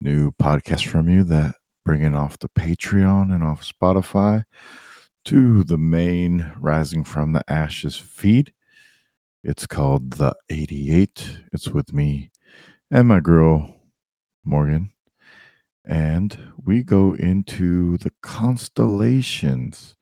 new 0.00 0.30
podcast 0.32 0.86
from 0.86 1.08
you 1.08 1.24
that 1.24 1.54
bringing 1.84 2.14
off 2.14 2.38
the 2.38 2.48
Patreon 2.48 3.34
and 3.34 3.42
off 3.44 3.64
Spotify 3.64 4.44
to 5.26 5.64
the 5.64 5.78
main 5.78 6.52
Rising 6.58 7.04
from 7.04 7.32
the 7.32 7.44
Ashes 7.48 7.96
feed. 7.96 8.52
It's 9.44 9.66
called 9.66 10.12
The 10.12 10.34
88. 10.48 11.38
It's 11.52 11.68
with 11.68 11.92
me 11.92 12.30
and 12.90 13.08
my 13.08 13.20
girl, 13.20 13.76
Morgan. 14.44 14.92
And 15.84 16.36
we 16.64 16.82
go 16.82 17.14
into 17.14 17.98
the 17.98 18.12
constellations, 18.22 19.96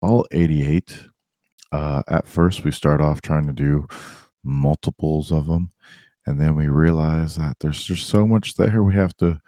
all 0.00 0.26
88. 0.32 1.04
Uh, 1.72 2.02
at 2.08 2.26
first, 2.26 2.64
we 2.64 2.70
start 2.70 3.00
off 3.00 3.20
trying 3.20 3.46
to 3.46 3.52
do 3.52 3.86
multiples 4.42 5.30
of 5.30 5.46
them. 5.46 5.72
And 6.26 6.40
then 6.40 6.56
we 6.56 6.68
realize 6.68 7.36
that 7.36 7.56
there's 7.60 7.82
just 7.82 8.08
so 8.08 8.26
much 8.26 8.54
there. 8.54 8.82
We 8.82 8.94
have 8.94 9.16
to 9.18 9.40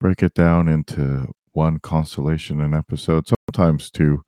break 0.00 0.22
it 0.22 0.34
down 0.34 0.68
into 0.68 1.32
one 1.52 1.78
constellation 1.78 2.60
an 2.60 2.74
episode, 2.74 3.26
sometimes 3.28 3.90
two, 3.90 4.24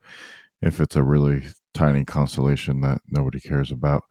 if 0.63 0.81
it's 0.81 0.97
a 0.97 1.03
really 1.03 1.43
tiny 1.75 2.05
constellation 2.05 2.81
that 2.81 3.01
nobody 3.09 3.41
cares 3.41 3.71
about. 3.71 4.05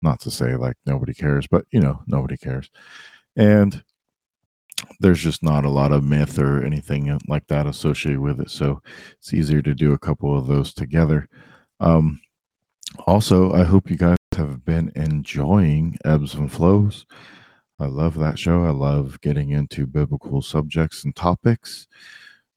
Not 0.00 0.20
to 0.20 0.30
say 0.30 0.54
like 0.54 0.76
nobody 0.86 1.12
cares, 1.12 1.46
but 1.46 1.64
you 1.70 1.80
know, 1.80 2.00
nobody 2.06 2.36
cares. 2.36 2.70
And 3.36 3.82
there's 5.00 5.20
just 5.20 5.42
not 5.42 5.64
a 5.64 5.70
lot 5.70 5.92
of 5.92 6.04
myth 6.04 6.38
or 6.38 6.62
anything 6.62 7.18
like 7.26 7.46
that 7.48 7.66
associated 7.66 8.20
with 8.20 8.40
it. 8.40 8.50
So 8.50 8.80
it's 9.18 9.34
easier 9.34 9.60
to 9.62 9.74
do 9.74 9.92
a 9.92 9.98
couple 9.98 10.36
of 10.36 10.46
those 10.46 10.72
together. 10.72 11.28
Um, 11.80 12.20
also, 13.06 13.52
I 13.52 13.64
hope 13.64 13.90
you 13.90 13.96
guys 13.96 14.17
have 14.38 14.64
been 14.64 14.92
enjoying 14.94 15.98
Ebbs 16.04 16.34
and 16.34 16.50
Flows. 16.50 17.06
I 17.80 17.86
love 17.86 18.14
that 18.18 18.38
show. 18.38 18.62
I 18.62 18.70
love 18.70 19.20
getting 19.20 19.50
into 19.50 19.84
biblical 19.84 20.42
subjects 20.42 21.04
and 21.04 21.14
topics. 21.14 21.88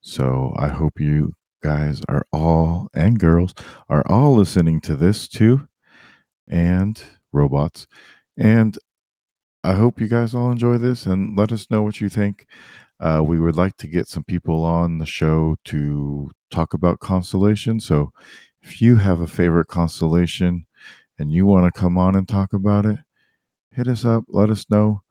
So 0.02 0.54
I 0.58 0.68
hope 0.68 1.00
you 1.00 1.34
guys 1.64 2.02
are 2.08 2.26
all, 2.32 2.88
and 2.94 3.20
girls, 3.20 3.56
are 3.90 4.04
all 4.08 4.36
listening 4.36 4.80
to 4.82 4.96
this 4.96 5.28
too, 5.28 5.68
and 6.48 7.02
robots. 7.34 7.88
And 8.38 8.78
I 9.64 9.74
hope 9.74 10.00
you 10.00 10.08
guys 10.08 10.36
all 10.36 10.52
enjoy 10.52 10.78
this 10.78 11.08
and 11.08 11.36
let 11.36 11.52
us 11.52 11.72
know 11.72 11.82
what 11.82 12.00
you 12.00 12.10
think. 12.10 12.46
Uh, 13.00 13.24
we 13.26 13.40
would 13.40 13.56
like 13.56 13.76
to 13.78 13.88
get 13.88 14.08
some 14.08 14.24
people 14.24 14.64
on 14.64 15.00
the 15.00 15.06
show 15.08 15.56
to 15.66 16.30
talk 16.52 16.76
about 16.76 17.00
constellation. 17.00 17.80
So 17.80 18.12
if 18.62 18.84
you 18.84 18.98
have 18.98 19.22
a 19.22 19.28
favorite 19.28 19.68
constellation 19.68 20.68
and 21.22 21.32
you 21.32 21.46
want 21.46 21.72
to 21.72 21.80
come 21.80 22.00
on 22.00 22.16
and 22.16 22.28
talk 22.28 22.52
about 22.52 22.84
it, 22.84 22.98
hit 23.72 23.88
us 23.88 24.04
up. 24.04 24.24
Let 24.28 24.50
us 24.50 24.66
know, 24.72 25.04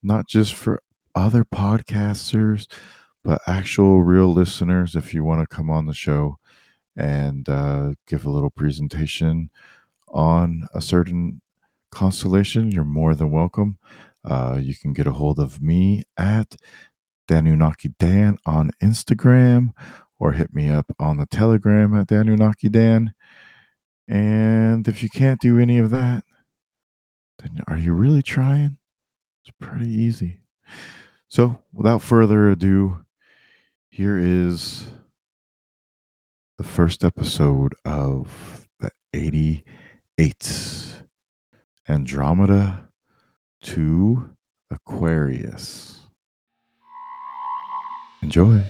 not 0.00 0.28
just 0.28 0.54
for 0.54 0.80
other 1.16 1.44
podcasters, 1.44 2.70
but 3.24 3.42
actual 3.48 4.02
real 4.04 4.32
listeners. 4.32 4.94
If 4.94 5.12
you 5.12 5.24
want 5.24 5.40
to 5.40 5.54
come 5.54 5.68
on 5.68 5.86
the 5.86 5.92
show 5.92 6.38
and 6.96 7.48
uh, 7.48 7.94
give 8.06 8.24
a 8.24 8.30
little 8.30 8.50
presentation 8.50 9.50
on 10.08 10.68
a 10.72 10.80
certain 10.80 11.40
constellation, 11.90 12.70
you're 12.70 12.84
more 12.84 13.16
than 13.16 13.32
welcome. 13.32 13.78
Uh, 14.24 14.60
you 14.62 14.76
can 14.76 14.92
get 14.92 15.08
a 15.08 15.12
hold 15.12 15.40
of 15.40 15.60
me 15.60 16.04
at 16.16 16.54
Danunaki 17.26 17.92
Dan 17.98 18.38
on 18.46 18.70
Instagram 18.80 19.72
or 20.20 20.30
hit 20.30 20.54
me 20.54 20.70
up 20.70 20.86
on 21.00 21.16
the 21.16 21.26
Telegram 21.26 21.92
at 21.96 22.06
Danunaki 22.06 22.70
Dan. 22.70 23.12
And 24.08 24.86
if 24.86 25.02
you 25.02 25.08
can't 25.08 25.40
do 25.40 25.58
any 25.58 25.78
of 25.78 25.90
that, 25.90 26.24
then 27.40 27.62
are 27.66 27.78
you 27.78 27.92
really 27.92 28.22
trying? 28.22 28.78
It's 29.44 29.54
pretty 29.60 29.90
easy. 29.90 30.38
So, 31.28 31.60
without 31.72 32.02
further 32.02 32.50
ado, 32.50 33.04
here 33.90 34.18
is 34.18 34.86
the 36.56 36.64
first 36.64 37.04
episode 37.04 37.74
of 37.84 38.68
the 38.80 38.90
88 39.12 41.04
Andromeda 41.88 42.88
to 43.62 44.30
Aquarius. 44.70 46.00
Enjoy. 48.22 48.64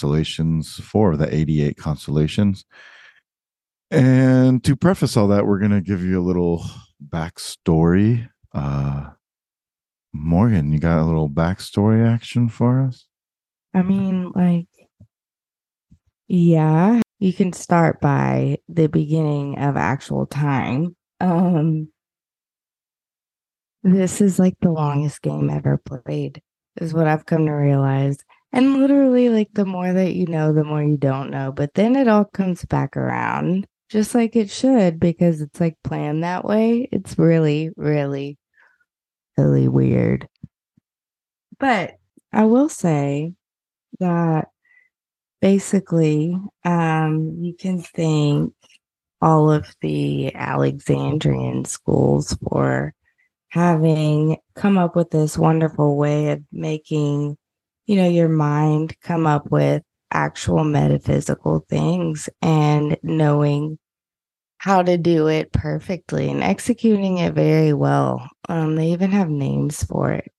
Constellations, 0.00 0.76
four 0.76 1.12
of 1.12 1.18
the 1.18 1.34
88 1.34 1.76
constellations. 1.76 2.64
And 3.90 4.64
to 4.64 4.74
preface 4.74 5.14
all 5.16 5.28
that, 5.28 5.46
we're 5.46 5.58
going 5.58 5.72
to 5.72 5.82
give 5.82 6.02
you 6.02 6.18
a 6.18 6.24
little 6.24 6.64
backstory. 7.06 8.28
Uh, 8.54 9.10
Morgan, 10.14 10.72
you 10.72 10.78
got 10.78 11.02
a 11.02 11.04
little 11.04 11.28
backstory 11.28 12.06
action 12.08 12.48
for 12.48 12.80
us? 12.80 13.06
I 13.74 13.82
mean, 13.82 14.32
like, 14.34 14.68
yeah, 16.26 17.02
you 17.18 17.32
can 17.34 17.52
start 17.52 18.00
by 18.00 18.58
the 18.68 18.86
beginning 18.86 19.58
of 19.58 19.76
actual 19.76 20.24
time. 20.24 20.96
Um, 21.20 21.88
this 23.82 24.22
is 24.22 24.38
like 24.38 24.54
the 24.62 24.70
longest 24.70 25.20
game 25.20 25.50
ever 25.50 25.78
played, 25.78 26.40
is 26.80 26.94
what 26.94 27.06
I've 27.06 27.26
come 27.26 27.44
to 27.44 27.52
realize. 27.52 28.16
And 28.52 28.74
literally, 28.78 29.28
like, 29.28 29.50
the 29.52 29.64
more 29.64 29.92
that 29.92 30.14
you 30.14 30.26
know, 30.26 30.52
the 30.52 30.64
more 30.64 30.82
you 30.82 30.96
don't 30.96 31.30
know. 31.30 31.52
But 31.52 31.74
then 31.74 31.94
it 31.96 32.08
all 32.08 32.24
comes 32.24 32.64
back 32.64 32.96
around, 32.96 33.66
just 33.88 34.14
like 34.14 34.34
it 34.36 34.50
should, 34.50 34.98
because 34.98 35.40
it's 35.40 35.60
like 35.60 35.76
planned 35.84 36.24
that 36.24 36.44
way. 36.44 36.88
It's 36.90 37.18
really, 37.18 37.70
really, 37.76 38.38
really 39.38 39.68
weird. 39.68 40.28
But 41.58 41.96
I 42.32 42.44
will 42.44 42.68
say 42.68 43.34
that 44.00 44.48
basically 45.40 46.36
um 46.64 47.36
you 47.40 47.54
can 47.54 47.80
thank 47.80 48.52
all 49.22 49.50
of 49.50 49.74
the 49.80 50.34
Alexandrian 50.34 51.64
schools 51.64 52.36
for 52.48 52.94
having 53.48 54.36
come 54.54 54.78
up 54.78 54.96
with 54.96 55.10
this 55.10 55.36
wonderful 55.36 55.96
way 55.96 56.30
of 56.30 56.42
making 56.52 57.36
you 57.90 57.96
know 57.96 58.08
your 58.08 58.28
mind 58.28 58.94
come 59.02 59.26
up 59.26 59.50
with 59.50 59.82
actual 60.12 60.62
metaphysical 60.62 61.66
things 61.68 62.28
and 62.40 62.96
knowing 63.02 63.78
how 64.58 64.82
to 64.82 64.96
do 64.96 65.26
it 65.26 65.50
perfectly 65.52 66.30
and 66.30 66.42
executing 66.42 67.18
it 67.18 67.34
very 67.34 67.72
well 67.72 68.28
um 68.48 68.76
they 68.76 68.92
even 68.92 69.10
have 69.10 69.28
names 69.28 69.82
for 69.84 70.12
it 70.12 70.30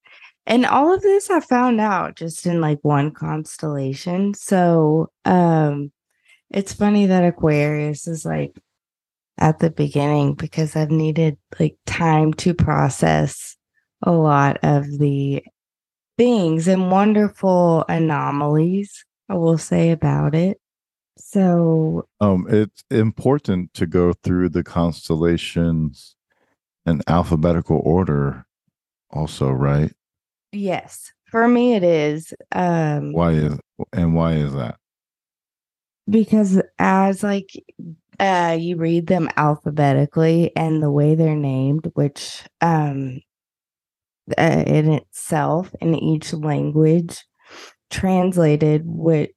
and 0.45 0.65
all 0.65 0.94
of 0.94 1.01
this 1.01 1.30
I 1.30 1.39
found 1.39 1.80
out 1.80 2.15
just 2.15 2.45
in 2.45 2.62
like 2.62 2.80
one 2.81 3.12
constellation. 3.12 4.33
So 4.33 5.09
um 5.25 5.92
it's 6.50 6.74
funny 6.74 7.06
that 7.06 7.24
Aquarius 7.24 8.07
is 8.07 8.25
like 8.25 8.56
at 9.38 9.59
the 9.59 9.69
beginning 9.69 10.33
because 10.36 10.75
I've 10.75 10.92
needed 10.92 11.38
like 11.59 11.77
time 11.86 12.33
to 12.36 12.54
process 12.54 13.56
a 14.01 14.12
lot 14.12 14.57
of 14.63 14.86
the 15.00 15.44
things 16.18 16.68
and 16.68 16.92
wonderful 16.92 17.86
anomalies 17.90 19.06
I 19.30 19.36
will 19.36 19.58
say 19.58 19.92
about 19.92 20.36
it. 20.36 20.60
So 21.18 22.08
Um, 22.19 22.48
it's 22.50 22.84
important 22.92 23.74
to 23.75 23.86
go 23.88 24.13
through 24.24 24.50
the 24.50 24.63
constellations 24.63 26.16
in 26.86 27.02
alphabetical 27.08 27.81
order, 27.84 28.46
also, 29.10 29.50
right? 29.52 29.94
yes, 30.52 31.12
For 31.30 31.48
me, 31.48 31.75
it 31.75 31.84
is. 31.84 32.34
Um, 32.52 33.14
Why 33.14 33.31
is 33.31 33.57
and 33.94 34.14
why 34.16 34.34
is 34.34 34.54
that? 34.54 34.75
because 36.10 36.62
as 36.80 37.24
like 37.24 37.52
uh 38.19 38.57
you 38.60 38.75
read 38.75 39.07
them 39.07 39.30
alphabetically 39.38 40.52
and 40.57 40.81
the 40.81 40.92
way 40.92 41.16
they're 41.16 41.36
named 41.36 41.90
which 41.94 42.44
um 42.60 43.22
uh, 44.38 44.63
in 44.68 44.91
itself 44.94 45.73
in 45.81 45.95
each 45.95 46.33
language 46.33 47.23
translated 47.89 48.83
what 48.85 49.29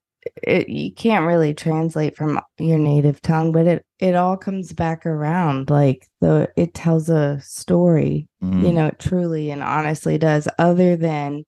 it, 0.43 0.69
you 0.69 0.93
can't 0.95 1.27
really 1.27 1.55
translate 1.55 2.17
from 2.17 2.41
your 2.59 2.79
native 2.79 3.21
tongue 3.23 3.53
but 3.53 3.67
it 3.67 3.87
it 4.01 4.15
all 4.15 4.37
comes 4.37 4.73
back 4.73 5.07
around 5.07 5.71
like 5.71 6.09
the 6.21 6.51
it 6.57 6.75
tells 6.75 7.11
a 7.11 7.41
story 7.43 8.29
you 8.57 8.73
Mm, 8.73 8.75
know 8.75 8.87
it 8.89 8.99
truly 8.99 9.51
and 9.51 9.63
honestly 9.63 10.19
does 10.19 10.49
other 10.59 10.97
than 10.97 11.45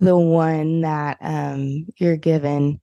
the 0.00 0.16
one 0.16 0.82
that 0.82 1.16
um 1.20 1.86
you're 1.96 2.16
given 2.16 2.80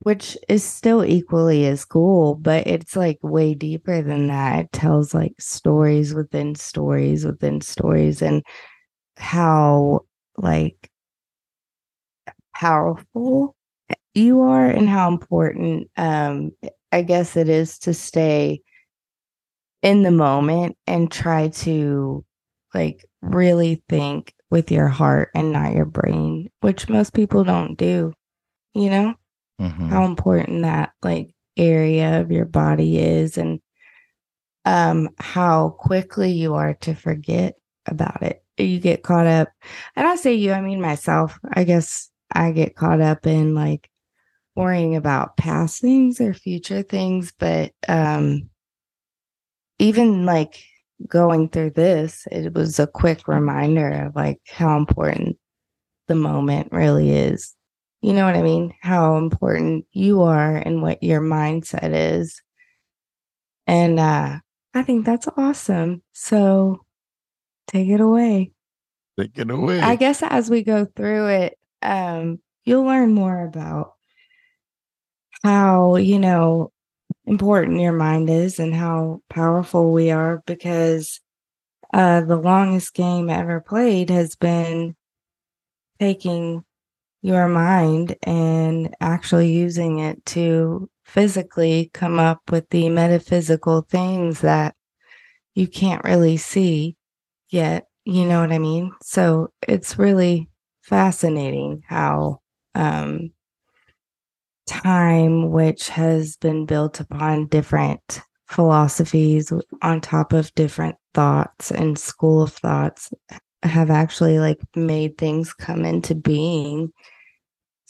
which 0.00 0.36
is 0.48 0.64
still 0.64 1.04
equally 1.04 1.66
as 1.66 1.84
cool, 1.84 2.34
but 2.36 2.66
it's 2.66 2.96
like 2.96 3.18
way 3.22 3.54
deeper 3.54 4.02
than 4.02 4.28
that. 4.28 4.66
It 4.66 4.72
tells 4.72 5.14
like 5.14 5.34
stories 5.40 6.14
within 6.14 6.54
stories 6.56 7.24
within 7.24 7.60
stories 7.60 8.22
and 8.22 8.42
how 9.22 10.00
like 10.36 10.90
powerful 12.54 13.54
you 14.14 14.40
are 14.42 14.66
and 14.66 14.88
how 14.88 15.08
important 15.08 15.88
um 15.96 16.52
I 16.92 17.02
guess 17.02 17.36
it 17.36 17.48
is 17.48 17.78
to 17.80 17.94
stay 17.94 18.62
in 19.82 20.02
the 20.02 20.10
moment 20.10 20.76
and 20.86 21.10
try 21.10 21.48
to 21.48 22.24
like 22.74 23.04
really 23.20 23.82
think 23.88 24.34
with 24.50 24.70
your 24.70 24.88
heart 24.88 25.30
and 25.34 25.52
not 25.52 25.72
your 25.72 25.86
brain, 25.86 26.50
which 26.60 26.88
most 26.88 27.14
people 27.14 27.44
don't 27.44 27.76
do, 27.76 28.12
you 28.74 28.90
know? 28.90 29.14
mhm. 29.60 29.88
how 29.88 30.04
important 30.04 30.62
that 30.62 30.92
like 31.02 31.34
area 31.56 32.20
of 32.20 32.32
your 32.32 32.46
body 32.46 32.98
is 32.98 33.38
and 33.38 33.60
um 34.64 35.08
how 35.18 35.70
quickly 35.70 36.32
you 36.32 36.54
are 36.54 36.74
to 36.74 36.94
forget 36.94 37.54
about 37.86 38.22
it 38.22 38.41
you 38.58 38.78
get 38.78 39.02
caught 39.02 39.26
up 39.26 39.48
and 39.96 40.06
i 40.06 40.16
say 40.16 40.34
you 40.34 40.52
i 40.52 40.60
mean 40.60 40.80
myself 40.80 41.38
i 41.54 41.64
guess 41.64 42.10
i 42.32 42.50
get 42.52 42.76
caught 42.76 43.00
up 43.00 43.26
in 43.26 43.54
like 43.54 43.88
worrying 44.54 44.96
about 44.96 45.36
past 45.36 45.80
things 45.80 46.20
or 46.20 46.34
future 46.34 46.82
things 46.82 47.32
but 47.38 47.72
um 47.88 48.48
even 49.78 50.26
like 50.26 50.62
going 51.08 51.48
through 51.48 51.70
this 51.70 52.26
it 52.30 52.52
was 52.54 52.78
a 52.78 52.86
quick 52.86 53.26
reminder 53.26 54.06
of 54.06 54.14
like 54.14 54.40
how 54.46 54.76
important 54.76 55.36
the 56.08 56.14
moment 56.14 56.68
really 56.70 57.10
is 57.10 57.56
you 58.02 58.12
know 58.12 58.26
what 58.26 58.34
I 58.34 58.42
mean? 58.42 58.74
How 58.80 59.16
important 59.16 59.86
you 59.92 60.22
are 60.22 60.56
and 60.56 60.82
what 60.82 61.02
your 61.04 61.20
mindset 61.20 61.92
is. 61.92 62.42
And 63.66 63.98
uh 64.00 64.40
I 64.74 64.82
think 64.82 65.06
that's 65.06 65.28
awesome. 65.36 66.02
So 66.12 66.81
take 67.66 67.88
it 67.88 68.00
away. 68.00 68.52
Take 69.18 69.38
it 69.38 69.50
away. 69.50 69.80
I 69.80 69.96
guess 69.96 70.22
as 70.22 70.50
we 70.50 70.62
go 70.62 70.84
through 70.84 71.28
it, 71.28 71.58
um, 71.82 72.40
you'll 72.64 72.84
learn 72.84 73.12
more 73.12 73.44
about 73.44 73.92
how, 75.42 75.96
you 75.96 76.18
know, 76.18 76.72
important 77.26 77.80
your 77.80 77.92
mind 77.92 78.28
is 78.28 78.58
and 78.58 78.74
how 78.74 79.20
powerful 79.30 79.92
we 79.92 80.10
are 80.10 80.42
because 80.46 81.20
uh 81.94 82.20
the 82.22 82.36
longest 82.36 82.94
game 82.94 83.30
ever 83.30 83.60
played 83.60 84.10
has 84.10 84.34
been 84.34 84.96
taking 86.00 86.64
your 87.20 87.46
mind 87.46 88.16
and 88.24 88.94
actually 89.00 89.52
using 89.52 90.00
it 90.00 90.24
to 90.26 90.90
physically 91.04 91.90
come 91.94 92.18
up 92.18 92.40
with 92.50 92.68
the 92.70 92.88
metaphysical 92.88 93.82
things 93.82 94.40
that 94.40 94.74
you 95.54 95.68
can't 95.68 96.02
really 96.02 96.36
see 96.36 96.96
yet. 97.52 97.86
You 98.04 98.24
know 98.24 98.40
what 98.40 98.52
I 98.52 98.58
mean? 98.58 98.92
So 99.02 99.52
it's 99.66 99.98
really 99.98 100.48
fascinating 100.82 101.82
how 101.86 102.40
um, 102.74 103.30
time, 104.66 105.50
which 105.50 105.88
has 105.88 106.36
been 106.36 106.66
built 106.66 107.00
upon 107.00 107.46
different 107.46 108.20
philosophies 108.46 109.52
on 109.82 110.00
top 110.00 110.32
of 110.32 110.54
different 110.54 110.96
thoughts 111.14 111.70
and 111.70 111.98
school 111.98 112.42
of 112.42 112.52
thoughts, 112.52 113.12
have 113.62 113.90
actually 113.90 114.40
like 114.40 114.60
made 114.74 115.16
things 115.16 115.52
come 115.52 115.84
into 115.84 116.14
being 116.14 116.92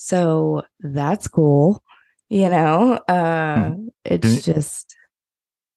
so 0.04 0.62
that's 0.80 1.28
cool. 1.28 1.80
You 2.28 2.48
know, 2.48 2.94
uh, 3.08 3.70
it's 4.04 4.44
Can 4.44 4.54
just 4.54 4.96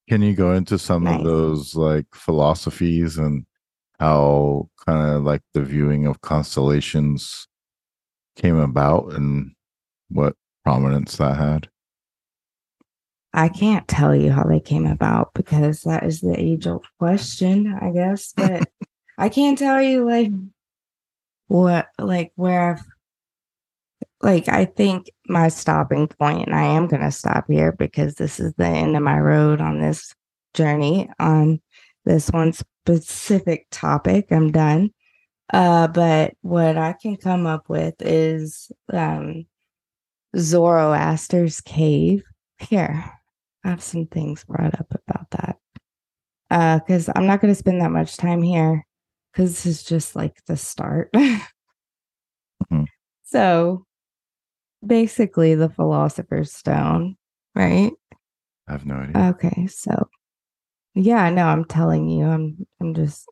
Can 0.09 0.23
you 0.23 0.33
go 0.33 0.55
into 0.55 0.79
some 0.79 1.03
Nice. 1.03 1.19
of 1.19 1.23
those 1.23 1.75
like 1.75 2.07
philosophies 2.11 3.19
and 3.19 3.45
how 3.99 4.69
kind 4.85 5.15
of 5.15 5.23
like 5.23 5.41
the 5.53 5.61
viewing 5.61 6.05
of 6.05 6.21
constellations 6.21 7.47
came 8.35 8.57
about 8.57 9.13
and 9.13 9.51
what 10.09 10.35
prominence 10.63 11.17
that 11.17 11.37
had? 11.37 11.69
I 13.33 13.49
can't 13.49 13.87
tell 13.87 14.15
you 14.15 14.31
how 14.31 14.43
they 14.43 14.61
came 14.61 14.85
about 14.85 15.31
because 15.33 15.81
that 15.81 16.03
is 16.03 16.21
the 16.21 16.39
age 16.39 16.67
old 16.67 16.85
question, 16.99 17.77
I 17.81 17.91
guess. 17.91 18.33
But 18.35 18.63
I 19.17 19.29
can't 19.29 19.57
tell 19.57 19.81
you 19.81 20.05
like 20.05 20.31
what 21.47 21.87
like 21.99 22.31
where 22.35 22.75
I've 22.75 22.85
like 24.21 24.47
I 24.47 24.65
think 24.65 25.11
my 25.27 25.49
stopping 25.49 26.07
point, 26.07 26.47
and 26.47 26.55
I 26.55 26.63
am 26.63 26.87
gonna 26.87 27.11
stop 27.11 27.45
here 27.49 27.73
because 27.73 28.15
this 28.15 28.39
is 28.39 28.53
the 28.53 28.67
end 28.67 28.95
of 28.95 29.03
my 29.03 29.19
road 29.19 29.61
on 29.61 29.79
this 29.81 30.15
journey 30.53 31.09
on 31.19 31.61
this 32.05 32.29
one 32.29 32.53
specific 32.85 33.65
topic. 33.71 34.27
I'm 34.31 34.51
done. 34.51 34.91
Uh, 35.51 35.87
but 35.87 36.33
what 36.41 36.77
I 36.77 36.93
can 36.93 37.17
come 37.17 37.45
up 37.45 37.69
with 37.69 37.95
is 37.99 38.71
um 38.93 39.45
Zoroaster's 40.37 41.61
cave. 41.61 42.23
Here, 42.59 43.11
I 43.63 43.69
have 43.69 43.81
some 43.83 44.05
things 44.07 44.43
brought 44.43 44.79
up 44.79 44.87
about 45.07 45.29
that. 45.31 45.57
Uh, 46.51 46.79
because 46.79 47.09
I'm 47.15 47.25
not 47.25 47.41
gonna 47.41 47.55
spend 47.55 47.81
that 47.81 47.91
much 47.91 48.17
time 48.17 48.43
here 48.43 48.85
because 49.31 49.51
this 49.51 49.65
is 49.65 49.83
just 49.83 50.15
like 50.15 50.37
the 50.45 50.57
start. 50.57 51.09
Mhm. 52.71 52.85
So 53.23 53.85
basically 54.85 55.55
the 55.55 55.69
philosopher's 55.69 56.53
stone, 56.53 57.17
right? 57.53 57.91
I 58.67 58.71
have 58.71 58.85
no 58.85 58.95
idea. 58.95 59.23
Okay, 59.35 59.67
so 59.67 60.09
yeah, 60.95 61.29
no, 61.29 61.47
I'm 61.47 61.65
telling 61.65 62.09
you, 62.09 62.25
I'm 62.25 62.65
I'm 62.81 62.93
just 62.93 63.27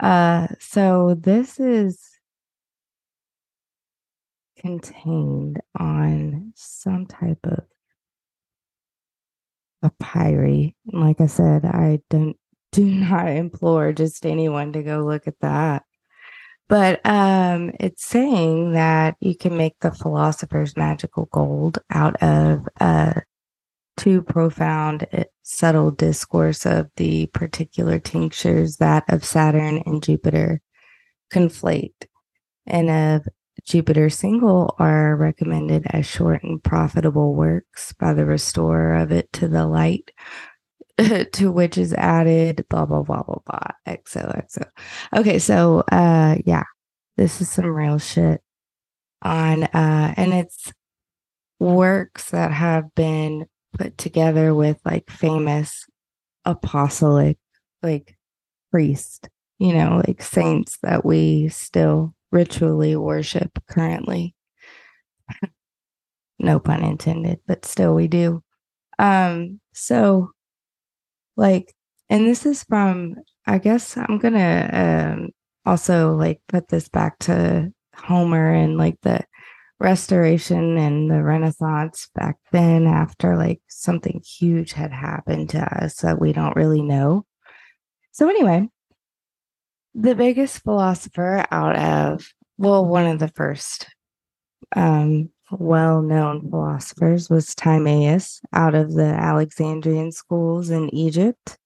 uh 0.00 0.48
so 0.60 1.14
this 1.18 1.60
is 1.60 2.00
contained 4.58 5.60
on 5.78 6.52
some 6.54 7.06
type 7.06 7.38
of 7.44 7.60
papyri. 9.82 10.74
Like 10.92 11.20
I 11.20 11.26
said, 11.26 11.64
I 11.64 12.00
don't 12.10 12.36
do 12.72 12.84
not 12.84 13.28
implore 13.30 13.92
just 13.92 14.26
anyone 14.26 14.72
to 14.72 14.82
go 14.82 15.00
look 15.04 15.26
at 15.26 15.40
that. 15.40 15.84
But 16.68 17.04
um 17.04 17.72
it's 17.80 18.04
saying 18.04 18.72
that 18.72 19.16
you 19.20 19.36
can 19.36 19.56
make 19.56 19.74
the 19.80 19.90
philosopher's 19.92 20.76
magical 20.76 21.26
gold 21.32 21.78
out 21.90 22.22
of 22.22 22.68
uh 22.80 23.20
too 24.00 24.22
profound, 24.22 25.06
uh, 25.12 25.24
subtle 25.42 25.90
discourse 25.90 26.64
of 26.64 26.88
the 26.96 27.26
particular 27.34 27.98
tinctures 27.98 28.78
that 28.78 29.04
of 29.10 29.22
Saturn 29.26 29.82
and 29.84 30.02
Jupiter 30.02 30.62
conflate, 31.30 32.06
and 32.66 32.88
of 32.88 33.28
Jupiter 33.66 34.08
single 34.08 34.74
are 34.78 35.14
recommended 35.16 35.86
as 35.90 36.06
short 36.06 36.42
and 36.42 36.64
profitable 36.64 37.34
works 37.34 37.92
by 37.92 38.14
the 38.14 38.24
restorer 38.24 38.94
of 38.94 39.12
it 39.12 39.30
to 39.34 39.48
the 39.48 39.66
light, 39.66 40.10
to 41.32 41.52
which 41.52 41.76
is 41.76 41.92
added 41.92 42.64
blah 42.70 42.86
blah 42.86 43.02
blah 43.02 43.22
blah 43.22 43.40
blah 43.44 43.70
XOXO. 43.86 44.64
Okay, 45.14 45.38
so 45.38 45.84
uh 45.92 46.36
yeah, 46.46 46.64
this 47.18 47.42
is 47.42 47.50
some 47.50 47.66
real 47.66 47.98
shit 47.98 48.40
on 49.20 49.64
uh 49.64 50.14
and 50.16 50.32
it's 50.32 50.72
works 51.58 52.30
that 52.30 52.50
have 52.50 52.94
been 52.94 53.44
put 53.72 53.96
together 53.98 54.54
with 54.54 54.78
like 54.84 55.10
famous 55.10 55.86
apostolic 56.44 57.38
like 57.82 58.16
priest, 58.70 59.28
you 59.58 59.74
know, 59.74 60.02
like 60.06 60.22
saints 60.22 60.78
that 60.82 61.04
we 61.04 61.48
still 61.48 62.14
ritually 62.32 62.96
worship 62.96 63.58
currently. 63.68 64.34
no 66.38 66.60
pun 66.60 66.84
intended, 66.84 67.40
but 67.46 67.64
still 67.64 67.94
we 67.94 68.08
do. 68.08 68.42
Um 68.98 69.60
so 69.72 70.30
like 71.36 71.74
and 72.08 72.26
this 72.26 72.44
is 72.44 72.64
from 72.64 73.16
I 73.46 73.58
guess 73.58 73.96
I'm 73.96 74.18
going 74.18 74.34
to 74.34 74.70
um 74.72 75.30
also 75.64 76.14
like 76.14 76.40
put 76.48 76.68
this 76.68 76.88
back 76.88 77.18
to 77.20 77.72
Homer 77.94 78.52
and 78.52 78.76
like 78.76 78.96
the 79.02 79.20
restoration 79.80 80.76
and 80.76 81.10
the 81.10 81.22
renaissance 81.22 82.08
back 82.14 82.36
then 82.52 82.86
after 82.86 83.36
like 83.36 83.60
something 83.68 84.22
huge 84.24 84.72
had 84.72 84.92
happened 84.92 85.48
to 85.50 85.82
us 85.82 85.96
that 85.96 86.20
we 86.20 86.32
don't 86.32 86.56
really 86.56 86.82
know. 86.82 87.24
So 88.12 88.28
anyway 88.28 88.68
the 89.94 90.14
biggest 90.14 90.62
philosopher 90.62 91.44
out 91.50 91.76
of 91.76 92.32
well 92.58 92.84
one 92.84 93.06
of 93.06 93.18
the 93.18 93.28
first 93.28 93.88
um, 94.76 95.30
well-known 95.50 96.48
philosophers 96.48 97.28
was 97.28 97.54
timaeus 97.54 98.40
out 98.52 98.74
of 98.74 98.94
the 98.94 99.04
alexandrian 99.04 100.12
schools 100.12 100.70
in 100.70 100.94
egypt. 100.94 101.58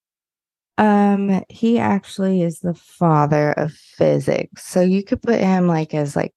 Um 0.78 1.42
he 1.50 1.78
actually 1.78 2.42
is 2.42 2.61
the 2.61 2.75
father 2.75 3.52
of 3.52 3.73
physics. 3.73 4.66
So 4.66 4.80
you 4.80 5.04
could 5.04 5.23
put 5.23 5.38
him 5.38 5.68
like 5.68 5.92
as 5.94 6.16
like 6.16 6.33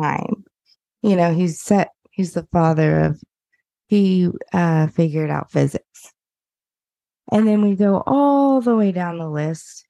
time 0.00 0.44
you 1.02 1.16
know, 1.16 1.32
he's 1.32 1.60
set, 1.60 1.90
he's 2.10 2.34
the 2.34 2.46
father 2.52 3.00
of, 3.00 3.20
he 3.88 4.28
uh, 4.52 4.86
figured 4.88 5.30
out 5.30 5.50
physics. 5.50 6.12
And 7.32 7.46
then 7.46 7.62
we 7.62 7.76
go 7.76 8.02
all 8.06 8.60
the 8.60 8.76
way 8.76 8.92
down 8.92 9.18
the 9.18 9.28
list. 9.28 9.84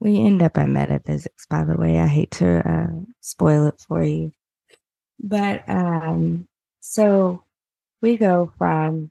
We 0.00 0.20
end 0.20 0.42
up 0.42 0.58
at 0.58 0.68
metaphysics, 0.68 1.46
by 1.48 1.64
the 1.64 1.76
way. 1.76 1.98
I 1.98 2.06
hate 2.06 2.30
to 2.32 2.68
uh, 2.68 3.00
spoil 3.20 3.66
it 3.68 3.82
for 3.88 4.02
you. 4.02 4.32
But 5.18 5.66
um, 5.68 6.46
so 6.80 7.44
we 8.02 8.18
go 8.18 8.52
from 8.58 9.10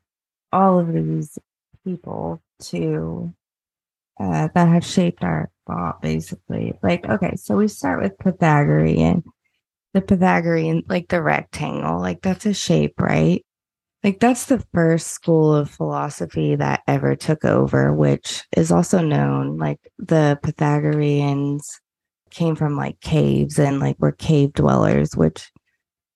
all 0.51 0.79
of 0.79 0.93
these 0.93 1.39
people 1.83 2.41
to 2.59 3.33
uh, 4.19 4.47
that 4.53 4.67
have 4.67 4.85
shaped 4.85 5.23
our 5.23 5.49
thought, 5.65 6.01
basically. 6.01 6.73
Like, 6.83 7.09
okay, 7.09 7.35
so 7.35 7.57
we 7.57 7.67
start 7.67 8.03
with 8.03 8.19
Pythagorean 8.19 9.23
the 9.93 10.01
Pythagorean, 10.01 10.83
like 10.87 11.07
the 11.09 11.21
rectangle, 11.21 11.99
like 11.99 12.21
that's 12.21 12.45
a 12.45 12.53
shape, 12.53 12.99
right? 12.99 13.45
Like 14.03 14.19
that's 14.19 14.47
the 14.47 14.63
first 14.73 15.07
school 15.07 15.55
of 15.55 15.69
philosophy 15.69 16.55
that 16.55 16.81
ever 16.87 17.15
took 17.15 17.45
over, 17.45 17.93
which 17.93 18.43
is 18.57 18.71
also 18.71 18.99
known 18.99 19.57
like 19.57 19.79
the 19.97 20.37
Pythagoreans 20.43 21.79
came 22.31 22.55
from 22.55 22.75
like 22.75 22.99
caves 22.99 23.59
and 23.59 23.79
like 23.79 23.97
were 23.99 24.11
cave 24.11 24.53
dwellers, 24.53 25.15
which 25.15 25.51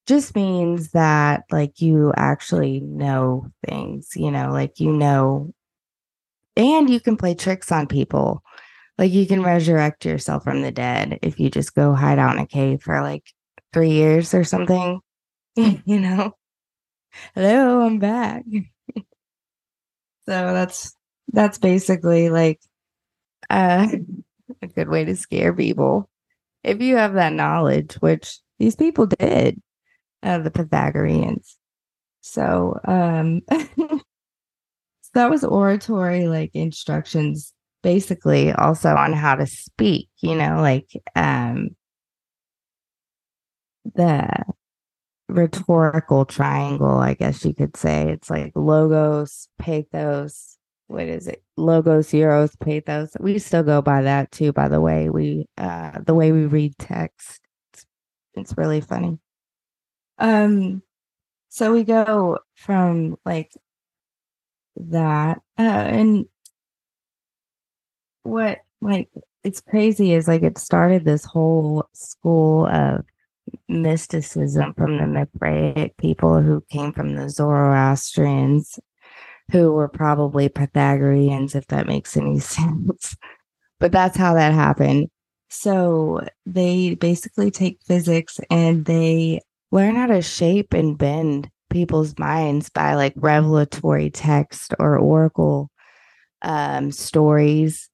just 0.07 0.36
means 0.36 0.91
that 0.91 1.43
like 1.51 1.79
you 1.79 2.13
actually 2.17 2.81
know 2.81 3.48
things, 3.65 4.10
you 4.15 4.31
know, 4.31 4.51
like 4.51 4.79
you 4.79 4.91
know, 4.91 5.53
and 6.57 6.89
you 6.89 7.00
can 7.00 7.15
play 7.15 7.36
tricks 7.36 7.72
on 7.72 7.88
people. 7.88 8.43
Like 8.98 9.12
you 9.12 9.27
can 9.27 9.43
resurrect 9.43 10.05
yourself 10.05 10.43
from 10.43 10.62
the 10.63 10.72
dead 10.72 11.19
if 11.22 11.39
you 11.39 11.50
just 11.51 11.75
go 11.75 11.93
hide 11.93 12.19
out 12.19 12.36
in 12.36 12.41
a 12.41 12.48
cave 12.48 12.81
for 12.81 13.01
like 13.01 13.31
three 13.74 13.91
years 13.91 14.33
or 14.33 14.43
something. 14.43 15.00
you 15.55 16.00
know, 16.00 16.33
hello, 17.36 17.81
I'm 17.81 18.00
back. 18.00 18.43
so 18.95 19.03
that's 20.25 20.95
that's 21.33 21.57
basically 21.57 22.29
like 22.29 22.59
uh, 23.50 23.88
a 24.62 24.67
good 24.67 24.89
way 24.89 25.05
to 25.05 25.15
scare 25.15 25.53
people 25.53 26.09
if 26.67 26.81
you 26.81 26.97
have 26.97 27.13
that 27.13 27.33
knowledge, 27.33 27.93
which 27.95 28.39
these 28.59 28.75
people 28.75 29.05
did, 29.07 29.62
uh, 30.21 30.39
the 30.39 30.51
Pythagoreans. 30.51 31.57
So, 32.21 32.77
um, 32.83 33.41
so 33.50 34.01
that 35.13 35.29
was 35.29 35.45
oratory 35.45 36.27
like 36.27 36.51
instructions, 36.53 37.53
basically, 37.83 38.51
also 38.51 38.95
on 38.95 39.13
how 39.13 39.36
to 39.36 39.45
speak. 39.45 40.09
You 40.19 40.36
know, 40.36 40.59
like 40.59 40.91
um, 41.15 41.69
the 43.96 44.46
rhetorical 45.29 46.25
triangle, 46.25 46.98
I 46.98 47.13
guess 47.13 47.44
you 47.46 47.53
could 47.53 47.75
say. 47.75 48.12
It's 48.12 48.29
like 48.29 48.53
logos, 48.56 49.48
pathos. 49.60 50.58
What 50.88 51.03
is 51.03 51.27
it? 51.27 51.44
Logos, 51.58 52.13
eros, 52.13 52.56
pathos. 52.56 53.12
We 53.20 53.39
still 53.39 53.63
go 53.63 53.82
by 53.82 54.03
that 54.03 54.32
too, 54.32 54.53
by 54.53 54.70
the 54.70 54.79
way. 54.82 55.10
We 55.10 55.48
uh 55.58 56.00
the 56.06 56.13
way 56.13 56.32
we 56.32 56.46
read 56.46 56.77
text. 56.77 57.41
It's, 57.74 57.86
it's 58.36 58.58
really 58.58 58.82
funny. 58.82 59.20
Um 60.17 60.82
so 61.50 61.74
we 61.74 61.84
go 61.84 62.39
from 62.56 63.17
like 63.25 63.51
that 64.77 65.41
uh 65.58 65.62
and 65.62 66.25
what 68.24 68.60
like 68.82 69.10
it's 69.44 69.62
crazy 69.62 70.13
is 70.13 70.27
like 70.27 70.44
it 70.44 70.58
started 70.58 71.03
this 71.03 71.25
whole 71.25 71.88
school 71.94 72.67
of 72.67 73.06
mysticism 73.67 74.73
from 74.73 74.97
the 74.97 75.07
Mithraic 75.07 75.97
people 75.97 76.41
who 76.41 76.63
came 76.69 76.93
from 76.93 77.15
the 77.15 77.29
Zoroastrians, 77.29 78.79
who 79.51 79.71
were 79.71 79.87
probably 79.87 80.49
Pythagoreans, 80.49 81.55
if 81.55 81.67
that 81.67 81.87
makes 81.87 82.17
any 82.17 82.39
sense. 82.55 83.15
but 83.79 83.91
that's 83.91 84.17
how 84.17 84.33
that 84.33 84.53
happened. 84.53 85.09
So 85.49 86.21
they 86.45 86.95
basically 86.95 87.51
take 87.51 87.79
physics 87.85 88.39
and 88.49 88.85
they 88.85 89.41
learn 89.71 89.95
how 89.95 90.07
to 90.07 90.21
shape 90.21 90.73
and 90.73 90.97
bend 90.97 91.49
people's 91.69 92.17
minds 92.17 92.69
by 92.69 92.95
like 92.95 93.13
revelatory 93.15 94.09
text 94.09 94.73
or 94.79 94.97
oracle 94.97 95.69
um, 96.41 96.91
stories 96.91 97.89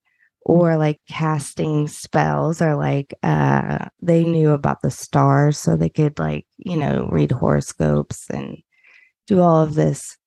or 0.46 0.78
like 0.78 1.00
casting 1.08 1.88
spells 1.88 2.62
or 2.62 2.76
like 2.76 3.14
uh 3.24 3.86
they 4.02 4.24
knew 4.24 4.52
about 4.52 4.82
the 4.82 4.92
stars 4.92 5.58
so 5.58 5.76
they 5.76 5.90
could 5.90 6.18
like 6.20 6.46
you 6.58 6.76
know 6.78 7.08
read 7.12 7.32
horoscopes 7.32 8.30
and 8.30 8.58
do 9.28 9.40
all 9.40 9.62
of 9.64 9.76
this 9.76 10.18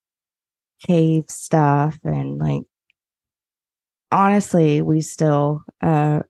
cave 0.87 1.25
stuff 1.29 1.99
and 2.05 2.39
like 2.39 2.63
honestly 4.11 4.81
we 4.83 5.01
still 5.01 5.63
uh 5.83 6.21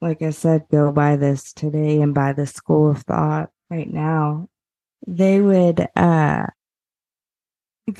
like 0.00 0.22
i 0.22 0.30
said 0.30 0.64
go 0.70 0.90
by 0.90 1.16
this 1.16 1.52
today 1.52 2.00
and 2.00 2.14
by 2.14 2.32
the 2.32 2.46
school 2.46 2.90
of 2.90 3.02
thought 3.02 3.50
right 3.70 3.92
now. 3.92 4.48
They 5.06 5.40
would 5.40 5.86
uh 5.96 6.46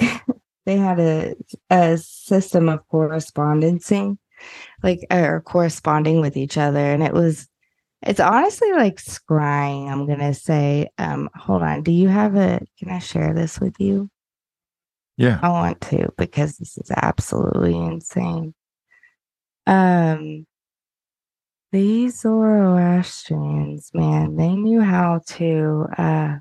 they 0.66 0.76
had 0.76 1.00
a 1.00 1.34
a 1.70 1.98
system 1.98 2.68
of 2.68 2.86
correspondencing 2.88 4.18
like 4.82 5.00
are 5.10 5.40
corresponding 5.40 6.20
with 6.20 6.36
each 6.36 6.56
other 6.56 6.78
and 6.78 7.02
it 7.02 7.12
was 7.12 7.48
it's 8.02 8.20
honestly 8.20 8.72
like 8.72 8.96
scrying 8.96 9.90
i'm 9.90 10.06
gonna 10.06 10.34
say 10.34 10.88
um 10.98 11.28
hold 11.34 11.62
on 11.62 11.82
do 11.82 11.90
you 11.90 12.08
have 12.08 12.36
a 12.36 12.60
can 12.78 12.90
i 12.90 12.98
share 12.98 13.34
this 13.34 13.60
with 13.60 13.74
you? 13.80 14.10
Yeah. 15.16 15.40
I 15.42 15.48
want 15.48 15.80
to 15.82 16.12
because 16.16 16.58
this 16.58 16.78
is 16.78 16.92
absolutely 16.92 17.76
insane. 17.76 18.54
Um 19.66 20.46
these 21.72 22.20
zoroastrians 22.20 23.90
man 23.92 24.36
they 24.36 24.54
knew 24.54 24.80
how 24.80 25.20
to 25.26 25.86
uh 25.98 26.36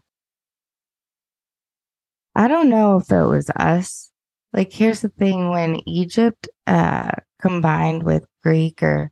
i 2.33 2.47
don't 2.47 2.69
know 2.69 2.97
if 2.97 3.11
it 3.11 3.25
was 3.25 3.49
us 3.49 4.09
like 4.53 4.71
here's 4.71 5.01
the 5.01 5.09
thing 5.09 5.49
when 5.49 5.75
egypt 5.87 6.47
uh 6.67 7.11
combined 7.39 8.03
with 8.03 8.25
Greek 8.43 8.81
or 8.81 9.11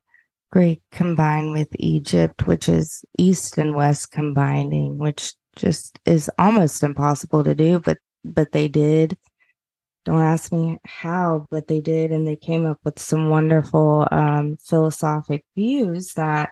Greek 0.52 0.82
combined 0.92 1.52
with 1.52 1.68
Egypt, 1.80 2.48
which 2.48 2.70
is 2.70 3.04
East 3.18 3.58
and 3.58 3.76
West 3.76 4.12
combining, 4.12 4.98
which 4.98 5.34
just 5.56 6.00
is 6.06 6.30
almost 6.40 6.84
impossible 6.84 7.44
to 7.44 7.54
do, 7.56 7.80
but 7.80 7.98
but 8.24 8.52
they 8.52 8.68
did. 8.68 9.18
Don't 10.06 10.22
ask 10.22 10.52
me 10.54 10.78
how, 10.86 11.48
but 11.50 11.68
they 11.68 11.82
did, 11.82 12.12
and 12.12 12.28
they 12.28 12.36
came 12.36 12.66
up 12.66 12.80
with 12.86 13.00
some 13.00 13.30
wonderful 13.30 14.08
um, 14.12 14.58
philosophic 14.64 15.44
views 15.56 16.14
that 16.14 16.52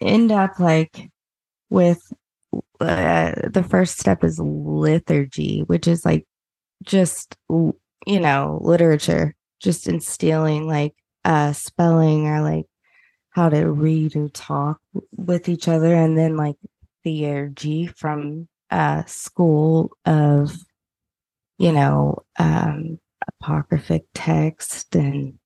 end 0.00 0.32
up 0.32 0.58
like 0.58 1.10
with 1.68 2.00
uh, 2.80 3.32
the 3.48 3.66
first 3.68 3.98
step 3.98 4.24
is 4.24 4.38
liturgy, 4.40 5.64
which 5.66 5.86
is 5.86 6.04
like 6.04 6.26
just 6.82 7.36
you 7.50 8.20
know 8.20 8.58
literature 8.62 9.34
just 9.60 9.86
instilling 9.86 10.66
like 10.66 10.94
uh 11.24 11.52
spelling 11.52 12.26
or 12.26 12.40
like 12.40 12.66
how 13.30 13.48
to 13.48 13.70
read 13.70 14.16
or 14.16 14.28
talk 14.30 14.80
with 15.16 15.48
each 15.48 15.68
other 15.68 15.94
and 15.94 16.16
then 16.16 16.36
like 16.36 16.56
theurgy 17.04 17.94
from 17.96 18.48
uh 18.70 19.04
school 19.04 19.90
of 20.06 20.56
you 21.58 21.72
know 21.72 22.24
um 22.38 22.98
apocryphic 23.28 24.06
text 24.14 24.94
and 24.96 25.38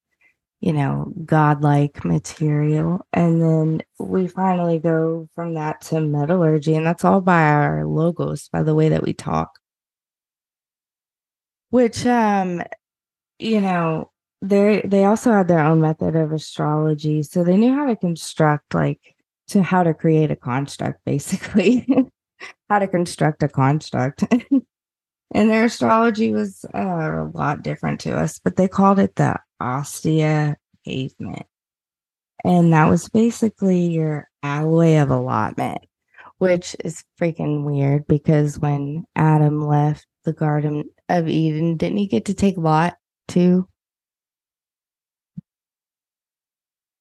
you 0.61 0.73
know 0.73 1.12
godlike 1.25 2.05
material. 2.05 3.07
And 3.12 3.41
then 3.41 3.83
we 3.99 4.26
finally 4.29 4.79
go 4.79 5.29
from 5.35 5.55
that 5.55 5.81
to 5.83 6.00
metallurgy 6.00 6.75
and 6.75 6.87
that's 6.87 7.05
all 7.05 7.21
by 7.21 7.43
our 7.43 7.85
logos 7.85 8.49
by 8.49 8.62
the 8.62 8.75
way 8.75 8.88
that 8.88 9.03
we 9.03 9.12
talk 9.12 9.59
which 11.75 12.07
um 12.07 12.62
you 13.40 13.61
know, 13.61 14.12
they 14.40 14.81
they 14.85 15.04
also 15.04 15.33
had 15.33 15.49
their 15.49 15.59
own 15.59 15.81
method 15.81 16.14
of 16.14 16.31
astrology, 16.31 17.25
so 17.25 17.43
they 17.43 17.57
knew 17.57 17.75
how 17.75 17.87
to 17.87 17.97
construct 17.97 18.75
like 18.75 19.00
to 19.49 19.61
how 19.61 19.83
to 19.83 19.93
create 19.93 20.31
a 20.31 20.37
construct, 20.37 21.00
basically, 21.04 21.85
how 22.71 22.78
to 22.78 22.87
construct 22.87 23.43
a 23.43 23.49
construct. 23.49 24.23
and 25.35 25.50
their 25.50 25.64
astrology 25.64 26.31
was 26.31 26.64
uh, 26.73 26.78
a 26.78 27.31
lot 27.35 27.64
different 27.64 27.99
to 28.02 28.16
us, 28.16 28.38
but 28.38 28.54
they 28.54 28.69
called 28.69 29.00
it 29.00 29.16
the 29.16 29.37
Ostia 29.61 30.57
pavement. 30.87 31.47
And 32.45 32.73
that 32.73 32.88
was 32.88 33.09
basically 33.09 33.87
your 33.87 34.28
alloy 34.45 34.99
of 34.99 35.11
allotment, 35.11 35.81
which 36.38 36.76
is 36.85 37.02
freaking 37.21 37.64
weird 37.64 38.07
because 38.07 38.61
when 38.61 39.07
Adam 39.16 39.66
left 39.66 40.07
the 40.25 40.33
Garden 40.33 40.85
of 41.08 41.28
Eden, 41.28 41.76
didn't 41.76 41.99
he 41.99 42.06
get 42.06 42.26
to 42.26 42.34
take 42.34 42.56
Lot 42.56 42.96
too? 43.28 43.68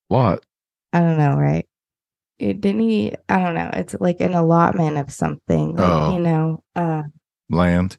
Lot. 0.10 0.44
I 0.92 1.00
don't 1.00 1.18
know, 1.18 1.36
right? 1.36 1.68
It 2.40 2.62
didn't 2.62 2.82
he? 2.82 3.14
I 3.30 3.40
don't 3.40 3.56
know. 3.56 3.70
It's 3.74 3.96
like 4.00 4.20
an 4.22 4.34
allotment 4.34 4.98
of 4.98 5.12
something, 5.12 5.76
like, 5.76 5.90
Oh. 5.92 6.14
you 6.16 6.20
know. 6.20 6.64
Uh, 6.76 7.04
Land. 7.50 7.98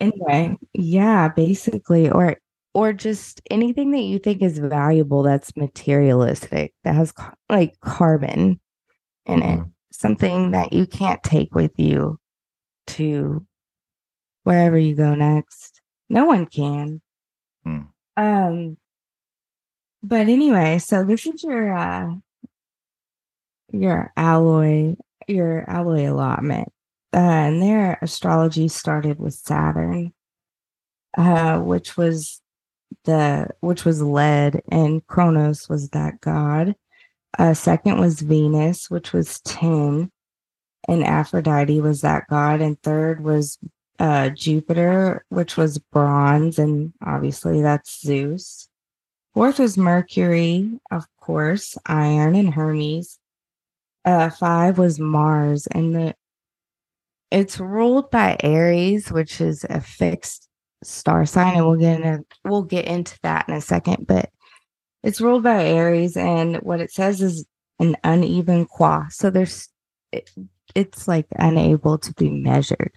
anyway, 0.00 0.56
yeah, 0.72 1.28
basically, 1.28 2.10
or 2.10 2.36
or 2.72 2.92
just 2.92 3.40
anything 3.50 3.90
that 3.90 4.02
you 4.02 4.18
think 4.20 4.42
is 4.42 4.58
valuable 4.58 5.22
that's 5.24 5.56
materialistic 5.56 6.72
that 6.84 6.94
has 6.94 7.12
like 7.48 7.74
carbon 7.80 8.60
in 9.26 9.42
it, 9.42 9.58
Mhm. 9.58 9.72
something 9.92 10.52
that 10.52 10.72
you 10.72 10.86
can't 10.86 11.20
take 11.24 11.52
with 11.54 11.72
you 11.78 12.18
to 12.88 13.44
wherever 14.44 14.78
you 14.78 14.94
go 14.94 15.14
next. 15.14 15.80
No 16.08 16.24
one 16.24 16.46
can. 16.46 17.00
Hmm. 17.64 17.80
Um, 18.16 18.76
but 20.02 20.28
anyway, 20.28 20.78
so 20.78 21.04
this 21.04 21.26
is 21.26 21.42
your 21.42 21.76
uh 21.76 22.14
your 23.72 24.12
alloy, 24.16 24.96
your 25.28 25.68
alloy 25.68 26.10
allotment. 26.10 26.72
Uh, 27.12 27.18
and 27.18 27.62
their 27.62 27.98
astrology 28.02 28.68
started 28.68 29.18
with 29.18 29.34
Saturn, 29.34 30.12
uh, 31.18 31.58
which 31.58 31.96
was 31.96 32.40
the 33.04 33.48
which 33.60 33.84
was 33.84 34.00
lead, 34.00 34.62
and 34.70 35.04
Kronos 35.06 35.68
was 35.68 35.90
that 35.90 36.20
god. 36.20 36.76
Uh, 37.38 37.54
second 37.54 37.98
was 37.98 38.20
Venus, 38.20 38.90
which 38.90 39.12
was 39.12 39.40
tin, 39.40 40.12
and 40.86 41.04
Aphrodite 41.04 41.80
was 41.80 42.02
that 42.02 42.28
god, 42.28 42.60
and 42.60 42.80
third 42.82 43.22
was 43.24 43.58
uh, 44.00 44.30
Jupiter, 44.30 45.24
which 45.28 45.56
was 45.56 45.78
bronze, 45.78 46.58
and 46.58 46.92
obviously 47.06 47.60
that's 47.60 48.00
Zeus. 48.00 48.68
Fourth 49.34 49.58
was 49.58 49.76
Mercury, 49.76 50.80
of 50.90 51.04
course, 51.20 51.76
iron, 51.86 52.34
and 52.34 52.52
Hermes. 52.52 53.18
Uh, 54.04 54.30
five 54.30 54.78
was 54.78 54.98
Mars, 54.98 55.66
and 55.68 55.94
the 55.94 56.14
it's 57.30 57.60
ruled 57.60 58.10
by 58.10 58.36
Aries, 58.42 59.12
which 59.12 59.40
is 59.40 59.64
a 59.68 59.80
fixed 59.80 60.48
star 60.82 61.26
sign, 61.26 61.56
and 61.56 61.66
we'll 61.66 61.76
get 61.76 62.00
into 62.00 62.24
we'll 62.44 62.62
get 62.62 62.86
into 62.86 63.18
that 63.22 63.48
in 63.48 63.54
a 63.54 63.60
second. 63.60 64.06
But 64.06 64.30
it's 65.02 65.20
ruled 65.20 65.42
by 65.42 65.62
Aries, 65.62 66.16
and 66.16 66.56
what 66.56 66.80
it 66.80 66.90
says 66.90 67.20
is 67.20 67.44
an 67.78 67.96
uneven 68.02 68.64
qua. 68.64 69.08
So 69.10 69.28
there's 69.28 69.68
it, 70.10 70.30
it's 70.74 71.06
like 71.06 71.26
unable 71.32 71.98
to 71.98 72.14
be 72.14 72.30
measured. 72.30 72.92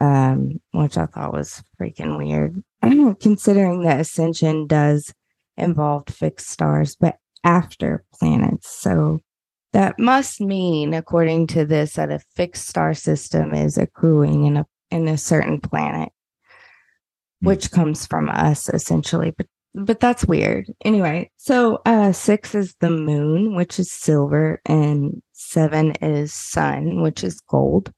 Um, 0.00 0.60
which 0.72 0.96
I 0.96 1.06
thought 1.06 1.32
was 1.32 1.62
freaking 1.80 2.16
weird. 2.18 2.62
Considering 3.20 3.82
that 3.82 3.98
ascension 4.00 4.66
does 4.68 5.12
involve 5.56 6.04
fixed 6.08 6.48
stars, 6.50 6.94
but 6.94 7.16
after 7.42 8.04
planets. 8.14 8.70
So 8.70 9.18
that 9.72 9.98
must 9.98 10.40
mean, 10.40 10.94
according 10.94 11.48
to 11.48 11.64
this, 11.64 11.94
that 11.94 12.10
a 12.12 12.20
fixed 12.36 12.68
star 12.68 12.94
system 12.94 13.54
is 13.54 13.76
accruing 13.76 14.44
in 14.46 14.56
a 14.58 14.66
in 14.90 15.08
a 15.08 15.18
certain 15.18 15.60
planet, 15.60 16.10
Hmm. 17.42 17.48
which 17.48 17.70
comes 17.70 18.06
from 18.06 18.28
us 18.28 18.68
essentially. 18.68 19.32
But 19.36 19.46
but 19.74 20.00
that's 20.00 20.24
weird. 20.24 20.66
Anyway, 20.84 21.30
so 21.36 21.80
uh 21.86 22.12
six 22.12 22.54
is 22.54 22.74
the 22.80 22.90
moon, 22.90 23.54
which 23.54 23.78
is 23.78 23.92
silver, 23.92 24.60
and 24.64 25.20
seven 25.32 25.92
is 26.00 26.32
sun, 26.32 27.02
which 27.02 27.22
is 27.24 27.40
gold. 27.40 27.92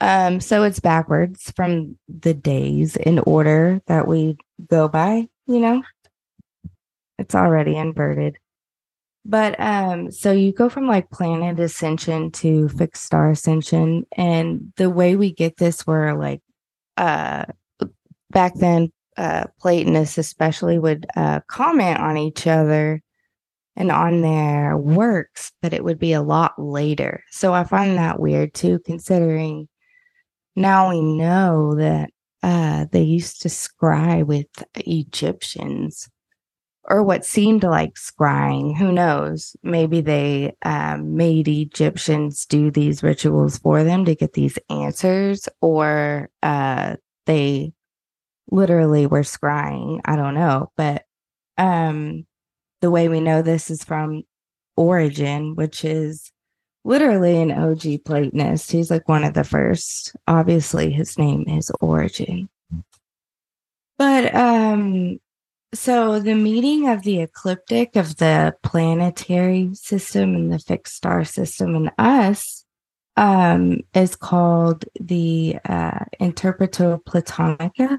Um, 0.00 0.40
so 0.40 0.62
it's 0.62 0.80
backwards 0.80 1.50
from 1.56 1.98
the 2.08 2.34
days 2.34 2.96
in 2.96 3.18
order 3.20 3.80
that 3.86 4.06
we 4.06 4.36
go 4.68 4.88
by, 4.88 5.28
you 5.46 5.60
know. 5.60 5.82
It's 7.18 7.34
already 7.34 7.76
inverted. 7.76 8.36
But 9.24 9.58
um, 9.58 10.12
so 10.12 10.30
you 10.30 10.52
go 10.52 10.68
from 10.68 10.86
like 10.86 11.10
planet 11.10 11.58
ascension 11.58 12.30
to 12.32 12.68
fixed 12.68 13.04
star 13.04 13.30
ascension, 13.30 14.06
and 14.16 14.72
the 14.76 14.90
way 14.90 15.16
we 15.16 15.32
get 15.32 15.56
this, 15.56 15.86
were 15.86 16.16
like 16.16 16.42
uh 16.96 17.46
back 18.30 18.54
then, 18.54 18.92
uh 19.16 19.44
Platonists 19.58 20.18
especially 20.18 20.78
would 20.78 21.06
uh 21.16 21.40
comment 21.48 21.98
on 21.98 22.18
each 22.18 22.46
other 22.46 23.02
and 23.74 23.90
on 23.90 24.20
their 24.20 24.76
works, 24.76 25.52
but 25.60 25.72
it 25.72 25.82
would 25.82 25.98
be 25.98 26.12
a 26.12 26.22
lot 26.22 26.52
later. 26.58 27.24
So 27.30 27.52
I 27.52 27.64
find 27.64 27.98
that 27.98 28.20
weird 28.20 28.54
too, 28.54 28.78
considering 28.84 29.68
now 30.56 30.90
we 30.90 31.00
know 31.00 31.74
that 31.76 32.10
uh 32.42 32.86
they 32.92 33.02
used 33.02 33.42
to 33.42 33.48
scry 33.48 34.24
with 34.24 34.46
Egyptians 34.74 36.08
or 36.88 37.02
what 37.02 37.24
seemed 37.24 37.64
like 37.64 37.94
scrying. 37.94 38.76
Who 38.76 38.92
knows? 38.92 39.56
Maybe 39.62 40.00
they 40.00 40.54
um, 40.62 41.16
made 41.16 41.48
Egyptians 41.48 42.46
do 42.46 42.70
these 42.70 43.02
rituals 43.02 43.58
for 43.58 43.82
them 43.82 44.04
to 44.04 44.14
get 44.14 44.34
these 44.34 44.58
answers, 44.70 45.48
or 45.60 46.30
uh, 46.42 46.96
they 47.26 47.72
literally 48.50 49.06
were 49.06 49.22
scrying. 49.22 50.00
I 50.04 50.16
don't 50.16 50.34
know. 50.34 50.70
But 50.76 51.02
um, 51.58 52.26
the 52.80 52.90
way 52.90 53.08
we 53.08 53.20
know 53.20 53.42
this 53.42 53.70
is 53.70 53.82
from 53.82 54.22
Origen, 54.76 55.56
which 55.56 55.84
is 55.84 56.30
literally 56.86 57.40
an 57.40 57.52
OG 57.52 58.04
Platonist. 58.04 58.70
He's 58.70 58.90
like 58.90 59.08
one 59.08 59.24
of 59.24 59.34
the 59.34 59.44
first. 59.44 60.16
Obviously, 60.26 60.90
his 60.90 61.18
name 61.18 61.44
is 61.48 61.70
Origen. 61.80 62.48
But 63.98 64.34
um 64.34 65.18
so 65.74 66.20
the 66.20 66.34
meeting 66.34 66.88
of 66.88 67.02
the 67.02 67.20
ecliptic 67.20 67.96
of 67.96 68.16
the 68.16 68.54
planetary 68.62 69.70
system 69.74 70.34
and 70.34 70.52
the 70.52 70.58
fixed 70.58 70.94
star 70.94 71.24
system 71.24 71.74
and 71.74 71.90
us 71.98 72.64
um, 73.16 73.80
is 73.94 74.16
called 74.16 74.84
the 74.98 75.58
uh, 75.64 76.04
Interpreto 76.20 77.02
Platonica. 77.02 77.98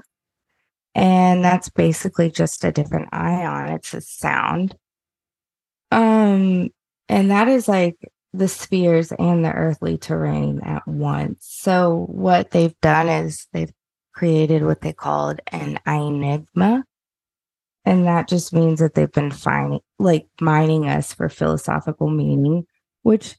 And 0.94 1.44
that's 1.44 1.68
basically 1.68 2.30
just 2.30 2.64
a 2.64 2.72
different 2.72 3.10
ion. 3.12 3.74
It's 3.74 3.94
a 3.94 4.00
sound. 4.00 4.76
Um, 5.92 6.70
and 7.08 7.30
that 7.30 7.48
is 7.48 7.68
like 7.68 7.96
the 8.32 8.48
spheres 8.48 9.12
and 9.12 9.44
the 9.44 9.52
earthly 9.52 9.96
terrain 9.98 10.60
at 10.60 10.86
once. 10.86 11.46
So 11.48 12.06
what 12.08 12.50
they've 12.50 12.78
done 12.80 13.08
is 13.08 13.46
they've 13.52 13.72
created 14.12 14.64
what 14.64 14.80
they 14.80 14.92
called 14.92 15.40
an 15.52 15.78
enigma 15.86 16.84
and 17.88 18.06
that 18.06 18.28
just 18.28 18.52
means 18.52 18.80
that 18.80 18.94
they've 18.94 19.12
been 19.12 19.30
finding 19.30 19.80
like 19.98 20.26
mining 20.40 20.88
us 20.88 21.14
for 21.14 21.28
philosophical 21.28 22.10
meaning 22.10 22.66
which 23.02 23.36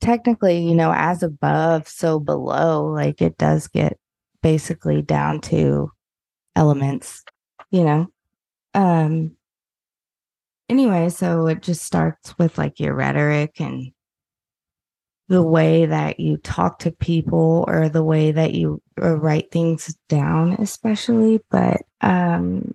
technically 0.00 0.58
you 0.58 0.74
know 0.74 0.92
as 0.92 1.22
above 1.22 1.86
so 1.86 2.18
below 2.18 2.86
like 2.86 3.22
it 3.22 3.38
does 3.38 3.68
get 3.68 3.98
basically 4.42 5.02
down 5.02 5.40
to 5.40 5.90
elements 6.56 7.22
you 7.70 7.84
know 7.84 8.08
um 8.74 9.36
anyway 10.68 11.08
so 11.08 11.46
it 11.46 11.62
just 11.62 11.84
starts 11.84 12.36
with 12.38 12.58
like 12.58 12.80
your 12.80 12.94
rhetoric 12.94 13.60
and 13.60 13.92
the 15.28 15.42
way 15.42 15.86
that 15.86 16.20
you 16.20 16.36
talk 16.36 16.78
to 16.80 16.90
people 16.90 17.64
or 17.68 17.88
the 17.88 18.04
way 18.04 18.32
that 18.32 18.54
you 18.54 18.82
uh, 19.00 19.16
write 19.16 19.50
things 19.50 19.96
down 20.08 20.52
especially 20.54 21.40
but 21.50 21.82
um 22.00 22.74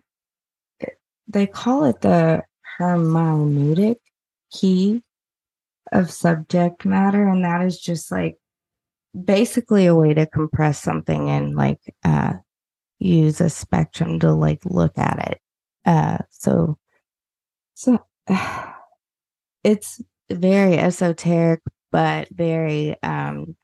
they 1.27 1.45
call 1.45 1.83
it 1.83 2.01
the 2.01 2.41
hermeneutic 2.79 3.97
key 4.51 5.03
of 5.91 6.11
subject 6.11 6.85
matter 6.85 7.27
and 7.27 7.43
that 7.43 7.61
is 7.61 7.79
just 7.79 8.11
like 8.11 8.37
basically 9.25 9.85
a 9.85 9.95
way 9.95 10.13
to 10.13 10.25
compress 10.25 10.81
something 10.81 11.29
and 11.29 11.55
like 11.55 11.79
uh 12.03 12.33
use 12.99 13.41
a 13.41 13.49
spectrum 13.49 14.19
to 14.19 14.33
like 14.33 14.65
look 14.65 14.97
at 14.97 15.31
it. 15.31 15.41
Uh 15.85 16.17
so 16.29 16.77
so 17.73 17.99
it's 19.63 20.01
very 20.29 20.77
esoteric 20.77 21.61
but 21.97 22.27
very 22.29 22.95
um 23.01 23.55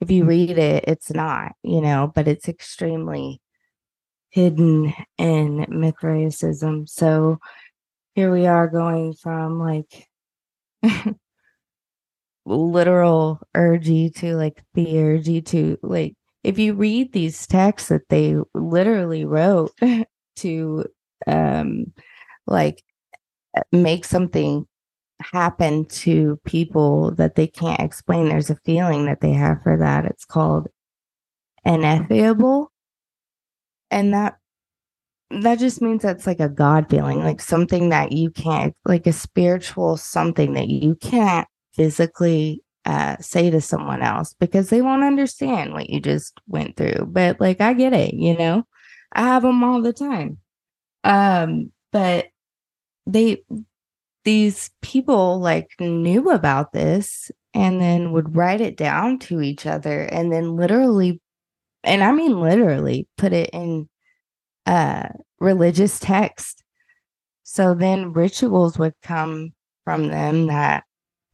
if 0.00 0.10
you 0.10 0.24
read 0.24 0.56
it 0.56 0.84
it's 0.88 1.10
not 1.10 1.52
you 1.62 1.82
know 1.82 2.10
but 2.14 2.26
it's 2.26 2.48
extremely 2.48 3.38
hidden 4.30 4.94
in 5.18 5.66
Mithraicism. 5.68 6.86
So 6.86 7.38
here 8.14 8.32
we 8.32 8.46
are 8.46 8.68
going 8.68 9.12
from 9.14 9.58
like 9.58 10.08
literal 12.46 13.40
urge 13.54 13.88
you 13.88 14.10
to 14.10 14.36
like 14.36 14.62
the 14.72 14.98
urge 14.98 15.44
to 15.46 15.78
like 15.82 16.14
if 16.44 16.58
you 16.58 16.72
read 16.74 17.12
these 17.12 17.46
texts 17.46 17.90
that 17.90 18.08
they 18.08 18.36
literally 18.54 19.26
wrote 19.26 19.72
to 20.36 20.84
um 21.26 21.92
like 22.46 22.82
make 23.72 24.04
something 24.04 24.66
happen 25.20 25.84
to 25.86 26.38
people 26.44 27.12
that 27.12 27.34
they 27.34 27.46
can't 27.46 27.80
explain. 27.80 28.28
There's 28.28 28.50
a 28.50 28.56
feeling 28.56 29.06
that 29.06 29.20
they 29.20 29.32
have 29.32 29.62
for 29.62 29.76
that. 29.78 30.04
It's 30.04 30.24
called 30.24 30.68
ineffable. 31.64 32.72
And 33.90 34.14
that 34.14 34.38
that 35.30 35.58
just 35.58 35.82
means 35.82 36.02
that's 36.02 36.26
like 36.26 36.38
a 36.38 36.48
god 36.48 36.88
feeling 36.88 37.18
like 37.18 37.40
something 37.40 37.88
that 37.88 38.12
you 38.12 38.30
can't 38.30 38.74
like 38.84 39.08
a 39.08 39.12
spiritual 39.12 39.96
something 39.96 40.52
that 40.52 40.68
you 40.68 40.94
can't 40.94 41.48
physically 41.74 42.62
uh, 42.84 43.16
say 43.20 43.50
to 43.50 43.60
someone 43.60 44.00
else 44.02 44.34
because 44.38 44.70
they 44.70 44.80
won't 44.80 45.02
understand 45.02 45.72
what 45.72 45.90
you 45.90 45.98
just 45.98 46.40
went 46.46 46.76
through. 46.76 47.04
But 47.08 47.40
like 47.40 47.60
i 47.60 47.72
get 47.72 47.92
it 47.92 48.14
you 48.14 48.36
know? 48.36 48.64
I 49.12 49.22
have 49.22 49.42
them 49.42 49.64
all 49.64 49.82
the 49.82 49.92
time. 49.92 50.38
Um 51.04 51.72
but 51.92 52.26
they 53.06 53.42
these 54.26 54.70
people 54.82 55.40
like 55.40 55.70
knew 55.80 56.30
about 56.30 56.72
this 56.72 57.30
and 57.54 57.80
then 57.80 58.12
would 58.12 58.36
write 58.36 58.60
it 58.60 58.76
down 58.76 59.18
to 59.18 59.40
each 59.40 59.64
other 59.64 60.02
and 60.02 60.30
then 60.30 60.56
literally 60.56 61.22
and 61.82 62.04
i 62.04 62.12
mean 62.12 62.38
literally 62.40 63.08
put 63.16 63.32
it 63.32 63.48
in 63.54 63.88
uh, 64.66 65.08
religious 65.38 65.98
text. 65.98 66.62
So 67.44 67.74
then 67.74 68.12
rituals 68.12 68.78
would 68.78 68.94
come 69.02 69.52
from 69.84 70.08
them 70.08 70.48
that 70.48 70.84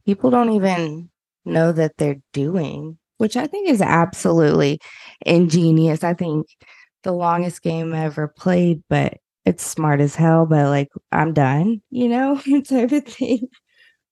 people 0.05 0.29
don't 0.29 0.51
even 0.51 1.09
know 1.45 1.71
that 1.71 1.97
they're 1.97 2.21
doing, 2.31 2.97
which 3.17 3.35
I 3.35 3.47
think 3.47 3.69
is 3.69 3.81
absolutely 3.81 4.79
ingenious. 5.25 6.03
I 6.03 6.13
think 6.13 6.47
the 7.01 7.11
longest 7.11 7.63
game 7.63 7.93
I 7.93 8.05
ever 8.05 8.27
played, 8.27 8.83
but 8.89 9.17
it's 9.45 9.65
smart 9.65 9.99
as 10.01 10.15
hell, 10.15 10.45
but 10.45 10.67
like 10.67 10.89
I'm 11.11 11.33
done, 11.33 11.81
you 11.89 12.07
know, 12.07 12.37
type 12.67 12.91
of 12.91 13.05
thing. 13.05 13.47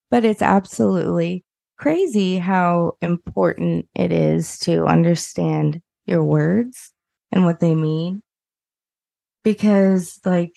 But 0.10 0.26
it's 0.26 0.42
absolutely 0.42 1.46
crazy 1.78 2.38
how 2.38 2.94
important 3.02 3.88
it 3.96 4.12
is 4.12 4.60
to 4.60 4.86
understand 4.86 5.82
your 6.06 6.24
words 6.24 6.92
and 7.32 7.46
what 7.46 7.60
they 7.60 7.74
mean 7.74 8.22
because 9.44 10.20
like 10.26 10.54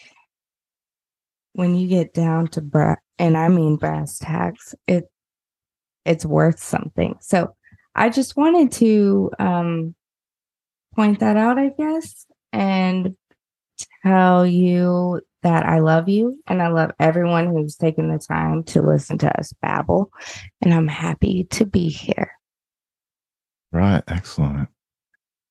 when 1.55 1.75
you 1.75 1.89
get 1.89 2.13
down 2.13 2.49
to 2.49 2.61
brass 2.61 2.99
and 3.19 3.37
i 3.37 3.49
mean 3.49 3.77
brass 3.77 4.19
tacks 4.19 4.75
it 4.87 5.05
it's 6.05 6.27
worth 6.27 6.59
something 6.59 7.17
so 7.21 7.55
i 7.95 8.09
just 8.11 8.37
wanted 8.37 8.71
to 8.71 9.31
um 9.39 9.95
point 10.95 11.21
that 11.21 11.37
out 11.37 11.59
i 11.59 11.71
guess 11.79 12.27
and 12.53 13.17
tell 14.03 14.47
you 14.47 15.21
that 15.43 15.65
i 15.65 15.79
love 15.79 16.09
you 16.09 16.39
and 16.47 16.63
i 16.63 16.69
love 16.69 16.91
everyone 16.99 17.47
who's 17.47 17.77
taken 17.77 18.11
the 18.11 18.19
time 18.19 18.63
to 18.65 18.83
listen 18.83 19.19
to 19.19 19.39
us 19.39 19.53
babble 19.63 20.11
and 20.63 20.73
i'm 20.73 20.89
happy 20.89 21.45
to 21.51 21.65
be 21.65 21.89
here 21.89 22.33
right 23.73 24.03
excellent 24.09 24.69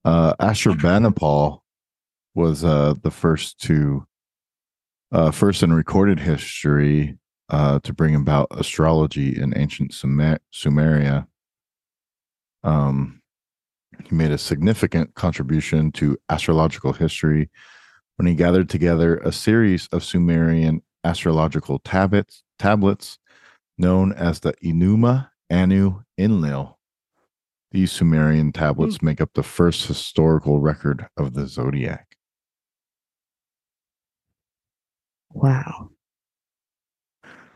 uh 0.05 0.33
ashurbanipal 0.35 1.59
was 2.35 2.63
uh, 2.63 2.93
the 3.03 3.11
first 3.11 3.59
to 3.59 4.05
uh, 5.11 5.31
first 5.31 5.61
in 5.61 5.71
recorded 5.71 6.19
history 6.19 7.17
uh, 7.49 7.79
to 7.79 7.93
bring 7.93 8.15
about 8.15 8.47
astrology 8.51 9.39
in 9.39 9.55
ancient 9.55 9.93
Sumer- 9.93 10.39
Sumeria. 10.51 11.27
Um, 12.63 13.21
he 14.03 14.15
made 14.15 14.31
a 14.31 14.37
significant 14.37 15.13
contribution 15.13 15.91
to 15.93 16.17
astrological 16.29 16.93
history 16.93 17.51
when 18.17 18.27
he 18.27 18.35
gathered 18.35 18.69
together 18.69 19.17
a 19.17 19.31
series 19.31 19.87
of 19.91 20.03
Sumerian 20.03 20.81
astrological 21.03 21.79
tablets, 21.79 22.43
tablets 22.59 23.17
known 23.77 24.13
as 24.13 24.39
the 24.39 24.53
Enuma 24.63 25.29
Anu 25.51 26.01
Enlil. 26.17 26.77
These 27.71 27.91
Sumerian 27.91 28.51
tablets 28.51 28.99
mm. 28.99 29.03
make 29.03 29.21
up 29.21 29.31
the 29.33 29.43
first 29.43 29.87
historical 29.87 30.59
record 30.59 31.07
of 31.17 31.33
the 31.33 31.47
zodiac. 31.47 32.15
Wow. 35.31 35.89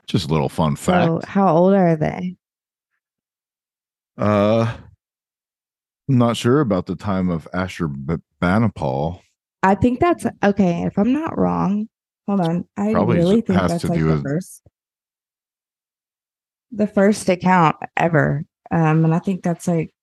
Just 0.08 0.30
a 0.30 0.34
little 0.34 0.50
fun 0.50 0.76
fact. 0.76 1.06
So 1.06 1.22
how 1.28 1.56
old 1.56 1.74
are 1.74 1.96
they? 1.96 2.36
Uh, 4.18 4.76
I'm 6.10 6.18
not 6.18 6.38
sure 6.38 6.62
about 6.62 6.88
the 6.88 6.96
time 6.96 7.30
of 7.30 7.48
Ashurbanipal. 7.54 9.22
I 9.64 9.76
think 9.76 10.00
that's 10.00 10.26
okay. 10.44 10.84
If 10.84 10.98
I'm 10.98 11.14
not 11.14 11.38
wrong, 11.38 11.90
hold 12.28 12.42
on. 12.42 12.66
I 12.78 12.94
Probably 12.94 13.18
really 13.18 13.42
think 13.42 13.60
that's 13.60 13.84
like 13.84 14.00
the 14.00 14.06
with... 14.06 14.24
first, 14.24 14.64
the 16.72 16.88
first 16.88 17.28
account 17.30 17.76
ever. 17.96 18.46
Um, 18.72 19.06
and 19.06 19.14
I 19.16 19.20
think 19.20 19.44
that's 19.44 19.68
like, 19.68 19.94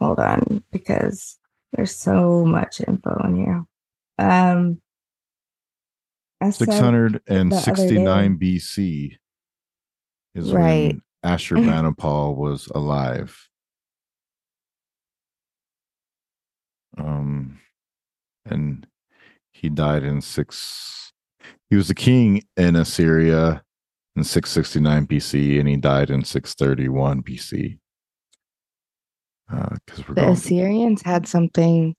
hold 0.00 0.18
on, 0.18 0.62
because 0.70 1.38
there's 1.72 1.96
so 1.96 2.44
much 2.44 2.80
info 2.86 3.20
in 3.24 3.36
here. 3.36 3.64
Um, 4.18 4.80
669 6.50 8.38
BC 8.38 9.16
is 10.34 10.52
right. 10.52 10.92
when 10.94 11.02
Ashurbanipal 11.24 12.36
was 12.36 12.66
alive. 12.68 13.48
Um, 16.98 17.58
and 18.46 18.86
he 19.52 19.68
died 19.68 20.02
in 20.04 20.20
six. 20.20 21.12
He 21.70 21.76
was 21.76 21.88
the 21.88 21.94
king 21.94 22.42
in 22.56 22.76
Assyria 22.76 23.62
in 24.14 24.24
669 24.24 25.06
BC, 25.06 25.58
and 25.58 25.68
he 25.68 25.76
died 25.76 26.10
in 26.10 26.24
631 26.24 27.22
BC. 27.22 27.78
Because 29.48 30.00
uh, 30.00 30.02
the 30.08 30.14
going... 30.14 30.28
Assyrians 30.30 31.02
had 31.02 31.26
something 31.26 31.94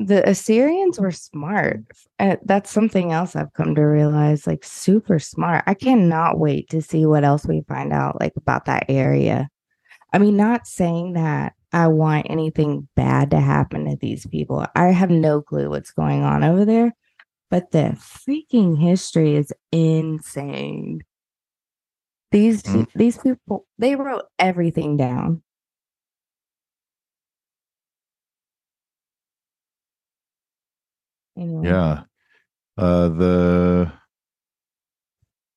the 0.00 0.28
Assyrians 0.28 0.98
were 0.98 1.12
smart. 1.12 1.80
Uh, 2.18 2.36
that's 2.44 2.70
something 2.70 3.12
else 3.12 3.36
I've 3.36 3.52
come 3.52 3.74
to 3.74 3.82
realize, 3.82 4.46
like 4.46 4.64
super 4.64 5.18
smart. 5.18 5.64
I 5.66 5.74
cannot 5.74 6.38
wait 6.38 6.68
to 6.70 6.82
see 6.82 7.06
what 7.06 7.24
else 7.24 7.46
we 7.46 7.62
find 7.68 7.92
out, 7.92 8.20
like 8.20 8.32
about 8.36 8.64
that 8.66 8.86
area. 8.88 9.48
I 10.12 10.18
mean, 10.18 10.36
not 10.36 10.66
saying 10.66 11.14
that 11.14 11.54
I 11.72 11.88
want 11.88 12.26
anything 12.28 12.88
bad 12.96 13.30
to 13.30 13.40
happen 13.40 13.86
to 13.86 13.96
these 13.96 14.26
people. 14.26 14.66
I 14.74 14.88
have 14.88 15.10
no 15.10 15.40
clue 15.40 15.70
what's 15.70 15.90
going 15.90 16.22
on 16.22 16.44
over 16.44 16.64
there, 16.64 16.94
but 17.50 17.70
the 17.70 17.96
freaking 17.98 18.78
history 18.78 19.36
is 19.36 19.52
insane. 19.70 21.00
These 22.30 22.62
mm. 22.62 22.86
these 22.94 23.18
people, 23.18 23.66
they 23.78 23.94
wrote 23.94 24.24
everything 24.38 24.96
down. 24.96 25.42
Anyway. 31.36 31.68
Yeah. 31.68 32.02
Uh, 32.76 33.08
the 33.08 33.92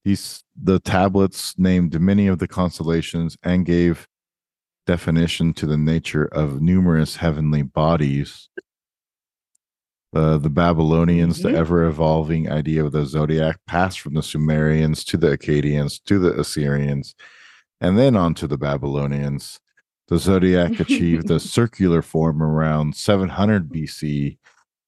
these 0.03 0.43
the 0.61 0.79
tablets 0.79 1.57
named 1.57 1.99
many 1.99 2.27
of 2.27 2.39
the 2.39 2.47
constellations 2.47 3.37
and 3.43 3.65
gave 3.65 4.07
definition 4.85 5.53
to 5.53 5.65
the 5.65 5.77
nature 5.77 6.25
of 6.25 6.61
numerous 6.61 7.17
heavenly 7.17 7.63
bodies. 7.63 8.49
Uh, 10.15 10.37
the 10.37 10.49
Babylonians, 10.49 11.39
mm-hmm. 11.39 11.51
the 11.51 11.57
ever 11.57 11.83
evolving 11.85 12.49
idea 12.49 12.85
of 12.85 12.93
the 12.93 13.05
zodiac, 13.05 13.59
passed 13.67 13.99
from 13.99 14.13
the 14.13 14.23
Sumerians 14.23 15.03
to 15.05 15.17
the 15.17 15.37
Akkadians 15.37 16.01
to 16.05 16.19
the 16.19 16.39
Assyrians, 16.39 17.15
and 17.81 17.97
then 17.97 18.15
on 18.15 18.33
to 18.35 18.47
the 18.47 18.57
Babylonians. 18.57 19.59
The 20.07 20.19
zodiac 20.19 20.79
achieved 20.79 21.29
a 21.31 21.39
circular 21.39 22.01
form 22.01 22.41
around 22.41 22.95
700 22.95 23.69
BC 23.69 24.37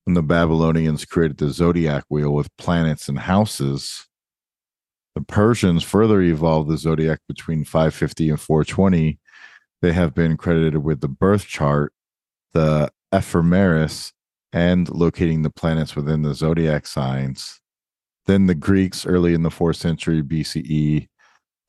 when 0.05 0.13
the 0.13 0.21
Babylonians 0.21 1.03
created 1.03 1.37
the 1.37 1.49
zodiac 1.49 2.05
wheel 2.07 2.33
with 2.33 2.55
planets 2.57 3.09
and 3.09 3.19
houses. 3.19 4.07
The 5.15 5.21
Persians 5.21 5.83
further 5.83 6.21
evolved 6.21 6.69
the 6.69 6.77
zodiac 6.77 7.19
between 7.27 7.65
550 7.65 8.29
and 8.29 8.39
420. 8.39 9.19
They 9.81 9.93
have 9.93 10.15
been 10.15 10.37
credited 10.37 10.83
with 10.83 11.01
the 11.01 11.07
birth 11.07 11.47
chart, 11.47 11.93
the 12.53 12.91
ephemeris, 13.11 14.13
and 14.51 14.89
locating 14.89 15.43
the 15.43 15.49
planets 15.49 15.95
within 15.95 16.23
the 16.23 16.33
zodiac 16.33 16.87
signs. 16.87 17.61
Then 18.25 18.47
the 18.47 18.55
Greeks, 18.55 19.05
early 19.05 19.33
in 19.33 19.43
the 19.43 19.51
fourth 19.51 19.77
century 19.77 20.21
BCE, 20.21 21.07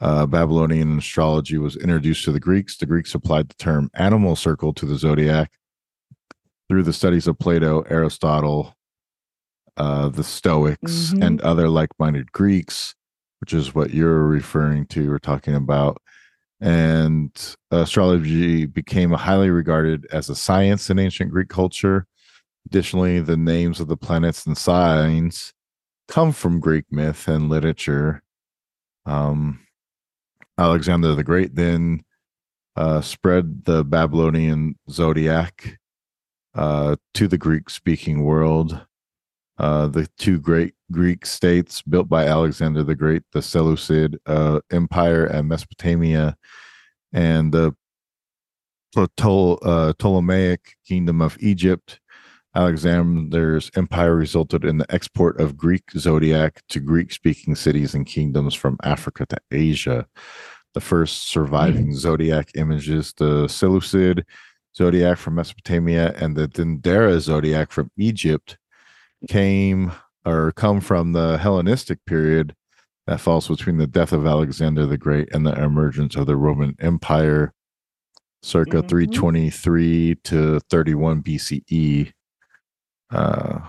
uh, 0.00 0.26
Babylonian 0.26 0.98
astrology 0.98 1.58
was 1.58 1.76
introduced 1.76 2.24
to 2.24 2.32
the 2.32 2.40
Greeks. 2.40 2.76
The 2.76 2.86
Greeks 2.86 3.14
applied 3.14 3.48
the 3.48 3.54
term 3.54 3.90
animal 3.94 4.36
circle 4.36 4.72
to 4.74 4.86
the 4.86 4.96
zodiac 4.96 5.52
through 6.68 6.84
the 6.84 6.92
studies 6.92 7.26
of 7.26 7.38
Plato, 7.38 7.82
Aristotle, 7.82 8.74
uh, 9.76 10.08
the 10.08 10.24
Stoics, 10.24 11.10
mm-hmm. 11.10 11.22
and 11.22 11.40
other 11.40 11.68
like 11.68 11.90
minded 11.98 12.32
Greeks, 12.32 12.94
which 13.40 13.52
is 13.52 13.74
what 13.74 13.92
you're 13.92 14.24
referring 14.24 14.86
to 14.86 15.10
or 15.12 15.18
talking 15.18 15.54
about. 15.54 16.00
And 16.60 17.56
astrology 17.70 18.66
became 18.66 19.12
highly 19.12 19.50
regarded 19.50 20.06
as 20.12 20.28
a 20.28 20.34
science 20.34 20.90
in 20.90 20.98
ancient 20.98 21.30
Greek 21.30 21.48
culture. 21.48 22.06
Additionally, 22.66 23.20
the 23.20 23.36
names 23.36 23.80
of 23.80 23.88
the 23.88 23.96
planets 23.96 24.46
and 24.46 24.58
signs 24.58 25.52
come 26.08 26.32
from 26.32 26.60
Greek 26.60 26.84
myth 26.90 27.28
and 27.28 27.48
literature. 27.48 28.22
Um, 29.06 29.60
Alexander 30.58 31.14
the 31.14 31.24
Great 31.24 31.54
then 31.54 32.04
uh, 32.76 33.00
spread 33.00 33.64
the 33.64 33.84
Babylonian 33.84 34.76
zodiac 34.90 35.78
uh, 36.54 36.96
to 37.14 37.28
the 37.28 37.38
Greek 37.38 37.70
speaking 37.70 38.24
world. 38.24 38.86
Uh, 39.58 39.88
the 39.88 40.08
two 40.18 40.38
great 40.38 40.74
Greek 40.92 41.26
states 41.26 41.82
built 41.82 42.08
by 42.08 42.26
Alexander 42.26 42.84
the 42.84 42.94
Great, 42.94 43.22
the 43.32 43.42
Seleucid 43.42 44.18
uh, 44.26 44.60
Empire 44.70 45.26
and 45.26 45.48
Mesopotamia, 45.48 46.36
and 47.12 47.52
the 47.52 47.74
uh, 48.96 49.92
Ptolemaic 49.98 50.76
Kingdom 50.86 51.20
of 51.20 51.36
Egypt. 51.40 52.00
Alexander's 52.54 53.70
empire 53.76 54.16
resulted 54.16 54.64
in 54.64 54.78
the 54.78 54.92
export 54.92 55.40
of 55.40 55.56
Greek 55.56 55.84
zodiac 55.96 56.62
to 56.68 56.80
Greek 56.80 57.12
speaking 57.12 57.54
cities 57.54 57.94
and 57.94 58.06
kingdoms 58.06 58.54
from 58.54 58.78
Africa 58.82 59.26
to 59.26 59.36
Asia. 59.52 60.06
The 60.74 60.80
first 60.80 61.28
surviving 61.28 61.94
zodiac 61.94 62.50
images, 62.54 63.12
the 63.16 63.48
Seleucid 63.48 64.24
zodiac 64.76 65.18
from 65.18 65.34
Mesopotamia 65.34 66.14
and 66.16 66.36
the 66.36 66.48
Dendera 66.48 67.18
zodiac 67.20 67.70
from 67.70 67.90
Egypt, 67.96 68.56
came 69.28 69.92
or 70.24 70.52
come 70.52 70.80
from 70.80 71.12
the 71.12 71.38
Hellenistic 71.38 71.98
period 72.06 72.54
that 73.06 73.20
falls 73.20 73.48
between 73.48 73.78
the 73.78 73.86
death 73.86 74.12
of 74.12 74.26
Alexander 74.26 74.84
the 74.86 74.98
Great 74.98 75.32
and 75.34 75.46
the 75.46 75.52
emergence 75.62 76.14
of 76.16 76.26
the 76.26 76.36
Roman 76.36 76.76
Empire 76.80 77.52
circa 78.42 78.82
Mhm. 78.82 78.88
323 78.88 80.14
to 80.24 80.60
31 80.70 81.22
BCE. 81.22 82.12
Uh, 83.10 83.60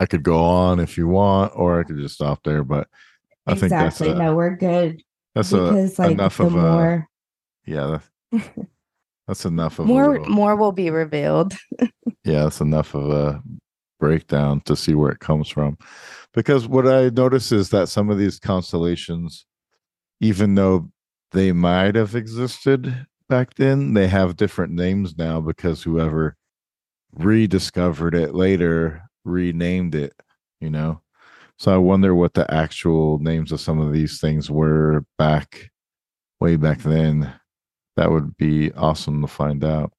I 0.00 0.06
could 0.06 0.22
go 0.22 0.42
on 0.44 0.80
if 0.80 0.98
you 0.98 1.08
want, 1.08 1.52
or 1.54 1.80
I 1.80 1.84
could 1.84 1.96
just 1.96 2.16
stop 2.16 2.40
there, 2.44 2.64
but 2.64 2.88
I 3.46 3.54
think 3.54 3.70
that's 3.70 4.00
a, 4.00 4.14
no, 4.14 4.34
we're 4.34 4.56
good 4.56 5.00
that's 5.34 5.52
a, 5.52 5.58
like 5.98 6.10
enough 6.10 6.40
of 6.40 6.54
a 6.54 6.60
more 6.60 7.08
yeah. 7.64 8.00
that- 8.32 8.68
That's 9.28 9.44
enough 9.44 9.78
of 9.80 9.86
a 9.86 9.88
more 9.88 10.18
little- 10.18 10.28
more 10.32 10.54
will 10.54 10.70
be 10.72 10.88
revealed. 10.90 11.54
yeah, 12.24 12.44
that's 12.44 12.60
enough 12.60 12.94
of 12.94 13.10
a 13.10 13.42
breakdown 13.98 14.60
to 14.62 14.76
see 14.76 14.94
where 14.94 15.10
it 15.10 15.20
comes 15.20 15.48
from. 15.48 15.78
Because 16.34 16.68
what 16.68 16.86
I 16.86 17.08
notice 17.08 17.52
is 17.52 17.70
that 17.70 17.88
some 17.88 18.10
of 18.10 18.18
these 18.18 18.38
constellations, 18.38 19.46
even 20.20 20.54
though 20.54 20.90
they 21.32 21.52
might 21.52 21.94
have 21.94 22.14
existed 22.14 23.06
back 23.28 23.54
then, 23.54 23.94
they 23.94 24.06
have 24.08 24.36
different 24.36 24.72
names 24.72 25.16
now 25.16 25.40
because 25.40 25.82
whoever 25.82 26.36
rediscovered 27.12 28.14
it 28.14 28.34
later 28.34 29.02
renamed 29.24 29.94
it, 29.94 30.12
you 30.60 30.70
know? 30.70 31.00
So 31.58 31.74
I 31.74 31.78
wonder 31.78 32.14
what 32.14 32.34
the 32.34 32.52
actual 32.52 33.18
names 33.18 33.50
of 33.50 33.60
some 33.60 33.80
of 33.80 33.92
these 33.92 34.20
things 34.20 34.50
were 34.50 35.04
back 35.16 35.70
way 36.38 36.56
back 36.56 36.80
then. 36.80 37.32
That 37.96 38.10
would 38.10 38.36
be 38.36 38.72
awesome 38.72 39.22
to 39.22 39.26
find 39.26 39.64
out. 39.64 39.92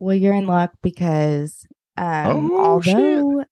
Well, 0.00 0.16
you're 0.16 0.34
in 0.34 0.46
luck 0.46 0.72
because 0.82 1.66
um 1.96 2.50
Oh, 2.54 2.80
shit. 2.80 2.94
although 2.96 3.44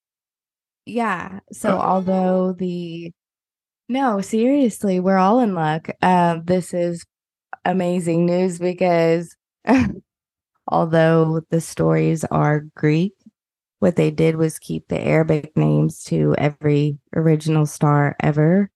yeah, 0.87 1.41
so 1.53 1.79
Uh. 1.79 1.83
although 1.83 2.53
the 2.55 3.13
no, 3.89 4.21
seriously, 4.21 5.01
we're 5.01 5.19
all 5.19 5.41
in 5.41 5.55
luck. 5.55 5.89
Um 6.03 6.45
this 6.45 6.75
is 6.75 7.05
amazing 7.65 8.27
news 8.27 8.59
because 8.59 9.37
although 10.69 11.41
the 11.51 11.61
stories 11.61 12.25
are 12.25 12.65
Greek, 12.77 13.13
what 13.81 13.97
they 13.97 14.11
did 14.11 14.37
was 14.37 14.59
keep 14.59 14.89
the 14.89 15.01
Arabic 15.01 15.57
names 15.57 16.03
to 16.05 16.35
every 16.39 16.99
original 17.15 17.67
star 17.67 18.17
ever 18.23 18.71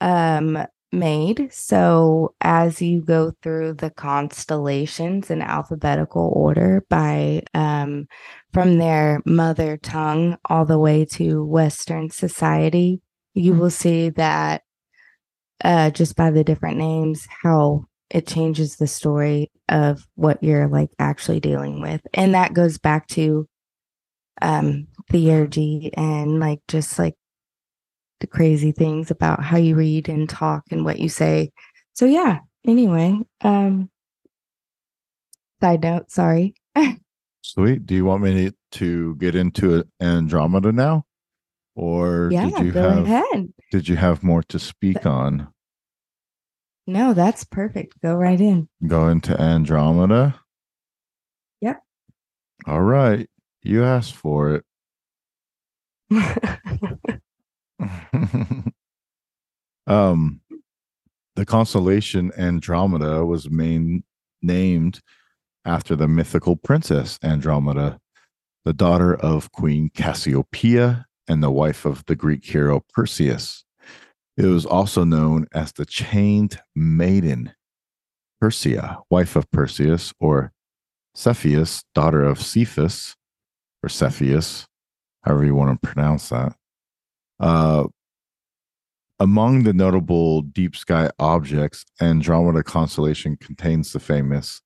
um 0.00 0.58
made. 0.92 1.52
So 1.52 2.34
as 2.40 2.80
you 2.80 3.02
go 3.02 3.32
through 3.42 3.74
the 3.74 3.90
constellations 3.90 5.30
in 5.30 5.42
alphabetical 5.42 6.32
order 6.34 6.84
by 6.88 7.42
um 7.54 8.06
from 8.52 8.78
their 8.78 9.20
mother 9.26 9.76
tongue 9.76 10.36
all 10.46 10.64
the 10.64 10.78
way 10.78 11.04
to 11.04 11.44
Western 11.44 12.10
society, 12.10 13.00
you 13.34 13.54
will 13.54 13.70
see 13.70 14.10
that 14.10 14.62
uh 15.64 15.90
just 15.90 16.16
by 16.16 16.30
the 16.30 16.44
different 16.44 16.78
names 16.78 17.26
how 17.42 17.84
it 18.10 18.26
changes 18.26 18.76
the 18.76 18.86
story 18.86 19.50
of 19.68 20.06
what 20.14 20.42
you're 20.42 20.68
like 20.68 20.90
actually 20.98 21.40
dealing 21.40 21.80
with. 21.80 22.00
And 22.14 22.34
that 22.34 22.54
goes 22.54 22.78
back 22.78 23.08
to 23.08 23.48
um 24.42 24.86
theurgy 25.12 25.90
and 25.96 26.40
like 26.40 26.60
just 26.68 26.98
like 26.98 27.14
the 28.20 28.26
crazy 28.26 28.72
things 28.72 29.10
about 29.10 29.42
how 29.42 29.56
you 29.56 29.74
read 29.74 30.08
and 30.08 30.28
talk 30.28 30.64
and 30.70 30.84
what 30.84 30.98
you 30.98 31.08
say. 31.08 31.50
So 31.94 32.06
yeah, 32.06 32.40
anyway, 32.66 33.18
um 33.42 33.90
side 35.60 35.82
note, 35.82 36.10
sorry. 36.10 36.54
Sweet. 37.42 37.86
Do 37.86 37.94
you 37.94 38.04
want 38.04 38.22
me 38.22 38.50
to 38.72 39.14
get 39.16 39.34
into 39.34 39.84
Andromeda 40.00 40.72
now? 40.72 41.04
Or 41.76 42.30
yeah, 42.32 42.50
did 42.50 42.58
you 42.60 42.72
go 42.72 42.82
have 42.82 43.04
ahead. 43.04 43.52
did 43.70 43.88
you 43.88 43.96
have 43.96 44.22
more 44.22 44.42
to 44.44 44.58
speak 44.58 45.04
on? 45.06 45.48
No, 46.86 47.14
that's 47.14 47.44
perfect. 47.44 48.00
Go 48.00 48.14
right 48.14 48.40
in. 48.40 48.68
Go 48.86 49.08
into 49.08 49.38
Andromeda? 49.40 50.40
Yep. 51.60 51.82
All 52.66 52.82
right. 52.82 53.28
You 53.62 53.84
asked 53.84 54.14
for 54.14 54.54
it. 54.54 54.64
um 59.86 60.40
the 61.36 61.44
constellation 61.44 62.32
Andromeda 62.38 63.24
was 63.24 63.50
main 63.50 64.02
named 64.42 65.00
after 65.66 65.94
the 65.94 66.08
mythical 66.08 66.56
princess 66.56 67.18
Andromeda, 67.22 67.98
the 68.64 68.72
daughter 68.72 69.14
of 69.14 69.52
Queen 69.52 69.90
Cassiopeia 69.94 71.06
and 71.28 71.42
the 71.42 71.50
wife 71.50 71.84
of 71.84 72.04
the 72.06 72.16
Greek 72.16 72.44
hero 72.44 72.82
Perseus. 72.94 73.64
It 74.36 74.46
was 74.46 74.64
also 74.64 75.04
known 75.04 75.46
as 75.52 75.72
the 75.72 75.84
chained 75.86 76.60
maiden, 76.74 77.52
Persia, 78.40 78.98
wife 79.10 79.34
of 79.34 79.50
Perseus, 79.50 80.12
or 80.20 80.52
Cepheus, 81.14 81.82
daughter 81.94 82.22
of 82.22 82.40
Cephas, 82.40 83.16
or 83.82 83.88
Cepheus, 83.88 84.66
however 85.22 85.44
you 85.44 85.54
want 85.54 85.80
to 85.80 85.88
pronounce 85.88 86.28
that. 86.28 86.54
Uh, 87.38 87.84
among 89.18 89.62
the 89.62 89.72
notable 89.72 90.42
deep 90.42 90.76
sky 90.76 91.10
objects, 91.18 91.84
Andromeda 92.00 92.62
constellation 92.62 93.36
contains 93.36 93.92
the 93.92 94.00
famous 94.00 94.60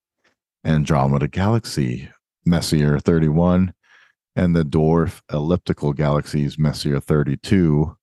Andromeda 0.64 1.28
Galaxy, 1.28 2.10
Messier 2.44 2.98
31, 2.98 3.72
and 4.36 4.54
the 4.54 4.64
dwarf 4.64 5.20
elliptical 5.32 5.92
galaxies 5.92 6.58
Messier 6.58 7.00
32, 7.00 7.96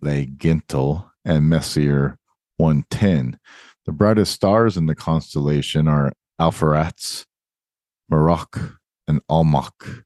Le 0.00 0.26
Gentil, 0.26 1.10
and 1.24 1.48
Messier 1.48 2.18
110. 2.56 3.38
The 3.86 3.92
brightest 3.92 4.32
stars 4.32 4.76
in 4.76 4.86
the 4.86 4.94
constellation 4.94 5.88
are 5.88 6.12
Alpheratz, 6.38 7.26
Mirach, 8.10 8.76
and 9.06 9.20
Almach. 9.28 10.04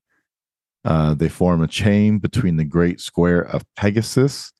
Uh, 0.85 1.14
they 1.14 1.29
form 1.29 1.62
a 1.62 1.67
chain 1.67 2.19
between 2.19 2.57
the 2.57 2.64
great 2.64 3.01
square 3.01 3.41
of 3.41 3.64
Pegasus 3.77 4.53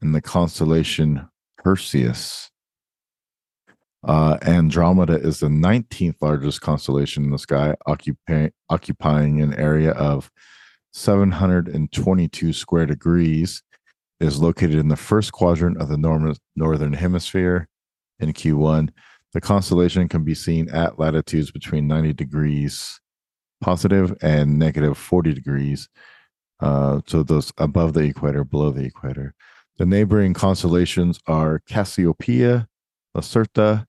and 0.00 0.14
the 0.14 0.20
constellation 0.20 1.28
Perseus. 1.58 2.50
Uh, 4.04 4.36
Andromeda 4.42 5.14
is 5.14 5.38
the 5.38 5.46
19th 5.46 6.16
largest 6.20 6.60
constellation 6.60 7.24
in 7.24 7.30
the 7.30 7.38
sky, 7.38 7.74
occupying, 7.86 8.50
occupying 8.68 9.40
an 9.40 9.54
area 9.54 9.92
of 9.92 10.30
722 10.92 12.52
square 12.52 12.86
degrees. 12.86 13.62
It 14.18 14.26
is 14.26 14.40
located 14.40 14.74
in 14.74 14.88
the 14.88 14.96
first 14.96 15.32
quadrant 15.32 15.80
of 15.80 15.88
the 15.88 16.36
northern 16.56 16.92
hemisphere 16.92 17.68
in 18.18 18.32
Q1. 18.32 18.90
The 19.32 19.40
constellation 19.40 20.08
can 20.08 20.24
be 20.24 20.34
seen 20.34 20.68
at 20.70 20.98
latitudes 20.98 21.52
between 21.52 21.86
90 21.86 22.12
degrees 22.12 23.00
positive 23.62 24.14
and 24.20 24.58
negative 24.58 24.98
40 24.98 25.32
degrees. 25.32 25.88
Uh, 26.60 27.00
so 27.06 27.22
those 27.22 27.52
above 27.58 27.94
the 27.94 28.00
equator, 28.02 28.44
below 28.44 28.70
the 28.70 28.84
equator. 28.84 29.34
The 29.78 29.86
neighboring 29.86 30.34
constellations 30.34 31.18
are 31.26 31.60
Cassiopeia, 31.66 32.68
Lacerta, 33.16 33.86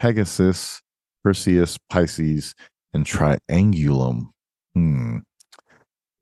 Pegasus, 0.00 0.82
Perseus, 1.22 1.78
Pisces, 1.88 2.54
and 2.92 3.06
Triangulum. 3.06 4.30
Hmm. 4.74 5.18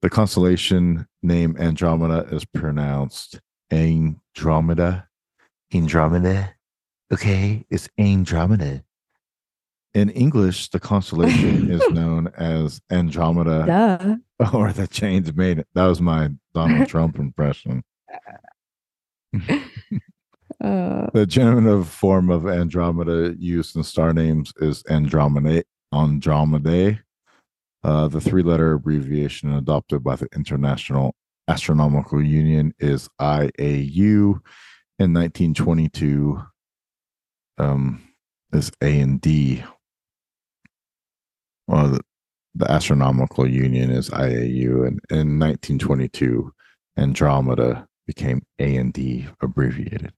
The 0.03 0.11
constellation 0.11 1.07
name 1.23 1.57
Andromeda 1.59 2.29
is 2.31 2.45
pronounced 2.45 3.41
Andromeda. 3.73 5.09
Andromeda. 5.75 6.55
Okay, 7.13 7.65
it's 7.71 7.89
Andromeda. 7.99 8.85
In 9.99 10.11
English, 10.11 10.69
the 10.71 10.79
constellation 10.79 11.69
is 11.77 11.83
known 11.91 12.29
as 12.37 12.81
Andromeda, 12.89 14.19
Duh. 14.39 14.55
or 14.57 14.73
the 14.73 14.87
chains 14.87 15.35
made. 15.35 15.65
That 15.75 15.87
was 15.87 16.01
my 16.01 16.31
Donald 16.55 16.89
Trump 16.93 17.19
impression. 17.19 17.83
Uh, 20.61 21.07
The 21.15 21.25
genitive 21.25 21.87
form 21.87 22.31
of 22.31 22.49
Andromeda 22.49 23.33
used 23.39 23.77
in 23.77 23.85
star 23.85 24.13
names 24.13 24.53
is 24.57 24.83
Andromeda. 24.91 25.63
Andromedae. 25.95 26.99
Uh, 27.85 28.09
the 28.09 28.21
three-letter 28.21 28.73
abbreviation 28.73 29.53
adopted 29.53 30.03
by 30.03 30.17
the 30.17 30.27
International 30.35 31.15
Astronomical 31.47 32.21
Union 32.21 32.75
is 32.81 33.09
IAU. 33.21 34.41
In 34.99 35.15
1922, 35.15 36.43
um, 37.59 38.03
is 38.53 38.73
A 38.83 39.01
and 39.01 39.21
D. 39.21 39.63
Well, 41.69 41.91
the, 41.91 42.01
the 42.55 42.71
Astronomical 42.71 43.47
Union 43.47 43.91
is 43.91 44.09
IAU, 44.11 44.87
and 44.87 45.01
in 45.11 45.39
1922, 45.39 46.53
Andromeda 46.97 47.87
became 48.07 48.43
A 48.59 48.77
and 48.77 48.93
D 48.93 49.29
abbreviated. 49.41 50.13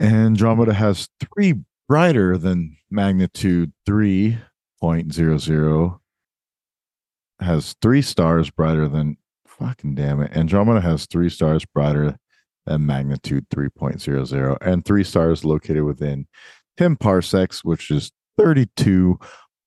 Andromeda 0.00 0.74
has 0.74 1.08
three 1.20 1.54
brighter 1.88 2.36
than 2.38 2.76
magnitude 2.90 3.72
3.00 3.88 5.98
has 7.40 7.74
three 7.82 8.02
stars 8.02 8.50
brighter 8.50 8.88
than 8.88 9.16
fucking 9.46 9.94
damn 9.94 10.22
it. 10.22 10.34
Andromeda 10.34 10.80
has 10.80 11.06
three 11.06 11.28
stars 11.28 11.66
brighter 11.66 12.16
than 12.64 12.86
magnitude 12.86 13.46
3.00 13.50 14.56
and 14.62 14.84
three 14.84 15.04
stars 15.04 15.44
located 15.44 15.82
within 15.82 16.26
10 16.78 16.96
parsecs, 16.96 17.62
which 17.62 17.90
is 17.90 18.10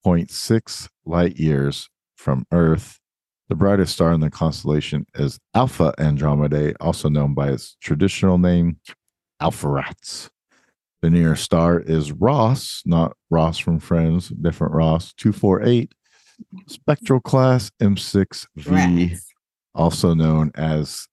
32.6 0.06 0.90
light 1.06 1.38
years 1.38 1.90
from 2.16 2.46
Earth. 2.52 3.00
The 3.50 3.56
brightest 3.56 3.94
star 3.94 4.14
in 4.14 4.20
the 4.22 4.30
constellation 4.30 5.06
is 5.16 5.40
Alpha 5.56 5.94
Andromedae, 5.98 6.76
also 6.80 7.10
known 7.10 7.34
by 7.34 7.50
its 7.50 7.76
traditional 7.82 8.38
name, 8.38 8.78
Alpheratz. 9.40 10.30
The 11.02 11.10
nearest 11.10 11.44
star 11.44 11.80
is 11.80 12.12
Ross, 12.12 12.84
not 12.86 13.16
Ross 13.30 13.58
from 13.58 13.80
Friends, 13.80 14.30
different 14.30 14.74
Ross, 14.74 15.14
248, 15.14 15.94
spectral 16.68 17.22
class 17.22 17.72
M6V, 17.82 18.48
rats. 18.68 19.26
also 19.74 20.14
known 20.14 20.52
as 20.56 21.08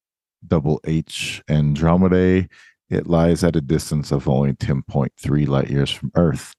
double 0.47 0.81
H 0.85 1.43
Andromedae. 1.49 2.51
It 2.91 3.07
lies 3.07 3.43
at 3.43 3.57
a 3.57 3.61
distance 3.61 4.13
of 4.13 4.29
only 4.29 4.53
10.3 4.53 5.49
light 5.49 5.71
years 5.71 5.91
from 5.91 6.11
Earth. 6.15 6.55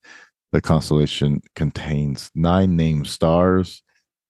The 0.52 0.62
constellation 0.62 1.42
contains 1.56 2.32
nine 2.34 2.76
named 2.76 3.08
stars. 3.08 3.84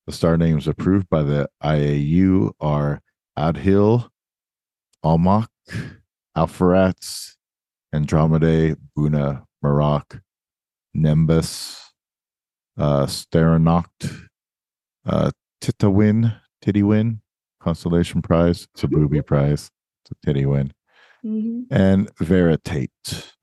The 0.07 0.13
star 0.13 0.37
names 0.37 0.67
approved 0.67 1.09
by 1.09 1.23
the 1.23 1.49
IAU 1.63 2.51
are 2.59 3.01
Adhil, 3.37 4.09
Almach, 5.05 5.47
Alpheratz, 6.35 7.37
Andromedae, 7.93 8.77
Buna, 8.97 9.43
Mirach, 9.63 10.19
Nembus, 10.95 11.79
uh, 12.77 13.05
Steranoct, 13.05 14.27
uh, 15.05 15.31
Titawin, 15.61 16.35
Tittywin, 16.63 17.19
Constellation 17.61 18.21
Prize. 18.21 18.67
It's 18.73 18.83
a 18.83 18.87
booby 18.87 19.21
prize. 19.21 19.69
It's 20.03 20.11
a 20.11 20.25
Tittywin. 20.25 20.71
Mhm. 21.23 21.65
And 21.69 22.09
Veritate. 22.15 23.33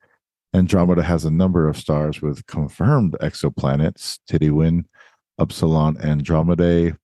Andromeda 0.55 1.03
has 1.03 1.25
a 1.25 1.31
number 1.31 1.69
of 1.69 1.77
stars 1.77 2.23
with 2.23 2.47
confirmed 2.47 3.17
exoplanets. 3.21 4.21
Tittywin, 4.31 4.85
Upsilon 5.37 5.97
Andromedae 5.97 6.97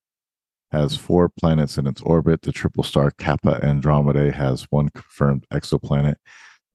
has 0.71 0.97
four 0.97 1.29
planets 1.29 1.77
in 1.77 1.89
its 1.89 2.01
orbit. 2.03 2.43
The 2.43 2.53
triple 2.53 2.85
star 2.85 3.11
Kappa 3.11 3.59
Andromedae 3.61 4.33
has 4.33 4.69
one 4.71 4.89
confirmed 4.91 5.47
exoplanet, 5.53 6.15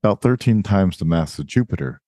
about 0.03 0.21
13 0.21 0.63
times 0.63 0.97
the 0.97 1.05
mass 1.05 1.39
of 1.39 1.45
Jupiter. 1.45 2.01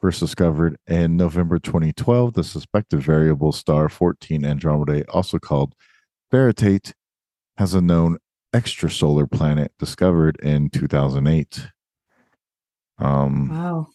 First 0.00 0.20
discovered 0.20 0.78
in 0.86 1.18
November 1.18 1.58
2012, 1.58 2.32
the 2.32 2.44
suspected 2.44 3.02
variable 3.02 3.52
star 3.52 3.90
14 3.90 4.40
Andromedae, 4.42 5.04
also 5.10 5.38
called 5.38 5.74
Veritate, 6.32 6.94
has 7.58 7.74
a 7.74 7.80
known 7.82 8.18
extrasolar 8.54 9.30
planet 9.30 9.72
discovered 9.78 10.38
in 10.42 10.70
2008. 10.70 11.68
Um, 12.98 13.48
Wow. 13.50 13.88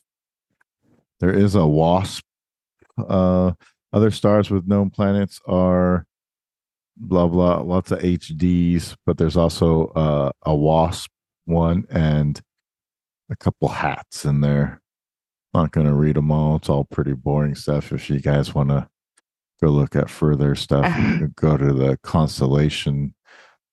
There 1.20 1.34
is 1.34 1.56
a 1.56 1.68
WASP. 1.68 2.24
Uh, 2.98 3.54
other 3.94 4.12
stars 4.12 4.50
with 4.50 4.68
known 4.68 4.90
planets 4.90 5.40
are 5.48 6.06
blah 6.98 7.28
blah, 7.28 7.62
lots 7.62 7.92
of 7.92 8.00
HDs, 8.00 8.96
but 9.06 9.18
there's 9.18 9.38
also 9.38 9.88
uh, 9.88 10.32
a 10.46 10.56
WASP 10.56 11.10
one 11.46 11.86
and 11.90 12.42
a 13.30 13.36
couple 13.36 13.70
hats 13.70 14.26
in 14.26 14.42
there. 14.42 14.82
Not 15.54 15.72
going 15.72 15.88
to 15.88 15.94
read 15.94 16.16
them 16.16 16.32
all. 16.32 16.58
It's 16.58 16.70
all 16.70 16.86
pretty 16.86 17.14
boring 17.14 17.56
stuff. 17.56 17.92
If 17.92 18.10
you 18.10 18.20
guys 18.20 18.54
want 18.54 18.70
to 18.70 18.88
go 19.62 19.70
look 19.70 19.96
at 19.96 20.10
further 20.10 20.56
stuff, 20.56 20.86
you 20.86 21.04
can 21.18 21.34
go 21.36 21.58
to 21.58 21.74
the 21.74 21.98
constellation 22.04 23.16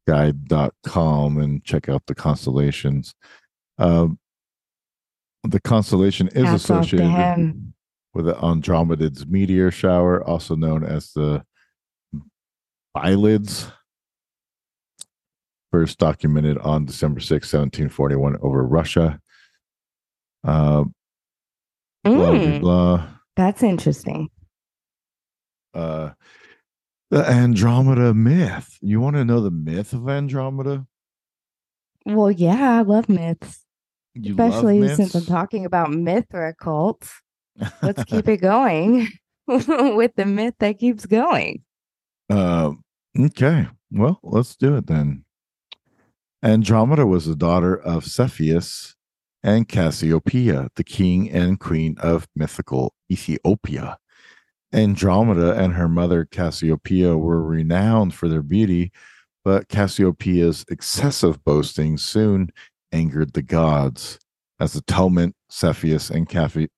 guide.com 0.06 1.38
and 1.38 1.64
check 1.64 1.88
out 1.88 2.06
the 2.06 2.14
constellations. 2.14 3.14
Um, 3.78 4.18
the 5.44 5.60
constellation 5.60 6.28
is 6.28 6.44
Hats 6.44 6.64
associated 6.64 7.72
with 8.14 8.26
the 8.26 8.34
Andromedids 8.34 9.26
meteor 9.28 9.70
shower, 9.70 10.22
also 10.24 10.56
known 10.56 10.84
as 10.84 11.12
the 11.12 11.44
Bielids. 12.96 13.70
First 15.72 15.98
documented 15.98 16.56
on 16.58 16.86
December 16.86 17.20
6, 17.20 17.30
1741, 17.52 18.36
over 18.40 18.64
Russia. 18.64 19.20
Uh, 20.44 20.84
blah, 22.04 22.12
blah, 22.14 22.30
Mm, 22.38 22.60
blah. 22.60 23.06
that's 23.34 23.62
interesting. 23.62 24.30
Uh, 25.74 26.12
the 27.10 27.28
Andromeda 27.28 28.14
myth. 28.14 28.78
You 28.80 29.00
want 29.00 29.16
to 29.16 29.24
know 29.24 29.40
the 29.40 29.50
myth 29.50 29.92
of 29.92 30.08
Andromeda? 30.08 30.86
Well, 32.06 32.30
yeah, 32.30 32.78
I 32.78 32.82
love 32.82 33.08
myths, 33.08 33.65
You 34.18 34.34
love 34.34 34.48
especially 34.48 34.94
since 34.94 35.14
I'm 35.14 35.26
talking 35.26 35.66
about 35.66 35.90
myth 35.90 36.26
Mithra 36.30 36.54
cults. 36.54 37.12
Let's 37.82 38.04
keep 38.06 38.28
it 38.28 38.38
going 38.38 39.08
with 39.46 40.14
the 40.16 40.24
myth 40.24 40.54
that 40.60 40.78
keeps 40.78 41.06
going. 41.06 41.62
Um, 42.30 42.82
okay. 43.18 43.68
Well, 43.90 44.18
let's 44.22 44.56
do 44.56 44.76
it 44.76 44.86
then. 44.86 45.24
Andromeda 46.42 47.06
was 47.06 47.26
the 47.26 47.36
daughter 47.36 47.76
of 47.76 48.04
Cepheus 48.04 48.94
and 49.42 49.68
Cassiopeia, 49.68 50.68
the 50.76 50.84
king 50.84 51.30
and 51.30 51.60
queen 51.60 51.96
of 51.98 52.26
mythical 52.34 52.94
Ethiopia. 53.10 53.98
Andromeda 54.72 55.54
and 55.54 55.74
her 55.74 55.88
mother 55.88 56.24
Cassiopeia 56.24 57.16
were 57.16 57.42
renowned 57.42 58.14
for 58.14 58.28
their 58.28 58.42
beauty, 58.42 58.92
but 59.44 59.68
Cassiopeia's 59.68 60.64
excessive 60.68 61.42
boasting 61.44 61.96
soon 61.96 62.50
angered 62.96 63.34
the 63.34 63.42
gods. 63.42 64.18
As 64.58 64.74
atonement, 64.74 65.34
Cepheus 65.50 66.08
and 66.08 66.26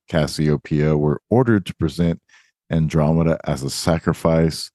Cassiopeia 0.08 0.96
were 0.96 1.20
ordered 1.30 1.64
to 1.66 1.74
present 1.76 2.20
Andromeda 2.70 3.38
as 3.44 3.62
a 3.62 3.70
sacrifice 3.70 4.70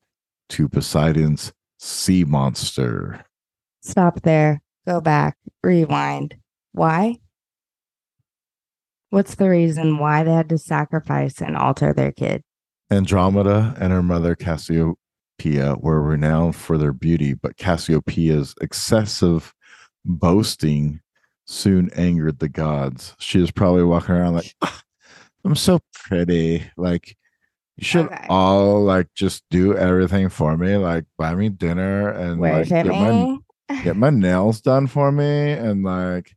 to 0.49 0.69
Poseidon's 0.69 1.51
sea 1.79 2.23
monster. 2.23 3.25
Stop 3.81 4.21
there. 4.21 4.61
Go 4.87 5.01
back. 5.01 5.37
Rewind. 5.61 6.35
Why? 6.71 7.19
What's 9.09 9.35
the 9.35 9.49
reason 9.49 9.97
why 9.97 10.23
they 10.23 10.33
had 10.33 10.49
to 10.49 10.57
sacrifice 10.57 11.41
and 11.41 11.57
alter 11.57 11.93
their 11.93 12.13
kid? 12.13 12.41
Andromeda 12.89 13.75
and 13.79 13.91
her 13.91 14.01
mother 14.01 14.33
Cassiopeia 14.35 15.75
were 15.75 16.01
renowned 16.01 16.55
for 16.55 16.77
their 16.77 16.93
beauty, 16.93 17.33
but 17.33 17.57
Cassiopeia's 17.57 18.55
excessive 18.61 19.53
boasting 20.05 21.01
soon 21.45 21.89
angered 21.95 22.39
the 22.39 22.49
gods. 22.49 23.15
She 23.19 23.39
was 23.39 23.51
probably 23.51 23.83
walking 23.83 24.15
around 24.15 24.33
like, 24.35 24.53
"Ah, 24.61 24.81
I'm 25.45 25.55
so 25.55 25.79
pretty. 25.93 26.63
Like, 26.77 27.15
you 27.77 27.85
should 27.85 28.05
Okay. 28.05 28.25
all 28.29 28.83
like 28.83 29.07
just 29.15 29.43
do 29.49 29.75
everything 29.75 30.29
for 30.29 30.55
me, 30.57 30.77
like 30.77 31.05
buy 31.17 31.35
me 31.35 31.49
dinner 31.49 32.09
and 32.09 32.39
like 32.39 32.67
get 32.69 32.85
my 32.85 33.37
get 33.83 33.95
my 33.97 34.09
nails 34.09 34.61
done 34.61 34.87
for 34.87 35.11
me 35.11 35.51
and 35.51 35.83
like 35.83 36.35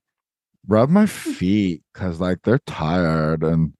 rub 0.67 0.89
my 0.89 1.07
feet 1.07 1.83
because 1.93 2.21
like 2.21 2.39
they're 2.43 2.59
tired 2.67 3.43
and 3.45 3.73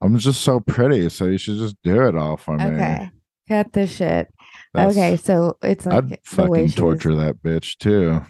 I'm 0.00 0.18
just 0.18 0.42
so 0.42 0.60
pretty. 0.60 1.08
So 1.08 1.26
you 1.26 1.38
should 1.38 1.56
just 1.58 1.76
do 1.82 2.06
it 2.06 2.16
all 2.16 2.36
for 2.36 2.56
me. 2.58 2.64
Okay. 2.64 3.10
Cut 3.48 3.72
the 3.72 3.86
shit. 3.86 4.28
That's- 4.74 4.92
okay, 4.96 5.16
so 5.16 5.56
it's 5.62 5.86
like 5.86 6.04
I'd 6.04 6.18
fucking 6.24 6.50
was- 6.50 6.74
torture 6.74 7.14
that 7.14 7.42
bitch 7.42 7.78
too. 7.78 8.22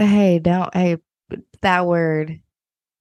Hey, 0.00 0.38
don't 0.38 0.72
hey 0.74 0.96
that 1.60 1.86
word. 1.86 2.40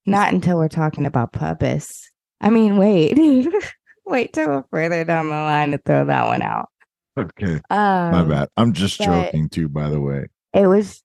Not 0.05 0.33
until 0.33 0.57
we're 0.57 0.67
talking 0.67 1.05
about 1.05 1.31
purpose. 1.31 2.09
I 2.41 2.49
mean, 2.49 2.77
wait, 2.77 3.17
wait 4.05 4.33
till 4.33 4.47
we're 4.47 4.63
further 4.71 5.03
down 5.05 5.27
the 5.29 5.35
line 5.35 5.71
to 5.71 5.77
throw 5.77 6.05
that 6.05 6.25
one 6.25 6.41
out. 6.41 6.67
Okay. 7.17 7.55
Um, 7.69 8.11
My 8.11 8.23
bad. 8.23 8.49
I'm 8.57 8.73
just 8.73 8.99
joking 8.99 9.47
too, 9.49 9.69
by 9.69 9.89
the 9.89 10.01
way. 10.01 10.27
It 10.53 10.67
was. 10.67 11.01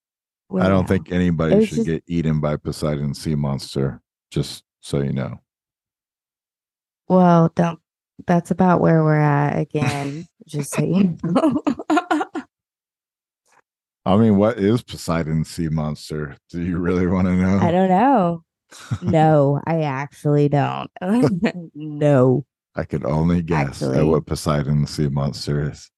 I 0.59 0.69
don't 0.69 0.87
think 0.89 1.13
anybody 1.13 1.65
should 1.67 1.77
just- 1.77 1.87
get 1.87 2.05
eaten 2.07 2.41
by 2.41 2.57
Poseidon 2.57 3.15
sea 3.15 3.35
monster, 3.35 4.01
just 4.31 4.65
so 4.81 5.01
you 5.01 5.13
know. 5.13 5.41
Well, 7.09 7.53
don't. 7.55 7.79
That's 8.27 8.51
about 8.51 8.81
where 8.81 9.03
we're 9.05 9.19
at 9.21 9.59
again. 9.59 10.27
just 10.47 10.75
so 10.75 10.85
you 10.85 11.17
know. 11.25 11.63
I 14.07 14.17
mean, 14.17 14.37
what 14.37 14.59
is 14.59 14.83
Poseidon's 14.83 15.49
sea 15.49 15.69
monster? 15.69 16.37
Do 16.51 16.63
you 16.63 16.79
really 16.79 17.07
want 17.07 17.27
to 17.27 17.35
know? 17.35 17.59
I 17.59 17.71
don't 17.71 17.89
know. 17.89 18.45
No, 19.03 19.61
I 19.67 19.83
actually 19.83 20.49
don't. 20.49 20.91
no. 21.75 22.45
I 22.77 22.85
could 22.85 23.05
only 23.05 23.41
guess 23.41 23.83
at 23.83 24.05
what 24.05 24.27
Poseidon's 24.27 24.91
sea 24.91 25.09
monster 25.09 25.71
is. 25.71 25.91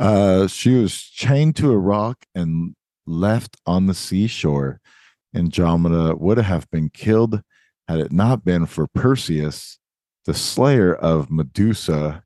Uh, 0.00 0.46
she 0.48 0.74
was 0.74 0.96
chained 0.96 1.56
to 1.56 1.70
a 1.70 1.78
rock 1.78 2.24
and 2.34 2.74
left 3.06 3.56
on 3.66 3.86
the 3.86 3.94
seashore. 3.94 4.80
Andromeda 5.34 6.16
would 6.16 6.38
have 6.38 6.68
been 6.70 6.88
killed 6.88 7.42
had 7.86 8.00
it 8.00 8.12
not 8.12 8.44
been 8.44 8.66
for 8.66 8.86
Perseus, 8.86 9.78
the 10.24 10.34
slayer 10.34 10.94
of 10.94 11.30
Medusa, 11.30 12.24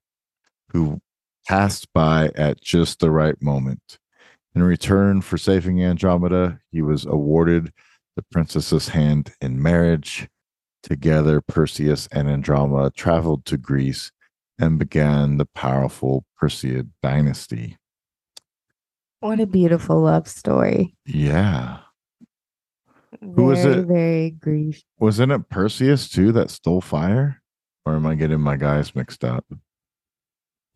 who 0.73 1.01
passed 1.47 1.93
by 1.93 2.31
at 2.37 2.61
just 2.61 3.01
the 3.01 3.11
right 3.11 3.41
moment. 3.43 3.99
In 4.55 4.63
return 4.63 5.21
for 5.21 5.39
saving 5.39 5.83
Andromeda, 5.83 6.59
he 6.73 6.83
was 6.83 7.05
awarded 7.05 7.73
the 8.17 8.23
princess's 8.31 8.89
hand 8.89 9.33
in 9.41 9.63
marriage. 9.63 10.29
Together, 10.83 11.41
Perseus 11.41 12.09
and 12.13 12.29
Andromeda 12.29 12.91
traveled 12.91 13.45
to 13.47 13.57
Greece 13.57 14.11
and 14.59 14.79
began 14.79 15.37
the 15.37 15.47
powerful 15.47 16.25
Perseid 16.41 16.89
dynasty. 17.03 17.77
What 19.21 19.41
a 19.41 19.47
beautiful 19.47 20.01
love 20.01 20.29
story. 20.29 20.95
Yeah. 21.05 21.79
Very, 23.21 23.33
Who 23.35 23.45
was 23.45 23.65
it? 23.65 23.87
Very 23.87 24.31
grief. 24.31 24.83
Wasn't 24.99 25.33
it 25.33 25.49
Perseus 25.49 26.09
too 26.09 26.33
that 26.33 26.51
stole 26.51 26.81
fire? 26.81 27.43
Or 27.85 27.97
am 27.97 28.07
I 28.07 28.15
getting 28.15 28.41
my 28.41 28.57
guys 28.57 28.95
mixed 28.95 29.25
up? 29.25 29.45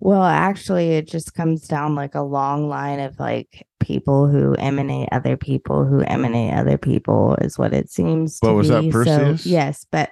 Well, 0.05 0.25
actually, 0.25 0.97
it 0.97 1.07
just 1.07 1.33
comes 1.33 1.69
down 1.69 1.95
like 1.95 2.17
a 2.17 2.23
long 2.23 2.69
line 2.69 2.99
of 2.99 3.21
like 3.21 3.65
people 3.79 4.27
who 4.27 4.57
emanate 4.57 5.09
other 5.13 5.37
people 5.37 5.85
who 5.85 6.01
emanate 6.01 6.55
other 6.55 6.77
people 6.77 7.37
is 7.37 7.57
what 7.57 7.73
it 7.73 7.89
seems 7.89 8.41
to 8.41 8.49
But 8.49 8.55
was 8.55 8.67
that 8.67 8.81
be. 8.81 8.91
Perseus? 8.91 9.45
So, 9.45 9.49
yes, 9.49 9.87
but 9.93 10.11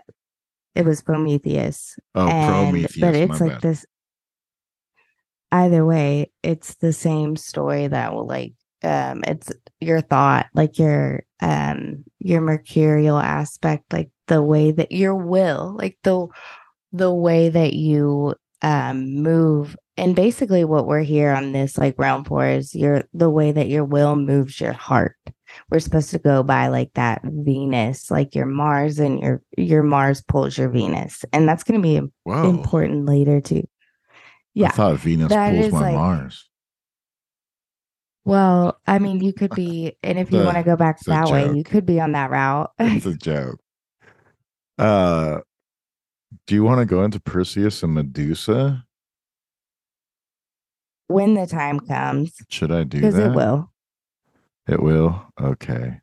it 0.77 0.85
was 0.85 1.03
Prometheus. 1.03 1.99
Oh, 2.15 2.29
and- 2.29 2.71
Prometheus. 2.71 3.01
But 3.01 3.17
it's 3.17 3.41
like 3.41 3.55
bad. 3.55 3.63
this. 3.63 3.85
Either 5.51 5.85
way, 5.85 6.31
it's 6.45 6.77
the 6.77 6.93
same 6.93 7.35
story 7.35 7.89
that 7.89 8.15
will 8.15 8.29
like 8.29 8.53
um 8.85 9.25
it's 9.27 9.51
your 9.81 10.03
thought, 10.03 10.47
like 10.55 10.79
your 10.79 11.25
um 11.43 12.05
your 12.21 12.43
mercurial 12.43 13.19
aspect, 13.19 13.93
like 13.93 14.11
the 14.29 14.41
way 14.41 14.71
that 14.71 14.93
your 14.93 15.17
will, 15.17 15.75
like 15.77 15.99
the 16.05 16.29
the 16.93 17.13
way 17.13 17.49
that 17.49 17.73
you 17.73 18.37
um 18.63 19.23
move. 19.23 19.77
And 19.97 20.17
basically 20.17 20.65
what 20.65 20.87
we're 20.87 21.03
here 21.03 21.31
on 21.33 21.53
this 21.53 21.77
like 21.77 21.95
round 21.99 22.27
for 22.27 22.47
is 22.47 22.75
your 22.75 23.05
the 23.13 23.29
way 23.31 23.53
that 23.53 23.69
your 23.69 23.85
will 23.85 24.17
moves 24.17 24.61
your 24.61 24.73
heart. 24.73 25.17
We're 25.71 25.81
supposed 25.81 26.11
to 26.11 26.19
go 26.19 26.43
by 26.43 26.69
like 26.69 26.93
that 26.95 27.21
venus 27.25 28.11
like 28.11 28.35
your 28.35 28.47
mars 28.47 28.99
and 28.99 29.21
your 29.21 29.43
your 29.59 29.83
mars 29.83 30.23
pulls 30.23 30.57
your 30.57 30.69
venus. 30.69 31.25
And 31.33 31.49
that's 31.49 31.65
going 31.65 31.81
to 31.81 31.83
be 31.83 32.01
Whoa. 32.25 32.49
important 32.49 33.07
later 33.07 33.41
too. 33.41 33.67
Yeah, 34.55 34.69
I 34.69 34.71
thought 34.73 34.97
Venus 34.99 35.29
That 35.29 35.55
pulls 35.55 35.73
my 35.73 35.81
like- 35.81 35.95
Mars. 35.95 36.49
well 38.25 38.79
i 38.87 38.99
mean 38.99 39.21
you 39.23 39.33
could 39.33 39.51
be 39.55 39.97
and 40.03 40.19
if 40.19 40.31
you 40.31 40.39
want 40.45 40.57
to 40.57 40.63
go 40.63 40.77
back 40.77 40.99
that 41.07 41.29
way 41.31 41.51
you 41.55 41.65
could 41.65 41.87
be 41.87 42.01
on 42.01 42.13
that 42.13 42.31
route. 42.31 42.71
It's 42.79 43.07
a 43.07 43.15
joke. 43.15 43.59
Uh 44.79 45.39
do 46.47 46.55
you 46.55 46.63
want 46.65 46.79
to 46.81 46.87
go 46.87 47.03
into 47.05 47.21
Perseus 47.21 47.83
and 47.83 47.95
Medusa? 47.95 48.85
when 51.09 51.35
the 51.35 51.45
time 51.47 51.81
comes 51.81 52.35
Should 52.49 52.71
I 52.71 52.85
do 52.85 53.01
because 53.01 53.17
that? 53.17 53.33
it 53.33 53.35
will 53.35 53.73
It 54.69 54.81
will. 54.81 55.25
Okay. 55.41 56.01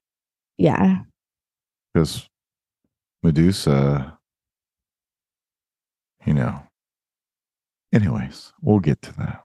yeah 0.57 0.99
Because 1.93 2.27
Medusa, 3.23 4.17
you 6.25 6.33
know. 6.33 6.61
Anyways, 7.93 8.51
we'll 8.61 8.79
get 8.79 9.01
to 9.03 9.13
that. 9.17 9.43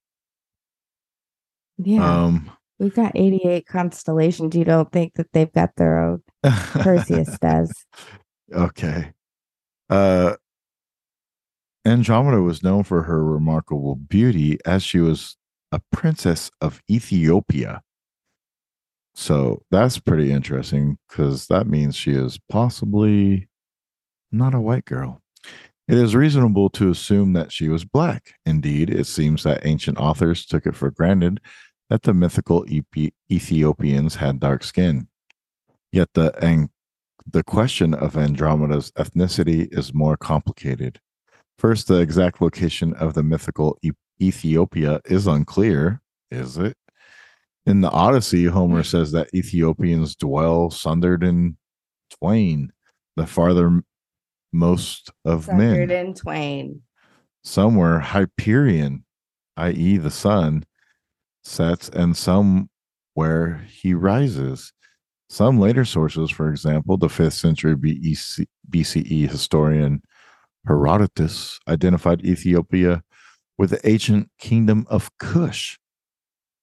yeah 1.79 2.23
Um 2.25 2.51
we've 2.81 2.95
got 2.95 3.13
88 3.15 3.65
constellations 3.67 4.57
you 4.57 4.65
don't 4.65 4.91
think 4.91 5.15
that 5.15 5.29
they've 5.33 5.53
got 5.53 5.77
their 5.77 5.97
own 5.99 6.23
perseus 6.43 7.39
does 7.39 7.73
Okay. 8.53 9.13
Uh 9.89 10.35
Andromeda 11.85 12.41
was 12.41 12.63
known 12.63 12.85
for 12.85 13.03
her 13.03 13.25
remarkable 13.25 13.97
beauty 13.97 14.59
as 14.65 14.83
she 14.83 14.99
was 14.99 15.37
a 15.73 15.81
princess 15.91 16.51
of 16.61 16.81
Ethiopia. 16.91 17.83
So 19.15 19.63
that's 19.71 19.99
pretty 19.99 20.33
interesting 20.33 20.99
because 21.09 21.47
that 21.49 21.67
means 21.67 21.97
she 21.97 22.13
is 22.13 22.39
possibly 22.49 23.49
not 24.31 24.55
a 24.55 24.61
white 24.61 24.85
girl. 24.85 25.21
It 25.89 25.99
is 25.99 26.15
reasonable 26.15 26.71
to 26.71 26.91
assume 26.91 27.33
that 27.33 27.53
she 27.53 27.69
was 27.69 27.85
black. 27.85 28.35
Indeed, 28.47 28.89
it 28.89 29.07
seems 29.07 29.43
that 29.43 29.67
ancient 29.67 29.99
authors 29.99 30.47
took 30.47 30.65
it 30.67 30.77
for 30.77 30.91
granted 30.91 31.41
that 31.91 32.03
the 32.03 32.15
mythical 32.15 32.65
Ethiopians 33.31 34.15
had 34.15 34.41
dark 34.41 34.65
skin. 34.65 35.09
Yet 35.91 36.09
the 36.15 36.33
and 36.43 36.71
the 37.31 37.43
question 37.43 37.93
of 37.93 38.17
Andromeda's 38.17 38.91
ethnicity 38.93 39.69
is 39.77 39.93
more 39.93 40.17
complicated. 40.17 41.01
First, 41.59 41.89
the 41.89 42.01
exact 42.01 42.41
location 42.41 42.95
of 42.95 43.15
the 43.15 43.23
mythical 43.23 43.79
E- 43.83 43.93
Ethiopia 44.21 45.01
is 45.05 45.27
unclear, 45.27 46.01
is 46.31 46.59
it? 46.59 46.77
In 47.67 47.81
the 47.81 47.91
Odyssey, 47.91 48.47
Homer 48.47 48.79
hmm. 48.79 48.83
says 48.83 49.13
that 49.13 49.33
Ethiopians 49.35 50.17
dwell 50.17 50.71
sundered 50.71 51.23
in 51.23 51.57
twain, 52.11 52.73
the 53.17 53.25
farthermost 53.25 55.11
of 55.25 55.45
Sundered 55.45 55.89
men. 55.89 56.07
in 56.07 56.15
twain 56.15 56.83
Somewhere 57.45 58.01
Hyperion, 58.01 59.05
i.e., 59.57 59.97
the 59.97 60.11
sun, 60.11 60.65
sets, 61.43 61.89
and 61.89 62.17
somewhere 62.17 63.67
he 63.69 63.95
rises. 63.95 64.73
Some 65.29 65.59
later 65.59 65.85
sources, 65.85 66.31
for 66.31 66.51
example, 66.51 66.97
the 66.97 67.09
5th 67.09 67.33
century 67.33 67.75
BCE 67.75 69.29
historian 69.29 70.03
Herodotus 70.67 71.59
identified 71.69 72.25
Ethiopia 72.25 73.03
with 73.59 73.71
the 73.71 73.89
ancient 73.89 74.31
kingdom 74.39 74.87
of 74.89 75.11
Kush, 75.19 75.79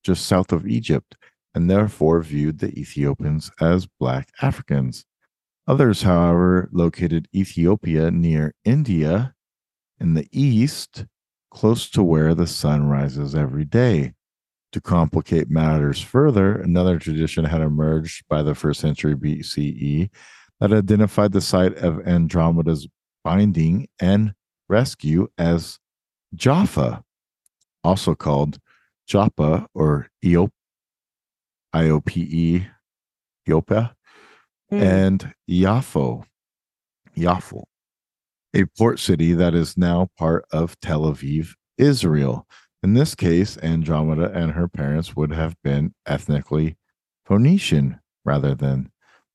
just 0.03 0.25
south 0.25 0.51
of 0.51 0.67
Egypt, 0.67 1.15
and 1.53 1.69
therefore 1.69 2.21
viewed 2.21 2.59
the 2.59 2.77
Ethiopians 2.79 3.51
as 3.59 3.87
black 3.99 4.29
Africans. 4.41 5.05
Others, 5.67 6.03
however, 6.03 6.69
located 6.71 7.27
Ethiopia 7.33 8.09
near 8.09 8.53
India 8.63 9.33
in 9.99 10.13
the 10.13 10.27
east, 10.31 11.05
close 11.51 11.89
to 11.89 12.01
where 12.01 12.33
the 12.33 12.47
sun 12.47 12.87
rises 12.87 13.35
every 13.35 13.65
day. 13.65 14.13
To 14.71 14.81
complicate 14.81 15.49
matters 15.49 15.99
further, 15.99 16.55
another 16.55 16.99
tradition 16.99 17.45
had 17.45 17.61
emerged 17.61 18.23
by 18.29 18.43
the 18.43 18.55
first 18.55 18.79
century 18.79 19.15
BCE 19.15 20.09
that 20.59 20.73
identified 20.73 21.31
the 21.31 21.41
site 21.41 21.75
of 21.77 22.07
Andromeda's 22.07 22.87
binding 23.23 23.87
and 23.99 24.33
rescue 24.67 25.27
as 25.37 25.79
Jaffa, 26.35 27.03
also 27.83 28.15
called 28.15 28.59
Joppa 29.07 29.67
or 29.73 30.07
Eop, 30.23 30.51
I-O-P-E, 31.73 32.67
Iopa, 33.47 33.91
Mm. 34.71 34.81
and 34.81 35.33
Yaffo, 35.49 36.25
Yaffo, 37.17 37.63
a 38.53 38.65
port 38.77 38.99
city 38.99 39.33
that 39.33 39.55
is 39.55 39.75
now 39.75 40.09
part 40.15 40.45
of 40.51 40.79
Tel 40.79 41.01
Aviv, 41.11 41.55
Israel. 41.79 42.45
In 42.83 42.93
this 42.93 43.15
case, 43.15 43.57
Andromeda 43.63 44.31
and 44.31 44.51
her 44.51 44.67
parents 44.67 45.15
would 45.15 45.31
have 45.31 45.55
been 45.63 45.95
ethnically 46.05 46.77
Phoenician 47.25 47.99
rather 48.23 48.53
than 48.53 48.91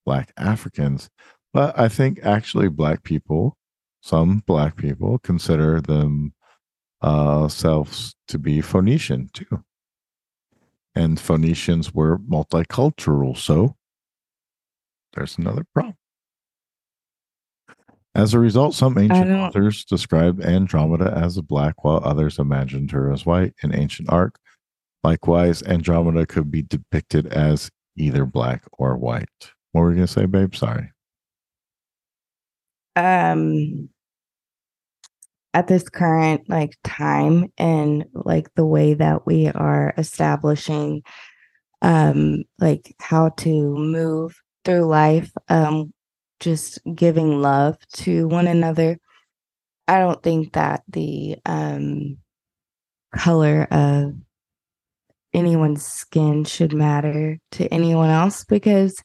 Black 0.07 0.32
Africans. 0.37 1.11
But 1.53 1.76
I 1.76 1.89
think 1.89 2.20
actually 2.22 2.68
Black 2.68 3.03
people, 3.03 3.57
some 4.05 4.43
Black 4.47 4.77
people, 4.77 5.19
consider 5.21 5.81
themselves 5.81 6.33
uh, 7.03 7.85
to 8.29 8.39
be 8.39 8.61
Phoenician 8.61 9.31
too. 9.33 9.65
And 10.95 11.19
Phoenicians 11.19 11.95
were 11.95 12.19
multicultural, 12.19 13.35
so 13.35 13.77
there's 15.15 15.39
another 15.39 15.65
problem. 15.73 15.97
As 18.15 18.35
a 18.35 18.39
result, 18.39 18.75
some 18.75 18.99
ancient 18.99 19.31
authors 19.31 19.87
described 19.87 20.45
Andromeda 20.45 21.13
as 21.17 21.41
black, 21.41 21.83
while 21.83 22.03
others 22.05 22.39
imagined 22.39 22.91
her 22.91 23.11
as 23.11 23.25
white 23.25 23.55
in 23.63 23.75
ancient 23.75 24.11
art. 24.13 24.37
Likewise, 25.03 25.63
Andromeda 25.63 26.27
could 26.27 26.51
be 26.51 26.63
depicted 26.63 27.27
as 27.29 27.71
either 27.97 28.27
black 28.27 28.65
or 28.73 28.99
white. 28.99 29.51
What 29.73 29.81
were 29.81 29.91
you 29.91 29.97
going 29.97 30.07
to 30.07 30.13
say, 30.13 30.27
babe? 30.27 30.55
Sorry. 30.55 30.93
um 32.97 33.89
at 35.55 35.69
this 35.69 35.89
current 35.89 36.49
like 36.51 36.77
time 36.83 37.51
and 37.57 38.05
like 38.13 38.53
the 38.55 38.67
way 38.67 38.95
that 38.95 39.25
we 39.25 39.49
are 39.49 39.95
establishing 39.97 41.03
um 41.81 42.43
like 42.59 42.95
how 42.99 43.29
to 43.31 43.49
move 43.49 44.35
through 44.65 44.85
life 44.85 45.31
um 45.49 45.93
just 46.41 46.81
giving 46.95 47.41
love 47.41 47.79
to 47.93 48.27
one 48.27 48.49
another 48.49 48.99
i 49.87 49.99
don't 50.01 50.23
think 50.23 50.53
that 50.55 50.83
the 50.89 51.37
um 51.47 52.19
color 53.17 53.63
of 53.71 54.13
anyone's 55.33 55.85
skin 55.85 56.45
should 56.45 56.73
matter 56.73 57.39
to 57.53 57.67
anyone 57.73 58.11
else 58.11 58.45
because 58.45 58.97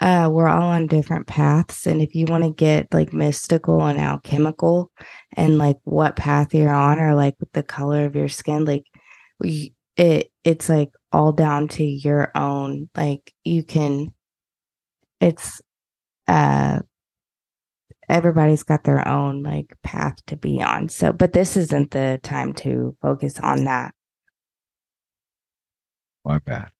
uh 0.00 0.28
we're 0.30 0.48
all 0.48 0.68
on 0.70 0.86
different 0.86 1.26
paths 1.26 1.86
and 1.86 2.02
if 2.02 2.14
you 2.14 2.26
want 2.26 2.44
to 2.44 2.50
get 2.50 2.92
like 2.92 3.12
mystical 3.12 3.84
and 3.84 3.98
alchemical 3.98 4.90
and 5.36 5.58
like 5.58 5.78
what 5.84 6.16
path 6.16 6.54
you're 6.54 6.74
on 6.74 6.98
or 6.98 7.14
like 7.14 7.34
the 7.52 7.62
color 7.62 8.04
of 8.04 8.14
your 8.14 8.28
skin 8.28 8.64
like 8.64 8.84
we 9.40 9.72
it 9.96 10.30
it's 10.44 10.68
like 10.68 10.90
all 11.12 11.32
down 11.32 11.66
to 11.66 11.84
your 11.84 12.30
own 12.34 12.90
like 12.94 13.32
you 13.44 13.62
can 13.62 14.12
it's 15.20 15.62
uh 16.28 16.80
everybody's 18.08 18.62
got 18.62 18.84
their 18.84 19.06
own 19.08 19.42
like 19.42 19.74
path 19.82 20.16
to 20.26 20.36
be 20.36 20.62
on 20.62 20.88
so 20.88 21.12
but 21.12 21.32
this 21.32 21.56
isn't 21.56 21.90
the 21.92 22.20
time 22.22 22.52
to 22.52 22.94
focus 23.00 23.40
on 23.40 23.64
that 23.64 23.94
My 26.26 26.40
bad. 26.40 26.75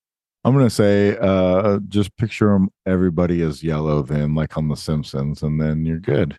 I'm 0.46 0.54
going 0.54 0.64
to 0.66 0.70
say 0.70 1.16
uh, 1.20 1.80
just 1.88 2.16
picture 2.16 2.54
'em- 2.54 2.70
everybody 2.86 3.42
as 3.42 3.64
yellow, 3.64 4.02
then, 4.02 4.36
like 4.36 4.56
on 4.56 4.68
The 4.68 4.76
Simpsons, 4.76 5.42
and 5.42 5.60
then 5.60 5.84
you're 5.84 5.98
good. 5.98 6.38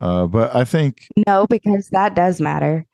Uh, 0.00 0.26
but 0.26 0.54
I 0.54 0.64
think 0.64 1.06
no 1.26 1.46
because 1.46 1.88
that 1.88 2.14
does 2.14 2.38
matter 2.38 2.84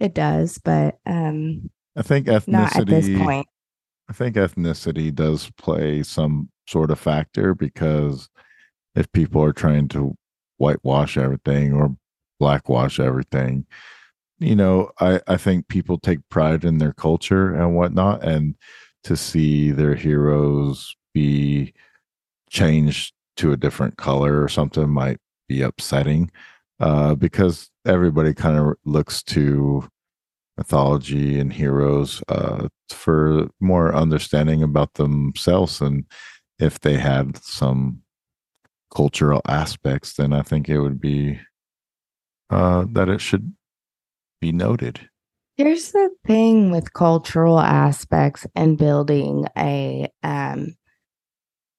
it 0.00 0.14
does 0.14 0.56
but 0.64 0.98
um 1.04 1.70
I 1.96 2.02
think 2.02 2.28
ethnicity. 2.28 2.48
not 2.48 2.76
at 2.76 2.86
this 2.86 3.08
point 3.18 3.46
I 4.08 4.14
think 4.14 4.36
ethnicity 4.36 5.14
does 5.14 5.50
play 5.58 6.02
some 6.02 6.48
sort 6.66 6.90
of 6.90 6.98
factor 6.98 7.54
because 7.54 8.30
if 8.94 9.10
people 9.12 9.42
are 9.42 9.52
trying 9.52 9.88
to 9.88 10.16
whitewash 10.56 11.18
everything 11.18 11.74
or 11.74 11.94
blackwash 12.40 12.98
everything, 12.98 13.66
you 14.38 14.54
know, 14.54 14.90
I, 15.00 15.20
I 15.26 15.36
think 15.36 15.68
people 15.68 15.98
take 15.98 16.20
pride 16.28 16.64
in 16.64 16.78
their 16.78 16.92
culture 16.92 17.54
and 17.54 17.74
whatnot. 17.74 18.22
And 18.22 18.54
to 19.06 19.16
see 19.16 19.70
their 19.70 19.94
heroes 19.94 20.96
be 21.14 21.72
changed 22.50 23.14
to 23.36 23.52
a 23.52 23.56
different 23.56 23.96
color 23.96 24.42
or 24.42 24.48
something 24.48 24.88
might 24.90 25.18
be 25.48 25.62
upsetting 25.62 26.28
uh, 26.80 27.14
because 27.14 27.70
everybody 27.86 28.34
kind 28.34 28.58
of 28.58 28.74
looks 28.84 29.22
to 29.22 29.88
mythology 30.56 31.38
and 31.38 31.52
heroes 31.52 32.20
uh, 32.28 32.66
for 32.88 33.48
more 33.60 33.94
understanding 33.94 34.64
about 34.64 34.92
themselves 34.94 35.80
and 35.80 36.04
if 36.58 36.80
they 36.80 36.94
had 36.94 37.36
some 37.44 38.00
cultural 38.92 39.42
aspects 39.46 40.14
then 40.14 40.32
i 40.32 40.42
think 40.42 40.68
it 40.68 40.80
would 40.80 41.00
be 41.00 41.38
uh, 42.50 42.84
that 42.90 43.08
it 43.08 43.20
should 43.20 43.54
be 44.40 44.50
noted 44.50 45.08
Here's 45.58 45.92
the 45.92 46.10
thing 46.26 46.70
with 46.70 46.92
cultural 46.92 47.58
aspects 47.60 48.46
and 48.54 48.78
building 48.78 49.46
a 49.56 50.08
um 50.22 50.76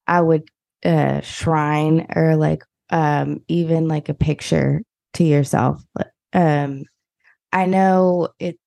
I 0.07 0.21
would 0.21 0.47
uh 0.85 1.21
shrine 1.21 2.07
or 2.15 2.35
like 2.35 2.63
um 2.89 3.41
even 3.47 3.87
like 3.87 4.09
a 4.09 4.13
picture 4.13 4.81
to 5.13 5.23
yourself. 5.23 5.81
Um 6.33 6.83
I 7.53 7.67
know 7.67 8.29
it 8.39 8.57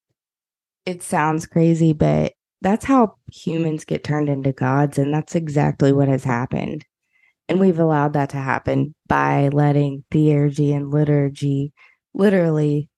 it 0.87 1.03
sounds 1.03 1.47
crazy 1.47 1.93
but 1.95 2.35
that's 2.63 2.87
how 2.87 3.17
humans 3.33 3.85
get 3.87 4.05
turned 4.05 4.29
into 4.31 4.53
gods 4.53 4.99
and 4.99 5.15
that's 5.15 5.37
exactly 5.37 5.93
what 5.93 6.09
has 6.09 6.25
happened. 6.25 6.85
And 7.49 7.61
we've 7.61 7.81
allowed 7.81 8.15
that 8.15 8.31
to 8.33 8.39
happen 8.39 8.95
by 9.09 9.51
letting 9.51 10.05
theurgy 10.13 10.77
and 10.77 10.91
liturgy 10.93 11.75
literally 12.15 12.90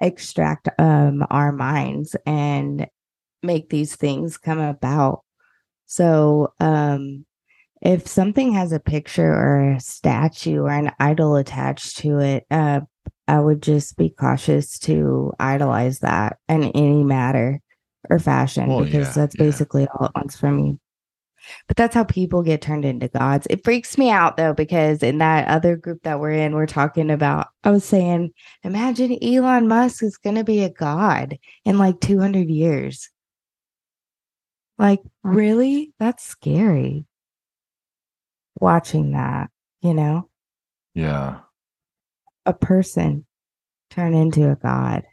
extract 0.00 0.68
um 0.78 1.24
our 1.30 1.52
minds 1.52 2.16
and 2.26 2.86
make 3.42 3.68
these 3.70 3.94
things 3.96 4.36
come 4.36 4.58
about 4.58 5.22
so 5.86 6.52
um 6.60 7.24
if 7.82 8.06
something 8.06 8.52
has 8.52 8.72
a 8.72 8.80
picture 8.80 9.30
or 9.32 9.72
a 9.72 9.80
statue 9.80 10.62
or 10.62 10.70
an 10.70 10.90
idol 10.98 11.36
attached 11.36 11.98
to 11.98 12.18
it 12.18 12.44
uh 12.50 12.80
i 13.28 13.38
would 13.38 13.62
just 13.62 13.96
be 13.96 14.08
cautious 14.10 14.78
to 14.78 15.32
idolize 15.38 16.00
that 16.00 16.38
in 16.48 16.64
any 16.64 17.04
matter 17.04 17.60
or 18.10 18.18
fashion 18.18 18.68
Well, 18.68 18.84
because 18.84 19.08
yeah, 19.08 19.12
that's 19.22 19.36
yeah. 19.36 19.44
basically 19.44 19.86
all 19.88 20.06
it 20.06 20.12
wants 20.14 20.36
from 20.36 20.58
you 20.58 20.80
but 21.68 21.76
that's 21.76 21.94
how 21.94 22.04
people 22.04 22.42
get 22.42 22.62
turned 22.62 22.84
into 22.84 23.08
gods. 23.08 23.46
It 23.50 23.64
freaks 23.64 23.96
me 23.98 24.10
out 24.10 24.36
though, 24.36 24.54
because 24.54 25.02
in 25.02 25.18
that 25.18 25.48
other 25.48 25.76
group 25.76 26.02
that 26.02 26.20
we're 26.20 26.32
in, 26.32 26.54
we're 26.54 26.66
talking 26.66 27.10
about, 27.10 27.48
I 27.62 27.70
was 27.70 27.84
saying, 27.84 28.32
imagine 28.62 29.18
Elon 29.22 29.68
Musk 29.68 30.02
is 30.02 30.16
going 30.16 30.36
to 30.36 30.44
be 30.44 30.64
a 30.64 30.70
god 30.70 31.38
in 31.64 31.78
like 31.78 32.00
200 32.00 32.48
years. 32.48 33.10
Like, 34.78 35.00
really? 35.22 35.92
That's 35.98 36.24
scary. 36.24 37.06
Watching 38.60 39.12
that, 39.12 39.50
you 39.82 39.94
know, 39.94 40.28
yeah 40.94 41.40
a 42.46 42.52
person 42.52 43.24
turn 43.90 44.14
into 44.14 44.50
a 44.50 44.56
god. 44.56 45.04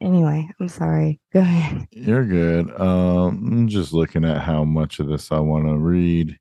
Anyway, 0.00 0.48
I'm 0.58 0.68
sorry. 0.68 1.20
Go 1.32 1.40
ahead. 1.40 1.86
You're 1.90 2.24
good. 2.24 2.70
Um, 2.80 3.46
I'm 3.52 3.68
just 3.68 3.92
looking 3.92 4.24
at 4.24 4.40
how 4.42 4.64
much 4.64 4.98
of 4.98 5.08
this 5.08 5.30
I 5.30 5.40
want 5.40 5.66
to 5.66 5.76
read. 5.76 6.38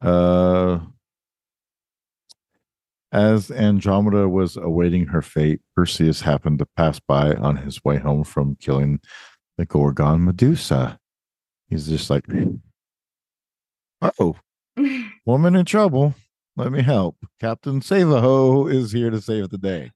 Uh, 0.00 0.78
as 3.12 3.50
Andromeda 3.50 4.28
was 4.28 4.56
awaiting 4.56 5.06
her 5.06 5.22
fate, 5.22 5.60
Perseus 5.74 6.20
happened 6.20 6.60
to 6.60 6.66
pass 6.76 7.00
by 7.00 7.34
on 7.34 7.56
his 7.56 7.82
way 7.84 7.96
home 7.98 8.22
from 8.22 8.56
killing 8.60 9.00
the 9.56 9.66
Gorgon 9.66 10.24
Medusa. 10.24 10.98
He's 11.68 11.88
just 11.88 12.08
like, 12.08 12.24
oh, 14.20 14.36
woman 15.26 15.56
in 15.56 15.64
trouble. 15.64 16.14
Let 16.56 16.72
me 16.72 16.82
help. 16.82 17.16
Captain 17.40 17.80
Savaho 17.80 18.72
is 18.72 18.92
here 18.92 19.10
to 19.10 19.20
save 19.20 19.50
the 19.50 19.58
day. 19.58 19.90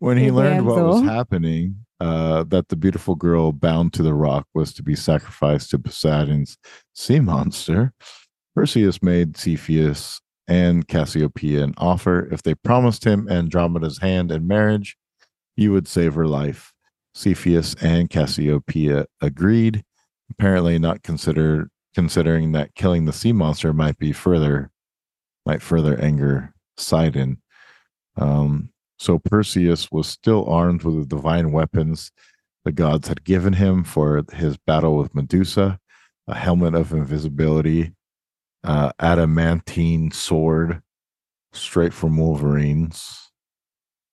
When 0.00 0.16
he 0.16 0.30
learned 0.30 0.66
what 0.66 0.84
was 0.84 1.02
happening, 1.02 1.84
uh, 2.00 2.44
that 2.44 2.68
the 2.68 2.76
beautiful 2.76 3.16
girl 3.16 3.50
bound 3.52 3.92
to 3.94 4.02
the 4.02 4.14
rock 4.14 4.46
was 4.54 4.72
to 4.74 4.82
be 4.82 4.94
sacrificed 4.94 5.70
to 5.70 5.78
Poseidon's 5.78 6.56
sea 6.94 7.18
monster, 7.20 7.92
Perseus 8.54 9.02
made 9.02 9.36
Cepheus 9.36 10.20
and 10.46 10.86
Cassiopeia 10.86 11.62
an 11.62 11.74
offer. 11.76 12.28
If 12.32 12.42
they 12.42 12.54
promised 12.54 13.04
him 13.04 13.28
Andromeda's 13.28 13.98
hand 13.98 14.30
in 14.30 14.46
marriage, 14.46 14.96
he 15.56 15.68
would 15.68 15.88
save 15.88 16.14
her 16.14 16.26
life. 16.26 16.72
Cepheus 17.14 17.74
and 17.80 18.08
Cassiopeia 18.08 19.06
agreed, 19.20 19.84
apparently 20.30 20.78
not 20.78 21.02
considered 21.02 21.70
considering 21.94 22.52
that 22.52 22.74
killing 22.74 23.04
the 23.04 23.12
sea 23.12 23.32
monster 23.32 23.72
might 23.72 23.98
be 23.98 24.12
further 24.12 24.70
might 25.44 25.62
further 25.62 25.98
anger 26.00 26.52
Poseidon. 26.76 27.42
Um, 28.16 28.70
so 28.98 29.18
Perseus 29.18 29.90
was 29.90 30.06
still 30.06 30.48
armed 30.48 30.82
with 30.82 31.00
the 31.00 31.06
divine 31.06 31.52
weapons 31.52 32.12
the 32.68 32.72
gods 32.72 33.08
had 33.08 33.24
given 33.24 33.54
him 33.54 33.82
for 33.82 34.22
his 34.34 34.58
battle 34.58 34.98
with 34.98 35.14
Medusa, 35.14 35.78
a 36.26 36.34
helmet 36.34 36.74
of 36.74 36.92
invisibility, 36.92 37.94
uh, 38.62 38.92
adamantine 38.98 40.10
sword, 40.10 40.82
straight 41.54 41.94
from 41.94 42.18
Wolverine's. 42.18 43.30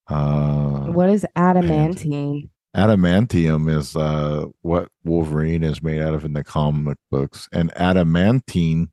Uh, 0.07 0.85
what 0.85 1.09
is 1.09 1.25
adamantine? 1.35 2.49
adamantium 2.77 3.69
is 3.69 3.95
uh, 3.95 4.45
what 4.61 4.89
Wolverine 5.03 5.63
is 5.63 5.83
made 5.83 6.01
out 6.01 6.13
of 6.13 6.23
in 6.23 6.31
the 6.31 6.43
comic 6.43 6.97
books, 7.11 7.49
and 7.51 7.75
adamantine 7.75 8.89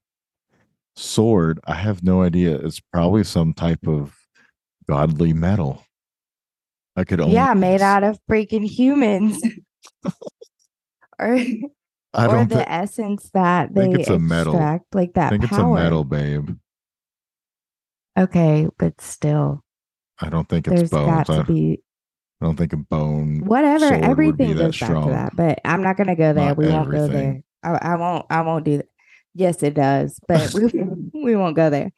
sword. 0.97 1.61
I 1.67 1.75
have 1.75 2.03
no 2.03 2.23
idea. 2.23 2.57
It's 2.57 2.81
probably 2.93 3.23
some 3.23 3.53
type 3.55 3.87
of 3.87 4.17
godly 4.89 5.33
metal. 5.33 5.85
I 6.97 7.05
could 7.05 7.21
only 7.21 7.35
Yeah, 7.35 7.55
made 7.55 7.81
out 7.81 8.05
of 8.05 8.19
freaking 8.31 8.65
humans. 8.69 9.43
or 11.19 11.39
I 12.15 12.27
or 12.27 12.45
the 12.45 12.71
essence 12.71 13.31
that 13.33 13.75
they 13.75 13.83
think 13.83 14.01
it's 14.01 14.11
a 14.11 14.19
metal. 14.19 14.55
extract, 14.55 14.95
like 14.95 15.15
that 15.15 15.27
I 15.27 15.31
think 15.31 15.45
it's 15.45 15.59
a 15.59 15.67
metal, 15.67 16.05
babe. 16.05 16.51
Okay, 18.19 18.69
but 18.79 19.01
still, 19.01 19.65
I 20.21 20.29
don't 20.29 20.47
think 20.47 20.69
it's 20.69 20.91
bones. 20.91 21.31
I, 21.31 21.43
be 21.45 21.81
I 22.41 22.45
don't 22.45 22.57
think 22.57 22.75
a 22.75 22.77
bone. 22.77 23.41
whatever. 23.41 23.89
sword 23.89 24.01
would 24.01 24.37
be 24.37 24.45
Everything 24.45 24.57
goes 24.57 24.59
back 24.59 24.73
to 24.73 24.85
strong. 24.85 25.11
that, 25.11 25.37
but 25.37 25.61
I'm 25.65 25.83
not 25.83 25.97
gonna 25.97 26.17
go 26.17 26.35
there. 26.35 26.49
Not 26.49 26.59
we 26.59 26.69
won't 26.69 26.91
go 26.91 27.09
there. 27.09 27.43
I, 27.63 27.71
I 27.71 27.97
won't. 27.97 28.27
I 28.29 28.43
won't 28.43 28.65
do 28.65 28.79
that. 28.79 28.89
Yes, 29.35 29.63
it 29.63 29.73
does, 29.73 30.21
but 30.29 30.53
we 30.55 30.67
we 31.15 31.37
won't 31.37 31.57
go 31.57 31.71
there. 31.71 31.91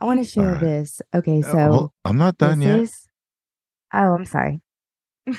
I 0.00 0.04
want 0.04 0.22
to 0.22 0.28
share 0.30 0.56
this. 0.56 1.00
Okay, 1.14 1.42
Uh, 1.42 1.52
so 1.52 1.58
hold- 1.72 1.90
I'm 2.04 2.18
not 2.18 2.36
done 2.38 2.60
yet. 2.60 2.80
is. 2.80 3.08
Oh, 3.92 4.14
I'm 4.14 4.24
sorry. 4.26 4.60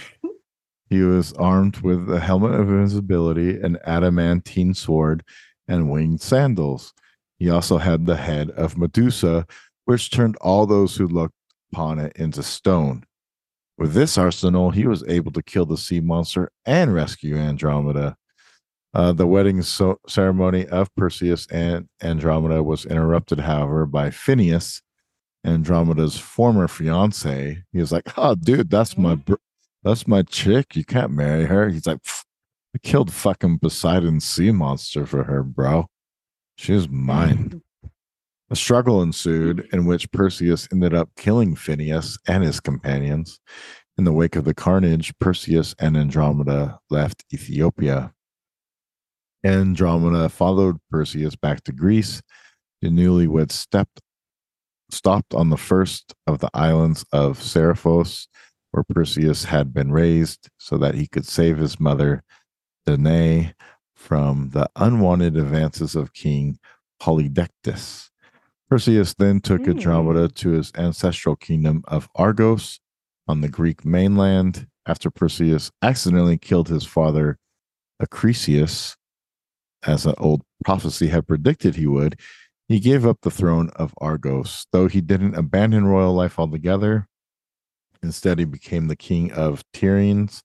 He 0.89 1.01
was 1.01 1.33
armed 1.33 1.81
with 1.81 2.09
a 2.09 2.21
helmet 2.21 2.53
of 2.57 2.69
invisibility, 2.69 3.59
an 3.59 3.77
adamantine 3.85 4.73
sword, 4.73 5.21
and 5.67 5.91
winged 5.91 6.21
sandals. 6.21 6.93
He 7.39 7.49
also 7.49 7.77
had 7.77 8.05
the 8.05 8.15
head 8.15 8.51
of 8.51 8.77
Medusa, 8.77 9.45
which 9.83 10.09
turned 10.11 10.37
all 10.37 10.65
those 10.65 10.95
who 10.95 11.05
looked 11.05 11.35
upon 11.73 11.99
it 11.99 12.13
into 12.15 12.41
stone. 12.41 13.03
With 13.77 13.91
this 13.93 14.17
arsenal, 14.17 14.71
he 14.71 14.87
was 14.87 15.03
able 15.09 15.33
to 15.33 15.43
kill 15.43 15.65
the 15.65 15.75
sea 15.77 15.99
monster 15.99 16.51
and 16.65 16.93
rescue 16.93 17.35
Andromeda. 17.35 18.15
Uh, 18.97 19.11
the 19.11 19.27
wedding 19.27 19.61
so- 19.61 19.99
ceremony 20.07 20.65
of 20.65 20.93
Perseus 20.95 21.45
and 21.51 21.87
Andromeda 22.01 22.63
was 22.63 22.83
interrupted, 22.83 23.41
however, 23.41 23.85
by 23.85 24.09
Phineas, 24.09 24.81
Andromeda's 25.45 26.17
former 26.17 26.67
fiance. 26.67 27.63
He 27.71 27.79
was 27.79 27.91
like, 27.91 28.11
"Oh, 28.17 28.33
dude, 28.33 28.71
that's 28.71 28.97
my 28.97 29.13
br- 29.13 29.35
that's 29.83 30.07
my 30.07 30.23
chick. 30.23 30.75
You 30.75 30.83
can't 30.83 31.11
marry 31.11 31.45
her." 31.45 31.69
He's 31.69 31.85
like, 31.85 31.99
"I 32.75 32.79
killed 32.81 33.13
fucking 33.13 33.59
Poseidon's 33.59 34.25
sea 34.25 34.51
monster 34.51 35.05
for 35.05 35.25
her, 35.25 35.43
bro. 35.43 35.85
She's 36.55 36.89
mine." 36.89 37.61
A 38.49 38.55
struggle 38.55 39.03
ensued 39.03 39.67
in 39.71 39.85
which 39.85 40.11
Perseus 40.11 40.67
ended 40.71 40.95
up 40.95 41.11
killing 41.15 41.55
Phineas 41.55 42.17
and 42.27 42.43
his 42.43 42.59
companions. 42.59 43.39
In 43.95 44.05
the 44.05 44.13
wake 44.13 44.35
of 44.35 44.45
the 44.45 44.55
carnage, 44.55 45.13
Perseus 45.19 45.75
and 45.77 45.95
Andromeda 45.95 46.79
left 46.89 47.25
Ethiopia. 47.31 48.15
Andromeda 49.47 50.27
followed 50.27 50.77
Perseus 50.91 51.37
back 51.37 51.63
to 51.63 51.71
Greece. 51.71 52.21
The 52.81 52.89
newlyweds 52.89 53.53
stepped, 53.53 54.01
stopped 54.91 55.33
on 55.33 55.49
the 55.49 55.57
first 55.57 56.13
of 56.27 56.39
the 56.39 56.49
islands 56.53 57.05
of 57.13 57.39
Seriphos, 57.39 58.27
where 58.71 58.83
Perseus 58.83 59.45
had 59.45 59.73
been 59.73 59.91
raised, 59.93 60.49
so 60.57 60.77
that 60.77 60.95
he 60.95 61.07
could 61.07 61.25
save 61.25 61.57
his 61.57 61.79
mother, 61.79 62.23
Danae, 62.85 63.53
from 63.95 64.49
the 64.49 64.69
unwanted 64.75 65.37
advances 65.37 65.95
of 65.95 66.13
King 66.13 66.59
Polydectes. 67.01 68.09
Perseus 68.69 69.13
then 69.13 69.39
took 69.39 69.61
Hmm. 69.61 69.71
Andromeda 69.71 70.27
to 70.27 70.49
his 70.49 70.73
ancestral 70.75 71.37
kingdom 71.37 71.83
of 71.87 72.09
Argos 72.15 72.81
on 73.29 73.39
the 73.39 73.49
Greek 73.49 73.85
mainland 73.85 74.67
after 74.85 75.09
Perseus 75.09 75.71
accidentally 75.81 76.37
killed 76.37 76.67
his 76.67 76.85
father, 76.85 77.39
Acrisius, 78.01 78.97
as 79.88 80.05
an 80.05 80.13
old 80.17 80.43
prophecy 80.63 81.07
had 81.07 81.27
predicted 81.27 81.75
he 81.75 81.88
would. 81.88 82.19
He 82.67 82.79
gave 82.79 83.05
up 83.05 83.19
the 83.21 83.31
throne 83.31 83.69
of 83.77 83.93
Argos, 83.99 84.67
though 84.73 84.88
he 84.88 84.99
didn't 84.99 85.35
abandon 85.35 85.85
royal 85.85 86.13
life 86.13 86.38
altogether. 86.38 87.07
Instead, 88.03 88.38
he 88.38 88.45
became 88.45 88.88
the 88.88 88.95
king 88.95 89.31
of 89.31 89.63
Tiryns 89.73 90.43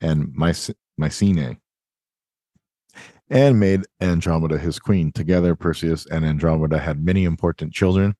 and 0.00 0.32
Myce- 0.34 0.74
Mycenae 0.98 1.56
and 3.30 3.58
made 3.58 3.86
Andromeda 4.00 4.58
his 4.58 4.78
queen. 4.78 5.10
Together, 5.10 5.56
Perseus 5.56 6.06
and 6.06 6.24
Andromeda 6.24 6.78
had 6.78 7.02
many 7.02 7.24
important 7.24 7.72
children 7.72 8.14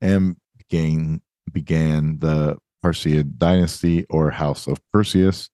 and 0.00 0.36
began, 0.56 1.20
began 1.52 2.18
the 2.18 2.56
Perseid 2.82 3.36
dynasty 3.36 4.06
or 4.08 4.30
House 4.30 4.66
of 4.66 4.80
Perseus. 4.92 5.50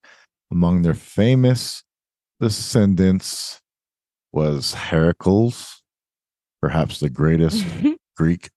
Among 0.53 0.83
their 0.83 0.95
famous 0.95 1.85
descendants 2.41 3.61
was 4.33 4.75
Heracles, 4.75 5.83
perhaps 6.61 7.01
the 7.01 7.11
greatest 7.11 7.65
Greek 8.17 8.51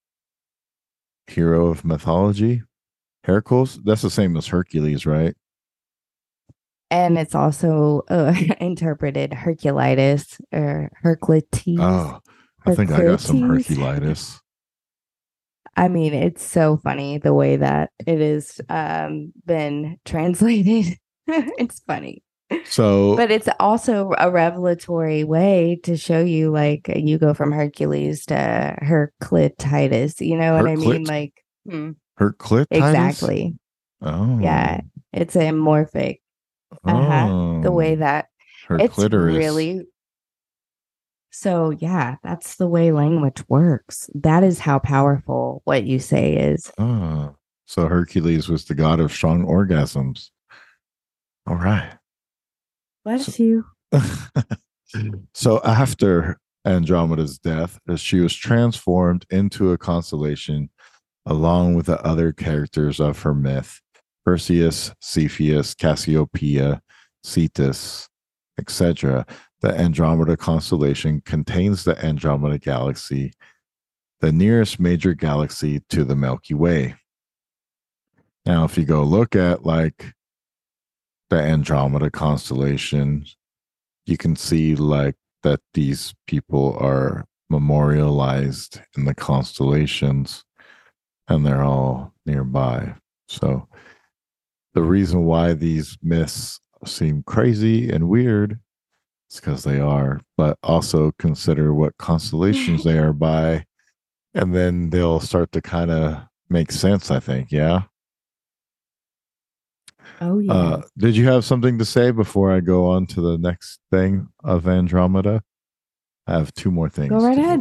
hero 1.26 1.66
of 1.66 1.84
mythology. 1.84 2.62
Heracles, 3.24 3.80
that's 3.82 4.02
the 4.02 4.10
same 4.10 4.36
as 4.36 4.48
Hercules, 4.48 5.06
right? 5.06 5.34
and 6.94 7.18
it's 7.18 7.34
also 7.34 8.02
uh, 8.08 8.34
interpreted 8.60 9.32
Herculitis 9.32 10.40
or 10.52 10.90
Hercules. 11.02 11.44
Oh, 11.78 12.20
I 12.66 12.74
think 12.74 12.92
I 12.92 13.04
got 13.04 13.20
some 13.20 13.40
Herculitis. 13.40 14.40
I 15.76 15.88
mean, 15.88 16.14
it's 16.14 16.44
so 16.44 16.76
funny 16.76 17.18
the 17.18 17.34
way 17.34 17.56
that 17.56 17.90
it 18.06 18.20
has 18.20 18.60
um, 18.68 19.32
been 19.44 19.98
translated. 20.04 20.96
it's 21.26 21.80
funny, 21.80 22.22
So, 22.66 23.16
but 23.16 23.30
it's 23.30 23.48
also 23.58 24.12
a 24.18 24.30
revelatory 24.30 25.24
way 25.24 25.80
to 25.84 25.96
show 25.96 26.20
you, 26.20 26.50
like, 26.50 26.90
you 26.94 27.18
go 27.18 27.34
from 27.34 27.52
Hercules 27.52 28.26
to 28.26 28.76
Herclititis. 28.82 30.24
You 30.24 30.36
know 30.36 30.54
what 30.54 30.68
I 30.68 30.76
mean? 30.76 31.04
Like, 31.04 31.32
hmm, 31.68 31.92
Herclitis? 32.20 32.66
exactly. 32.70 33.56
Oh. 34.02 34.38
Yeah, 34.40 34.82
it's 35.12 35.36
a 35.36 35.50
morphic. 35.50 36.18
Uh-huh. 36.84 37.60
The 37.62 37.70
way 37.72 37.92
Oh, 37.94 37.96
that 37.96 38.26
her 38.68 38.78
it's 38.78 38.94
clitoris. 38.94 39.36
really 39.36 39.86
so 41.30 41.70
yeah 41.70 42.16
that's 42.22 42.56
the 42.56 42.66
way 42.66 42.92
language 42.92 43.42
works 43.48 44.08
that 44.14 44.42
is 44.42 44.58
how 44.58 44.78
powerful 44.78 45.60
what 45.64 45.84
you 45.84 45.98
say 45.98 46.36
is 46.36 46.70
Oh, 46.78 47.36
so 47.66 47.86
Hercules 47.88 48.48
was 48.48 48.64
the 48.64 48.74
god 48.74 49.00
of 49.00 49.12
strong 49.12 49.44
orgasms. 49.44 50.30
All 51.46 51.56
right. 51.56 51.92
Bless 53.04 53.38
you 53.38 53.64
so 55.34 55.60
after 55.64 56.38
Andromeda's 56.64 57.38
death, 57.38 57.78
uh, 57.88 57.96
she 57.96 58.20
was 58.20 58.34
transformed 58.34 59.26
into 59.30 59.72
a 59.72 59.78
constellation 59.78 60.70
along 61.26 61.74
with 61.74 61.86
the 61.86 62.00
other 62.02 62.32
characters 62.32 63.00
of 63.00 63.22
her 63.22 63.34
myth 63.34 63.80
Perseus, 64.24 64.90
Cepheus, 65.02 65.74
Cassiopeia, 65.74 66.80
Cetus, 67.22 68.08
etc. 68.58 69.26
The 69.60 69.78
Andromeda 69.78 70.36
constellation 70.36 71.20
contains 71.26 71.84
the 71.84 72.02
Andromeda 72.02 72.58
galaxy, 72.58 73.32
the 74.20 74.32
nearest 74.32 74.80
major 74.80 75.12
galaxy 75.12 75.80
to 75.90 76.04
the 76.04 76.16
Milky 76.16 76.54
Way. 76.54 76.94
Now, 78.46 78.64
if 78.64 78.78
you 78.78 78.86
go 78.86 79.02
look 79.02 79.36
at 79.36 79.66
like 79.66 80.14
the 81.34 81.42
Andromeda 81.42 82.10
constellation, 82.10 83.26
you 84.06 84.16
can 84.16 84.36
see 84.36 84.76
like 84.76 85.16
that 85.42 85.60
these 85.74 86.14
people 86.28 86.76
are 86.80 87.24
memorialized 87.50 88.80
in 88.96 89.04
the 89.04 89.14
constellations 89.14 90.44
and 91.26 91.44
they're 91.44 91.62
all 91.62 92.12
nearby. 92.24 92.94
So 93.26 93.68
the 94.74 94.82
reason 94.82 95.24
why 95.24 95.54
these 95.54 95.98
myths 96.02 96.60
seem 96.86 97.24
crazy 97.24 97.90
and 97.90 98.08
weird 98.08 98.60
is 99.28 99.40
because 99.40 99.64
they 99.64 99.80
are, 99.80 100.20
but 100.36 100.56
also 100.62 101.12
consider 101.18 101.74
what 101.74 101.96
constellations 101.98 102.84
they 102.84 102.98
are 102.98 103.12
by, 103.12 103.64
and 104.34 104.54
then 104.54 104.90
they'll 104.90 105.20
start 105.20 105.50
to 105.52 105.60
kind 105.60 105.90
of 105.90 106.22
make 106.48 106.70
sense, 106.70 107.10
I 107.10 107.18
think. 107.18 107.50
Yeah. 107.50 107.82
Oh 110.20 110.38
yeah 110.38 110.52
Uh, 110.52 110.82
did 110.98 111.16
you 111.16 111.26
have 111.26 111.44
something 111.44 111.78
to 111.78 111.84
say 111.84 112.10
before 112.10 112.52
I 112.52 112.60
go 112.60 112.86
on 112.90 113.06
to 113.08 113.20
the 113.20 113.38
next 113.38 113.80
thing 113.90 114.28
of 114.42 114.66
Andromeda? 114.68 115.42
I 116.26 116.32
have 116.38 116.54
two 116.54 116.70
more 116.70 116.88
things. 116.88 117.10
go 117.10 117.18
right 117.18 117.34
to 117.34 117.40
do. 117.40 117.46
ahead 117.46 117.60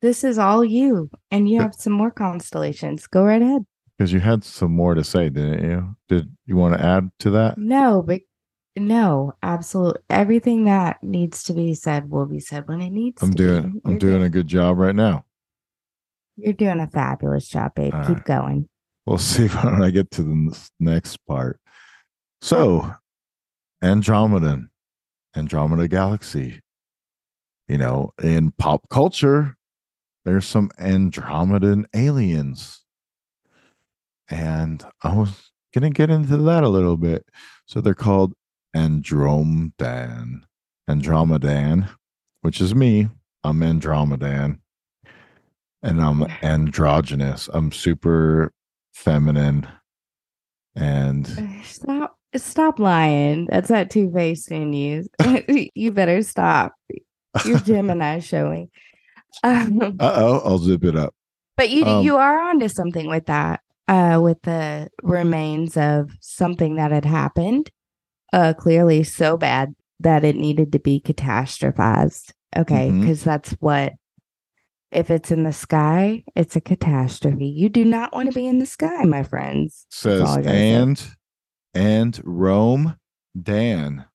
this 0.00 0.22
is 0.22 0.38
all 0.38 0.64
you 0.64 1.10
and 1.30 1.48
you 1.48 1.60
have 1.60 1.74
some 1.74 1.92
more 1.92 2.10
constellations 2.10 3.06
go 3.08 3.24
right 3.24 3.42
ahead 3.42 3.64
Because 3.96 4.12
you 4.12 4.20
had 4.20 4.44
some 4.44 4.70
more 4.72 4.94
to 4.94 5.02
say, 5.02 5.28
didn't 5.28 5.68
you? 5.68 5.96
Did 6.08 6.30
you 6.46 6.54
want 6.56 6.74
to 6.78 6.84
add 6.84 7.10
to 7.20 7.30
that? 7.30 7.58
no 7.58 8.02
but 8.02 8.20
no 8.76 9.32
absolutely 9.42 10.00
everything 10.08 10.66
that 10.66 11.02
needs 11.02 11.42
to 11.44 11.52
be 11.52 11.74
said 11.74 12.08
will 12.08 12.26
be 12.26 12.38
said 12.38 12.68
when 12.68 12.80
it 12.80 12.90
needs 12.90 13.20
I'm 13.22 13.32
to 13.32 13.36
doing 13.36 13.62
be. 13.72 13.80
I'm 13.84 13.90
You're 13.92 13.98
doing 13.98 14.22
a 14.22 14.28
good 14.30 14.46
job 14.46 14.78
right 14.78 14.94
now. 14.94 15.24
you're 16.36 16.52
doing 16.52 16.78
a 16.78 16.86
fabulous 16.86 17.48
job 17.48 17.74
babe 17.74 17.92
All 17.94 18.04
keep 18.04 18.18
right. 18.18 18.24
going 18.24 18.68
We'll 19.08 19.16
see 19.16 19.46
when 19.62 19.82
I 19.82 19.88
get 19.88 20.10
to 20.12 20.22
the 20.22 20.68
next 20.78 21.16
part. 21.26 21.58
So, 22.42 22.92
Andromeda, 23.82 24.66
Andromeda 25.34 25.88
Galaxy. 25.88 26.60
You 27.68 27.78
know, 27.78 28.12
in 28.22 28.52
pop 28.58 28.86
culture, 28.90 29.56
there's 30.26 30.46
some 30.46 30.70
Andromedan 30.78 31.86
aliens. 31.94 32.84
And 34.28 34.84
I 35.02 35.14
was 35.14 35.52
going 35.72 35.90
to 35.90 35.96
get 35.96 36.10
into 36.10 36.36
that 36.36 36.62
a 36.62 36.68
little 36.68 36.98
bit. 36.98 37.24
So, 37.64 37.80
they're 37.80 37.94
called 37.94 38.34
Andromedan. 38.76 40.42
Andromedan, 40.88 41.88
which 42.42 42.60
is 42.60 42.74
me. 42.74 43.08
I'm 43.42 43.60
Andromedan. 43.60 44.58
And 45.82 46.02
I'm 46.02 46.26
androgynous. 46.42 47.48
I'm 47.54 47.72
super 47.72 48.52
feminine. 48.98 49.66
And 50.74 51.26
stop 51.64 52.16
stop 52.36 52.78
lying. 52.78 53.46
That's 53.50 53.68
that 53.68 53.90
two 53.90 54.12
faced 54.12 54.50
in 54.50 54.72
you. 54.72 55.06
you 55.74 55.92
better 55.92 56.22
stop. 56.22 56.74
Your 57.44 57.58
Gemini 57.60 58.20
showing. 58.20 58.70
Um, 59.42 59.96
uh 60.00 60.12
oh, 60.14 60.42
I'll 60.44 60.58
zip 60.58 60.84
it 60.84 60.96
up. 60.96 61.14
But 61.56 61.70
you 61.70 61.84
um, 61.84 62.04
you 62.04 62.16
are 62.16 62.40
onto 62.40 62.68
something 62.68 63.08
with 63.08 63.26
that. 63.26 63.60
Uh, 63.86 64.20
with 64.22 64.40
the 64.42 64.90
remains 65.02 65.74
of 65.74 66.10
something 66.20 66.76
that 66.76 66.90
had 66.90 67.06
happened, 67.06 67.70
uh, 68.34 68.52
clearly 68.52 69.02
so 69.02 69.38
bad 69.38 69.74
that 70.00 70.24
it 70.24 70.36
needed 70.36 70.72
to 70.72 70.78
be 70.78 71.00
catastrophized. 71.00 72.32
Okay, 72.56 72.90
because 72.90 73.20
mm-hmm. 73.20 73.30
that's 73.30 73.52
what. 73.60 73.94
If 74.90 75.10
it's 75.10 75.30
in 75.30 75.44
the 75.44 75.52
sky, 75.52 76.24
it's 76.34 76.56
a 76.56 76.60
catastrophe. 76.60 77.46
You 77.46 77.68
do 77.68 77.84
not 77.84 78.14
want 78.14 78.30
to 78.30 78.34
be 78.34 78.46
in 78.46 78.58
the 78.58 78.66
sky, 78.66 79.04
my 79.04 79.22
friends. 79.22 79.86
Says 79.90 80.36
and 80.46 80.98
say. 80.98 81.10
and 81.74 82.20
Rome, 82.24 82.96
Dan. 83.40 84.06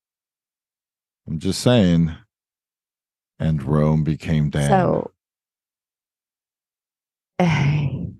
I'm 1.28 1.38
just 1.38 1.60
saying. 1.60 2.14
And 3.38 3.62
Rome 3.62 4.04
became 4.04 4.50
Dan. 4.50 4.70
So 4.70 5.10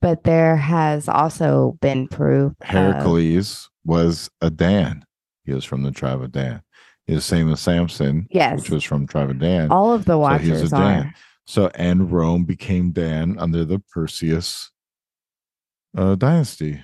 but 0.00 0.24
there 0.24 0.56
has 0.56 1.08
also 1.08 1.78
been 1.80 2.08
proof. 2.08 2.52
Heracles 2.62 3.64
of, 3.64 3.88
was 3.88 4.30
a 4.40 4.50
Dan. 4.50 5.04
He 5.44 5.52
was 5.52 5.64
from 5.64 5.82
the 5.82 5.90
tribe 5.90 6.22
of 6.22 6.32
Dan. 6.32 6.62
He's 7.06 7.16
the 7.16 7.22
same 7.22 7.50
as 7.50 7.60
Samson, 7.60 8.28
yes, 8.30 8.60
which 8.60 8.70
was 8.70 8.84
from 8.84 9.06
tribe 9.06 9.30
of 9.30 9.38
Dan. 9.38 9.70
All 9.70 9.92
of 9.92 10.04
the 10.04 10.18
watchers 10.18 10.70
so 10.70 10.76
are. 10.76 10.80
Dan. 10.80 11.14
So 11.46 11.70
and 11.74 12.10
Rome 12.10 12.44
became 12.44 12.92
Dan 12.92 13.38
under 13.38 13.64
the 13.64 13.80
Perseus 13.92 14.70
uh, 15.96 16.14
dynasty. 16.14 16.80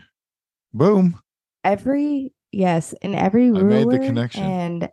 Boom. 0.72 1.20
Every 1.64 2.32
yes, 2.52 2.94
and 3.02 3.14
every 3.14 3.50
ruler 3.50 3.60
I 3.60 3.84
made 3.84 3.90
the 3.90 4.06
connection. 4.06 4.42
And 4.42 4.88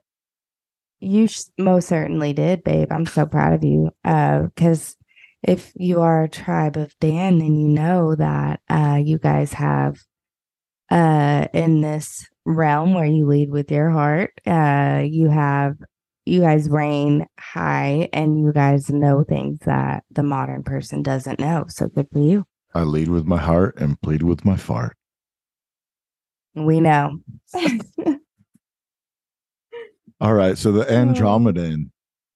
you 1.00 1.28
most 1.58 1.88
certainly 1.88 2.34
did, 2.34 2.64
babe. 2.64 2.92
I'm 2.92 3.06
so 3.06 3.26
proud 3.26 3.54
of 3.54 3.64
you. 3.64 3.92
Uh, 4.04 4.44
because 4.44 4.96
if 5.44 5.72
you 5.76 6.02
are 6.02 6.24
a 6.24 6.30
tribe 6.30 6.78
of 6.78 6.98
Dan, 7.00 7.40
then 7.40 7.56
you 7.56 7.68
know 7.68 8.16
that 8.16 8.62
uh, 8.70 9.00
you 9.04 9.18
guys 9.18 9.54
have 9.54 9.98
uh, 10.90 11.48
in 11.54 11.82
this 11.82 12.28
realm 12.46 12.94
where 12.94 13.06
you 13.06 13.28
lead 13.28 13.50
with 13.50 13.72
your 13.72 13.90
heart, 13.90 14.32
uh, 14.46 15.04
you 15.06 15.30
have 15.30 15.78
you 16.26 16.42
guys 16.42 16.70
reign 16.70 17.28
high 17.40 18.10
and 18.14 18.40
you 18.40 18.52
guys 18.52 18.90
know 18.90 19.24
things 19.24 19.60
that 19.66 20.04
the 20.12 20.24
modern 20.24 20.64
person 20.64 21.04
doesn't 21.04 21.40
know. 21.40 21.66
So 21.70 21.88
good 21.88 22.08
for 22.12 22.20
you. 22.20 22.46
I 22.74 22.82
lead 22.82 23.10
with 23.10 23.26
my 23.26 23.38
heart 23.38 23.78
and 23.78 24.00
plead 24.02 24.24
with 24.24 24.44
my 24.44 24.58
fart. 24.58 24.98
We 26.56 26.80
know. 26.80 27.20
All 30.22 30.34
right. 30.34 30.58
So 30.58 30.72
the 30.72 30.86
Andromedan 30.90 31.92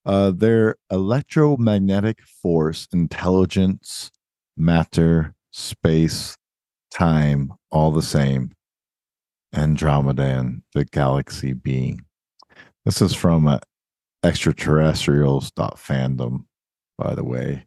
uh, 0.06 0.30
their 0.30 0.76
electromagnetic 0.90 2.20
force, 2.42 2.88
intelligence, 2.92 4.10
matter, 4.56 5.34
space, 5.50 6.36
time, 6.90 7.52
all 7.70 7.90
the 7.90 8.02
same. 8.02 8.52
Andromedan, 9.54 10.62
the 10.74 10.84
galaxy 10.84 11.52
being. 11.52 12.00
This 12.84 13.02
is 13.02 13.14
from 13.14 13.46
uh, 13.46 13.58
extraterrestrials.fandom, 14.24 16.44
by 16.98 17.14
the 17.14 17.24
way. 17.24 17.66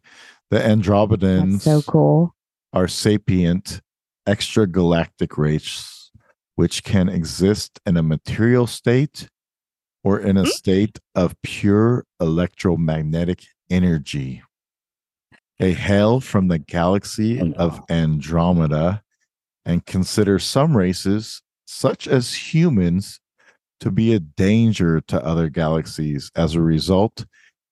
The 0.50 0.58
Andromedans 0.58 1.62
so 1.62 1.82
cool. 1.82 2.34
are 2.72 2.88
sapient 2.88 3.80
extragalactic 4.26 5.36
race 5.36 6.10
which 6.54 6.84
can 6.84 7.08
exist 7.08 7.80
in 7.84 7.96
a 7.96 8.02
material 8.02 8.66
state 8.66 9.28
or 10.02 10.20
in 10.20 10.36
a 10.36 10.42
hmm? 10.42 10.48
state 10.48 10.98
of 11.14 11.34
pure 11.42 12.04
electromagnetic 12.20 13.44
energy. 13.70 14.42
They 15.58 15.72
hail 15.72 16.20
from 16.20 16.48
the 16.48 16.58
galaxy 16.58 17.54
of 17.54 17.80
Andromeda 17.88 19.02
and 19.64 19.86
consider 19.86 20.38
some 20.38 20.76
races, 20.76 21.42
such 21.64 22.08
as 22.08 22.52
humans, 22.52 23.20
to 23.84 23.90
be 23.90 24.14
a 24.14 24.18
danger 24.18 24.98
to 25.02 25.22
other 25.22 25.50
galaxies. 25.50 26.30
As 26.34 26.54
a 26.54 26.60
result, 26.62 27.26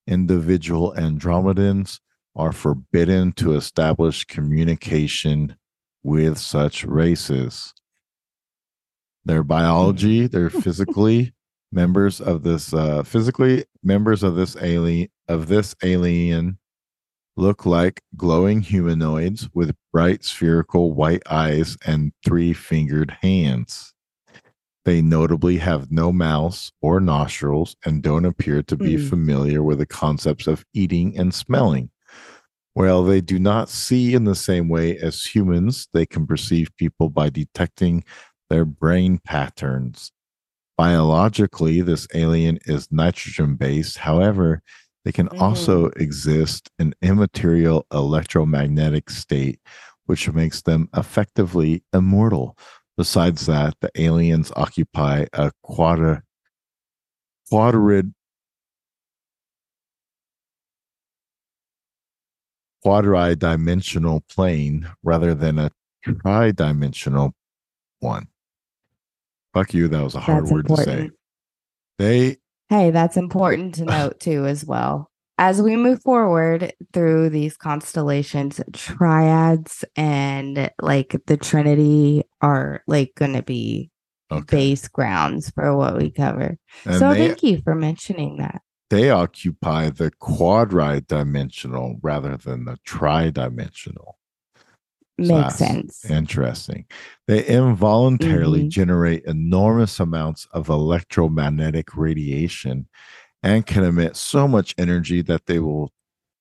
individual 0.07 0.93
Andromedans 0.95 2.01
are 2.37 2.53
forbidden 2.53 3.33
to 3.33 3.55
establish 3.55 4.27
communication 4.27 5.57
with 6.03 6.37
such 6.37 6.85
races. 6.85 7.73
Their 9.25 9.43
biology, 9.43 10.27
their 10.27 10.51
physically, 10.65 11.33
members 11.73 12.21
of 12.21 12.43
this 12.43 12.75
uh, 12.75 13.03
physically 13.05 13.65
members 13.83 14.23
of 14.23 14.37
this 14.37 14.55
alien 14.61 15.09
of 15.29 15.49
this 15.49 15.75
alien 15.83 16.59
look 17.39 17.65
like 17.65 18.03
glowing 18.15 18.61
humanoids 18.61 19.49
with 19.55 19.75
bright 19.91 20.23
spherical 20.23 20.93
white 20.93 21.23
eyes 21.31 21.79
and 21.87 22.13
three-fingered 22.23 23.17
hands. 23.23 23.92
They 24.85 25.01
notably 25.01 25.59
have 25.59 25.93
no 25.93 26.13
mouths 26.13 26.73
or 26.81 27.01
nostrils 27.01 27.77
and 27.85 28.03
don't 28.03 28.25
appear 28.25 28.63
to 28.65 28.77
be 28.77 28.97
mm. 28.97 29.09
familiar 29.09 29.63
with 29.63 29.79
the 29.79 29.87
concepts 29.87 30.47
of 30.47 30.65
eating 30.75 31.17
and 31.17 31.33
smelling. 31.33 31.91
While 32.75 33.05
they 33.05 33.21
do 33.21 33.39
not 33.39 33.69
see 33.69 34.15
in 34.15 34.25
the 34.25 34.35
same 34.35 34.69
way 34.69 34.99
as 34.99 35.25
humans, 35.25 35.89
they 35.93 36.07
can 36.07 36.27
perceive 36.27 36.77
people 36.77 37.11
by 37.11 37.29
detecting 37.29 38.03
their 38.51 38.65
brain 38.65 39.19
patterns 39.25 40.11
biologically 40.77 41.81
this 41.81 42.09
alien 42.15 42.59
is 42.65 42.91
nitrogen 42.91 43.57
based 43.57 43.99
however 43.99 44.63
they 45.05 45.13
can 45.13 45.29
mm. 45.29 45.41
also 45.41 45.87
exist 45.97 46.71
in 46.79 46.95
immaterial 47.03 47.87
electromagnetic 47.93 49.11
state 49.11 49.61
which 50.07 50.33
makes 50.33 50.63
them 50.63 50.89
effectively 50.97 51.85
immortal 51.93 52.57
besides 53.03 53.47
that 53.47 53.75
the 53.81 53.91
aliens 53.97 54.53
occupy 54.55 55.27
a 55.33 55.51
quadra 55.65 56.23
quadrid 57.51 58.13
quadri-dimensional 62.85 64.23
plane 64.29 64.89
rather 65.03 65.35
than 65.35 65.59
a 65.59 65.69
tri-dimensional 66.05 67.35
one 67.99 68.29
Fuck 69.53 69.75
you. 69.75 69.89
That 69.89 70.03
was 70.03 70.15
a 70.15 70.21
hard 70.21 70.45
that's 70.45 70.53
word 70.53 70.65
important. 70.71 71.13
to 71.99 72.05
say. 72.05 72.31
They. 72.31 72.37
Hey, 72.69 72.91
that's 72.91 73.19
important 73.19 73.75
to 73.75 73.85
note 73.85 74.19
too, 74.19 74.47
as 74.47 74.65
well. 74.65 75.11
As 75.43 75.61
we 75.61 75.75
move 75.75 76.01
forward 76.05 76.73
through 76.93 77.31
these 77.31 77.57
constellations, 77.57 78.61
triads 78.73 79.85
and 79.97 80.71
like 80.81 81.21
the 81.27 81.37
Trinity 81.37 82.23
are 82.41 82.85
like 82.87 83.13
going 83.17 83.33
to 83.33 83.43
be 83.43 83.91
okay. 84.31 84.57
base 84.57 84.87
grounds 84.87 85.51
for 85.51 85.77
what 85.77 85.97
we 85.97 86.13
cover. 86.13 86.57
And 86.85 86.97
so 86.97 87.13
they, 87.13 87.27
thank 87.27 87.43
you 87.43 87.61
for 87.65 87.75
mentioning 87.75 88.37
that. 88.37 88.63
They 88.89 89.11
occupy 89.11 89.91
the 89.91 90.13
quadri 90.21 91.01
dimensional 91.01 91.99
rather 92.03 92.37
than 92.37 92.65
the 92.65 92.79
tri-dimensional. 92.85 94.21
Makes 95.19 95.57
sense. 95.57 96.05
Interesting. 96.09 96.87
They 97.27 97.45
involuntarily 97.45 98.61
mm-hmm. 98.61 98.69
generate 98.69 99.25
enormous 99.25 99.99
amounts 99.99 100.47
of 100.53 100.69
electromagnetic 100.69 101.97
radiation 101.97 102.87
and 103.43 103.67
can 103.67 103.85
emit 103.85 104.17
so 104.17 104.47
much 104.47 104.75
energy 104.79 105.23
that 105.23 105.47
they 105.47 105.59
will 105.59 105.93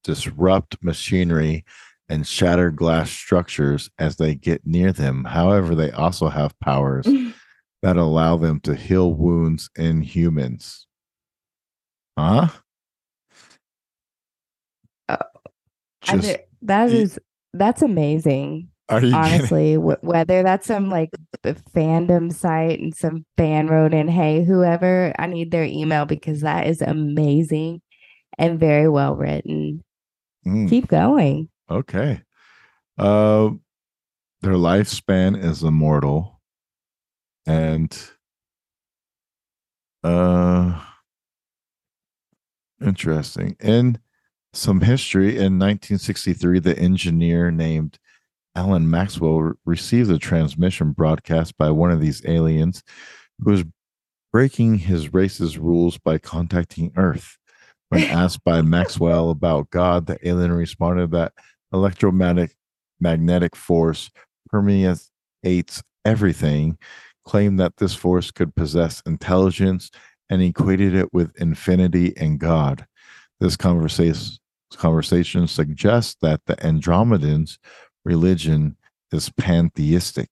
disrupt 0.04 0.84
machinery 0.84 1.64
and 2.10 2.28
shatter 2.28 2.72
glass 2.72 3.10
structures 3.10 3.90
as 3.98 4.18
they 4.18 4.36
get 4.36 4.66
near 4.66 4.92
them. 4.92 5.24
However, 5.24 5.76
they 5.76 5.92
also 5.92 6.28
have 6.28 6.60
powers 6.60 7.08
that 7.82 7.98
allow 7.98 8.38
them 8.38 8.60
to 8.62 8.76
heal 8.76 9.14
wounds 9.14 9.70
in 9.78 10.02
humans. 10.02 10.88
Huh? 12.18 12.50
Uh, 15.08 15.18
Just, 16.04 16.38
that 16.64 16.90
is 16.90 17.20
that's 17.54 17.82
amazing. 17.82 18.71
Honestly, 18.92 19.76
w- 19.76 19.98
whether 20.02 20.44
that's 20.44 20.68
some 20.68 20.90
like 20.90 21.12
fandom 21.76 22.32
site 22.34 22.80
and 22.80 22.96
some 22.96 23.26
fan 23.38 23.68
wrote 23.68 23.94
in, 23.94 24.08
hey, 24.08 24.44
whoever, 24.44 25.14
I 25.18 25.28
need 25.28 25.52
their 25.52 25.64
email 25.64 26.06
because 26.06 26.42
that 26.42 26.68
is 26.68 26.82
amazing 26.82 27.82
and 28.38 28.60
very 28.60 28.90
well 28.90 29.16
written. 29.16 29.84
Mm. 30.46 30.70
Keep 30.70 30.88
going. 30.88 31.50
Okay. 31.70 32.22
Uh, 32.98 33.52
their 34.42 34.54
lifespan 34.54 35.42
is 35.42 35.64
immortal, 35.64 36.42
and 37.46 37.98
uh, 40.04 40.82
Interesting. 42.84 43.56
In 43.60 44.00
some 44.54 44.82
history, 44.82 45.30
in 45.30 45.60
1963, 45.60 46.60
the 46.60 46.78
engineer 46.78 47.52
named 47.52 48.00
Alan 48.56 48.90
Maxwell 48.90 49.42
re- 49.42 49.54
received 49.66 50.12
a 50.12 50.18
transmission 50.18 50.92
broadcast 50.92 51.58
by 51.58 51.70
one 51.70 51.92
of 51.92 52.02
these 52.02 52.26
aliens 52.26 52.84
who 53.40 53.52
was 53.52 53.64
breaking 54.32 54.80
his 54.80 55.14
race's 55.14 55.58
rules 55.58 55.98
by 55.98 56.18
contacting 56.18 56.92
Earth. 56.96 57.38
When 57.90 58.04
asked 58.10 58.44
by 58.44 58.62
Maxwell 58.62 59.30
about 59.30 59.70
God, 59.70 60.06
the 60.06 60.18
alien 60.28 60.52
responded 60.52 61.12
that 61.12 61.34
electromagnetic 61.74 62.56
magnetic 63.00 63.56
force 63.56 64.12
permeates 64.50 65.12
everything, 66.06 66.78
claimed 67.26 67.60
that 67.60 67.78
this 67.78 67.96
force 67.96 68.32
could 68.32 68.56
possess 68.56 69.02
intelligence, 69.06 69.90
and 70.30 70.42
equated 70.42 70.96
it 70.96 71.14
with 71.14 71.36
infinity 71.42 72.16
and 72.16 72.40
God. 72.40 72.86
This 73.40 73.58
conversation 73.58 74.38
conversation 74.78 75.48
suggests 75.48 76.16
that 76.22 76.40
the 76.46 76.56
Andromedans' 76.58 77.58
religion 78.06 78.76
is 79.12 79.30
pantheistic. 79.32 80.30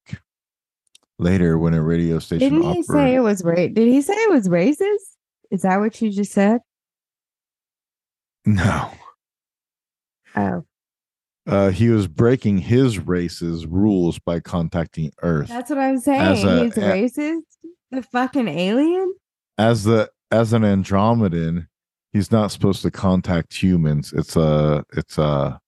Later, 1.18 1.58
when 1.58 1.74
a 1.74 1.82
radio 1.84 2.20
station 2.20 2.54
Didn't 2.62 2.74
he 2.74 2.84
say 2.84 3.16
it 3.16 3.20
was 3.20 3.44
ra- 3.44 3.56
Did 3.56 3.78
he 3.78 4.02
say 4.02 4.14
it 4.14 4.32
was 4.32 4.48
racist? 4.48 5.16
Is 5.52 5.64
that 5.64 5.80
what 5.80 6.02
you 6.02 6.12
just 6.12 6.32
said? 6.32 6.62
no, 8.46 8.92
Oh, 10.36 10.64
uh, 11.48 11.70
he 11.72 11.90
was 11.90 12.08
breaking 12.08 12.60
his 12.60 13.00
race's 13.00 13.66
rules 13.66 14.20
by 14.20 14.40
contacting 14.40 15.12
Earth. 15.22 15.50
that's 15.50 15.70
what 15.70 15.80
I'm 15.80 15.98
saying. 16.00 16.22
A- 16.22 16.64
He's 16.64 16.78
a- 16.78 16.82
racist. 16.82 17.42
The 17.92 18.04
fucking 18.04 18.48
alien. 18.48 19.14
as 19.58 19.84
the 19.84 20.10
as 20.32 20.54
an 20.54 20.62
Andromedan, 20.62 21.68
he's 22.14 22.32
not 22.32 22.52
supposed 22.52 22.84
to 22.84 22.92
contact 22.92 23.52
humans. 23.62 24.14
It's 24.14 24.36
a 24.36 24.86
it's 24.94 25.18
a 25.18 25.60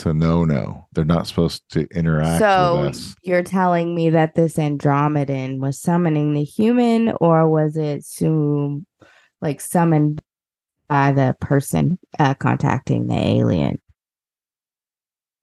it's 0.00 0.06
a 0.06 0.14
no 0.14 0.46
no. 0.46 0.88
They're 0.92 1.04
not 1.04 1.26
supposed 1.26 1.62
to 1.72 1.86
interact 1.94 2.38
So 2.40 2.80
with 2.84 2.88
us. 2.96 3.14
you're 3.22 3.42
telling 3.42 3.94
me 3.94 4.08
that 4.10 4.34
this 4.34 4.56
Andromedan 4.56 5.58
was 5.58 5.78
summoning 5.78 6.32
the 6.32 6.42
human, 6.42 7.12
or 7.20 7.46
was 7.48 7.76
it 7.76 8.02
sum- 8.04 8.86
like 9.42 9.60
summoned 9.60 10.22
by 10.88 11.12
the 11.12 11.36
person 11.38 11.98
uh, 12.18 12.32
contacting 12.34 13.08
the 13.08 13.14
alien? 13.18 13.78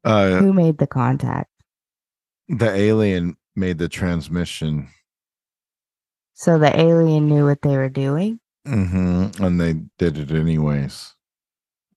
Uh, 0.04 0.40
Who 0.40 0.54
made 0.54 0.80
the 0.80 0.88
contact? 0.88 1.52
the 2.50 2.72
alien 2.74 3.36
made 3.56 3.78
the 3.78 3.90
transmission, 3.90 4.88
So 6.34 6.58
the 6.58 6.76
alien 6.80 7.28
knew 7.28 7.46
what 7.46 7.62
they 7.62 7.78
were 7.78 7.90
doing, 7.90 8.40
hmm 8.66 9.28
and 9.40 9.62
they 9.62 9.74
did 10.00 10.18
it 10.18 10.32
anyways. 10.32 11.14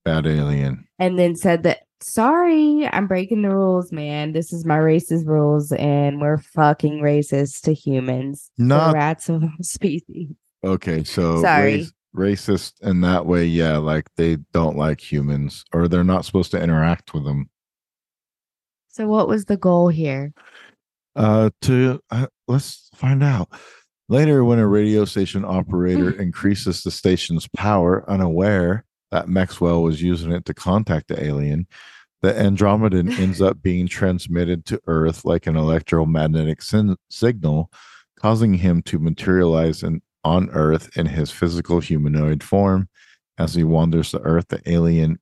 Bad 0.05 0.27
alien. 0.27 0.89
and 0.99 1.19
then 1.19 1.37
said 1.37 1.63
that. 1.63 1.81
Sorry, 2.03 2.89
I'm 2.91 3.07
breaking 3.07 3.43
the 3.43 3.55
rules, 3.55 3.93
man. 3.93 4.33
This 4.33 4.53
is 4.53 4.65
my 4.65 4.79
racist 4.79 5.27
rules, 5.27 5.71
and 5.73 6.21
we're 6.21 6.39
fucking 6.39 7.01
racist 7.01 7.63
to 7.63 7.75
humans. 7.75 8.51
Not 8.57 8.95
rats 8.95 9.29
of 9.29 9.43
all 9.43 9.51
species. 9.63 10.29
okay. 10.65 11.05
So 11.05 11.43
Sorry. 11.43 11.75
race, 11.75 11.93
racist 12.17 12.81
in 12.83 13.03
that 13.03 13.27
way. 13.27 13.45
Yeah, 13.45 13.77
like 13.77 14.09
they 14.17 14.37
don't 14.53 14.77
like 14.77 15.01
humans, 15.01 15.65
or 15.73 15.89
they're 15.89 16.03
not 16.05 16.25
supposed 16.25 16.51
to 16.53 16.63
interact 16.63 17.13
with 17.13 17.25
them. 17.25 17.51
So 18.89 19.07
what 19.07 19.29
was 19.29 19.45
the 19.45 19.57
goal 19.57 19.89
here? 19.89 20.33
Uh, 21.15 21.51
to 21.63 22.01
uh, 22.11 22.27
let's 22.49 22.89
find 22.95 23.23
out. 23.23 23.49
Later, 24.09 24.43
when 24.43 24.59
a 24.59 24.67
radio 24.67 25.05
station 25.05 25.45
operator 25.45 26.11
increases 26.21 26.83
the 26.83 26.91
station's 26.91 27.47
power, 27.57 28.05
unaware 28.09 28.85
that 29.11 29.29
Maxwell 29.29 29.83
was 29.83 30.03
using 30.03 30.33
it 30.33 30.45
to 30.47 30.55
contact 30.55 31.09
the 31.09 31.23
alien, 31.23 31.67
the 32.23 32.33
Andromedan 32.33 33.11
ends 33.19 33.41
up 33.41 33.63
being 33.63 33.87
transmitted 33.87 34.65
to 34.67 34.81
Earth 34.87 35.25
like 35.25 35.47
an 35.47 35.57
electromagnetic 35.57 36.63
sin- 36.63 36.97
signal, 37.09 37.71
causing 38.17 38.55
him 38.55 38.83
to 38.83 38.99
materialize 38.99 39.83
in, 39.83 40.03
on 40.25 40.51
Earth 40.51 40.97
in 40.97 41.07
his 41.07 41.31
physical 41.31 41.81
humanoid 41.81 42.43
form. 42.43 42.89
As 43.39 43.55
he 43.55 43.65
wanders 43.65 44.13
the 44.13 44.21
Earth, 44.21 44.49
the 44.49 44.61
alien 44.67 45.19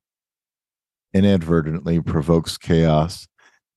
inadvertently 1.14 2.00
provokes 2.00 2.58
chaos 2.58 3.28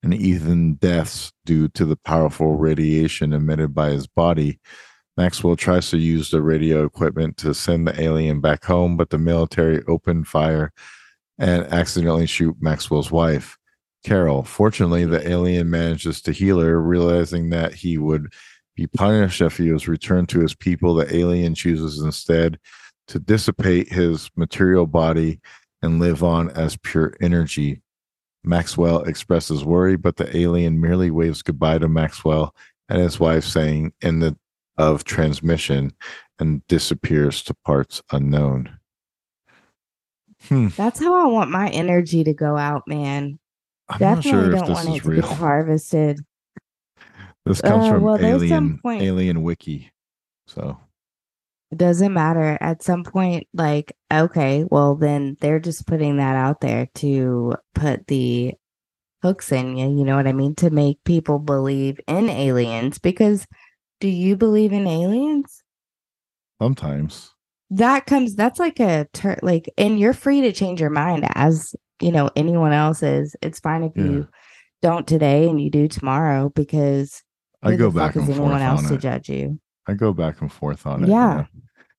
and 0.04 0.14
even 0.14 0.76
deaths 0.76 1.32
due 1.46 1.68
to 1.70 1.86
the 1.86 1.96
powerful 1.96 2.58
radiation 2.58 3.34
emitted 3.34 3.74
by 3.74 3.92
his 3.92 4.08
body. 4.08 4.60
Maxwell 5.18 5.56
tries 5.56 5.90
to 5.90 5.98
use 5.98 6.32
the 6.32 6.42
radio 6.42 6.86
equipment 6.86 7.38
to 7.38 7.54
send 7.54 7.88
the 7.88 8.02
alien 8.02 8.40
back 8.40 8.64
home, 8.64 8.96
but 8.96 9.10
the 9.10 9.18
military 9.18 9.84
open 9.88 10.24
fire 10.24 10.72
and 11.38 11.64
accidentally 11.66 12.28
shoot 12.28 12.56
Maxwell's 12.62 13.12
wife, 13.12 13.58
Carol. 14.06 14.44
Fortunately, 14.44 15.06
the 15.06 15.28
alien 15.28 15.70
manages 15.70 16.22
to 16.22 16.32
heal 16.32 16.60
her, 16.60 16.82
realizing 16.82 17.50
that 17.50 17.74
he 17.74 17.98
would 17.98 18.32
be 18.76 18.88
punished 18.88 19.42
if 19.42 19.58
he 19.58 19.72
was 19.72 19.88
returned 19.88 20.30
to 20.30 20.40
his 20.40 20.56
people. 20.56 20.96
The 20.96 21.14
alien 21.16 21.56
chooses 21.56 22.02
instead 22.02 22.58
to 23.08 23.20
dissipate 23.20 23.92
his 23.92 24.30
material 24.38 24.88
body 24.88 25.42
and 25.82 26.00
live 26.00 26.24
on 26.24 26.50
as 26.52 26.78
pure 26.78 27.16
energy. 27.22 27.82
Maxwell 28.44 29.04
expresses 29.04 29.66
worry, 29.66 29.98
but 29.98 30.16
the 30.16 30.36
alien 30.36 30.80
merely 30.80 31.12
waves 31.12 31.42
goodbye 31.42 31.80
to 31.80 31.90
Maxwell 31.90 32.56
and 32.88 33.00
his 33.00 33.20
wife, 33.20 33.44
saying, 33.44 33.94
in 34.02 34.20
the 34.20 34.38
of 34.78 35.04
transmission, 35.04 35.94
and 36.40 36.66
disappears 36.68 37.44
to 37.44 37.54
parts 37.66 38.02
unknown. 38.12 38.78
Hmm. 40.48 40.70
That's 40.70 41.00
how 41.00 41.14
I 41.24 41.28
want 41.32 41.52
my 41.52 41.70
energy 41.70 42.24
to 42.24 42.34
go 42.34 42.58
out, 42.58 42.84
man. 42.88 43.38
I'm 43.90 44.00
Definitely 44.00 44.32
not 44.32 44.38
sure 44.42 44.52
if 44.54 44.60
don't 44.60 44.68
this 44.68 44.76
want 44.76 44.90
it 44.90 44.96
is 44.98 45.02
to 45.04 45.10
real. 45.10 45.22
get 45.22 45.32
harvested. 45.32 46.20
This 47.46 47.62
comes 47.62 47.86
Uh, 47.86 47.92
from 47.94 48.04
well, 48.04 48.18
Alien 48.24 48.80
point- 48.80 49.02
Alien 49.04 49.44
Wiki. 49.44 49.92
So 50.48 50.78
It 51.72 51.78
doesn't 51.78 52.14
matter. 52.14 52.58
At 52.60 52.84
some 52.84 53.04
point, 53.04 53.48
like, 53.54 53.94
okay, 54.12 54.66
well, 54.70 54.96
then 54.96 55.38
they're 55.40 55.60
just 55.60 55.88
putting 55.88 56.18
that 56.18 56.36
out 56.36 56.60
there 56.62 56.88
to 56.96 57.54
put 57.76 58.08
the 58.08 58.56
hooks 59.22 59.52
in 59.54 59.78
you. 59.78 59.88
You 59.90 60.04
know 60.04 60.18
what 60.18 60.28
I 60.28 60.34
mean? 60.34 60.54
To 60.56 60.70
make 60.70 61.02
people 61.06 61.40
believe 61.40 62.00
in 62.08 62.30
aliens. 62.30 62.98
Because 63.00 63.48
do 64.02 64.10
you 64.10 64.36
believe 64.36 64.74
in 64.74 64.86
aliens? 64.88 65.64
sometimes. 66.62 67.32
That 67.72 68.06
comes, 68.06 68.36
that's 68.36 68.60
like 68.60 68.80
a, 68.80 69.08
ter- 69.14 69.40
like, 69.42 69.68
and 69.78 70.00
you're 70.00 70.14
free 70.14 70.42
to 70.42 70.52
change 70.52 70.80
your 70.82 70.90
mind 70.90 71.26
as, 71.36 71.74
you 72.02 72.12
know, 72.12 72.30
anyone 72.36 72.74
else 72.74 73.02
is. 73.02 73.36
It's 73.42 73.60
fine 73.60 73.84
if 73.84 73.94
Yeah. 73.96 74.04
you 74.04 74.28
don't 74.82 75.08
today 75.08 75.48
and 75.50 75.60
you 75.62 75.70
do 75.72 75.88
tomorrow 75.88 76.52
because 76.54 77.24
I 77.64 77.76
go 77.78 77.90
back 77.90 78.16
and 78.16 78.30
anyone 78.30 78.62
else 78.62 78.84
on 78.84 78.90
to 78.90 78.94
it. 78.96 79.02
judge 79.02 79.30
you? 79.30 79.60
I 79.88 79.94
go 79.94 80.14
back 80.14 80.42
and 80.42 80.52
forth 80.52 80.86
on 80.86 81.04
it. 81.04 81.08
you 81.08 81.14
Yeah. 81.14 81.34
know. 81.36 81.46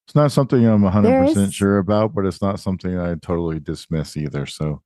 It's 0.07 0.15
not 0.15 0.31
something 0.31 0.65
I'm 0.65 0.83
100% 0.83 1.03
There 1.03 1.25
is- 1.25 1.55
sure 1.55 1.79
about, 1.79 2.15
but 2.15 2.27
it's 2.27 2.43
not 2.43 2.61
something 2.61 2.99
I 2.99 3.15
totally 3.15 3.59
dismiss 3.59 4.17
either. 4.17 4.47
So 4.47 4.83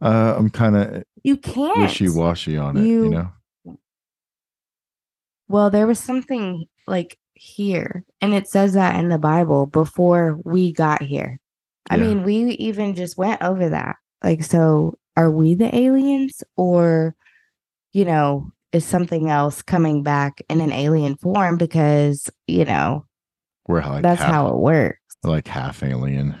uh, 0.00 0.34
I'm 0.36 0.50
kind 0.50 0.76
of 0.76 1.04
You 1.22 1.36
can't. 1.36 1.78
wishy 1.78 2.08
washy 2.08 2.56
on 2.56 2.76
it, 2.78 2.84
you 2.86 3.04
You- 3.04 3.10
know? 3.10 3.28
Well, 5.48 5.70
there 5.70 5.86
was 5.86 5.98
something 5.98 6.66
like 6.86 7.18
here, 7.34 8.04
and 8.20 8.32
it 8.34 8.48
says 8.48 8.72
that 8.74 8.96
in 8.98 9.08
the 9.08 9.18
Bible 9.18 9.66
before 9.66 10.38
we 10.44 10.72
got 10.72 11.02
here. 11.02 11.38
I 11.90 11.96
Yeah. 11.96 12.02
mean, 12.02 12.22
we 12.24 12.34
even 12.52 12.94
just 12.94 13.18
went 13.18 13.42
over 13.42 13.68
that. 13.68 13.96
Like, 14.22 14.42
so 14.44 14.98
are 15.16 15.30
we 15.30 15.54
the 15.54 15.74
aliens, 15.74 16.42
or, 16.56 17.14
you 17.92 18.04
know, 18.04 18.50
is 18.72 18.84
something 18.86 19.28
else 19.28 19.60
coming 19.62 20.02
back 20.02 20.40
in 20.48 20.60
an 20.60 20.72
alien 20.72 21.16
form? 21.16 21.56
Because, 21.58 22.30
you 22.46 22.64
know, 22.64 23.04
We're 23.68 23.82
like 23.82 24.02
that's 24.02 24.22
half, 24.22 24.32
how 24.32 24.48
it 24.48 24.56
works. 24.58 24.98
like 25.22 25.46
half 25.46 25.82
alien. 25.82 26.36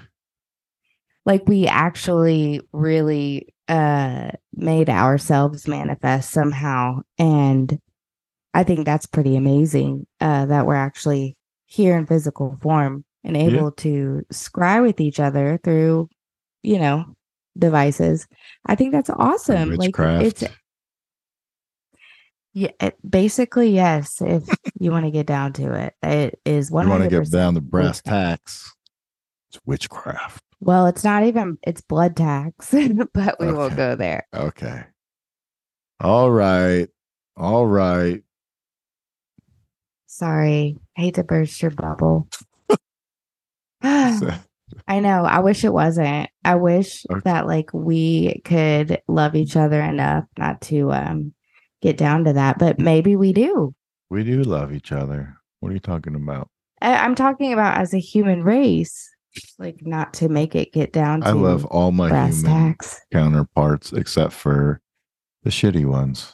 Like, 1.26 1.46
we 1.46 1.66
actually 1.66 2.60
really 2.72 3.54
uh 3.68 4.30
made 4.54 4.90
ourselves 4.90 5.66
manifest 5.68 6.30
somehow. 6.30 7.00
And 7.18 7.78
I 8.54 8.62
think 8.62 8.84
that's 8.84 9.06
pretty 9.06 9.36
amazing 9.36 10.06
uh, 10.20 10.46
that 10.46 10.64
we're 10.66 10.74
actually 10.76 11.36
here 11.66 11.96
in 11.96 12.06
physical 12.06 12.56
form 12.62 13.04
and 13.24 13.36
Yeah. 13.36 13.42
able 13.42 13.72
to 13.72 14.22
scry 14.32 14.80
with 14.80 15.00
each 15.00 15.18
other 15.18 15.58
through, 15.62 16.08
you 16.62 16.78
know, 16.78 17.04
devices. 17.58 18.28
I 18.64 18.76
think 18.76 18.92
that's 18.92 19.10
awesome. 19.10 19.74
Like 19.74 19.98
it's 19.98 20.44
yeah, 22.52 22.70
it, 22.80 22.96
basically 23.08 23.70
yes. 23.70 24.22
If 24.22 24.44
you 24.78 24.92
want 24.92 25.04
to 25.06 25.10
get 25.10 25.26
down 25.26 25.52
to 25.54 25.74
it, 25.74 25.94
it 26.02 26.38
is 26.44 26.70
one 26.70 26.86
You 26.86 26.90
want 26.90 27.02
to 27.02 27.10
get 27.10 27.30
down 27.30 27.54
to 27.54 27.60
brass 27.60 28.00
tacks. 28.00 28.72
It's 29.50 29.60
witchcraft. 29.66 30.42
Well, 30.60 30.86
it's 30.86 31.02
not 31.02 31.24
even 31.24 31.58
it's 31.66 31.80
blood 31.80 32.16
tax, 32.16 32.70
but 33.12 33.40
we 33.40 33.52
won't 33.52 33.76
go 33.76 33.96
there. 33.96 34.28
Okay. 34.32 34.84
All 36.00 36.30
right. 36.30 36.88
All 37.36 37.66
right. 37.66 38.22
Sorry, 40.18 40.76
hate 40.94 41.16
to 41.16 41.24
burst 41.24 41.60
your 41.60 41.72
bubble. 41.72 42.28
I 43.82 45.00
know. 45.00 45.24
I 45.24 45.40
wish 45.40 45.64
it 45.64 45.72
wasn't. 45.72 46.30
I 46.44 46.54
wish 46.54 47.04
Okay. 47.10 47.20
that 47.24 47.48
like 47.48 47.70
we 47.74 48.40
could 48.44 49.02
love 49.08 49.34
each 49.34 49.56
other 49.56 49.80
enough 49.82 50.24
not 50.38 50.60
to 50.62 50.92
um 50.92 51.34
get 51.82 51.96
down 51.96 52.22
to 52.26 52.32
that, 52.34 52.60
but 52.60 52.78
maybe 52.78 53.16
we 53.16 53.32
do. 53.32 53.74
We 54.08 54.22
do 54.22 54.42
love 54.44 54.72
each 54.72 54.92
other. 54.92 55.34
What 55.58 55.70
are 55.70 55.74
you 55.74 55.80
talking 55.80 56.14
about? 56.14 56.48
I- 56.80 56.98
I'm 56.98 57.16
talking 57.16 57.52
about 57.52 57.78
as 57.80 57.92
a 57.92 57.98
human 57.98 58.44
race, 58.44 59.10
like 59.58 59.78
not 59.82 60.14
to 60.14 60.28
make 60.28 60.54
it 60.54 60.72
get 60.72 60.92
down 60.92 61.22
to 61.22 61.26
I 61.26 61.32
love 61.32 61.64
all 61.66 61.90
my 61.90 62.06
human 62.08 62.44
tacks. 62.44 63.00
counterparts 63.12 63.92
except 63.92 64.32
for 64.32 64.80
the 65.42 65.50
shitty 65.50 65.84
ones. 65.86 66.32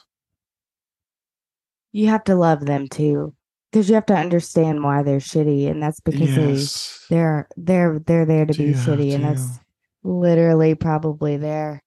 You 1.93 2.09
have 2.09 2.24
to 2.24 2.35
love 2.37 2.66
them 2.66 2.87
too, 2.87 3.35
because 3.71 3.89
you 3.89 3.95
have 3.95 4.07
to 4.07 4.14
understand 4.16 4.83
why 4.83 5.03
they're 5.03 5.18
shitty, 5.18 5.71
and 5.71 5.83
that's 5.83 6.01
because 6.01 6.35
they 6.35 6.53
yes. 6.53 7.07
they're 7.11 7.49
they're 7.57 7.99
they're 8.01 8.27
there 8.27 8.47
to 8.47 8.55
be 8.55 8.64
Yeah, 8.71 8.77
shitty, 8.85 9.14
and 9.14 9.25
that's 9.25 9.59
literally 10.03 10.75
probably 10.75 11.37
their 11.37 11.83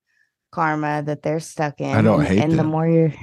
karma 0.51 1.01
that 1.03 1.23
they're 1.23 1.39
stuck 1.39 1.81
in. 1.81 1.89
i 1.95 2.01
don't 2.01 2.19
and, 2.19 2.27
hate 2.29 2.39
and 2.43 2.59
the 2.59 2.63
more 2.63 2.87
you're, 2.87 3.13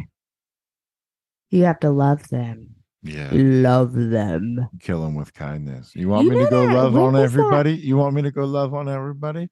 you 1.51 1.65
have 1.65 1.81
to 1.81 1.91
love 1.91 2.29
them. 2.29 2.75
Yeah. 3.03 3.31
Love 3.33 3.95
them. 3.95 4.69
Kill 4.81 5.01
them 5.03 5.15
with 5.15 5.33
kindness. 5.33 5.93
You 5.95 6.09
want 6.09 6.27
You 6.27 6.33
me 6.33 6.45
to 6.45 6.51
go 6.51 6.67
that- 6.67 6.75
love 6.75 6.97
on 6.97 7.13
was 7.15 7.33
that? 7.33 7.41
everybody? 7.41 7.73
You 7.75 7.97
want 7.97 8.15
me 8.15 8.23
to 8.23 8.31
go 8.31 8.45
love 8.45 8.75
on 8.75 8.89
everybody? 8.89 9.49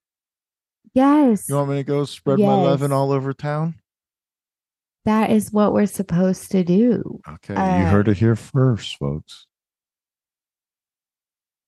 Yes, 0.92 1.48
You 1.48 1.54
want 1.54 1.70
me 1.70 1.76
to 1.76 1.84
go 1.84 2.04
spread 2.04 2.38
my 2.40 2.46
loving 2.46 2.90
Yes. 2.90 2.96
all 2.96 3.12
over 3.12 3.32
town? 3.32 3.76
That 5.08 5.30
is 5.30 5.50
what 5.50 5.72
we're 5.72 5.86
supposed 5.86 6.50
to 6.52 6.62
do. 6.62 7.20
Okay. 7.26 7.54
you 7.54 7.86
heard 7.86 8.08
Uh, 8.08 8.10
it 8.12 8.18
here 8.18 8.36
first, 8.36 8.96
folks. 8.98 9.46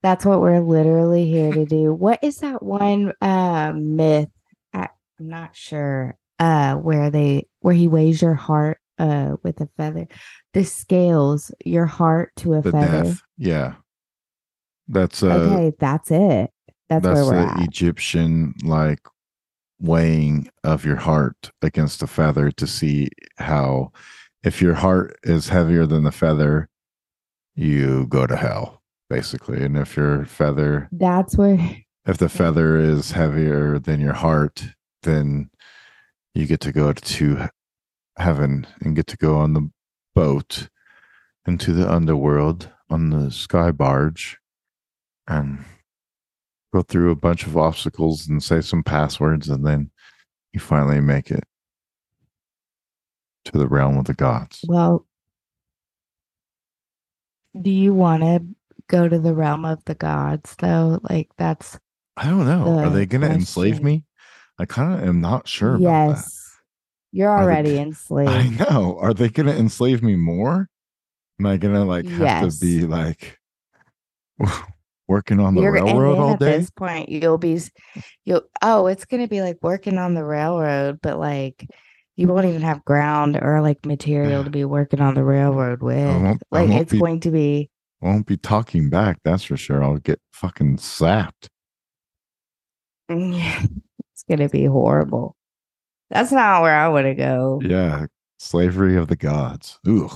That's 0.03 0.25
what 0.25 0.41
we're 0.41 0.61
literally 0.61 1.27
here 1.27 1.53
to 1.53 1.67
do. 1.67 1.93
What 1.93 2.21
is 2.23 2.39
that 2.39 2.63
one 2.63 3.13
uh, 3.21 3.73
myth? 3.75 4.29
I, 4.73 4.89
I'm 5.19 5.29
not 5.29 5.55
sure. 5.57 6.17
Uh, 6.39 6.75
where 6.77 7.11
they 7.11 7.47
where 7.61 7.75
he 7.75 7.87
weighs 7.87 8.23
your 8.23 8.35
heart 8.35 8.79
uh 8.99 9.37
with 9.43 9.61
a 9.61 9.69
feather. 9.77 10.07
The 10.55 10.65
scales 10.65 11.53
your 11.65 11.85
heart 11.87 12.33
to 12.37 12.55
a 12.55 12.63
The 12.63 12.73
feather. 12.73 13.03
death. 13.05 13.21
Yeah. 13.37 13.75
That's 14.89 15.23
uh 15.23 15.27
okay, 15.29 15.77
that's 15.79 16.11
it. 16.11 16.51
That's, 16.89 17.05
that's 17.05 17.05
where 17.05 17.25
we're 17.27 17.47
the 17.47 17.61
at. 17.61 17.69
Egyptian 17.69 18.55
like 18.65 19.01
weighing 19.81 20.49
of 20.63 20.85
your 20.85 20.97
heart 20.97 21.51
against 21.63 22.01
the 22.01 22.07
feather 22.07 22.51
to 22.53 22.67
see 22.67 23.09
how 23.39 23.93
if 24.43 24.63
your 24.63 24.75
heart 24.75 25.19
is 25.23 25.49
heavier 25.49 25.87
than 25.87 26.05
the 26.05 26.13
feather, 26.13 26.69
you 27.55 28.07
go 28.07 28.27
to 28.27 28.37
hell, 28.37 28.83
basically. 29.09 29.63
And 29.65 29.77
if 29.77 29.97
your 29.97 30.25
feather 30.25 30.89
That's 30.93 31.37
where 31.37 31.59
if 32.07 32.19
the 32.19 32.29
feather 32.29 32.77
is 32.77 33.13
heavier 33.13 33.79
than 33.79 34.01
your 34.01 34.15
heart, 34.15 34.65
then 35.03 35.51
you 36.35 36.47
get 36.47 36.61
to 36.61 36.73
go 36.73 36.93
to 36.93 37.49
heaven 38.17 38.67
and 38.81 38.97
get 38.97 39.07
to 39.09 39.17
go 39.17 39.37
on 39.37 39.55
the 39.55 39.71
boat 40.15 40.69
into 41.47 41.73
the 41.73 41.91
underworld 41.91 42.71
on 42.89 43.11
the 43.11 43.31
sky 43.31 43.71
barge 43.71 44.39
and 45.27 45.65
go 46.73 46.83
through 46.83 47.11
a 47.11 47.17
bunch 47.17 47.47
of 47.47 47.57
obstacles 47.57 48.29
and 48.29 48.43
say 48.43 48.61
some 48.61 48.83
passwords 48.83 49.49
and 49.49 49.67
then 49.67 49.91
you 50.53 50.61
finally 50.61 51.01
make 51.01 51.31
it 51.31 51.45
to 53.45 53.59
the 53.59 53.67
realm 53.69 53.97
of 53.99 54.05
the 54.05 54.15
gods. 54.15 54.61
well 54.69 55.07
do 57.61 57.71
you 57.71 57.93
want 57.93 58.23
to 58.23 58.43
go 58.87 59.09
to 59.09 59.19
the 59.19 59.35
realm 59.35 59.65
of 59.65 59.85
the 59.85 59.95
gods 59.95 60.55
though? 60.61 61.01
Like 61.09 61.29
that's 61.37 61.79
I 62.17 62.27
don't 62.29 62.45
know. 62.47 62.79
Are 62.79 62.91
they 62.91 63.07
going 63.07 63.23
to 63.23 63.31
enslave 63.31 63.83
me? 63.83 64.05
I 64.59 64.67
kind 64.67 64.93
of 65.01 65.09
am 65.09 65.21
not 65.21 65.49
sure 65.49 65.75
about 65.77 65.83
that. 65.85 66.09
yes. 66.17 66.57
You're 67.13 67.31
already 67.37 67.71
they- 67.73 67.79
already 68.11 68.29
I 68.31 68.49
know. 68.51 68.99
Are 69.01 69.15
they 69.15 69.29
going 69.31 69.47
to 69.47 69.57
enslave 69.57 70.03
me 70.03 70.15
more? 70.17 70.69
Am 71.41 71.47
I 71.47 71.57
going 71.57 71.75
to 71.75 71.83
like 71.85 72.07
have 72.07 72.21
Yes. 72.21 72.59
to 72.59 72.65
be 72.65 72.87
like 72.87 73.39
working 75.11 75.41
on 75.41 75.57
the 75.57 75.63
You're 75.63 75.73
railroad 75.73 76.19
all 76.19 76.33
at 76.35 76.39
this 76.39 76.71
point 76.71 77.09
you'll 77.09 77.37
be 77.37 77.61
you'll 78.25 78.43
oh 78.63 78.87
it's 78.87 79.05
gonna 79.05 79.27
be 79.27 79.43
like 79.43 79.59
working 79.61 79.99
on 79.99 80.15
the 80.15 80.25
railroad, 80.25 81.01
but 81.03 81.19
like 81.19 81.69
you 82.17 82.29
won't 82.29 82.47
even 82.47 82.63
have 82.63 82.85
ground 82.85 83.37
or 83.41 83.61
like 83.61 83.85
material 83.85 84.45
to 84.45 84.51
be 84.51 84.65
working 84.65 85.01
on 85.01 85.15
the 85.15 85.25
railroad 85.25 85.83
with. 85.83 86.41
Like 86.51 86.71
it's 86.71 86.93
be- 86.93 87.01
going 87.01 87.21
to 87.21 87.31
be 87.31 87.71
Won't 88.01 88.27
be 88.27 88.37
talking 88.37 88.89
back. 88.89 89.19
That's 89.25 89.43
for 89.43 89.57
sure. 89.57 89.83
I'll 89.83 89.99
get 89.99 90.21
fucking 90.33 90.79
sapped. 90.79 91.51
Mm, 93.11 93.35
it's 94.13 94.25
gonna 94.29 94.49
be 94.49 94.65
horrible. 94.67 95.35
That's 96.11 96.31
not 96.31 96.63
where 96.63 96.77
I 96.77 96.89
want 96.89 97.07
to 97.07 97.15
go. 97.15 97.61
Yeah. 97.65 98.07
Slavery 98.39 98.97
of 98.97 99.09
the 99.09 99.17
gods. 99.17 99.79
Ooh. 99.89 100.09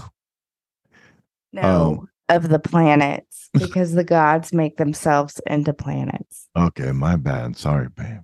Um, 1.56 1.62
no, 1.62 2.06
of 2.28 2.48
the 2.48 2.58
planets 2.58 3.48
because 3.52 3.92
the 3.92 4.04
gods 4.04 4.52
make 4.52 4.76
themselves 4.76 5.40
into 5.46 5.72
planets. 5.72 6.48
Okay. 6.56 6.92
My 6.92 7.16
bad. 7.16 7.56
Sorry, 7.56 7.88
babe. 7.88 8.20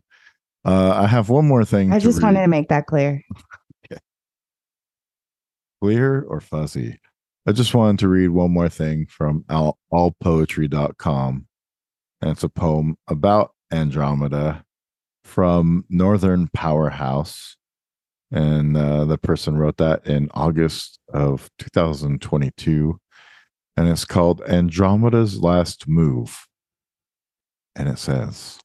Uh, 0.64 0.92
I 0.94 1.06
have 1.06 1.30
one 1.30 1.46
more 1.46 1.64
thing. 1.64 1.92
I 1.92 1.98
just 1.98 2.18
read. 2.18 2.24
wanted 2.24 2.42
to 2.42 2.48
make 2.48 2.68
that 2.68 2.86
clear. 2.86 3.22
clear 5.82 6.22
or 6.22 6.40
fuzzy. 6.40 7.00
I 7.46 7.52
just 7.52 7.74
wanted 7.74 8.00
to 8.00 8.08
read 8.08 8.28
one 8.28 8.50
more 8.50 8.68
thing 8.68 9.06
from 9.06 9.44
all, 9.48 9.78
allpoetry.com. 9.92 11.46
And 12.20 12.30
it's 12.30 12.44
a 12.44 12.50
poem 12.50 12.96
about 13.08 13.54
Andromeda 13.72 14.64
from 15.24 15.84
Northern 15.88 16.48
Powerhouse. 16.52 17.56
And 18.30 18.76
uh, 18.76 19.06
the 19.06 19.18
person 19.18 19.56
wrote 19.56 19.78
that 19.78 20.06
in 20.06 20.28
August 20.34 20.98
of 21.12 21.50
2022. 21.58 23.00
And 23.80 23.88
it's 23.88 24.04
called 24.04 24.42
Andromeda's 24.42 25.40
Last 25.40 25.88
Move. 25.88 26.46
And 27.74 27.88
it 27.88 27.98
says, 27.98 28.58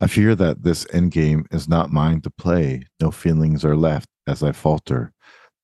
I 0.00 0.08
fear 0.08 0.34
that 0.34 0.64
this 0.64 0.84
endgame 0.86 1.44
is 1.54 1.68
not 1.68 1.92
mine 1.92 2.22
to 2.22 2.30
play. 2.30 2.86
No 3.00 3.12
feelings 3.12 3.64
are 3.64 3.76
left 3.76 4.08
as 4.26 4.42
I 4.42 4.50
falter, 4.50 5.12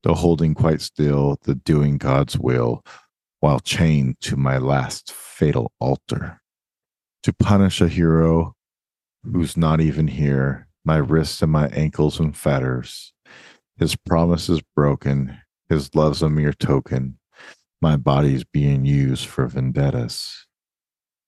though 0.05 0.15
holding 0.15 0.55
quite 0.55 0.81
still 0.81 1.39
the 1.43 1.57
doing 1.57 1.99
God's 1.99 2.39
will, 2.39 2.85
while 3.41 3.59
chained 3.59 4.21
to 4.21 4.37
my 4.37 4.59
last 4.59 5.11
fatal 5.11 5.73
altar. 5.81 6.41
To 7.25 7.33
punish 7.33 7.81
a 7.81 7.89
hero 7.89 8.55
who's 9.25 9.57
not 9.57 9.81
even 9.81 10.07
here, 10.07 10.69
my 10.85 10.99
wrists 10.99 11.43
and 11.43 11.51
my 11.51 11.67
ankles 11.71 12.21
in 12.21 12.33
fetters. 12.33 13.13
His 13.77 13.97
promise 13.97 14.49
is 14.49 14.63
broken, 14.77 15.39
his 15.69 15.93
love's 15.97 16.23
a 16.23 16.31
mere 16.31 16.53
token, 16.53 17.19
my 17.83 17.97
body's 17.97 18.45
being 18.45 18.85
used 18.85 19.27
for 19.27 19.45
vendettas. 19.49 20.47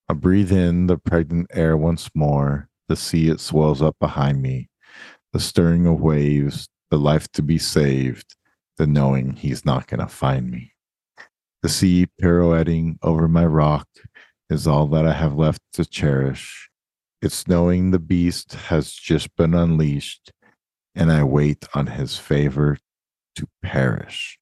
I 0.09 0.15
breathe 0.15 0.53
in 0.53 0.87
the 0.87 0.97
pregnant 0.97 1.49
air 1.53 1.77
once 1.77 2.09
more. 2.15 2.69
The 2.89 2.95
sea 2.95 3.29
it 3.29 3.41
swells 3.41 3.83
up 3.83 3.97
behind 3.99 4.41
me. 4.41 4.69
The 5.33 5.41
stirring 5.41 5.85
of 5.85 6.01
waves, 6.01 6.69
the 6.91 6.97
life 6.97 7.27
to 7.33 7.43
be 7.43 7.59
saved, 7.59 8.37
the 8.77 8.87
knowing 8.87 9.33
he's 9.33 9.65
not 9.65 9.89
going 9.89 9.99
to 9.99 10.07
find 10.07 10.49
me. 10.49 10.75
The 11.63 11.69
sea 11.69 12.07
pirouetting 12.21 12.99
over 13.03 13.27
my 13.27 13.47
rock 13.47 13.89
is 14.49 14.69
all 14.69 14.87
that 14.89 15.07
I 15.07 15.13
have 15.13 15.35
left 15.35 15.61
to 15.73 15.85
cherish. 15.85 16.69
It's 17.21 17.49
knowing 17.49 17.91
the 17.91 17.99
beast 17.99 18.53
has 18.53 18.93
just 18.93 19.35
been 19.35 19.55
unleashed, 19.55 20.31
and 20.95 21.11
I 21.11 21.25
wait 21.25 21.67
on 21.75 21.89
his 21.89 22.17
favor 22.17 22.79
to 23.35 23.49
perish. 23.63 24.39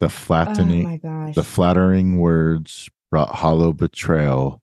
The 0.00 0.06
Oh 0.06 0.10
flattening, 0.10 0.98
gosh. 0.98 1.34
the 1.34 1.42
flattering 1.42 2.18
words 2.18 2.88
brought 3.10 3.36
hollow 3.36 3.72
betrayal, 3.72 4.62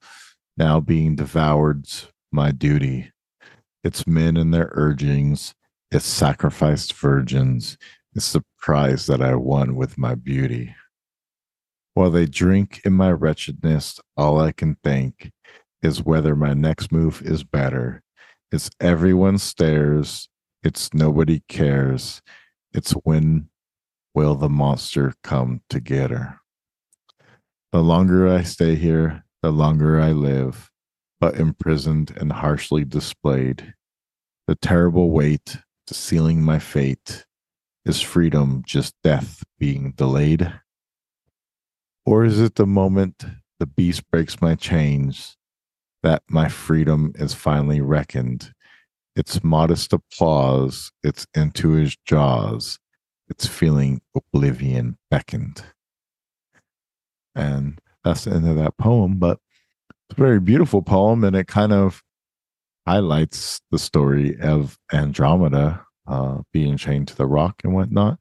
now 0.58 0.80
being 0.80 1.16
devoured's 1.16 2.08
my 2.32 2.52
duty. 2.52 3.12
It's 3.84 4.06
men 4.08 4.38
and 4.38 4.54
their 4.54 4.70
urgings, 4.74 5.56
it's 5.92 6.06
sacrificed 6.06 6.94
virgins, 6.94 7.78
it's 8.14 8.32
the 8.32 8.44
prize 8.60 9.08
that 9.08 9.22
I 9.22 9.36
won 9.36 9.76
with 9.76 9.98
my 9.98 10.16
beauty. 10.16 10.76
While 11.96 12.12
they 12.12 12.26
drink 12.26 12.82
in 12.86 12.94
my 12.94 13.12
wretchedness, 13.12 14.00
all 14.16 14.40
I 14.40 14.52
can 14.52 14.78
think 14.84 15.32
is 15.82 16.04
whether 16.04 16.36
my 16.36 16.54
next 16.54 16.92
move 16.92 17.22
is 17.24 17.44
better. 17.44 18.02
It's 18.52 18.70
everyone 18.80 19.38
stares, 19.40 20.30
it's 20.64 20.94
nobody 20.94 21.44
cares, 21.48 22.22
it's 22.72 22.92
when 22.92 23.50
will 24.14 24.36
the 24.36 24.50
monster 24.50 25.14
come 25.24 25.62
to 25.70 25.80
get 25.80 26.12
her. 26.12 26.40
The 27.72 27.82
longer 27.82 28.28
I 28.28 28.44
stay 28.44 28.76
here, 28.76 29.24
the 29.42 29.52
longer 29.52 30.00
I 30.00 30.12
live, 30.12 30.70
but 31.20 31.36
imprisoned 31.36 32.16
and 32.18 32.32
harshly 32.32 32.86
displayed. 32.86 33.74
The 34.48 34.56
terrible 34.56 35.10
weight 35.10 35.58
to 35.88 35.94
sealing 35.94 36.44
my 36.44 36.60
fate 36.60 37.26
is 37.86 38.02
freedom 38.02 38.64
just 38.66 38.94
death 39.04 39.44
being 39.58 39.92
delayed? 39.92 40.54
Or 42.06 42.26
is 42.26 42.40
it 42.40 42.56
the 42.56 42.68
moment 42.68 43.26
the 43.60 43.66
beast 43.66 44.10
breaks 44.12 44.42
my 44.42 44.56
chains 44.56 45.38
that 46.04 46.22
my 46.30 46.50
freedom 46.50 47.14
is 47.16 47.34
finally 47.34 47.82
reckoned. 47.82 48.54
It's 49.16 49.44
modest 49.44 49.94
applause, 49.94 50.92
it's 51.04 51.26
into 51.34 51.72
his 51.72 51.96
jaws, 52.06 52.78
it's 53.34 53.48
feeling 53.48 54.00
oblivion 54.16 54.96
beckoned. 55.10 55.64
And 57.34 57.80
that's 58.04 58.26
the 58.26 58.32
end 58.32 58.48
of 58.48 58.58
that 58.58 58.78
poem, 58.78 59.18
but 59.18 59.40
it's 59.90 60.20
a 60.20 60.22
very 60.22 60.40
beautiful 60.40 60.84
poem 60.84 61.24
and 61.24 61.36
it 61.36 61.48
kind 61.48 61.74
of 61.74 62.04
highlights 62.86 63.60
the 63.72 63.80
story 63.80 64.40
of 64.40 64.78
Andromeda 64.94 65.84
uh, 66.06 66.42
being 66.52 66.78
chained 66.78 67.08
to 67.08 67.16
the 67.16 67.26
rock 67.26 67.62
and 67.64 67.74
whatnot, 67.74 68.20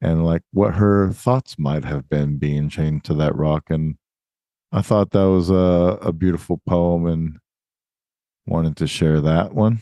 and 0.00 0.26
like 0.26 0.42
what 0.52 0.74
her 0.74 1.12
thoughts 1.12 1.56
might 1.56 1.84
have 1.84 2.08
been 2.08 2.38
being 2.38 2.68
chained 2.68 3.04
to 3.04 3.14
that 3.14 3.36
rock. 3.36 3.64
And 3.68 3.96
I 4.72 4.82
thought 4.82 5.10
that 5.10 5.28
was 5.28 5.50
a, 5.50 5.98
a 6.02 6.12
beautiful 6.12 6.60
poem 6.66 7.06
and 7.06 7.38
wanted 8.46 8.76
to 8.78 8.88
share 8.88 9.20
that 9.20 9.54
one. 9.54 9.80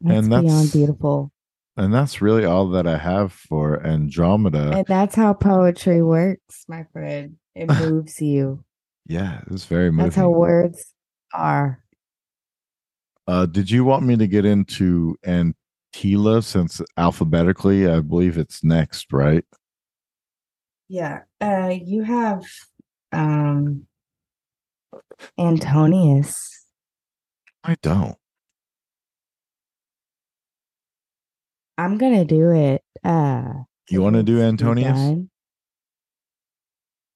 That's 0.00 0.18
and 0.18 0.32
that's 0.32 0.44
beyond 0.44 0.72
beautiful. 0.72 1.32
And 1.76 1.92
that's 1.92 2.22
really 2.22 2.44
all 2.44 2.68
that 2.70 2.86
I 2.86 2.96
have 2.96 3.32
for 3.32 3.84
Andromeda. 3.86 4.78
And 4.78 4.86
that's 4.86 5.14
how 5.14 5.34
poetry 5.34 6.02
works, 6.02 6.64
my 6.68 6.84
friend. 6.92 7.36
It 7.54 7.66
moves 7.80 8.20
you. 8.20 8.64
Yeah, 9.06 9.42
it's 9.50 9.66
very 9.66 9.90
moving. 9.90 10.06
That's 10.06 10.16
how 10.16 10.30
words 10.30 10.92
are. 11.34 11.82
Uh, 13.28 13.46
did 13.46 13.70
you 13.70 13.84
want 13.84 14.04
me 14.04 14.16
to 14.16 14.26
get 14.26 14.44
into 14.44 15.16
Antila 15.26 16.42
since 16.42 16.80
alphabetically, 16.96 17.88
I 17.88 18.00
believe 18.00 18.38
it's 18.38 18.64
next, 18.64 19.12
right? 19.12 19.44
Yeah. 20.88 21.22
Uh, 21.40 21.74
you 21.82 22.02
have 22.02 22.44
um 23.12 23.86
Antinous. 25.38 26.66
I 27.64 27.76
don't. 27.82 28.16
I'm 31.78 31.98
gonna 31.98 32.24
do 32.24 32.50
it. 32.50 32.82
Uh 33.04 33.64
You 33.90 34.02
want 34.02 34.16
to 34.16 34.22
do 34.22 34.40
Antinous? 34.40 35.28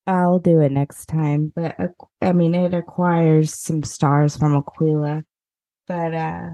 I'll 0.07 0.39
do 0.39 0.61
it 0.61 0.73
next 0.73 1.07
time, 1.07 1.53
but 1.55 1.79
uh, 1.79 1.89
I 2.21 2.33
mean 2.33 2.55
it 2.55 2.75
acquires 2.75 3.55
some 3.55 3.83
stars 3.83 4.37
from 4.37 4.57
Aquila. 4.57 5.25
But 5.87 6.15
uh 6.15 6.51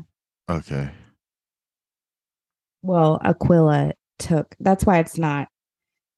Okay. 0.48 0.90
well, 2.82 3.20
Aquila 3.24 3.92
took 4.18 4.54
that's 4.60 4.84
why 4.84 4.98
it's 4.98 5.18
not 5.18 5.48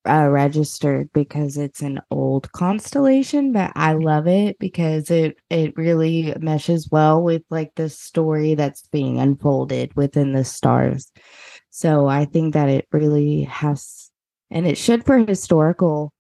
uh, 0.09 0.29
registered 0.29 1.11
because 1.13 1.57
it's 1.57 1.83
an 1.83 2.01
old 2.11 2.51
constellation, 2.53 3.53
but 3.53 3.73
I 3.75 3.93
love 3.95 4.27
it 4.27 4.59
because 4.59 5.11
it 5.11 5.37
it 5.51 5.77
really 5.77 6.35
meshes 6.41 6.89
well 6.91 7.23
with 7.23 7.43
like 7.51 7.75
the 7.77 7.89
story 7.89 8.55
that's 8.55 8.87
being 8.89 9.19
unfolded 9.19 9.95
within 9.97 10.33
the 10.33 10.45
stars. 10.45 11.13
So 11.79 12.09
I 12.09 12.25
think 12.25 12.55
that 12.55 12.69
it 12.69 12.89
really 12.91 13.45
has, 13.45 14.11
and 14.51 14.67
it 14.67 14.77
should 14.77 15.07
for 15.07 15.19
historical 15.19 16.13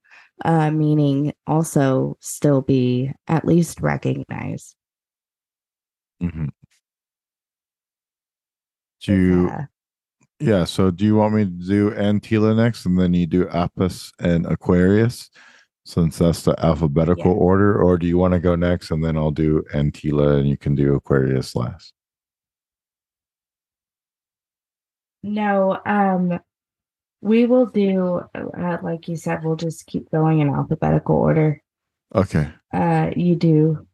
uh, 0.44 0.70
meaning 0.70 1.32
also 1.48 2.16
still 2.20 2.62
be 2.62 3.10
at 3.26 3.44
least 3.44 3.80
recognized. 3.80 4.76
hmm 6.20 6.46
Do 9.02 9.12
you, 9.12 9.48
Uh, 9.48 9.64
yeah. 10.38 10.62
So 10.62 10.92
do 10.92 11.04
you 11.04 11.16
want 11.16 11.34
me 11.34 11.44
to 11.44 11.50
do 11.50 11.90
Antila 11.90 12.54
next 12.54 12.86
and 12.86 12.96
then 12.96 13.12
you 13.12 13.26
do 13.26 13.48
Apis 13.48 14.12
and 14.20 14.46
Aquarius 14.46 15.28
since 15.84 16.18
that's 16.18 16.42
the 16.42 16.54
alphabetical 16.64 17.32
Yeah. 17.32 17.42
order? 17.50 17.82
Or 17.82 17.98
do 17.98 18.06
you 18.06 18.16
want 18.16 18.30
to 18.34 18.38
go 18.38 18.54
next 18.54 18.92
and 18.92 19.02
then 19.02 19.16
I'll 19.16 19.32
do 19.32 19.64
Antila 19.74 20.38
and 20.38 20.48
you 20.48 20.56
can 20.56 20.76
do 20.76 20.94
Aquarius 20.94 21.56
last? 21.56 21.94
No, 25.22 25.80
um, 25.84 26.38
we 27.20 27.46
will 27.46 27.66
do 27.66 28.22
uh, 28.34 28.78
like 28.82 29.08
you 29.08 29.16
said. 29.16 29.44
We'll 29.44 29.56
just 29.56 29.86
keep 29.86 30.10
going 30.10 30.40
in 30.40 30.48
alphabetical 30.48 31.16
order. 31.16 31.62
Okay. 32.14 32.48
Uh, 32.72 33.10
you 33.16 33.34
do. 33.36 33.86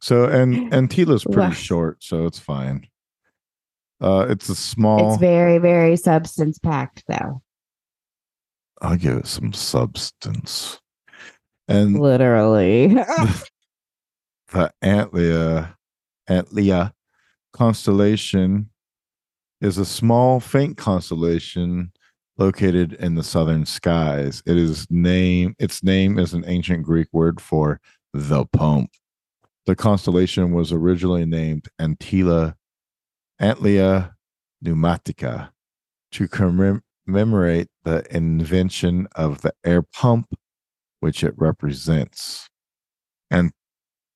So 0.00 0.24
and 0.24 0.72
Antila's 0.72 1.24
pretty 1.30 1.40
Wow. 1.40 1.50
short, 1.50 2.02
so 2.02 2.26
it's 2.26 2.38
fine. 2.38 2.86
Uh 4.00 4.26
it's 4.28 4.48
a 4.48 4.54
small 4.54 5.12
It's 5.12 5.20
very, 5.20 5.58
very 5.58 5.96
substance 5.96 6.58
packed, 6.58 7.04
though. 7.08 7.42
I'll 8.82 8.96
give 8.96 9.18
it 9.18 9.26
some 9.26 9.52
substance. 9.52 10.80
And 11.68 11.98
Literally. 11.98 12.88
the 14.52 14.72
Antlia 14.82 15.74
Antlia 16.28 16.92
constellation 17.52 18.70
is 19.60 19.78
a 19.78 19.84
small, 19.84 20.40
faint 20.40 20.76
constellation 20.76 21.92
located 22.38 22.92
in 22.94 23.14
the 23.14 23.22
southern 23.22 23.64
skies. 23.64 24.42
It 24.46 24.56
is 24.56 24.86
name 24.90 25.54
its 25.58 25.82
name 25.82 26.18
is 26.18 26.34
an 26.34 26.44
ancient 26.46 26.84
Greek 26.84 27.08
word 27.12 27.40
for 27.40 27.80
the 28.12 28.44
pump. 28.46 28.90
The 29.64 29.74
constellation 29.74 30.52
was 30.52 30.72
originally 30.72 31.24
named 31.24 31.66
Antila 31.80 32.54
Antlia 33.40 34.12
Pneumatica 34.64 35.50
to 36.12 36.28
commemorate 36.28 37.68
the 37.84 38.04
invention 38.14 39.08
of 39.16 39.42
the 39.42 39.52
air 39.64 39.82
pump, 39.82 40.34
which 41.00 41.24
it 41.24 41.34
represents. 41.36 42.48
And 43.30 43.52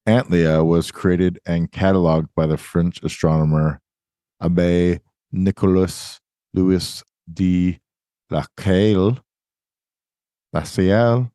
Antlia 0.06 0.64
was 0.64 0.90
created 0.90 1.40
and 1.46 1.70
cataloged 1.70 2.28
by 2.36 2.46
the 2.46 2.56
French 2.56 3.02
astronomer 3.02 3.80
Abbe 4.40 5.00
Nicolas 5.32 6.20
Louis 6.54 7.02
de 7.32 7.78
Lacaille. 8.30 9.18
Lacaille? 10.54 11.30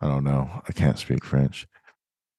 I 0.00 0.08
don't 0.08 0.24
know. 0.24 0.62
I 0.68 0.72
can't 0.72 0.98
speak 0.98 1.24
French. 1.24 1.66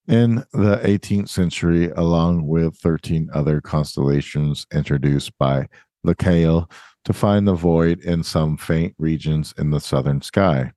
In 0.08 0.44
the 0.52 0.82
18th 0.84 1.30
century, 1.30 1.90
along 1.92 2.48
with 2.48 2.76
13 2.78 3.30
other 3.34 3.62
constellations 3.62 4.66
introduced 4.74 5.32
by 5.38 5.68
Lacaille 6.06 6.70
to 7.06 7.14
find 7.14 7.48
the 7.48 7.54
void 7.54 8.02
in 8.02 8.24
some 8.24 8.58
faint 8.58 8.96
regions 8.98 9.54
in 9.58 9.72
the 9.72 9.80
southern 9.80 10.22
sky. 10.22 10.72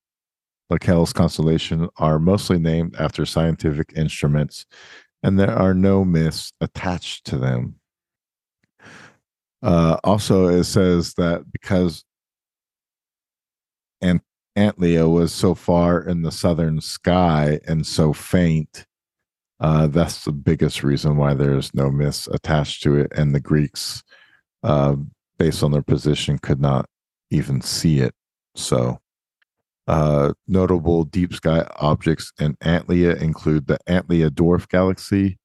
Lacaille's 0.70 1.12
constellations 1.12 1.88
are 1.98 2.18
mostly 2.18 2.58
named 2.58 2.94
after 2.98 3.24
scientific 3.24 3.92
instruments, 3.96 4.66
and 5.22 5.38
there 5.38 5.52
are 5.56 5.74
no 5.74 6.04
myths 6.04 6.52
attached 6.60 7.24
to 7.26 7.36
them. 7.36 7.76
Uh, 9.66 9.98
also, 10.04 10.46
it 10.46 10.62
says 10.62 11.14
that 11.14 11.42
because 11.50 12.04
Ant- 14.00 14.22
Antlia 14.56 15.12
was 15.12 15.32
so 15.32 15.56
far 15.56 16.00
in 16.00 16.22
the 16.22 16.30
southern 16.30 16.80
sky 16.80 17.58
and 17.66 17.84
so 17.84 18.12
faint, 18.12 18.86
uh, 19.58 19.88
that's 19.88 20.24
the 20.24 20.30
biggest 20.30 20.84
reason 20.84 21.16
why 21.16 21.34
there's 21.34 21.74
no 21.74 21.90
myths 21.90 22.28
attached 22.28 22.84
to 22.84 22.94
it. 22.94 23.10
And 23.16 23.34
the 23.34 23.40
Greeks, 23.40 24.04
uh, 24.62 24.94
based 25.36 25.64
on 25.64 25.72
their 25.72 25.82
position, 25.82 26.38
could 26.38 26.60
not 26.60 26.86
even 27.32 27.60
see 27.60 27.98
it. 27.98 28.14
So, 28.54 29.00
uh, 29.88 30.34
notable 30.46 31.02
deep 31.02 31.34
sky 31.34 31.66
objects 31.74 32.32
in 32.38 32.54
Antlia 32.58 33.20
include 33.20 33.66
the 33.66 33.78
Antlia 33.88 34.30
dwarf 34.30 34.68
galaxy, 34.68 35.38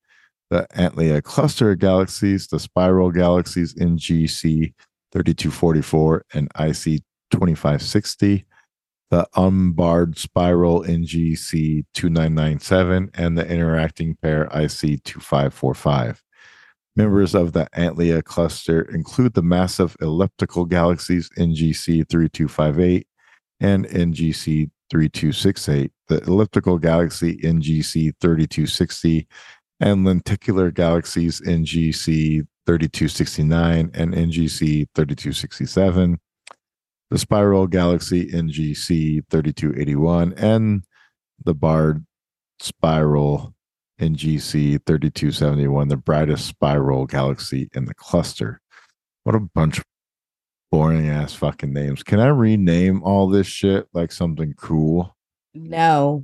the 0.51 0.67
Antlia 0.75 1.23
cluster 1.23 1.71
of 1.71 1.79
galaxies, 1.79 2.47
the 2.47 2.59
spiral 2.59 3.09
galaxies 3.09 3.73
NGC 3.75 4.73
3244 5.13 6.25
and 6.33 6.47
IC 6.59 7.01
2560, 7.31 8.45
the 9.09 9.27
unbarred 9.37 10.17
spiral 10.17 10.83
NGC 10.83 11.85
2997, 11.93 13.11
and 13.13 13.37
the 13.37 13.47
interacting 13.47 14.17
pair 14.21 14.43
IC 14.53 15.01
2545. 15.05 16.21
Members 16.97 17.33
of 17.33 17.53
the 17.53 17.69
Antlia 17.73 18.21
cluster 18.21 18.81
include 18.81 19.33
the 19.33 19.41
massive 19.41 19.95
elliptical 20.01 20.65
galaxies 20.65 21.29
NGC 21.37 22.09
3258 22.09 23.07
and 23.61 23.85
NGC 23.87 24.69
3268, 24.89 25.93
the 26.09 26.21
elliptical 26.23 26.77
galaxy 26.77 27.37
NGC 27.37 28.11
3260, 28.19 29.25
and 29.81 30.05
lenticular 30.05 30.71
galaxies 30.71 31.41
NGC 31.41 32.45
3269 32.67 33.91
and 33.93 34.13
NGC 34.13 34.87
3267, 34.95 36.19
the 37.09 37.17
spiral 37.17 37.67
galaxy 37.67 38.27
NGC 38.27 39.23
3281, 39.29 40.33
and 40.37 40.83
the 41.43 41.55
barred 41.55 42.05
spiral 42.59 43.55
NGC 43.99 44.79
3271, 44.85 45.87
the 45.87 45.97
brightest 45.97 46.45
spiral 46.45 47.07
galaxy 47.07 47.67
in 47.73 47.85
the 47.85 47.95
cluster. 47.95 48.61
What 49.23 49.35
a 49.35 49.39
bunch 49.39 49.79
of 49.79 49.85
boring 50.71 51.09
ass 51.09 51.33
fucking 51.33 51.73
names. 51.73 52.03
Can 52.03 52.19
I 52.19 52.27
rename 52.27 53.01
all 53.03 53.27
this 53.27 53.47
shit 53.47 53.87
like 53.93 54.11
something 54.11 54.53
cool? 54.53 55.15
no. 55.53 56.23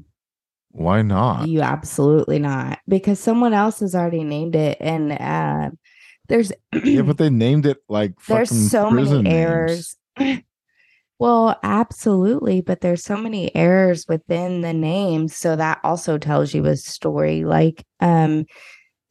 Why 0.78 1.02
not? 1.02 1.48
You 1.48 1.62
absolutely 1.62 2.38
not, 2.38 2.80
because 2.88 3.20
someone 3.20 3.54
else 3.54 3.80
has 3.80 3.96
already 3.96 4.24
named 4.24 4.56
it, 4.56 4.78
and 4.80 5.12
uh, 5.12 5.72
there's 6.28 6.52
yeah, 6.84 7.02
but 7.02 7.18
they 7.18 7.32
named 7.32 7.66
it 7.66 7.78
like 7.90 8.14
there's 8.28 8.52
so 8.70 8.92
many 8.92 9.28
errors. 9.28 9.98
well, 11.20 11.60
absolutely, 11.64 12.62
but 12.62 12.82
there's 12.82 13.04
so 13.04 13.18
many 13.18 13.54
errors 13.56 14.06
within 14.08 14.62
the 14.62 14.74
names, 14.74 15.36
so 15.36 15.56
that 15.56 15.80
also 15.84 16.20
tells 16.20 16.54
you 16.54 16.64
a 16.66 16.78
story. 16.78 17.44
Like 17.44 17.84
um, 18.00 18.46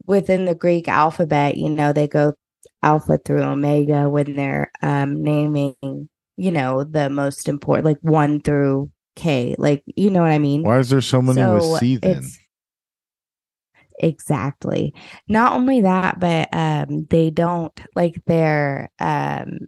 within 0.07 0.45
the 0.45 0.55
Greek 0.55 0.87
alphabet, 0.87 1.57
you 1.57 1.69
know, 1.69 1.93
they 1.93 2.07
go 2.07 2.35
alpha 2.85 3.19
through 3.19 3.43
omega 3.43 4.09
when 4.09 4.37
they're 4.37 4.71
um, 4.83 5.21
naming, 5.21 5.75
you 6.37 6.53
know, 6.53 6.85
the 6.85 7.11
most 7.11 7.49
important, 7.49 7.87
like 7.87 7.99
one 8.03 8.41
through 8.41 8.89
K. 9.17 9.55
Like, 9.59 9.83
you 9.87 10.11
know 10.11 10.23
what 10.23 10.31
I 10.31 10.39
mean? 10.39 10.63
Why 10.63 10.79
is 10.79 10.91
there 10.91 11.01
so 11.01 11.21
many 11.21 11.43
with 11.43 11.81
C 11.81 11.97
then? 11.97 12.25
exactly 13.99 14.95
not 15.27 15.55
only 15.55 15.81
that, 15.81 16.21
but 16.21 16.49
um, 16.53 17.07
they 17.09 17.31
don't 17.31 17.73
like 17.95 18.23
their 18.27 18.91
um 18.99 19.61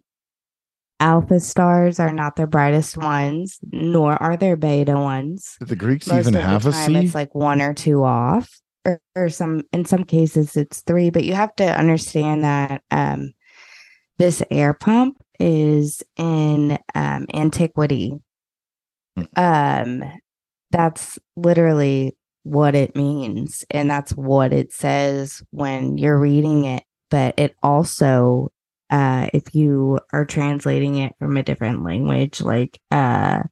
alpha 1.00 1.40
stars 1.40 2.00
are 2.00 2.12
not 2.12 2.36
their 2.36 2.46
brightest 2.46 2.96
ones, 2.96 3.58
nor 3.70 4.20
are 4.22 4.36
their 4.36 4.56
beta 4.56 4.94
ones. 4.94 5.56
Did 5.60 5.68
the 5.68 5.76
Greeks 5.76 6.06
Most 6.06 6.28
even 6.28 6.36
of 6.36 6.42
have 6.42 6.62
the 6.64 6.72
time, 6.72 6.94
C? 6.94 6.96
it's 6.96 7.14
like 7.14 7.34
one 7.34 7.62
or 7.62 7.74
two 7.74 8.04
off, 8.04 8.60
or, 8.84 9.00
or 9.14 9.28
some 9.28 9.62
in 9.72 9.84
some 9.84 10.04
cases 10.04 10.56
it's 10.56 10.80
three. 10.82 11.10
But 11.10 11.24
you 11.24 11.34
have 11.34 11.54
to 11.56 11.64
understand 11.64 12.44
that 12.44 12.82
um, 12.90 13.32
this 14.18 14.42
air 14.50 14.74
pump 14.74 15.16
is 15.38 16.02
in 16.16 16.78
um, 16.94 17.26
antiquity. 17.32 18.14
Um, 19.36 20.04
that's 20.70 21.18
literally 21.36 22.16
what 22.42 22.74
it 22.74 22.94
means, 22.94 23.64
and 23.70 23.90
that's 23.90 24.12
what 24.12 24.52
it 24.52 24.72
says 24.72 25.42
when 25.50 25.98
you're 25.98 26.18
reading 26.18 26.64
it. 26.64 26.84
But 27.10 27.34
it 27.38 27.56
also, 27.62 28.52
uh, 28.90 29.28
if 29.32 29.54
you 29.54 29.98
are 30.12 30.24
translating 30.24 30.96
it 30.96 31.14
from 31.18 31.36
a 31.36 31.42
different 31.42 31.84
language, 31.84 32.40
like 32.40 32.78
uh, 32.90 33.42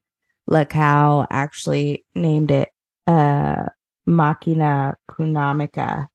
Lacau 0.48 1.26
actually 1.30 2.04
named 2.14 2.50
it 2.50 2.68
uh 3.06 3.64
Machina 4.06 4.96
Kunamica 5.10 6.06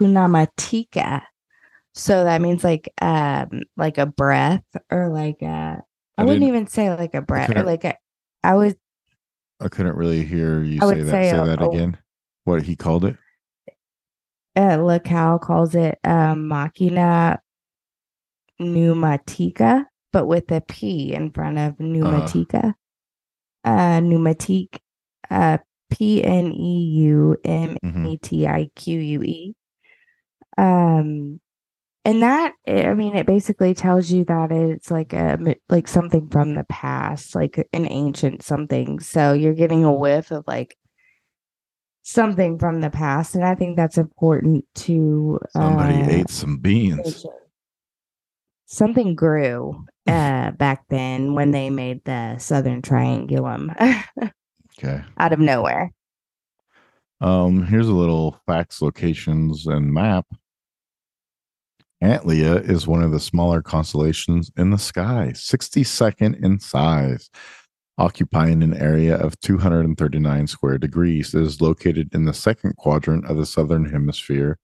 Kunamatica. 0.00 1.22
So 1.94 2.24
that 2.24 2.40
means 2.40 2.62
like 2.62 2.88
um 3.00 3.62
like 3.76 3.98
a 3.98 4.06
breath 4.06 4.64
or 4.90 5.08
like 5.08 5.42
a 5.42 5.82
I, 6.16 6.22
I 6.22 6.24
wouldn't 6.24 6.46
even 6.46 6.66
say 6.66 6.90
like 6.94 7.14
a 7.14 7.22
breath 7.22 7.54
or 7.56 7.62
like 7.62 7.84
a 7.84 7.96
I 8.44 8.54
was. 8.54 8.74
I 9.60 9.68
couldn't 9.68 9.96
really 9.96 10.24
hear 10.24 10.62
you 10.62 10.78
I 10.82 10.88
say 10.94 11.02
that. 11.02 11.10
say 11.10 11.30
Say 11.30 11.44
that 11.44 11.60
a- 11.60 11.68
again. 11.68 11.96
What 12.44 12.62
he 12.62 12.76
called 12.76 13.04
it? 13.04 13.16
uh 14.56 14.76
Lacau 14.78 15.40
calls 15.40 15.74
it 15.74 15.98
um 16.04 16.48
Machina 16.48 17.40
Pneumatica, 18.60 19.84
but 20.12 20.26
with 20.26 20.50
a 20.50 20.60
P 20.60 21.12
in 21.14 21.30
front 21.30 21.58
of 21.58 21.76
Pneumatica. 21.76 22.74
Uh 23.64 24.00
pneumatique 24.00 24.78
uh 25.30 25.58
P 25.90 26.22
N 26.24 26.52
E 26.52 26.78
U 27.02 27.36
M. 27.44 27.76
A 28.06 28.16
T 28.16 28.46
I 28.46 28.70
Q 28.74 28.98
U 29.00 29.22
E. 29.22 29.54
Um, 30.56 31.40
and 32.08 32.22
that 32.22 32.54
I 32.66 32.94
mean, 32.94 33.14
it 33.14 33.26
basically 33.26 33.74
tells 33.74 34.10
you 34.10 34.24
that 34.24 34.50
it's 34.50 34.90
like 34.90 35.12
a 35.12 35.38
like 35.68 35.86
something 35.86 36.26
from 36.30 36.54
the 36.54 36.64
past, 36.64 37.34
like 37.34 37.68
an 37.74 37.86
ancient 37.86 38.42
something. 38.42 38.98
So 38.98 39.34
you're 39.34 39.52
getting 39.52 39.84
a 39.84 39.92
whiff 39.92 40.30
of 40.30 40.44
like 40.46 40.78
something 42.02 42.58
from 42.58 42.80
the 42.80 42.88
past, 42.88 43.34
and 43.34 43.44
I 43.44 43.54
think 43.54 43.76
that's 43.76 43.98
important 43.98 44.64
to 44.76 45.38
Somebody 45.50 46.00
uh, 46.00 46.08
ate 46.08 46.30
some 46.30 46.56
beans. 46.56 47.26
Something 48.64 49.14
grew 49.14 49.84
uh, 50.06 50.52
back 50.52 50.84
then 50.88 51.34
when 51.34 51.50
they 51.50 51.68
made 51.68 52.02
the 52.06 52.38
Southern 52.38 52.80
Triangulum 52.80 53.74
Okay. 54.78 55.02
out 55.18 55.34
of 55.34 55.40
nowhere. 55.40 55.92
Um, 57.20 57.66
here's 57.66 57.88
a 57.88 57.94
little 57.94 58.40
facts, 58.46 58.80
locations, 58.80 59.66
and 59.66 59.92
map. 59.92 60.24
Antlia 62.02 62.68
is 62.68 62.86
one 62.86 63.02
of 63.02 63.10
the 63.10 63.18
smaller 63.18 63.60
constellations 63.60 64.52
in 64.56 64.70
the 64.70 64.78
sky, 64.78 65.32
62nd 65.34 66.42
in 66.44 66.60
size, 66.60 67.28
occupying 67.98 68.62
an 68.62 68.76
area 68.76 69.16
of 69.16 69.38
239 69.40 70.46
square 70.46 70.78
degrees. 70.78 71.34
It 71.34 71.42
is 71.42 71.60
located 71.60 72.14
in 72.14 72.24
the 72.24 72.34
second 72.34 72.76
quadrant 72.76 73.26
of 73.26 73.36
the 73.36 73.46
southern 73.46 73.90
hemisphere 73.90 74.58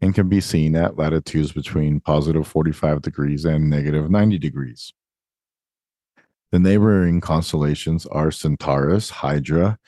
and 0.00 0.14
can 0.14 0.28
be 0.28 0.40
seen 0.40 0.74
at 0.74 0.96
latitudes 0.96 1.52
between 1.52 2.00
positive 2.00 2.46
45 2.46 3.02
degrees 3.02 3.44
and 3.44 3.70
negative 3.70 4.10
90 4.10 4.38
degrees. 4.38 4.92
The 6.50 6.58
neighboring 6.58 7.20
constellations 7.20 8.06
are 8.06 8.32
Centaurus, 8.32 9.10
Hydra, 9.10 9.78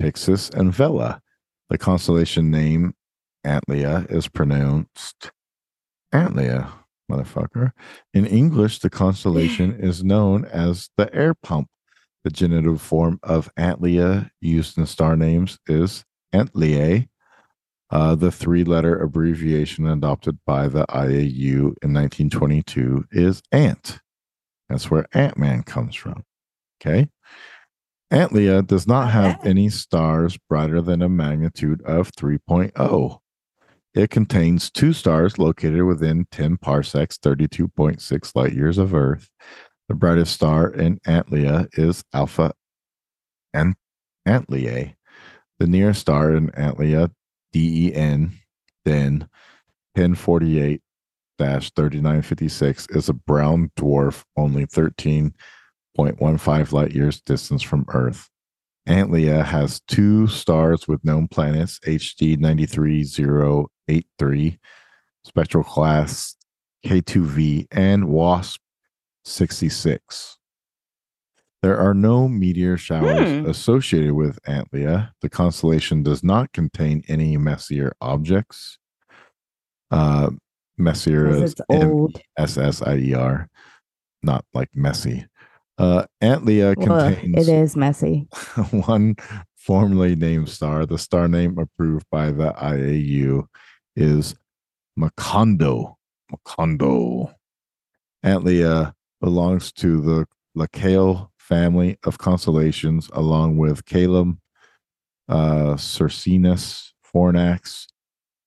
Pyxis, 0.00 0.54
and 0.54 0.72
Vela. 0.72 1.20
The 1.68 1.76
constellation 1.76 2.50
name 2.50 2.94
Antlia 3.44 4.10
is 4.10 4.28
pronounced 4.28 5.32
Antlia, 6.16 6.72
motherfucker. 7.10 7.72
In 8.14 8.26
English, 8.26 8.78
the 8.78 8.90
constellation 8.90 9.72
is 9.78 10.02
known 10.02 10.44
as 10.46 10.90
the 10.96 11.14
air 11.14 11.34
pump. 11.34 11.68
The 12.24 12.30
genitive 12.30 12.80
form 12.80 13.20
of 13.22 13.54
Antlia 13.56 14.30
used 14.40 14.78
in 14.78 14.86
star 14.86 15.16
names 15.16 15.58
is 15.66 16.04
Antliae. 16.34 17.08
Uh, 17.88 18.16
the 18.16 18.32
three 18.32 18.64
letter 18.64 19.00
abbreviation 19.00 19.86
adopted 19.86 20.40
by 20.44 20.66
the 20.66 20.84
IAU 20.86 21.74
in 21.82 21.94
1922 21.94 23.04
is 23.12 23.42
ANT. 23.52 24.00
That's 24.68 24.90
where 24.90 25.06
Ant 25.12 25.38
Man 25.38 25.62
comes 25.62 25.94
from. 25.94 26.24
Okay. 26.80 27.08
Antlia 28.12 28.66
does 28.66 28.86
not 28.86 29.10
have 29.10 29.44
any 29.46 29.68
stars 29.68 30.38
brighter 30.48 30.80
than 30.80 31.02
a 31.02 31.08
magnitude 31.08 31.82
of 31.82 32.10
3.0. 32.12 33.18
It 33.96 34.10
contains 34.10 34.70
two 34.70 34.92
stars 34.92 35.38
located 35.38 35.82
within 35.84 36.26
10 36.30 36.58
parsecs, 36.58 37.16
32.6 37.16 38.36
light 38.36 38.52
years 38.52 38.76
of 38.76 38.94
Earth. 38.94 39.30
The 39.88 39.94
brightest 39.94 40.34
star 40.34 40.68
in 40.68 40.98
Antlia 41.06 41.66
is 41.78 42.04
Alpha 42.12 42.52
Ant- 43.54 43.78
Antliae. 44.28 44.96
The 45.58 45.66
nearest 45.66 46.02
star 46.02 46.34
in 46.34 46.50
Antlia, 46.50 47.10
DEN, 47.54 48.34
then 48.84 49.30
1048 49.94 50.82
3956, 51.38 52.88
is 52.90 53.08
a 53.08 53.14
brown 53.14 53.70
dwarf 53.78 54.24
only 54.36 54.66
13.15 54.66 56.72
light 56.72 56.92
years 56.92 57.22
distance 57.22 57.62
from 57.62 57.86
Earth. 57.88 58.28
Antlia 58.86 59.42
has 59.42 59.80
two 59.88 60.26
stars 60.26 60.86
with 60.86 61.02
known 61.02 61.28
planets, 61.28 61.80
HD 61.86 62.36
93083, 63.88 64.58
spectral 65.24 65.64
class 65.64 66.36
K2V, 66.84 67.66
and 67.70 68.04
WASP 68.08 68.60
66. 69.24 70.36
There 71.62 71.78
are 71.78 71.94
no 71.94 72.28
meteor 72.28 72.76
showers 72.76 73.42
Hmm. 73.42 73.48
associated 73.50 74.12
with 74.12 74.38
Antlia. 74.44 75.10
The 75.20 75.28
constellation 75.28 76.02
does 76.02 76.22
not 76.22 76.52
contain 76.52 77.02
any 77.08 77.36
Messier 77.36 77.92
objects. 78.00 78.78
Uh, 79.90 80.30
Messier 80.78 81.28
is 81.28 81.52
it's 81.52 81.60
old. 81.70 82.20
S 82.36 82.58
S 82.58 82.82
I 82.82 82.96
E 82.96 83.14
R, 83.14 83.48
not 84.22 84.44
like 84.52 84.68
messy. 84.74 85.26
Uh, 85.78 86.04
Antlia 86.22 86.74
contains 86.76 87.48
it 87.48 87.52
is 87.52 87.76
messy. 87.76 88.28
one 88.70 89.16
formerly 89.56 90.14
named 90.14 90.48
star. 90.50 90.84
The 90.86 90.98
star 90.98 91.28
name 91.28 91.58
approved 91.58 92.06
by 92.10 92.30
the 92.30 92.52
IAU 92.52 93.46
is 93.96 94.34
Macondo. 94.98 95.94
Macondo. 96.32 97.34
Antlia 98.24 98.92
belongs 99.20 99.72
to 99.72 100.00
the 100.00 100.26
Lacaille 100.56 101.28
family 101.38 101.98
of 102.04 102.18
constellations, 102.18 103.08
along 103.12 103.56
with 103.56 103.84
Caelum, 103.84 104.38
uh, 105.28 105.74
Circinus, 105.76 106.92
Fornax, 107.14 107.86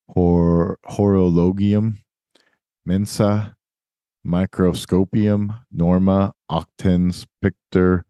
Hor- 0.10 0.80
Horologium, 0.86 1.98
Mensa, 2.86 3.56
Microscopium, 4.26 5.62
Norma, 5.72 6.34
Octans, 6.52 7.26
Pictor, 7.42 8.04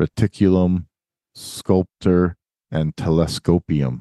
Reticulum, 0.00 0.86
Sculptor, 1.34 2.36
and 2.70 2.96
Telescopium. 2.96 4.00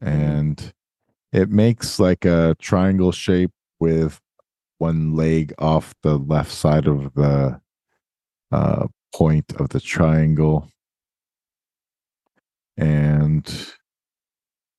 And 0.00 0.72
it 1.32 1.50
makes 1.50 1.98
like 1.98 2.24
a 2.24 2.54
triangle 2.60 3.12
shape 3.12 3.52
with 3.80 4.20
one 4.78 5.14
leg 5.14 5.54
off 5.58 5.94
the 6.02 6.18
left 6.18 6.52
side 6.52 6.86
of 6.86 7.14
the 7.14 7.60
uh, 8.50 8.86
point 9.14 9.52
of 9.58 9.70
the 9.70 9.80
triangle. 9.80 10.68
and 12.76 13.72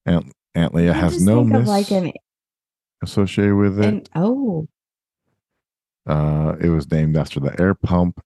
Aunt, 0.06 0.32
Antlia 0.56 0.94
has 0.94 1.24
no 1.24 1.44
miss 1.44 1.68
like 1.68 1.92
an 1.92 2.12
associated 3.02 3.56
with 3.56 3.80
it. 3.80 3.86
an 3.86 4.04
oh 4.16 4.68
Uh, 6.06 6.56
it 6.60 6.70
was 6.70 6.92
named 6.92 7.16
after 7.18 7.40
the 7.40 7.60
air 7.60 7.74
pump, 7.74 8.20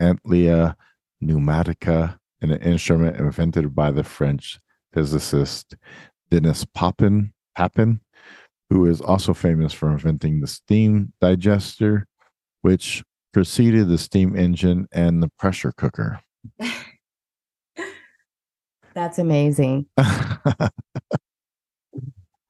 Antlia 0.00 0.76
pneumatica, 1.22 2.18
an 2.40 2.52
instrument 2.52 3.16
invented 3.16 3.74
by 3.74 3.90
the 3.90 4.04
French 4.04 4.60
physicist 4.94 5.74
Denis 6.30 6.64
Papin, 6.64 7.32
Papin, 7.60 8.00
who 8.70 8.86
is 8.86 9.02
also 9.02 9.34
famous 9.34 9.74
for 9.74 9.90
inventing 9.90 10.40
the 10.40 10.46
steam 10.46 11.12
digester, 11.20 12.06
which 12.62 13.04
preceded 13.34 13.88
the 13.88 13.98
steam 13.98 14.34
engine 14.34 14.88
and 14.92 15.22
the 15.22 15.28
pressure 15.38 15.70
cooker. 15.76 16.22
that's 18.94 19.18
amazing. 19.18 19.84
I 19.98 20.70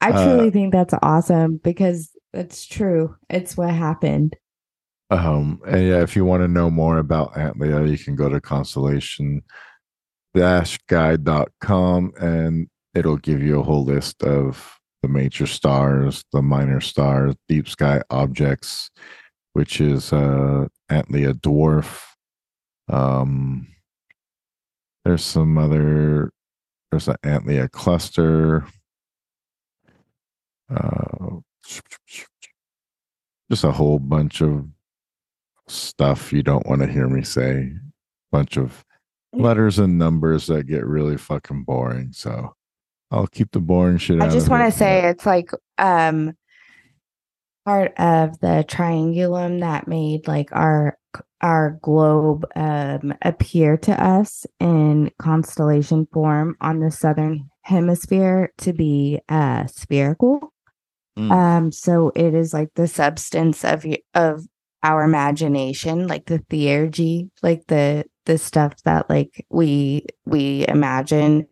Uh, 0.00 0.24
truly 0.24 0.50
think 0.50 0.72
that's 0.72 0.94
awesome 1.02 1.56
because 1.56 2.10
it's 2.32 2.64
true. 2.66 3.16
It's 3.28 3.56
what 3.56 3.74
happened. 3.74 4.36
Um, 5.10 5.60
and 5.66 5.88
yeah, 5.88 6.02
if 6.02 6.14
you 6.14 6.24
want 6.24 6.44
to 6.44 6.48
know 6.48 6.70
more 6.70 6.98
about 6.98 7.34
Antlia, 7.34 7.90
you 7.90 7.98
can 7.98 8.14
go 8.14 8.28
to 8.28 8.40
constellation 8.40 9.42
guide.com 10.34 12.12
and 12.20 12.68
it'll 12.94 13.16
give 13.16 13.42
you 13.42 13.58
a 13.58 13.64
whole 13.64 13.84
list 13.84 14.22
of 14.22 14.79
the 15.02 15.08
major 15.08 15.46
stars, 15.46 16.24
the 16.32 16.42
minor 16.42 16.80
stars, 16.80 17.34
deep 17.48 17.68
sky 17.68 18.02
objects, 18.10 18.90
which 19.52 19.80
is 19.80 20.12
uh 20.12 20.66
Antlia 20.90 21.34
dwarf. 21.34 22.02
Um 22.88 23.68
there's 25.04 25.24
some 25.24 25.56
other 25.58 26.32
there's 26.90 27.08
an 27.08 27.16
Antlia 27.24 27.70
cluster. 27.70 28.66
Uh 30.68 31.40
just 33.50 33.64
a 33.64 33.72
whole 33.72 33.98
bunch 33.98 34.40
of 34.40 34.66
stuff 35.66 36.32
you 36.32 36.42
don't 36.42 36.66
want 36.66 36.80
to 36.82 36.86
hear 36.86 37.08
me 37.08 37.22
say. 37.22 37.72
Bunch 38.30 38.56
of 38.56 38.84
letters 39.32 39.78
and 39.78 39.98
numbers 39.98 40.46
that 40.46 40.64
get 40.64 40.86
really 40.86 41.16
fucking 41.16 41.64
boring. 41.64 42.12
So 42.12 42.54
I'll 43.10 43.26
keep 43.26 43.50
the 43.52 43.60
boring 43.60 43.98
shit 43.98 44.20
I 44.20 44.28
just 44.28 44.48
want 44.48 44.70
to 44.70 44.78
say 44.78 45.06
it's 45.08 45.26
like 45.26 45.50
um 45.78 46.34
part 47.64 47.92
of 47.98 48.38
the 48.40 48.64
triangulum 48.68 49.60
that 49.60 49.88
made 49.88 50.26
like 50.26 50.50
our 50.52 50.98
our 51.40 51.78
globe 51.82 52.44
um 52.54 53.14
appear 53.22 53.76
to 53.78 54.04
us 54.04 54.46
in 54.60 55.10
constellation 55.18 56.06
form 56.12 56.56
on 56.60 56.80
the 56.80 56.90
southern 56.90 57.50
hemisphere 57.62 58.52
to 58.58 58.72
be 58.72 59.20
uh 59.28 59.66
spherical. 59.66 60.52
Mm. 61.18 61.32
Um 61.32 61.72
so 61.72 62.12
it 62.14 62.34
is 62.34 62.54
like 62.54 62.70
the 62.74 62.88
substance 62.88 63.64
of 63.64 63.84
of 64.14 64.44
our 64.82 65.02
imagination, 65.02 66.06
like 66.06 66.26
the 66.26 66.38
theurgy, 66.38 67.30
like 67.42 67.66
the 67.66 68.04
the 68.26 68.38
stuff 68.38 68.74
that 68.84 69.10
like 69.10 69.44
we 69.50 70.06
we 70.24 70.64
imagine 70.68 71.46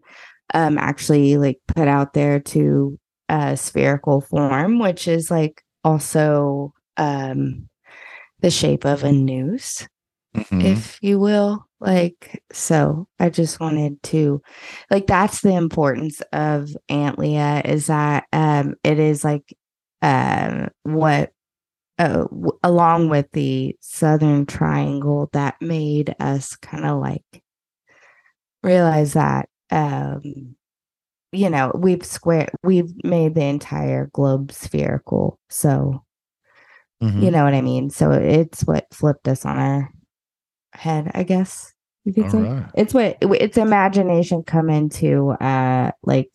um 0.55 0.79
actually 0.79 1.37
like 1.37 1.59
put 1.67 1.89
out 1.89 2.13
there 2.15 2.41
to 2.41 2.99
uh 3.29 3.55
spherical 3.55 4.21
form 4.21 4.79
which 4.79 5.07
is 5.09 5.31
like 5.31 5.63
also 5.85 6.73
um 6.97 7.69
the 8.41 8.51
shape 8.51 8.85
of 8.85 9.05
a 9.05 9.13
noose 9.13 9.87
Mhm. 10.37 10.63
if 10.65 10.99
you 11.01 11.19
will 11.19 11.67
like 11.81 12.43
so 12.53 13.09
i 13.19 13.31
just 13.31 13.61
wanted 13.61 14.01
to 14.05 14.43
like 14.91 15.07
that's 15.07 15.41
the 15.41 15.55
importance 15.55 16.21
of 16.33 16.69
antlia 16.91 17.65
is 17.65 17.87
that 17.87 18.25
um 18.33 18.75
it 18.85 18.99
is 18.99 19.25
like 19.25 19.55
um 20.03 20.69
what 20.83 21.33
uh, 21.99 22.25
w- 22.31 22.59
along 22.63 23.09
with 23.09 23.27
the 23.33 23.75
southern 23.81 24.45
triangle 24.47 25.29
that 25.33 25.57
made 25.61 26.15
us 26.21 26.55
kind 26.57 26.85
of 26.85 27.01
like 27.01 27.43
realize 28.63 29.15
that 29.15 29.49
um 29.71 30.55
you 31.33 31.51
know 31.51 31.71
we've 31.75 32.05
square 32.05 32.49
we've 32.65 32.93
made 33.05 33.35
the 33.35 33.45
entire 33.45 34.07
globe 34.13 34.51
spherical 34.53 35.39
so 35.51 36.03
you 37.01 37.09
Mhm. 37.11 37.33
know 37.33 37.45
what 37.45 37.55
i 37.55 37.61
mean 37.61 37.91
so 37.91 38.11
it's 38.13 38.63
what 38.63 38.87
flipped 38.93 39.29
us 39.29 39.45
on 39.45 39.59
our 39.59 39.93
head 40.73 41.11
i 41.15 41.23
guess 41.23 41.73
you 42.05 42.13
could 42.13 42.31
say 42.31 42.39
right. 42.39 42.65
it's 42.75 42.95
what 42.95 43.17
it's 43.21 43.57
imagination 43.57 44.43
come 44.43 44.71
into 44.71 45.31
uh 45.33 45.91
like 46.03 46.31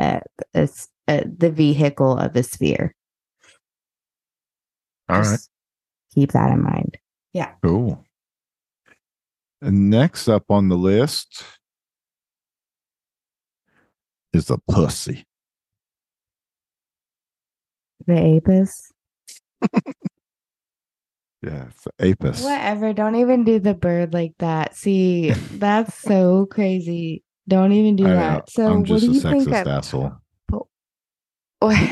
uh, 0.00 0.20
it's, 0.54 0.88
uh 1.08 1.22
the 1.38 1.50
vehicle 1.50 2.18
of 2.18 2.32
the 2.32 2.42
sphere 2.42 2.94
All 5.08 5.20
right. 5.20 5.38
Keep 6.14 6.32
that 6.32 6.50
in 6.50 6.62
mind 6.62 6.98
Yeah. 7.32 7.52
Cool. 7.62 8.04
And 9.62 9.88
next 9.90 10.28
up 10.28 10.50
on 10.50 10.68
the 10.68 10.76
list 10.76 11.44
is 14.32 14.50
a 14.50 14.58
pussy. 14.68 15.24
the 18.06 18.36
apis 18.36 18.92
Yeah, 21.42 21.64
it's 21.68 21.82
the 21.82 21.92
apis. 22.10 22.44
Whatever. 22.44 22.92
Don't 22.92 23.16
even 23.16 23.42
do 23.42 23.58
the 23.58 23.74
bird 23.74 24.14
like 24.14 24.34
that. 24.38 24.76
See, 24.76 25.30
that's 25.30 25.92
so 25.98 26.46
crazy. 26.46 27.24
Don't 27.48 27.72
even 27.72 27.96
do 27.96 28.06
I 28.06 28.14
that. 28.14 28.42
Uh, 28.42 28.44
so, 28.48 28.66
I'm 28.70 28.78
what 28.80 28.86
just 28.86 29.04
do 29.04 29.10
a 29.10 29.14
you 29.14 29.20
think 29.20 29.48
sexist 29.48 29.62
of? 29.62 29.66
asshole. 29.66 30.12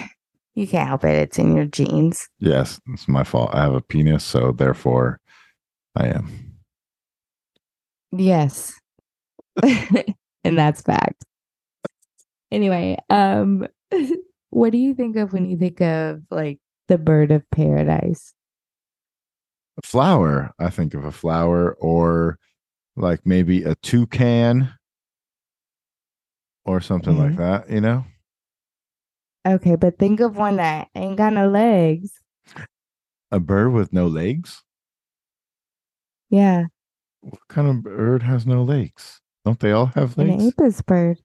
you 0.54 0.66
can't 0.68 0.88
help 0.88 1.04
it. 1.04 1.16
It's 1.16 1.38
in 1.38 1.56
your 1.56 1.64
genes. 1.64 2.28
Yes, 2.38 2.80
it's 2.92 3.08
my 3.08 3.24
fault. 3.24 3.50
I 3.52 3.62
have 3.62 3.74
a 3.74 3.80
penis, 3.80 4.22
so 4.22 4.52
therefore 4.52 5.18
I 5.96 6.06
am. 6.08 6.54
Yes. 8.12 8.72
and 9.62 10.58
that's 10.58 10.82
fact. 10.82 11.24
Anyway, 12.50 12.96
um, 13.10 13.66
what 14.50 14.72
do 14.72 14.78
you 14.78 14.94
think 14.94 15.16
of 15.16 15.32
when 15.32 15.48
you 15.48 15.56
think 15.56 15.80
of 15.80 16.22
like 16.30 16.58
the 16.88 16.98
bird 16.98 17.30
of 17.30 17.48
paradise? 17.50 18.34
A 19.82 19.86
flower. 19.86 20.52
I 20.58 20.70
think 20.70 20.94
of 20.94 21.04
a 21.04 21.12
flower 21.12 21.74
or 21.80 22.38
like 22.96 23.24
maybe 23.24 23.62
a 23.62 23.74
toucan 23.76 24.70
or 26.64 26.80
something 26.80 27.16
like 27.16 27.32
Mhm. 27.32 27.36
that, 27.38 27.70
you 27.70 27.80
know? 27.80 28.04
Okay, 29.46 29.76
but 29.76 29.98
think 29.98 30.20
of 30.20 30.36
one 30.36 30.56
that 30.56 30.88
ain't 30.94 31.16
got 31.16 31.32
no 31.32 31.48
legs. 31.48 32.20
A 33.30 33.40
bird 33.40 33.70
with 33.72 33.92
no 33.92 34.06
legs? 34.06 34.62
Yeah, 36.30 36.66
What 37.22 37.40
kind 37.48 37.68
of 37.68 37.82
bird 37.82 38.22
has 38.22 38.46
no 38.46 38.62
legs? 38.64 39.20
Don't 39.44 39.58
they 39.60 39.72
all 39.72 39.86
have 39.86 40.16
legs? 40.18 40.42
an 40.42 40.48
apis 40.48 40.82
bird. 40.82 41.18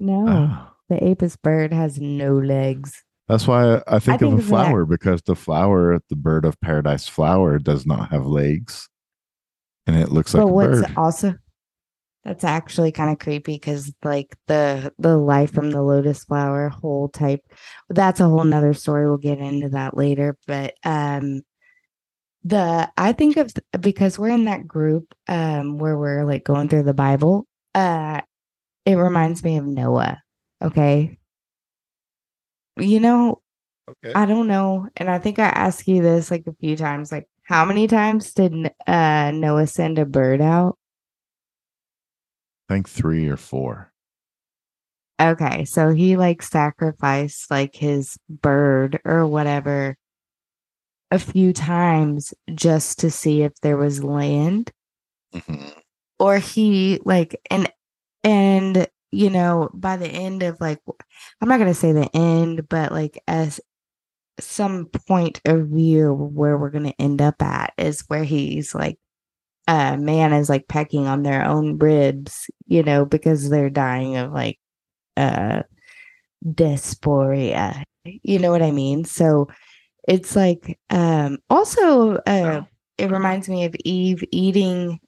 No, 0.00 0.24
Ah, 0.28 0.72
the 0.88 1.02
apis 1.02 1.36
bird 1.36 1.72
has 1.72 1.98
no 2.00 2.38
legs. 2.38 3.02
that's 3.28 3.46
why 3.46 3.76
I, 3.76 3.82
I 3.96 3.98
think 3.98 4.20
of 4.22 4.30
think 4.30 4.32
a 4.32 4.36
of 4.36 4.40
that- 4.42 4.48
flower 4.48 4.84
because 4.86 5.22
the 5.22 5.34
flower, 5.36 6.00
the 6.08 6.16
bird 6.16 6.44
of 6.44 6.60
paradise 6.60 7.08
flower, 7.08 7.58
does 7.58 7.84
not 7.86 8.10
have 8.10 8.26
legs. 8.26 8.88
And 9.86 9.96
it 9.96 10.10
looks 10.12 10.34
like 10.34 10.42
but 10.42 10.48
a 10.50 10.52
what's 10.52 10.80
bird. 10.82 10.92
also 10.96 11.34
that's 12.24 12.44
actually 12.44 12.92
kind 12.92 13.10
of 13.10 13.18
creepy 13.18 13.54
because 13.54 13.90
like 14.04 14.36
the 14.48 14.92
the 14.98 15.16
life 15.16 15.50
from 15.52 15.70
the 15.70 15.80
lotus 15.82 16.24
flower 16.24 16.68
whole 16.68 17.08
type 17.08 17.40
that's 17.88 18.20
a 18.20 18.28
whole 18.28 18.44
nother 18.44 18.74
story 18.74 19.06
we'll 19.06 19.16
get 19.16 19.38
into 19.38 19.70
that 19.70 19.96
later 19.96 20.36
but 20.46 20.74
um 20.84 21.40
the 22.44 22.90
i 22.98 23.12
think 23.12 23.38
of 23.38 23.50
because 23.80 24.18
we're 24.18 24.28
in 24.28 24.44
that 24.44 24.66
group 24.68 25.14
um 25.28 25.78
where 25.78 25.96
we're 25.96 26.24
like 26.26 26.44
going 26.44 26.68
through 26.68 26.82
the 26.82 26.92
bible 26.92 27.46
uh 27.74 28.20
it 28.88 28.96
reminds 28.96 29.44
me 29.44 29.58
of 29.58 29.66
noah 29.66 30.20
okay 30.62 31.18
you 32.78 32.98
know 32.98 33.40
Okay. 33.88 34.12
i 34.14 34.26
don't 34.26 34.48
know 34.48 34.88
and 34.96 35.08
i 35.10 35.18
think 35.18 35.38
i 35.38 35.46
asked 35.46 35.86
you 35.88 36.02
this 36.02 36.30
like 36.30 36.46
a 36.46 36.52
few 36.60 36.76
times 36.76 37.10
like 37.10 37.26
how 37.42 37.64
many 37.64 37.86
times 37.86 38.32
did 38.34 38.70
uh 38.86 39.30
noah 39.30 39.66
send 39.66 39.98
a 39.98 40.04
bird 40.06 40.40
out 40.40 40.76
I 42.68 42.74
think 42.74 42.88
three 42.88 43.26
or 43.28 43.38
four. 43.38 43.90
Okay, 45.18 45.64
so 45.64 45.88
he 45.88 46.18
like 46.18 46.42
sacrificed 46.42 47.50
like 47.50 47.74
his 47.74 48.18
bird 48.28 49.00
or 49.06 49.26
whatever 49.26 49.96
a 51.10 51.18
few 51.18 51.54
times 51.54 52.34
just 52.54 52.98
to 52.98 53.10
see 53.10 53.42
if 53.42 53.54
there 53.62 53.78
was 53.78 54.04
land 54.04 54.70
or 56.18 56.38
he 56.38 57.00
like 57.04 57.40
and 57.50 57.72
and 58.24 58.86
you 59.10 59.30
know 59.30 59.70
by 59.74 59.96
the 59.96 60.08
end 60.08 60.42
of 60.42 60.60
like 60.60 60.80
I'm 61.40 61.48
not 61.48 61.58
going 61.58 61.70
to 61.70 61.74
say 61.74 61.92
the 61.92 62.10
end 62.14 62.68
but 62.68 62.92
like 62.92 63.22
as 63.26 63.60
some 64.40 64.86
point 64.86 65.40
of 65.44 65.68
view 65.68 66.12
where 66.12 66.56
we're 66.56 66.70
going 66.70 66.84
to 66.84 67.00
end 67.00 67.20
up 67.20 67.42
at 67.42 67.72
is 67.76 68.04
where 68.08 68.24
he's 68.24 68.74
like 68.74 68.98
uh 69.66 69.96
man 69.96 70.32
is 70.32 70.48
like 70.48 70.68
pecking 70.68 71.06
on 71.06 71.22
their 71.22 71.44
own 71.44 71.78
ribs, 71.78 72.50
you 72.66 72.82
know, 72.82 73.04
because 73.04 73.50
they're 73.50 73.70
dying 73.70 74.16
of 74.16 74.32
like 74.32 74.58
uh 75.16 75.62
dysphoria. 76.44 77.84
You 78.04 78.38
know 78.38 78.50
what 78.50 78.62
I 78.62 78.70
mean? 78.70 79.04
So 79.04 79.48
it's 80.08 80.34
like 80.34 80.78
um 80.90 81.38
also 81.50 82.16
uh 82.16 82.62
it 82.96 83.10
reminds 83.10 83.48
me 83.48 83.64
of 83.64 83.76
Eve 83.84 84.24
eating 84.32 84.98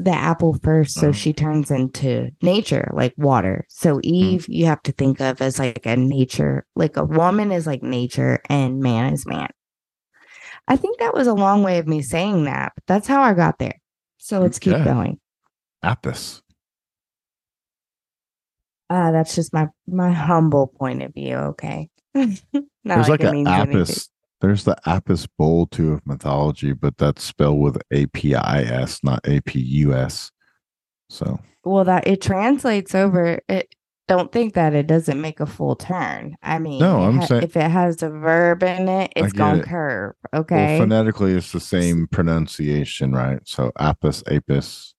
the 0.00 0.10
apple 0.10 0.54
first 0.62 0.94
so 0.98 1.08
Oh. 1.08 1.12
she 1.12 1.32
turns 1.32 1.70
into 1.70 2.30
nature 2.42 2.90
like 2.94 3.14
water 3.16 3.64
so 3.68 4.00
eve 4.02 4.46
you 4.48 4.66
have 4.66 4.82
to 4.82 4.92
think 4.92 5.20
of 5.20 5.40
as 5.40 5.58
like 5.58 5.86
a 5.86 5.96
nature 5.96 6.66
like 6.74 6.96
a 6.96 7.04
woman 7.04 7.52
is 7.52 7.66
like 7.66 7.82
nature 7.82 8.40
and 8.50 8.80
man 8.80 9.12
is 9.12 9.24
man 9.24 9.48
i 10.66 10.76
think 10.76 10.98
that 10.98 11.14
was 11.14 11.26
a 11.28 11.34
long 11.34 11.62
way 11.62 11.78
of 11.78 11.86
me 11.86 12.02
saying 12.02 12.44
that 12.44 12.72
but 12.74 12.84
that's 12.86 13.06
how 13.06 13.22
i 13.22 13.32
got 13.34 13.58
there 13.58 13.80
so 14.18 14.40
let's 14.40 14.58
keep 14.58 14.74
Okay. 14.74 14.84
going 14.84 15.20
Apis. 15.82 16.42
uh 18.90 19.12
that's 19.12 19.34
just 19.36 19.52
my 19.52 19.68
my 19.86 20.10
humble 20.10 20.66
point 20.66 21.02
of 21.02 21.14
view 21.14 21.36
okay 21.36 21.88
Not 22.14 22.36
There's 22.84 23.08
like, 23.08 23.20
it 23.20 23.26
an. 23.32 23.46
Apis. 23.46 24.10
There's 24.44 24.64
the 24.64 24.76
Apis 24.84 25.26
bowl 25.26 25.66
too 25.68 25.94
of 25.94 26.06
mythology, 26.06 26.74
but 26.74 26.98
that's 26.98 27.24
spelled 27.24 27.60
with 27.60 27.80
A 27.90 28.04
P 28.08 28.34
I 28.34 28.60
S, 28.60 29.00
not 29.02 29.26
A 29.26 29.40
P 29.40 29.58
U 29.58 29.94
S. 29.94 30.30
So 31.08 31.40
well 31.64 31.84
that 31.84 32.06
it 32.06 32.20
translates 32.20 32.94
over 32.94 33.40
it 33.48 33.74
don't 34.06 34.30
think 34.32 34.52
that 34.52 34.74
it 34.74 34.86
doesn't 34.86 35.18
make 35.18 35.40
a 35.40 35.46
full 35.46 35.74
turn 35.74 36.36
i 36.42 36.58
mean 36.58 36.78
No, 36.78 37.04
I'm 37.04 37.20
ha- 37.20 37.24
saying- 37.26 37.42
if 37.44 37.56
it 37.56 37.70
has 37.70 38.02
a 38.02 38.10
verb 38.10 38.62
in 38.62 38.86
it 38.86 39.10
it's 39.16 39.32
gonna 39.32 39.60
it. 39.60 39.64
curve 39.64 40.14
well, 40.30 40.42
okay 40.42 40.76
phonetically, 40.78 41.32
it's 41.32 41.52
the 41.52 41.60
same 41.60 42.06
pronunciation, 42.08 43.12
right? 43.12 43.40
So 43.48 43.72
Apis, 43.78 44.22
Apis, 44.30 44.94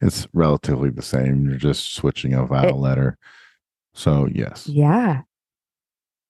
it's 0.00 0.26
relatively 0.32 0.88
the 0.88 1.02
same. 1.02 1.44
You're 1.46 1.58
just 1.58 1.92
switching 1.94 2.32
a 2.32 2.46
vowel 2.46 2.80
letter. 2.80 3.18
So 3.92 4.26
yes, 4.32 4.66
Yeah. 4.66 5.20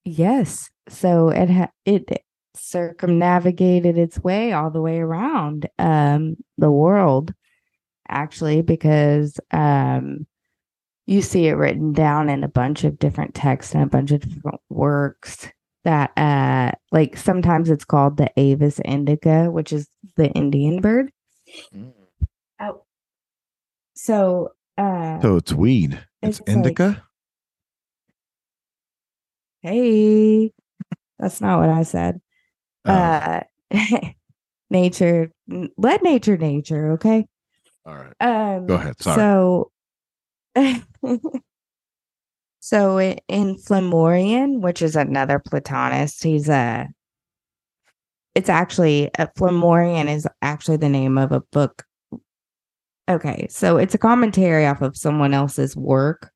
Yes. 0.05 0.70
So 0.88 1.28
it 1.30 1.51
ha- 1.51 1.70
it 1.84 2.24
circumnavigated 2.57 3.99
its 3.99 4.19
way 4.20 4.53
all 4.53 4.70
the 4.70 4.81
way 4.81 4.99
around 4.99 5.69
um 5.78 6.37
the 6.59 6.70
world 6.70 7.33
actually 8.09 8.62
because 8.62 9.39
um 9.53 10.27
you 11.07 11.23
see 11.23 11.47
it 11.47 11.53
written 11.55 11.93
down 11.93 12.28
in 12.28 12.43
a 12.43 12.49
bunch 12.49 12.83
of 12.85 12.99
different 12.99 13.35
texts 13.35 13.74
and 13.74 13.83
a 13.83 13.87
bunch 13.89 14.11
of 14.11 14.20
different 14.20 14.61
works 14.70 15.49
that 15.85 16.11
uh 16.16 16.73
like 16.93 17.16
sometimes 17.16 17.70
it's 17.70 17.85
called 17.85 18.16
the 18.16 18.31
Avis 18.37 18.81
indica 18.85 19.51
which 19.51 19.73
is 19.73 19.89
the 20.16 20.28
Indian 20.31 20.81
bird. 20.81 21.12
Oh. 22.61 22.83
So 23.95 24.51
uh 24.78 25.20
so 25.20 25.37
it's 25.37 25.53
weed. 25.53 25.93
It's, 26.23 26.41
It's 26.41 26.49
like- 26.49 26.57
indica. 26.57 27.03
hey 29.62 30.53
that's 31.19 31.41
not 31.41 31.61
what 31.61 31.70
I 31.70 31.83
said. 31.83 32.20
Oh, 32.87 32.93
uh 32.93 33.41
nature 34.71 35.31
let 35.77 36.03
nature 36.03 36.37
nature 36.37 36.93
okay 36.93 37.27
all 37.85 37.95
right. 37.95 38.13
um 38.21 38.67
Go 38.67 38.75
ahead. 38.75 39.01
Sorry. 39.01 39.17
so 39.17 39.71
so 42.61 42.99
in 42.99 43.57
Flammarion 43.57 44.61
which 44.61 44.83
is 44.83 44.97
another 44.97 45.39
platonist 45.39 46.23
he's 46.25 46.49
a 46.49 46.89
it's 48.35 48.49
actually 48.49 49.11
a 49.19 49.29
Flammarion 49.39 50.09
is 50.09 50.27
actually 50.43 50.77
the 50.77 50.89
name 50.89 51.17
of 51.19 51.33
a 51.33 51.41
book 51.53 51.85
okay 53.09 53.47
so 53.49 53.77
it's 53.77 53.95
a 53.95 53.99
commentary 53.99 54.67
off 54.67 54.83
of 54.83 54.97
someone 54.97 55.33
else's 55.35 55.77
work 55.77 56.31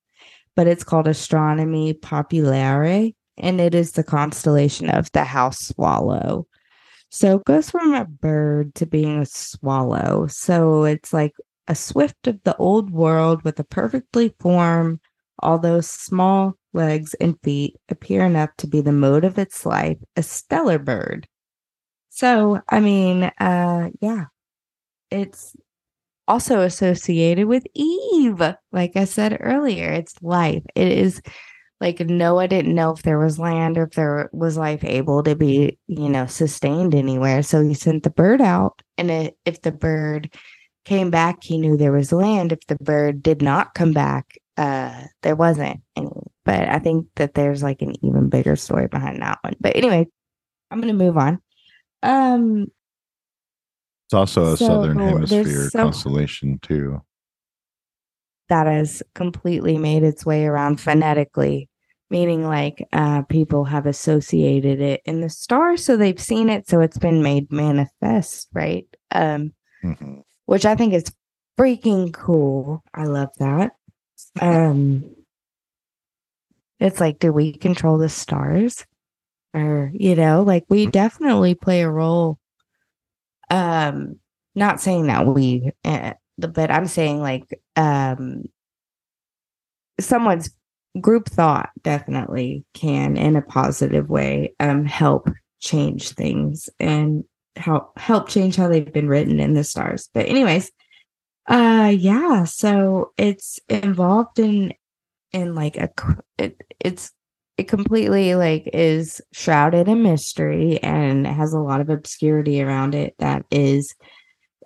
but 0.57 0.67
it's 0.67 0.85
called 0.85 1.07
Astronomie 1.07 2.01
Populaire 2.01 3.11
and 3.39 3.61
it 3.61 3.75
is 3.75 3.93
the 3.93 4.05
constellation 4.05 4.89
of 4.91 5.11
the 5.13 5.25
house 5.25 5.59
swallow 5.59 6.47
so 7.11 7.37
it 7.37 7.45
goes 7.45 7.71
from 7.71 7.93
a 7.93 8.05
bird 8.05 8.75
to 8.77 8.87
being 8.87 9.19
a 9.19 9.27
swallow. 9.27 10.29
So 10.29 10.85
it's 10.85 11.13
like 11.13 11.33
a 11.67 11.75
swift 11.75 12.29
of 12.29 12.41
the 12.45 12.57
old 12.57 12.91
world 12.91 13.43
with 13.43 13.59
a 13.59 13.65
perfectly 13.65 14.35
formed, 14.39 15.01
although 15.43 15.81
small 15.81 16.55
legs 16.73 17.15
and 17.15 17.37
feet 17.43 17.77
appear 17.89 18.25
enough 18.25 18.51
to 18.59 18.69
be 18.69 18.81
the 18.81 18.93
mode 18.93 19.25
of 19.25 19.39
its 19.39 19.67
life, 19.67 19.99
a 20.17 20.23
stellar 20.23 20.79
bird. 20.79 21.27
So, 22.11 22.61
I 22.69 22.79
mean, 22.79 23.25
uh, 23.39 23.91
yeah, 24.01 24.27
it's 25.11 25.57
also 26.29 26.61
associated 26.61 27.49
with 27.49 27.65
Eve. 27.75 28.41
Like 28.71 28.97
I 28.97 29.05
said 29.05 29.37
earlier, 29.41 29.91
it's 29.91 30.23
life. 30.23 30.63
It 30.77 30.93
is 30.93 31.21
like 31.81 32.01
Noah 32.01 32.47
didn't 32.47 32.75
know 32.75 32.91
if 32.93 33.03
there 33.03 33.19
was 33.19 33.39
land 33.39 33.79
or 33.79 33.85
if 33.85 33.93
there 33.93 34.29
was 34.33 34.57
life 34.59 34.85
able 34.85 35.23
to 35.23 35.35
be, 35.35 35.79
you 35.87 36.09
know, 36.11 36.27
sustained 36.27 36.95
anywhere. 36.95 37.43
So 37.43 37.63
he 37.63 37.73
sent 37.73 38.03
the 38.03 38.11
bird 38.11 38.41
out. 38.43 38.83
And 38.99 39.11
it, 39.11 39.39
if 39.47 39.63
the 39.63 39.73
bird 39.73 40.35
came 40.85 41.11
back, 41.11 41.43
he 41.43 41.57
knew 41.57 41.77
there 41.79 41.93
was 41.93 42.13
land. 42.13 42.53
If 42.53 42.67
the 42.67 42.77
bird 42.77 43.23
did 43.23 43.41
not 43.41 43.73
come 43.75 43.93
back, 43.95 44.37
uh, 44.59 45.05
there 45.23 45.37
wasn't 45.37 45.81
any. 45.97 46.11
But 46.45 46.69
I 46.69 46.81
think 46.81 47.07
that 47.17 47.33
there's 47.33 47.63
like 47.63 47.81
an 47.81 47.95
even 48.05 48.29
bigger 48.29 48.57
story 48.57 48.87
behind 48.89 49.23
that 49.23 49.39
one. 49.41 49.55
But 49.59 49.75
anyway, 49.77 50.07
I'm 50.71 50.81
gonna 50.83 50.93
move 50.93 51.17
on. 51.17 51.41
Um, 52.03 52.67
It's 54.07 54.15
also 54.15 54.53
a 54.53 54.57
So, 54.59 54.67
southern 54.67 54.99
hemisphere 54.99 55.71
so- 55.71 55.79
constellation 55.79 56.59
too. 56.61 57.01
that 58.51 58.67
has 58.67 59.03
completely 59.15 59.79
made 59.79 60.03
its 60.03 60.27
way 60.27 60.45
around 60.45 60.79
phonetically 60.81 61.70
meaning 62.11 62.45
like 62.47 62.87
uh 62.93 63.23
people 63.23 63.65
have 63.65 63.87
associated 63.87 64.81
it 64.81 65.01
in 65.05 65.21
the 65.21 65.29
stars 65.31 65.85
so 65.85 65.97
they've 65.97 66.21
seen 66.21 66.49
it 66.51 66.69
so 66.69 66.81
it's 66.81 66.99
been 66.99 67.23
made 67.23 67.51
manifest 67.53 68.49
right? 68.53 68.87
Um 69.13 69.53
Mhm. 69.85 70.23
which 70.47 70.67
i 70.67 70.75
think 70.75 70.93
is 70.93 71.05
freaking 71.59 72.13
cool. 72.13 72.83
I 72.95 73.05
love 73.05 73.31
that. 73.39 73.73
Um 74.41 75.05
it's 76.79 77.01
like 77.01 77.19
do 77.19 77.33
we 77.33 77.53
control 77.53 77.99
the 77.99 78.09
stars? 78.09 78.85
Or 79.55 79.91
you 79.95 80.15
know 80.17 80.43
like 80.43 80.65
we 80.69 80.87
definitely 80.87 81.55
play 81.55 81.83
a 81.83 81.91
role. 81.91 82.39
Um 83.51 84.21
not 84.55 84.81
saying 84.81 85.07
that 85.07 85.27
we 85.27 85.71
uh, 85.85 86.15
but 86.39 86.71
i'm 86.71 86.87
saying 86.87 87.21
like 87.21 87.61
um 87.77 88.45
someone's 90.01 90.51
group 91.01 91.29
thought 91.29 91.71
definitely 91.83 92.65
can 92.75 93.17
in 93.17 93.37
a 93.37 93.43
positive 93.43 94.11
way 94.11 94.55
um 94.61 94.85
help 94.85 95.29
change 95.61 96.11
things 96.11 96.69
and 96.81 97.25
help 97.57 97.97
help 97.99 98.29
change 98.29 98.57
how 98.57 98.69
they've 98.69 98.93
been 98.93 99.09
written 99.09 99.39
in 99.41 99.55
the 99.55 99.65
stars. 99.65 100.09
But 100.15 100.27
anyways 100.27 100.71
uh 101.49 101.93
yeah 101.97 102.45
so 102.45 103.13
it's 103.17 103.59
involved 103.69 104.39
in 104.39 104.73
in 105.33 105.55
like 105.55 105.77
a 105.77 105.91
it, 106.39 106.57
it's 106.81 107.13
it 107.57 107.69
completely 107.69 108.35
like 108.37 108.69
is 108.73 109.21
shrouded 109.33 109.89
in 109.89 110.03
mystery 110.03 110.79
and 110.83 111.27
has 111.27 111.53
a 111.53 111.59
lot 111.59 111.81
of 111.81 111.91
obscurity 111.91 112.63
around 112.63 112.95
it 112.95 113.15
that 113.19 113.45
is 113.51 113.95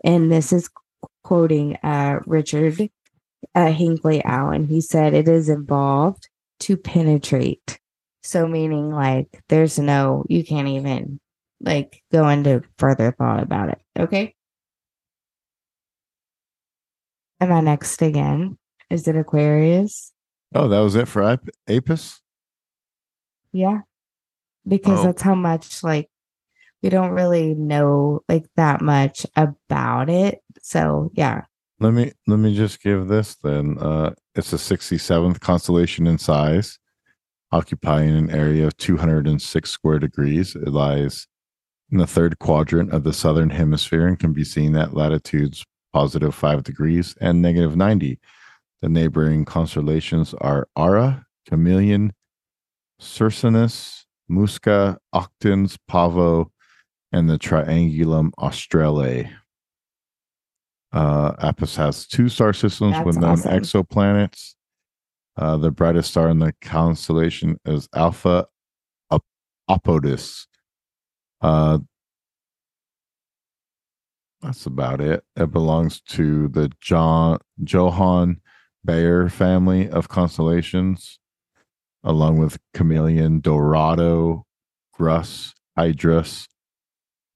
and 0.05 0.31
this 0.31 0.53
is 0.53 0.69
quoting 1.23 1.77
uh 1.83 2.19
richard 2.27 2.91
uh, 3.55 3.71
Hinckley 3.73 4.23
Allen. 4.25 4.67
He 4.67 4.81
said 4.81 5.15
it 5.15 5.29
is 5.29 5.49
involved 5.49 6.29
to 6.61 6.77
penetrate. 6.77 7.79
So 8.23 8.47
meaning 8.47 8.91
like 8.91 9.43
there's 9.49 9.79
no 9.79 10.25
you 10.29 10.45
can't 10.45 10.69
even 10.69 11.21
like 11.61 12.03
go 12.13 12.29
into 12.29 12.63
further 12.79 13.13
thought 13.13 13.43
about 13.43 13.69
it. 13.71 13.81
Okay. 13.99 14.35
Am 17.41 17.53
I 17.53 17.61
next 17.61 18.01
again? 18.03 18.59
Is 18.91 19.07
it 19.09 19.17
Aquarius? 19.17 20.13
Oh, 20.55 20.69
that 20.69 20.81
was 20.81 20.95
it 20.95 21.09
for 21.09 21.23
Ap- 21.23 21.49
Apis. 21.69 22.21
Yeah. 23.53 23.81
Because 24.67 25.01
Oh. 25.01 25.05
that's 25.05 25.23
how 25.23 25.35
much 25.35 25.83
like 25.83 26.09
we 26.83 26.89
don't 26.91 27.11
really 27.13 27.55
know 27.55 28.21
like 28.29 28.47
that 28.57 28.81
much 28.81 29.27
about 29.37 30.09
it. 30.09 30.41
So 30.63 31.11
yeah. 31.15 31.43
Let 31.85 31.93
me 31.93 32.13
let 32.27 32.39
me 32.39 32.57
just 32.57 32.83
give 32.83 33.09
this 33.09 33.35
then. 33.35 33.77
Uh, 33.77 34.15
it's 34.35 34.53
the 34.53 34.57
67th 34.57 35.39
constellation 35.41 36.07
in 36.07 36.17
size, 36.17 36.79
occupying 37.53 38.17
an 38.17 38.31
area 38.31 38.67
of 38.67 38.75
206 38.79 39.71
square 39.71 39.99
degrees. 39.99 40.57
It 40.57 40.69
lies 40.69 41.27
in 41.93 41.99
the 41.99 42.07
third 42.07 42.39
quadrant 42.39 42.91
of 42.95 43.05
the 43.05 43.13
southern 43.13 43.51
hemisphere 43.51 44.07
and 44.07 44.19
can 44.19 44.33
be 44.33 44.45
seen 44.45 44.75
at 44.77 44.95
latitudes 44.95 45.63
positive 45.93 46.35
5 46.35 46.63
degrees 46.63 47.17
and 47.21 47.43
negative 47.43 47.77
90. 47.77 48.19
The 48.81 48.89
neighboring 48.89 49.45
constellations 49.45 50.33
are 50.41 50.67
Ara, 50.79 51.27
Chamaeleon, 51.51 52.13
Circinus, 52.99 54.07
Musca, 54.31 54.97
Octans, 55.15 55.77
Pavo, 55.87 56.51
and 57.13 57.29
the 57.29 57.39
Triangulum 57.39 58.31
Australe. 58.39 59.29
Uh, 60.95 61.35
Apis 61.41 61.75
has 61.75 62.07
two 62.07 62.29
star 62.29 62.53
systems 62.53 62.93
That's 62.93 63.05
with 63.05 63.17
known 63.19 63.33
awesome. 63.33 63.51
exoplanets. 63.51 64.55
Uh, 65.37 65.57
the 65.57 65.73
brightest 65.73 66.13
star 66.13 66.29
in 66.29 66.39
the 66.39 66.55
constellation 66.61 67.59
is 67.65 67.89
Alpha 67.93 68.47
Apodis. 69.69 70.47
Uh, 71.41 71.79
that's 74.41 74.67
about 74.67 75.01
it. 75.01 75.25
It 75.37 75.51
belongs 75.51 76.01
to 76.11 76.49
the 76.49 76.71
John 76.81 77.39
Johann 77.63 78.41
Bayer 78.85 79.29
family 79.29 79.89
of 79.89 80.09
constellations, 80.09 81.19
along 82.05 82.39
with 82.39 82.59
Chamaeleon, 82.77 83.41
Dorado, 83.41 84.45
Grus, 84.97 85.55
Hydrus, 85.77 86.47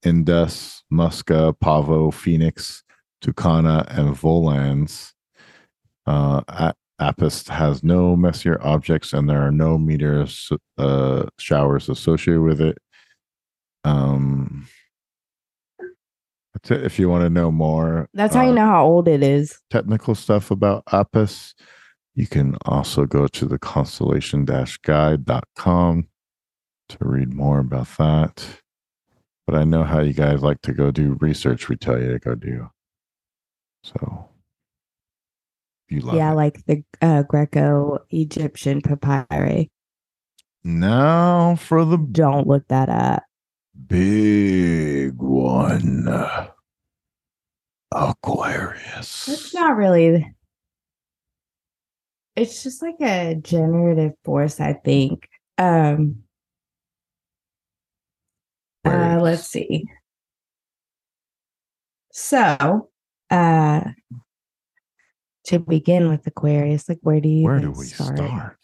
Indus, 0.05 0.85
Musca, 0.93 1.59
Pavo, 1.59 2.11
Phoenix, 2.11 2.85
Tucana, 3.23 3.87
and 3.91 4.15
Volans. 4.15 5.13
Uh, 6.07 6.73
Apis 7.01 7.47
has 7.49 7.85
no 7.85 8.17
Messier 8.17 8.59
objects, 8.63 9.13
and 9.13 9.29
there 9.29 9.41
are 9.41 9.53
no 9.53 9.79
meteor 9.79 10.27
uh, 10.79 11.27
showers 11.39 11.89
associated 11.89 12.43
with 12.43 12.61
it. 12.61 12.79
Um, 13.85 14.67
that's 16.55 16.71
it. 16.73 16.85
If 16.85 16.99
you 16.99 17.09
want 17.09 17.23
to 17.23 17.31
know 17.31 17.53
more, 17.53 18.09
That's 18.15 18.35
how 18.35 18.43
you 18.43 18.51
uh, 18.51 18.55
know 18.55 18.67
how 18.67 18.85
old 18.85 19.07
it 19.07 19.23
is. 19.23 19.61
technical 19.71 20.15
stuff 20.15 20.51
about 20.51 20.83
Apis, 20.93 21.55
you 22.15 22.27
can 22.27 22.57
also 22.65 23.07
go 23.07 23.29
to 23.29 23.47
the 23.47 23.59
constellation 23.59 24.45
guide.com 24.45 26.09
to 26.89 26.99
read 27.01 27.33
more 27.33 27.61
about 27.61 27.89
that. 27.99 28.45
But 29.47 29.55
I 29.55 29.65
know 29.65 29.85
how 29.85 30.01
you 30.01 30.13
guys 30.13 30.43
like 30.43 30.61
to 30.63 30.73
go 30.73 30.91
do 30.91 31.17
research, 31.21 31.69
we 31.69 31.77
tell 31.77 32.01
you 32.01 32.11
to 32.13 32.19
go 32.19 32.35
do. 32.35 32.71
So 33.89 34.29
you 35.89 36.01
love 36.01 36.17
Yeah, 36.17 36.33
it. 36.33 36.37
like 36.37 36.65
the 36.67 36.85
uh, 37.01 37.23
Greco 37.23 37.99
Egyptian 38.11 38.81
papyri. 38.83 39.71
now 40.65 41.57
for 41.57 41.85
the 41.85 41.97
Don't 41.97 42.47
look 42.47 42.67
that 42.69 42.89
up. 42.89 43.23
big 43.87 45.15
one 45.17 46.09
Aquarius. 47.93 49.29
It's 49.29 49.55
not 49.55 49.77
really. 49.77 50.35
It's 52.37 52.63
just 52.63 52.83
like 52.83 53.01
a 53.01 53.35
generative 53.37 54.13
force, 54.25 54.61
I 54.61 54.75
think. 54.75 55.29
Um 55.57 56.23
uh, 58.85 59.19
let's 59.21 59.47
see. 59.49 59.85
So, 62.13 62.91
uh 63.31 63.81
to 65.45 65.59
begin 65.59 66.09
with 66.09 66.27
Aquarius, 66.27 66.89
like 66.89 66.99
where 67.03 67.21
do 67.21 67.29
you 67.29 67.45
Where 67.45 67.59
do 67.61 67.71
we 67.71 67.87
start? 67.87 68.17
start? 68.19 68.57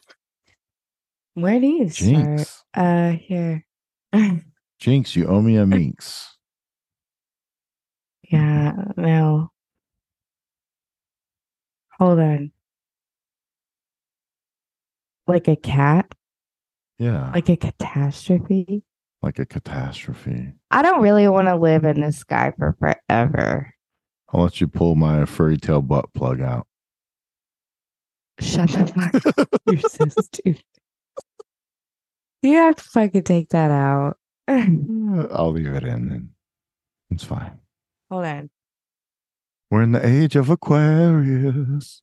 Where 1.34 1.58
do 1.60 1.66
you 1.66 1.88
start? 1.88 2.50
Uh 2.74 3.10
here. 3.12 3.64
Jinx, 4.78 5.16
you 5.16 5.26
owe 5.26 5.40
me 5.40 5.56
a 5.56 5.66
minx. 5.66 6.36
yeah, 8.30 8.72
no. 8.96 9.50
Hold 11.98 12.18
on. 12.18 12.52
Like 15.26 15.48
a 15.48 15.56
cat? 15.56 16.12
Yeah. 16.98 17.30
Like 17.32 17.48
a 17.48 17.56
catastrophe? 17.56 18.82
like 19.22 19.38
a 19.38 19.46
catastrophe. 19.46 20.52
I 20.70 20.82
don't 20.82 21.00
really 21.00 21.26
want 21.28 21.48
to 21.48 21.56
live 21.56 21.84
in 21.84 22.02
the 22.02 22.12
sky 22.12 22.52
for 22.58 22.76
forever. 22.78 23.73
I'll 24.34 24.42
let 24.42 24.60
you 24.60 24.66
pull 24.66 24.96
my 24.96 25.24
furry 25.26 25.56
tail 25.56 25.80
butt 25.80 26.12
plug 26.12 26.40
out. 26.40 26.66
Shut 28.40 28.68
the 28.70 28.86
fuck 28.86 29.38
up. 29.38 29.48
You're 29.70 29.78
so 29.80 30.06
stupid. 30.08 30.64
You 32.42 32.56
have 32.56 32.74
to 32.76 32.82
fucking 32.82 33.22
take 33.22 33.50
that 33.50 33.70
out. 33.70 34.18
I'll 34.48 35.52
leave 35.52 35.68
it 35.72 35.84
in 35.84 36.10
and 36.10 36.28
it's 37.10 37.22
fine. 37.24 37.58
Hold 38.10 38.24
on. 38.24 38.50
We're 39.70 39.82
in 39.82 39.92
the 39.92 40.04
age 40.06 40.34
of 40.36 40.50
Aquarius. 40.50 42.02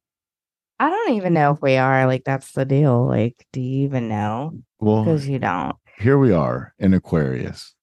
I 0.80 0.90
don't 0.90 1.14
even 1.16 1.34
know 1.34 1.52
if 1.52 1.62
we 1.62 1.76
are. 1.78 2.08
Like, 2.08 2.24
that's 2.24 2.54
the 2.54 2.66
deal. 2.66 3.06
Like, 3.08 3.46
do 3.54 3.62
you 3.62 3.84
even 3.84 4.08
know? 4.08 4.54
Well, 4.80 5.04
Because 5.04 5.28
you 5.28 5.38
don't. 5.38 5.76
here 6.00 6.18
we 6.18 6.32
are 6.32 6.74
in 6.80 6.94
Aquarius. 6.96 7.76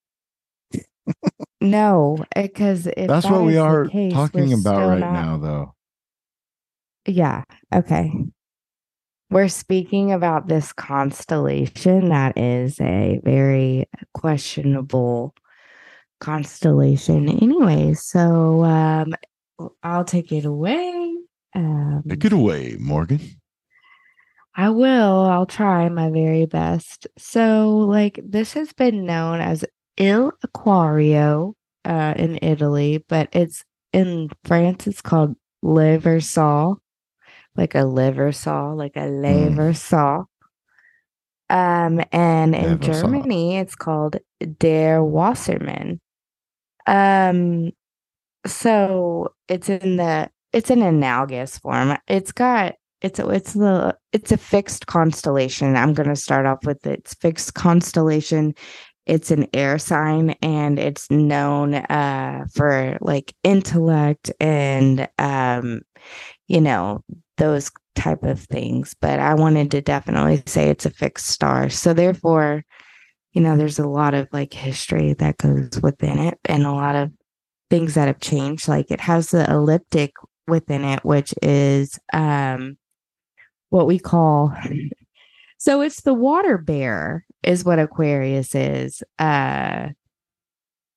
No, 1.61 2.23
because 2.35 2.87
if 2.87 3.07
That's 3.07 3.25
that 3.25 3.31
what 3.33 3.43
we 3.43 3.57
are 3.57 3.87
case, 3.87 4.13
talking 4.13 4.53
about 4.53 4.87
right 4.87 4.99
not- 4.99 5.13
now, 5.13 5.37
though. 5.37 5.75
Yeah. 7.05 7.43
Okay. 7.73 8.11
We're 9.31 9.47
speaking 9.49 10.11
about 10.11 10.47
this 10.47 10.73
constellation 10.73 12.09
that 12.09 12.37
is 12.37 12.79
a 12.81 13.19
very 13.23 13.87
questionable 14.13 15.35
constellation 16.19 17.29
anyway. 17.29 17.93
So 17.93 18.63
um 18.63 19.13
I'll 19.83 20.05
take 20.05 20.31
it 20.31 20.45
away. 20.45 21.13
Um 21.55 22.03
Take 22.07 22.25
it 22.25 22.33
away, 22.33 22.77
Morgan. 22.79 23.19
I 24.55 24.69
will. 24.71 25.21
I'll 25.25 25.45
try 25.45 25.87
my 25.89 26.09
very 26.09 26.45
best. 26.45 27.07
So 27.17 27.77
like 27.77 28.19
this 28.23 28.53
has 28.53 28.73
been 28.73 29.05
known 29.05 29.41
as 29.41 29.63
Il 29.99 30.31
Aquario 30.43 31.53
uh 31.85 32.13
in 32.17 32.39
Italy, 32.41 33.03
but 33.07 33.29
it's 33.31 33.63
in 33.93 34.29
France 34.43 34.87
it's 34.87 35.01
called 35.01 35.35
Le 35.61 35.99
Versal 35.99 36.77
like 37.59 37.75
a 37.75 37.83
liver 37.83 38.31
saw, 38.31 38.71
like 38.71 38.95
a 38.95 39.07
lever 39.07 39.73
saw. 39.73 40.23
Um, 41.49 42.01
and 42.11 42.55
in 42.55 42.79
Lever 42.79 42.93
saw. 42.93 43.01
Germany, 43.01 43.57
it's 43.57 43.75
called 43.75 44.17
Der 44.59 44.99
Wassermann. 44.99 45.99
Um, 46.87 47.71
so 48.45 49.33
it's 49.47 49.69
in 49.69 49.97
the 49.97 50.29
it's 50.53 50.69
an 50.69 50.81
analogous 50.81 51.57
form. 51.59 51.97
It's 52.07 52.31
got 52.31 52.75
it's 53.01 53.19
a, 53.19 53.29
it's 53.29 53.53
the 53.53 53.97
it's 54.13 54.31
a 54.31 54.37
fixed 54.37 54.87
constellation. 54.87 55.75
I'm 55.75 55.93
going 55.93 56.09
to 56.09 56.15
start 56.15 56.45
off 56.45 56.59
with 56.65 56.85
its 56.85 57.13
fixed 57.15 57.53
constellation. 57.53 58.55
It's 59.09 59.31
an 59.31 59.47
air 59.55 59.79
sign 59.79 60.35
and 60.43 60.77
it's 60.77 61.09
known 61.09 61.73
uh 61.73 62.45
for 62.53 62.97
like 63.01 63.33
intellect 63.43 64.31
and 64.39 65.09
um 65.17 65.81
you 66.47 66.61
know 66.61 67.03
those 67.37 67.71
type 67.95 68.23
of 68.23 68.39
things. 68.39 68.95
But 69.01 69.19
i 69.19 69.33
wanted 69.33 69.71
to 69.71 69.81
definitely 69.81 70.43
say 70.45 70.69
it's 70.69 70.85
a 70.85 70.91
fixed 70.91 71.27
star. 71.27 71.69
So 71.69 71.93
therefore 71.93 72.63
you 73.33 73.41
know 73.41 73.57
there's 73.57 73.79
a 73.79 73.87
lot 73.87 74.13
of 74.13 74.27
like 74.31 74.53
history 74.53 75.13
that 75.13 75.37
goes 75.37 75.81
within 75.81 76.19
it 76.19 76.37
and 76.45 76.65
a 76.65 76.71
lot 76.71 76.95
of 76.95 77.11
things 77.71 77.95
that 77.95 78.07
have 78.07 78.19
changed. 78.19 78.67
Like 78.67 78.91
it 78.91 79.01
has 79.01 79.31
the 79.31 79.49
elliptic 79.49 80.13
within 80.47 80.83
it 80.83 81.03
which 81.03 81.33
is 81.41 81.97
um 82.13 82.77
what 83.69 83.87
we 83.87 83.99
call 83.99 84.53
so 85.59 85.81
it's 85.81 86.01
the 86.01 86.13
water 86.13 86.57
bear 86.57 87.23
is 87.43 87.63
what 87.63 87.77
aquarius 87.77 88.55
is 88.55 89.03
uh 89.19 89.89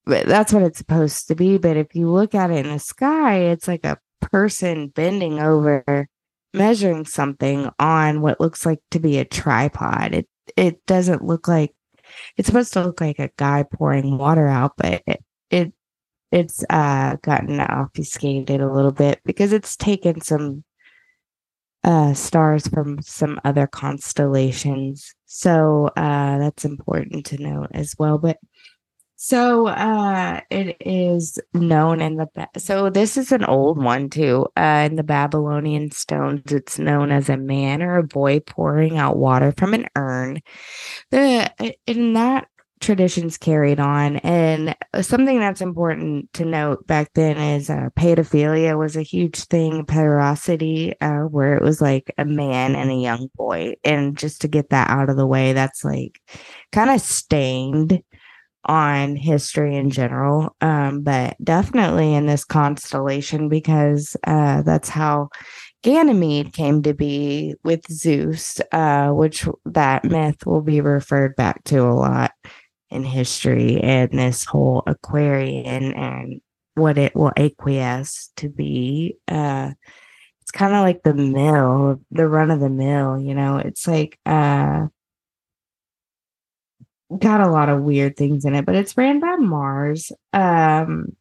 that's 0.06 0.52
what 0.52 0.62
it's 0.62 0.78
supposed 0.78 1.28
to 1.28 1.34
be 1.34 1.59
but 1.59 1.76
if 1.76 1.94
you 1.94 2.10
look 2.10 2.34
at 2.34 2.51
it 2.51 2.64
in 2.66 2.72
the 2.72 2.78
sky 2.78 3.36
it's 3.36 3.68
like 3.68 3.84
a 3.84 3.98
person 4.22 4.89
bending 4.89 5.39
over 5.39 6.09
measuring 6.55 7.05
something 7.05 7.68
on 7.78 8.20
what 8.20 8.40
looks 8.40 8.66
like 8.66 8.80
to 8.90 9.01
be 9.01 9.18
a 9.18 9.24
tripod. 9.24 10.14
It 10.14 10.28
it 10.56 10.84
doesn't 10.86 11.24
look 11.24 11.48
like 11.48 11.74
it's 12.36 12.47
supposed 12.47 12.72
to 12.74 12.82
look 12.82 13.01
like 13.01 13.18
a 13.18 13.30
guy 13.36 13.64
pouring 13.64 14.18
water 14.18 14.47
out, 14.48 14.72
but 14.76 15.02
it, 15.06 15.24
it 15.51 15.72
it's 16.30 16.64
uh 16.70 17.16
gotten 17.22 17.60
obfuscated 17.60 18.60
a 18.60 18.72
little 18.72 18.93
bit 18.93 19.20
because 19.24 19.52
it's 19.52 19.76
taken 19.76 20.20
some 20.20 20.64
uh 21.84 22.14
stars 22.14 22.66
from 22.68 23.00
some 23.02 23.40
other 23.44 23.66
constellations. 23.66 25.14
So 25.26 25.90
uh 25.96 26.38
that's 26.38 26.64
important 26.64 27.26
to 27.26 27.38
note 27.42 27.68
as 27.72 27.94
well. 27.98 28.18
But 28.18 28.38
so 29.16 29.68
uh 29.68 30.40
it 30.50 30.76
is 30.80 31.38
known 31.54 32.00
in 32.00 32.16
the 32.16 32.26
Ba- 32.34 32.48
so 32.59 32.90
this 32.90 33.16
is 33.16 33.30
an 33.32 33.44
old 33.44 33.82
one 33.82 34.10
too. 34.10 34.46
Uh 34.56 34.88
in 34.90 34.96
the 34.96 35.04
Babylonian 35.04 35.90
stones 35.92 36.52
it's 36.52 36.78
known 36.78 37.12
as 37.12 37.28
a 37.28 37.36
man 37.36 37.82
or 37.82 37.98
a 37.98 38.02
boy 38.02 38.40
pouring 38.40 38.98
out 38.98 39.16
water 39.16 39.52
from 39.56 39.74
an 39.74 39.86
urn. 39.96 40.40
The 41.10 41.52
in 41.86 42.14
that 42.14 42.48
traditions 42.82 43.38
carried 43.38 43.80
on. 43.80 44.16
And 44.18 44.76
something 45.00 45.38
that's 45.38 45.60
important 45.62 46.32
to 46.34 46.44
note 46.44 46.86
back 46.86 47.12
then 47.14 47.38
is 47.38 47.70
uh, 47.70 47.88
pedophilia 47.96 48.78
was 48.78 48.96
a 48.96 49.02
huge 49.02 49.44
thing 49.44 49.86
pederosity 49.86 51.00
uh, 51.00 51.20
where 51.20 51.56
it 51.56 51.62
was 51.62 51.80
like 51.80 52.12
a 52.18 52.24
man 52.24 52.74
and 52.74 52.90
a 52.90 52.94
young 52.94 53.28
boy. 53.36 53.74
And 53.84 54.18
just 54.18 54.42
to 54.42 54.48
get 54.48 54.70
that 54.70 54.90
out 54.90 55.09
of 55.09 55.16
the 55.16 55.26
way 55.26 55.54
that's 55.54 55.84
like 55.84 56.20
kind 56.72 56.90
of 56.90 57.00
stained 57.00 58.02
on 58.64 59.16
history 59.16 59.74
in 59.76 59.90
general, 59.90 60.54
um, 60.60 61.02
but 61.02 61.36
definitely 61.42 62.14
in 62.14 62.26
this 62.26 62.44
constellation 62.44 63.48
because 63.48 64.16
uh, 64.24 64.62
that's 64.62 64.88
how 64.88 65.30
Ganymede 65.82 66.52
came 66.52 66.82
to 66.82 66.94
be 66.94 67.56
with 67.64 67.84
Zeus, 67.90 68.60
uh, 68.70 69.09
which 69.09 69.48
that 69.64 70.04
myth 70.04 70.46
will 70.46 70.60
be 70.60 70.80
referred 70.80 71.34
back 71.34 71.64
to 71.64 71.80
a 71.80 71.90
lot 71.90 72.30
in 72.93 73.05
history 73.05 73.81
and 73.81 74.10
this 74.10 74.44
whole 74.44 74.82
Aquarian 74.86 75.94
and 75.94 76.40
what 76.74 76.98
it 76.98 77.14
will 77.14 77.32
acquiesce 77.36 78.31
to 78.36 78.48
be. 78.48 79.16
Uh, 79.28 79.73
it's 80.43 80.51
kind 80.51 80.74
of 80.74 80.81
like 80.81 81.02
the 81.02 81.14
mill, 81.14 82.01
the 82.10 82.28
run 82.28 82.51
of 82.51 82.60
the 82.60 82.70
mill, 82.70 83.19
you 83.19 83.35
know, 83.35 83.59
it's 83.59 83.86
like, 83.86 84.19
uh, 84.27 84.86
got 87.19 87.40
a 87.40 87.51
lot 87.51 87.69
of 87.69 87.82
weird 87.82 88.16
things 88.16 88.44
in 88.44 88.55
it, 88.55 88.64
but 88.64 88.74
it's 88.74 88.97
ran 88.97 89.20
by 89.20 89.36
Mars. 89.36 90.12
Um, 90.32 91.16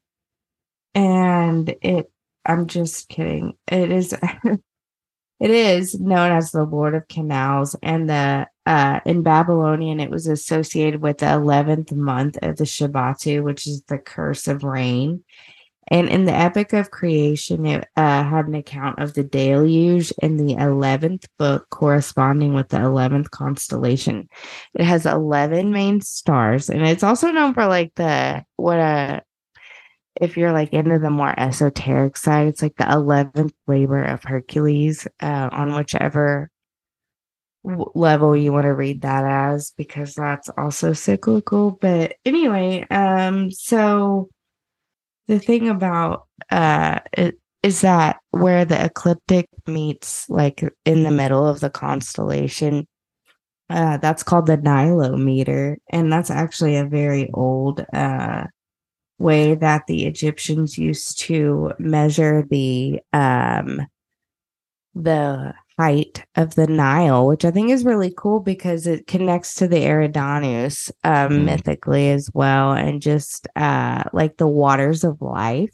and 0.96 1.74
it, 1.82 2.12
I'm 2.46 2.68
just 2.68 3.10
kidding. 3.10 3.54
It 3.68 3.92
is, 3.92 4.14
it 5.40 5.52
is 5.52 6.00
known 6.00 6.32
as 6.32 6.52
the 6.52 6.64
Lord 6.64 6.96
of 6.96 7.08
Canals, 7.08 7.76
and 7.82 8.10
the 8.10 8.48
uh, 8.66 9.00
in 9.06 9.24
Babylonian 9.24 10.00
it 10.00 10.10
was 10.10 10.28
associated 10.28 11.02
with 11.02 11.20
the 11.20 11.32
eleventh 11.32 11.92
month 11.92 12.38
of 12.42 12.58
the 12.58 12.64
Shabbatu, 12.64 13.44
which 13.44 13.68
is 13.68 13.82
the 13.84 13.98
curse 13.98 14.48
of 14.48 14.64
rain. 14.64 15.24
And 15.88 16.08
in 16.08 16.24
the 16.26 16.34
Epic 16.34 16.72
of 16.72 16.92
Creation, 16.92 17.66
it 17.66 17.86
uh, 17.98 18.24
had 18.24 18.48
an 18.48 18.56
account 18.56 19.00
of 19.00 19.14
the 19.14 19.24
deluge 19.24 20.14
in 20.22 20.38
the 20.38 20.56
11th 20.56 21.26
book, 21.38 21.70
corresponding 21.70 22.54
with 22.54 22.70
the 22.70 22.78
11th 22.78 23.32
constellation. 23.32 24.30
It 24.74 24.86
has 24.86 25.06
11 25.06 25.72
main 25.72 26.00
stars, 26.00 26.70
and 26.70 26.88
it's 26.88 27.04
also 27.04 27.32
known 27.32 27.54
for 27.54 27.66
like 27.66 27.94
the 27.96 28.46
what 28.56 28.78
a 28.78 29.24
if 30.20 30.38
you're 30.38 30.52
like 30.52 30.72
into 30.74 31.00
the 31.00 31.10
more 31.10 31.34
esoteric 31.38 32.16
side, 32.16 32.48
it's 32.48 32.62
like 32.62 32.76
the 32.76 32.84
11th 32.84 33.54
labor 33.68 34.04
of 34.04 34.24
Hercules 34.24 35.08
uh, 35.22 35.50
on 35.52 35.74
whichever 35.74 36.51
level 37.64 38.36
you 38.36 38.52
want 38.52 38.66
to 38.66 38.74
read 38.74 39.02
that 39.02 39.26
as, 39.26 39.72
because 39.78 40.16
that's 40.16 40.50
also 40.58 40.94
cyclical. 40.94 41.72
But 41.72 42.16
anyway, 42.26 42.86
um, 42.90 43.52
so 43.52 44.30
the 45.32 45.40
thing 45.40 45.70
about 45.70 46.28
uh 46.50 47.00
is 47.64 47.82
that 47.82 48.18
where 48.32 48.66
the 48.66 48.84
ecliptic 48.84 49.48
meets 49.66 50.30
like 50.30 50.62
in 50.86 51.04
the 51.04 51.12
middle 51.12 51.48
of 51.48 51.62
the 51.62 51.70
constellation 51.70 52.86
uh 53.70 53.98
that's 53.98 54.24
called 54.24 54.48
the 54.48 54.58
nilometer 54.58 55.78
and 55.90 56.12
that's 56.12 56.30
actually 56.30 56.76
a 56.76 56.86
very 56.86 57.30
old 57.34 57.86
uh 57.94 58.44
way 59.20 59.56
that 59.56 59.84
the 59.88 60.06
egyptians 60.06 60.78
used 60.78 61.20
to 61.20 61.72
measure 61.80 62.46
the 62.50 63.00
um 63.14 63.82
the 64.96 65.54
height 65.82 66.24
of 66.36 66.54
the 66.54 66.68
Nile, 66.68 67.26
which 67.26 67.44
I 67.44 67.50
think 67.50 67.72
is 67.72 67.84
really 67.84 68.14
cool 68.16 68.40
because 68.40 68.86
it 68.86 69.08
connects 69.08 69.56
to 69.56 69.68
the 69.68 69.78
Eridanus 69.78 70.92
um, 71.04 71.32
mm. 71.32 71.46
mythically 71.46 72.12
as 72.12 72.30
well, 72.36 72.74
and 72.74 73.02
just 73.02 73.48
uh, 73.56 74.04
like 74.14 74.38
the 74.38 74.48
waters 74.48 75.04
of 75.04 75.22
life. 75.22 75.74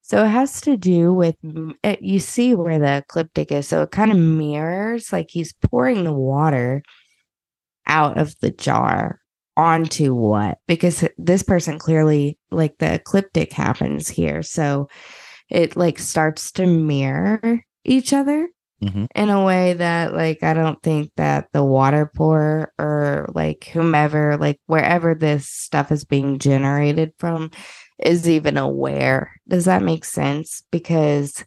So 0.00 0.24
it 0.24 0.28
has 0.28 0.62
to 0.62 0.78
do 0.78 1.12
with 1.12 1.36
it, 1.82 2.00
you 2.00 2.18
see 2.18 2.54
where 2.54 2.78
the 2.78 2.98
ecliptic 2.98 3.52
is. 3.52 3.68
So 3.68 3.82
it 3.82 3.90
kind 3.90 4.10
of 4.10 4.16
mirrors 4.16 5.12
like 5.12 5.26
he's 5.30 5.52
pouring 5.52 6.04
the 6.04 6.14
water 6.14 6.82
out 7.86 8.16
of 8.16 8.34
the 8.40 8.52
jar 8.52 9.20
onto 9.54 10.14
what? 10.14 10.58
Because 10.66 11.04
this 11.18 11.42
person 11.42 11.78
clearly 11.78 12.38
like 12.50 12.78
the 12.78 12.94
ecliptic 12.94 13.52
happens 13.52 14.08
here. 14.08 14.42
So 14.42 14.88
it 15.50 15.76
like 15.76 15.98
starts 15.98 16.52
to 16.52 16.66
mirror 16.66 17.60
each 17.84 18.14
other 18.14 18.48
mm-hmm. 18.82 19.06
in 19.14 19.30
a 19.30 19.44
way 19.44 19.74
that 19.74 20.14
like 20.14 20.42
I 20.42 20.54
don't 20.54 20.82
think 20.82 21.12
that 21.16 21.48
the 21.52 21.64
water 21.64 22.10
pour 22.14 22.72
or 22.78 23.30
like 23.34 23.64
whomever 23.72 24.36
like 24.36 24.60
wherever 24.66 25.14
this 25.14 25.48
stuff 25.48 25.92
is 25.92 26.04
being 26.04 26.38
generated 26.38 27.12
from 27.18 27.50
is 27.98 28.28
even 28.28 28.56
aware. 28.56 29.32
Does 29.48 29.64
that 29.66 29.82
make 29.82 30.04
sense? 30.04 30.62
Because 30.70 31.44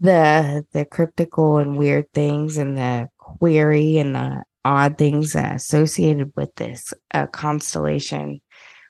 the 0.00 0.64
the 0.72 0.84
cryptical 0.84 1.58
and 1.58 1.76
weird 1.76 2.12
things 2.12 2.58
and 2.58 2.76
the 2.76 3.08
query 3.18 3.98
and 3.98 4.14
the 4.14 4.42
odd 4.64 4.98
things 4.98 5.34
associated 5.34 6.32
with 6.36 6.54
this 6.56 6.92
uh, 7.14 7.26
constellation 7.28 8.40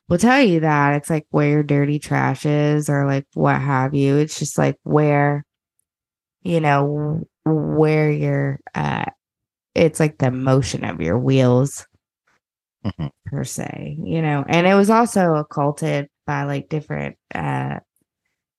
will 0.09 0.19
tell 0.19 0.41
you 0.41 0.61
that 0.61 0.95
it's 0.95 1.11
like 1.11 1.27
where 1.31 1.49
your 1.49 1.63
dirty 1.63 1.99
trash 1.99 2.47
is 2.47 2.89
or 2.89 3.07
like 3.07 3.27
what 3.35 3.61
have 3.61 3.95
you. 3.95 4.17
It's 4.17 4.39
just 4.39 4.57
like 4.57 4.79
where, 4.85 5.45
you 6.43 6.61
know, 6.61 7.25
where 7.47 8.11
you're 8.11 8.61
uh 8.75 9.05
it's 9.75 10.01
like 10.01 10.19
the 10.19 10.31
motion 10.31 10.85
of 10.85 11.01
your 11.01 11.19
wheels 11.19 11.87
mm-hmm. 12.85 13.07
per 13.27 13.45
se 13.45 13.97
you 14.03 14.21
know 14.21 14.45
and 14.49 14.67
it 14.67 14.75
was 14.75 14.91
also 14.91 15.35
occulted 15.35 16.09
by 16.27 16.45
like 16.45 16.69
different 16.69 17.17
uh 17.35 17.79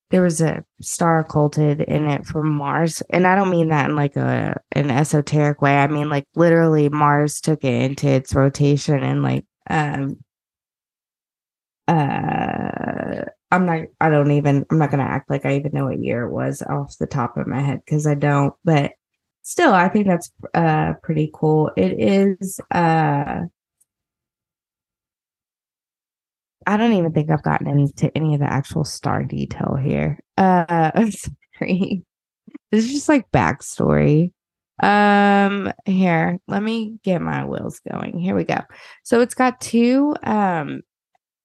there 0.10 0.22
was 0.22 0.40
a 0.40 0.64
star 0.82 1.20
occulted 1.20 1.82
in 1.82 2.06
it 2.10 2.26
from 2.26 2.50
Mars. 2.50 3.04
And 3.10 3.28
I 3.28 3.36
don't 3.36 3.50
mean 3.50 3.70
that 3.70 3.90
in 3.90 3.96
like 3.96 4.16
a 4.16 4.60
an 4.72 4.90
esoteric 4.90 5.62
way. 5.62 5.78
I 5.78 5.88
mean 5.88 6.10
like 6.10 6.26
literally 6.36 6.90
Mars 6.90 7.42
took 7.42 7.64
it 7.64 7.82
into 7.82 8.08
its 8.08 8.34
rotation 8.34 9.04
and 9.04 9.22
like 9.22 9.46
um 9.70 10.18
uh 11.88 13.26
I'm 13.52 13.66
not, 13.66 13.84
I 14.02 14.10
don't 14.10 14.32
even, 14.32 14.66
I'm 14.70 14.78
not 14.78 14.92
going 14.92 15.04
to 15.06 15.10
act 15.12 15.30
like 15.30 15.46
I 15.46 15.56
even 15.56 15.72
know 15.74 15.86
what 15.86 16.04
year 16.04 16.24
it 16.24 16.32
was 16.32 16.62
off 16.62 16.98
the 16.98 17.08
top 17.08 17.38
of 17.38 17.48
my 17.48 17.62
head 17.62 17.82
because 17.86 18.06
I 18.06 18.16
don't, 18.16 18.54
but 18.66 18.92
still, 19.44 19.74
I 19.74 19.88
think 19.88 20.08
that's 20.08 20.32
uh, 20.54 20.94
pretty 21.02 21.32
cool. 21.34 21.72
It 21.78 22.00
is, 22.00 22.60
uh, 22.72 23.42
I 26.66 26.76
don't 26.76 26.94
even 26.94 27.14
think 27.14 27.32
I've 27.32 27.44
gotten 27.44 27.68
into 27.68 28.16
any 28.16 28.34
of 28.34 28.42
the 28.42 28.52
actual 28.52 28.84
star 28.84 29.24
detail 29.24 29.78
here. 29.82 30.20
Uh, 30.38 30.66
I'm 30.94 31.12
sorry. 31.12 32.04
This 32.72 32.86
is 32.86 32.92
just 32.92 33.10
like 33.10 33.32
backstory. 33.32 34.34
Um, 34.84 35.72
here, 35.86 36.40
let 36.48 36.62
me 36.62 37.00
get 37.04 37.22
my 37.22 37.46
wheels 37.46 37.80
going. 37.92 38.20
Here 38.20 38.36
we 38.36 38.44
go. 38.44 38.60
So 39.04 39.22
it's 39.22 39.34
got 39.34 39.62
two 39.62 40.16
um 40.24 40.82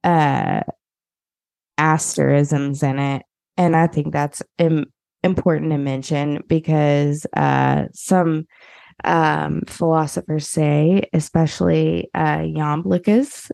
uh 0.05 0.63
asterisms 1.83 2.83
in 2.83 2.99
it. 2.99 3.23
And 3.57 3.75
I 3.75 3.89
think 3.89 4.13
that's 4.13 4.41
Im- 4.59 4.93
important 5.25 5.73
to 5.73 5.79
mention 5.79 6.43
because 6.49 7.27
uh, 7.37 7.87
some 7.93 8.47
um, 9.05 9.63
philosophers 9.67 10.49
say, 10.49 11.09
especially 11.13 12.09
uh, 12.15 12.45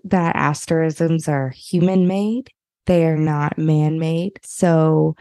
that 0.04 0.36
asterisms 0.36 1.26
are 1.26 1.48
human 1.48 2.06
made, 2.06 2.50
they 2.86 3.06
are 3.06 3.16
not 3.16 3.58
man 3.58 3.98
made. 3.98 4.38
So 4.44 5.16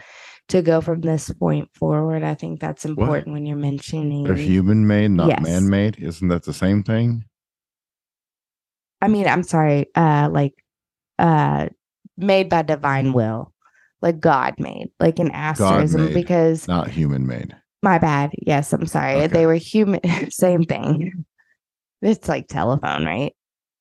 to 0.50 0.62
go 0.62 0.82
from 0.82 1.02
this 1.02 1.32
point 1.34 1.70
forward, 1.74 2.24
I 2.24 2.36
think 2.36 2.60
that's 2.60 2.84
important 2.84 3.28
what? 3.28 3.34
when 3.34 3.46
you're 3.46 3.58
mentioning. 3.58 4.26
They're 4.26 4.36
human 4.36 4.86
made, 4.86 5.12
not 5.12 5.30
yes. 5.30 5.42
man 5.42 5.70
made. 5.70 5.98
Isn't 5.98 6.28
that 6.28 6.44
the 6.44 6.54
same 6.54 6.84
thing? 6.84 7.24
I 9.02 9.08
mean, 9.08 9.28
I'm 9.28 9.44
sorry, 9.44 9.88
uh, 9.96 10.30
like 10.32 10.54
uh 11.20 11.68
made 12.18 12.50
by 12.50 12.64
divine 12.64 13.14
will, 13.14 13.54
like 14.02 14.20
God 14.20 14.56
made, 14.58 14.90
like 15.00 15.20
an 15.20 15.32
asterism, 15.32 16.06
made, 16.06 16.14
because 16.14 16.68
not 16.68 16.90
human 16.90 17.28
made. 17.28 17.56
My 17.84 18.00
bad. 18.00 18.32
Yes, 18.42 18.74
I'm 18.74 18.88
sorry. 18.88 19.16
Okay. 19.16 19.28
They 19.28 19.46
were 19.46 19.56
human. 19.56 20.02
Same 20.32 20.64
thing. 20.64 21.26
It's 22.02 22.28
like 22.28 22.48
telephone, 22.48 23.06
right? 23.06 23.34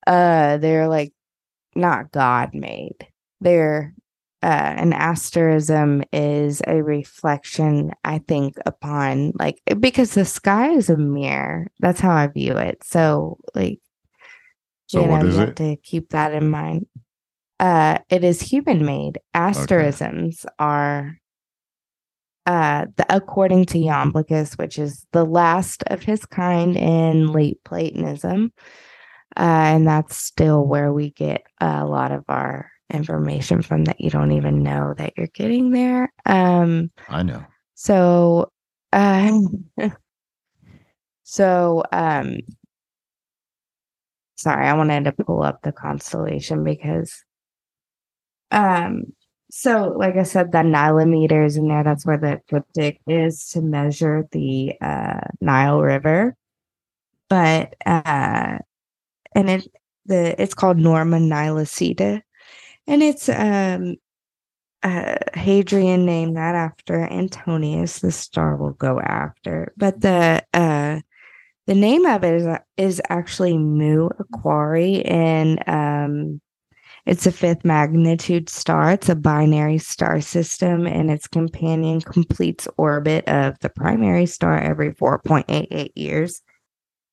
Uh, 0.07 0.59
they're 0.59 0.89
like 0.89 1.13
not 1.75 2.13
God 2.13 2.51
made. 2.55 3.07
They're 3.41 3.95
uh, 4.43 4.75
an 4.77 4.93
asterism 4.93 6.05
is 6.13 6.63
a 6.67 6.83
reflection, 6.83 7.93
I 8.05 8.19
think, 8.19 8.57
upon 8.65 9.33
like 9.39 9.61
because 9.81 10.15
the 10.15 10.25
sky 10.25 10.71
is 10.71 10.91
a 10.91 10.97
mirror. 10.97 11.69
That's 11.81 12.01
how 12.01 12.15
I 12.15 12.27
view 12.29 12.57
it. 12.57 12.85
So, 12.85 13.39
like, 13.55 13.81
so 14.87 15.01
you 15.01 15.07
know, 15.07 15.25
you 15.25 15.33
have 15.33 15.49
it? 15.49 15.57
to 15.57 15.77
keep 15.77 16.11
that 16.11 16.33
in 16.33 16.49
mind 16.49 16.87
uh, 17.61 17.99
it 18.09 18.25
is 18.25 18.41
human 18.41 18.85
made. 18.85 19.19
Asterisms 19.35 20.45
okay. 20.45 20.55
are 20.59 21.19
uh, 22.47 22.87
the, 22.97 23.07
according 23.15 23.67
to 23.67 23.79
Iamblichus, 23.79 24.57
which 24.59 24.79
is 24.79 25.07
the 25.13 25.25
last 25.25 25.83
of 25.89 26.03
his 26.03 26.25
kind 26.27 26.77
in 26.77 27.33
late 27.33 27.63
Platonism. 27.65 28.53
Uh, 29.37 29.41
and 29.41 29.87
that's 29.87 30.17
still 30.17 30.65
where 30.65 30.93
we 30.93 31.11
get 31.11 31.43
a 31.61 31.85
lot 31.85 32.13
of 32.13 32.25
our 32.29 32.71
information 32.93 33.63
from 33.63 33.85
that 33.85 34.01
you 34.01 34.11
don't 34.11 34.33
even 34.33 34.63
know 34.63 34.95
that 34.97 35.13
you're 35.17 35.27
getting 35.29 35.73
there. 35.73 36.13
Um, 36.25 36.91
I 37.09 37.23
know. 37.23 37.45
So, 37.75 38.53
uh, 38.93 39.41
so 41.25 41.83
um, 41.93 42.39
sorry, 44.37 44.67
I 44.67 44.75
wanted 44.75 45.05
to 45.05 45.13
pull 45.13 45.43
up 45.43 45.63
the 45.63 45.73
constellation 45.73 46.63
because 46.63 47.25
um 48.51 49.13
so 49.49 49.95
like 49.97 50.17
I 50.17 50.25
said, 50.25 50.53
the 50.53 50.59
Nilometers 50.59 51.57
in 51.57 51.69
there, 51.69 51.85
that's 51.85 52.05
where 52.05 52.19
the 52.19 52.33
ecliptic 52.33 53.01
is 53.07 53.49
to 53.51 53.63
measure 53.63 54.29
the 54.33 54.75
uh 54.81 55.21
Nile 55.41 55.81
River. 55.81 56.37
But 57.29 57.75
uh 57.87 58.59
and 59.35 59.51
it 59.51 59.69
the 60.07 60.41
it's 60.41 60.55
called 60.55 60.79
Norma 60.79 61.19
Nilotica. 61.19 62.23
And 62.87 63.03
it's 63.03 63.29
um 63.29 63.97
uh, 64.83 65.17
Hadrian 65.35 66.07
named 66.07 66.37
that 66.37 66.55
after 66.55 67.07
Antinous. 67.07 68.01
The 68.01 68.13
star 68.13 68.57
will 68.57 68.73
go 68.73 69.01
after, 69.01 69.73
but 69.77 70.01
the 70.01 70.45
uh, 70.55 71.01
the 71.67 71.75
name 71.75 72.07
of 72.07 72.23
it 72.23 72.35
is, 72.35 72.59
is 72.77 73.03
actually 73.09 73.59
Mu 73.59 74.09
Aquarii 74.11 75.03
and 75.11 75.69
um, 75.69 76.41
it's 77.07 77.25
a 77.25 77.33
fifth 77.33 77.65
magnitude 77.65 78.49
star. 78.49 78.93
It's 78.93 79.09
a 79.09 79.15
binary 79.15 79.79
star 79.79 80.21
system, 80.21 80.87
and 80.87 81.11
its 81.11 81.29
companion 81.29 82.01
completes 82.01 82.67
orbit 82.77 83.29
of 83.29 83.59
the 83.61 83.71
primary 83.71 84.27
star 84.27 84.59
every 84.59 84.93
4.88 84.93 85.93
years. 85.95 86.43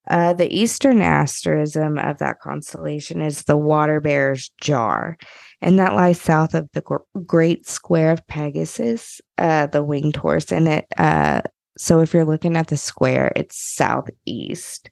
Uh, 0.09 0.33
the 0.33 0.53
eastern 0.53 1.01
asterism 1.01 1.97
of 1.97 2.17
that 2.17 2.39
constellation 2.39 3.21
is 3.21 3.43
the 3.43 3.55
Water 3.55 4.01
Bear's 4.01 4.51
Jar, 4.59 5.17
and 5.61 5.79
that 5.79 5.93
lies 5.93 6.19
south 6.19 6.55
of 6.55 6.67
the 6.73 6.83
Great 7.25 7.67
Square 7.67 8.11
of 8.11 8.27
Pegasus, 8.27 9.21
uh, 9.37 9.67
the 9.67 9.83
winged 9.83 10.15
horse. 10.15 10.51
And 10.51 10.67
it, 10.67 10.87
uh, 10.97 11.41
so 11.77 12.01
if 12.01 12.13
you're 12.13 12.25
looking 12.25 12.57
at 12.57 12.67
the 12.67 12.77
square, 12.77 13.31
it's 13.35 13.57
southeast 13.57 14.89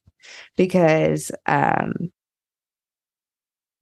because 0.55 1.31
um, 1.47 2.11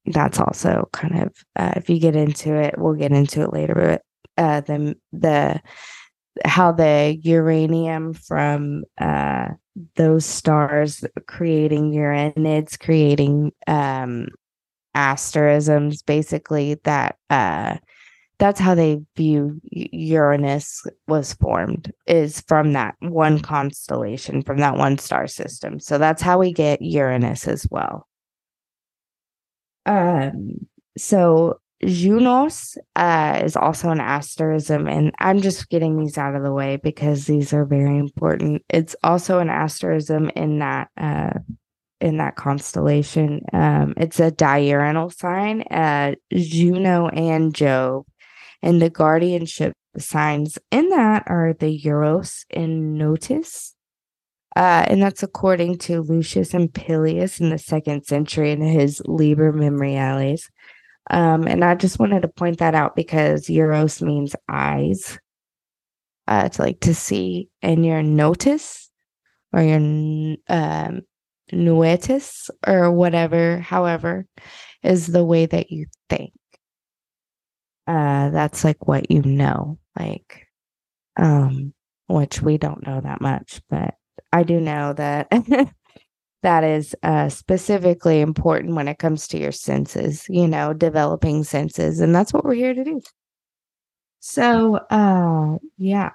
that's 0.06 0.40
also 0.40 0.90
kind 0.92 1.24
of 1.24 1.34
uh, 1.56 1.74
if 1.76 1.90
you 1.90 2.00
get 2.00 2.16
into 2.16 2.54
it, 2.54 2.76
we'll 2.78 2.96
get 2.96 3.12
into 3.12 3.42
it 3.44 3.54
later. 3.54 3.74
But 3.76 4.44
uh, 4.44 4.62
the 4.62 4.96
the 5.12 5.62
how 6.46 6.72
the 6.72 7.18
uranium 7.22 8.14
from 8.14 8.84
uh, 9.00 9.50
those 9.96 10.26
stars 10.26 11.04
creating 11.28 11.92
uranids, 11.92 12.80
creating 12.80 13.52
um, 13.68 14.28
asterisms, 14.94 16.02
basically 16.02 16.76
that 16.84 17.18
uh, 17.30 17.78
that's 18.40 18.60
how 18.60 18.74
they 18.74 19.02
view 19.18 19.60
Uranus 19.72 20.84
was 21.08 21.34
formed 21.34 21.92
is 22.08 22.42
from 22.42 22.74
that 22.74 22.96
one 23.00 23.40
constellation, 23.40 24.42
from 24.42 24.58
that 24.60 24.78
one 24.78 24.98
star 24.98 25.28
system. 25.28 25.80
So 25.80 25.98
that's 25.98 26.22
how 26.22 26.40
we 26.40 26.54
get 26.54 26.82
Uranus 26.82 27.48
as 27.48 27.68
well. 27.70 28.08
Um, 29.86 30.68
so 30.98 31.60
Junos 31.86 32.78
uh, 32.96 33.42
is 33.44 33.56
also 33.56 33.90
an 33.90 34.02
asterism, 34.02 34.88
and 34.88 35.14
I'm 35.20 35.42
just 35.42 35.70
getting 35.70 35.98
these 35.98 36.18
out 36.18 36.36
of 36.36 36.44
the 36.44 36.52
way 36.52 36.78
because 36.78 37.26
these 37.26 37.54
are 37.54 37.66
very 37.66 37.98
important. 37.98 38.64
It's 38.70 38.96
also 39.04 39.40
an 39.40 39.50
asterism 39.50 40.30
in 40.36 40.60
that 40.60 40.90
uh, 40.98 41.40
in 42.02 42.18
that 42.18 42.36
constellation. 42.36 43.42
Um, 43.54 43.94
it's 43.98 44.20
a 44.20 44.32
diurnal 44.32 45.10
sign, 45.10 45.62
uh, 45.64 46.16
Juno 46.34 47.08
and 47.10 47.54
Jove, 47.56 48.06
and 48.62 48.82
the 48.82 48.90
guardianship 48.90 49.74
signs 49.98 50.58
in 50.72 50.90
that 50.90 51.24
are 51.28 51.54
the 51.54 51.82
Euros 51.82 52.46
and 52.52 52.98
Notus. 52.98 53.76
Uh, 54.56 54.86
and 54.88 55.02
that's 55.02 55.24
according 55.24 55.78
to 55.78 56.02
Lucius 56.02 56.54
Ampelius 56.54 57.40
in 57.40 57.50
the 57.50 57.58
second 57.58 58.06
century 58.06 58.52
in 58.52 58.62
his 58.62 59.02
Liber 59.06 59.54
Memorialis. 59.54 60.50
Um, 61.12 61.48
and 61.48 61.64
I 61.64 61.76
just 61.76 62.00
wanted 62.00 62.22
to 62.22 62.28
point 62.28 62.60
that 62.60 62.76
out 62.76 62.96
because 62.96 63.48
Euros 63.48 64.02
means 64.02 64.36
eyes. 64.48 65.20
Uh, 66.28 66.44
it's 66.46 66.60
like 66.60 66.80
to 66.82 66.94
see, 66.94 67.50
and 67.62 67.86
your 67.86 68.04
notice 68.04 68.90
or 69.52 69.62
your 69.62 69.78
um, 70.50 71.02
nuetis 71.52 72.50
or 72.68 72.92
whatever, 72.92 73.60
however, 73.60 74.26
is 74.84 75.08
the 75.08 75.26
way 75.26 75.46
that 75.46 75.72
you 75.72 75.88
think. 76.10 76.34
Uh, 77.88 78.30
that's 78.30 78.64
like 78.64 78.88
what 78.88 79.10
you 79.10 79.24
know, 79.24 79.80
like, 79.98 80.48
um, 81.18 81.74
which 82.08 82.42
we 82.42 82.60
don't 82.60 82.86
know 82.86 83.02
that 83.02 83.22
much, 83.22 83.62
but 83.68 83.96
I 84.32 84.44
do 84.44 84.60
know 84.60 84.94
that 84.94 85.28
that 86.44 86.64
is 86.64 86.96
uh, 87.04 87.30
specifically 87.30 88.22
important 88.22 88.76
when 88.76 88.88
it 88.88 89.00
comes 89.00 89.28
to 89.30 89.40
your 89.40 89.52
senses, 89.52 90.26
you 90.30 90.48
know, 90.48 90.74
developing 90.74 91.44
senses. 91.44 92.00
And 92.00 92.16
that's 92.16 92.34
what 92.34 92.46
we're 92.46 92.54
here 92.54 92.74
to 92.74 92.84
do. 92.84 93.02
So, 94.20 94.76
uh, 94.76 95.58
yeah. 95.78 96.12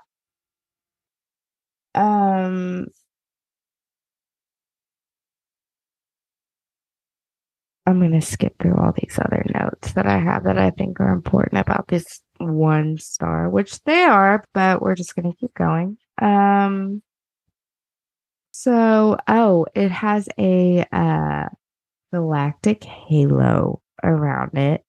Um, 1.95 2.89
I'm 7.87 7.99
going 7.99 8.13
to 8.13 8.23
skip 8.23 8.55
through 8.61 8.77
all 8.77 8.93
these 8.93 9.19
other 9.19 9.45
notes 9.55 9.93
that 9.93 10.07
I 10.07 10.19
have 10.19 10.45
that 10.45 10.59
I 10.59 10.71
think 10.71 11.01
are 11.01 11.13
important 11.13 11.61
about 11.61 11.89
this 11.89 12.21
one 12.39 12.97
star, 12.99 13.51
which 13.51 13.83
they 13.85 14.03
are, 14.05 14.45
but 14.55 14.81
we're 14.81 14.95
just 14.95 15.15
going 15.15 15.31
to 15.31 15.39
keep 15.39 15.55
going. 15.55 15.99
Um, 16.21 17.03
so, 18.57 19.17
oh, 19.27 19.67
it 19.75 19.91
has 19.91 20.29
a 20.39 20.87
uh, 20.93 21.49
galactic 22.13 22.85
halo 22.85 23.83
around 24.01 24.57
it. 24.57 24.85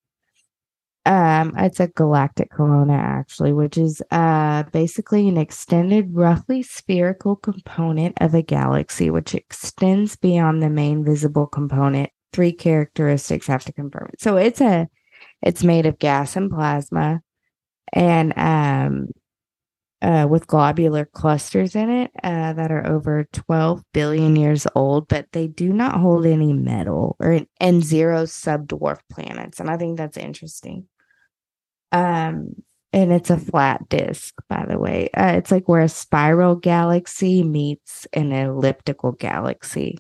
Um, 1.08 1.52
it's 1.58 1.80
a 1.80 1.88
galactic 1.88 2.52
corona 2.52 2.94
actually, 2.94 3.54
which 3.54 3.76
is 3.76 4.04
uh 4.12 4.64
basically 4.72 5.28
an 5.28 5.38
extended, 5.38 6.14
roughly 6.14 6.62
spherical 6.62 7.36
component 7.36 8.22
of 8.22 8.36
a 8.36 8.44
galaxy, 8.44 9.10
which 9.10 9.34
extends 9.34 10.16
beyond 10.16 10.62
the 10.62 10.70
main 10.70 11.04
visible 11.04 11.48
component 11.48 12.12
three 12.34 12.52
characteristics 12.52 13.48
have 13.48 13.66
to 13.66 13.74
confirm 13.74 14.12
it. 14.14 14.22
So 14.22 14.38
it's 14.38 14.62
a 14.62 14.88
it's 15.42 15.64
made 15.64 15.88
of 15.88 15.98
gas 15.98 16.36
and 16.36 16.52
plasma 16.52 17.22
and 17.94 18.32
um 18.38 19.08
uh, 20.02 20.28
with 20.30 20.48
globular 20.48 21.06
clusters 21.06 21.76
in 21.76 21.90
it 21.90 22.12
uh, 22.24 22.54
that 22.54 22.72
are 22.72 22.86
over 22.86 23.28
12 23.32 23.84
billion 23.94 24.36
years 24.36 24.68
old, 24.76 25.08
but 25.08 25.28
they 25.32 25.48
do 25.48 25.72
not 25.72 26.00
hold 26.00 26.26
any 26.26 26.54
metal 26.54 27.16
or 27.20 27.42
and 27.60 27.84
zero 27.84 28.24
subdwarf 28.24 29.00
planets. 29.12 29.60
And 29.60 29.70
I 29.70 29.78
think 29.78 29.98
that's 29.98 30.18
interesting. 30.18 30.88
Um, 31.92 32.56
and 32.94 33.12
it's 33.12 33.30
a 33.30 33.38
flat 33.38 33.90
disk, 33.90 34.34
by 34.48 34.66
the 34.68 34.80
way. 34.80 35.10
Uh, 35.14 35.34
it's 35.38 35.52
like 35.52 35.68
where 35.68 35.82
a 35.82 35.90
spiral 35.90 36.56
galaxy 36.56 37.44
meets 37.44 38.08
an 38.14 38.32
elliptical 38.32 39.14
galaxy, 39.14 39.98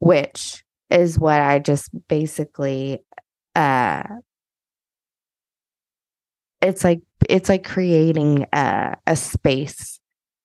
which 0.00 0.62
is 0.90 1.18
what 1.18 1.40
I 1.40 1.60
just 1.60 1.90
basically 2.08 3.04
uh 3.54 4.02
it's 6.60 6.84
like 6.84 7.00
it's 7.28 7.48
like 7.48 7.64
creating 7.64 8.46
uh, 8.52 8.94
a 9.06 9.16
space 9.16 10.00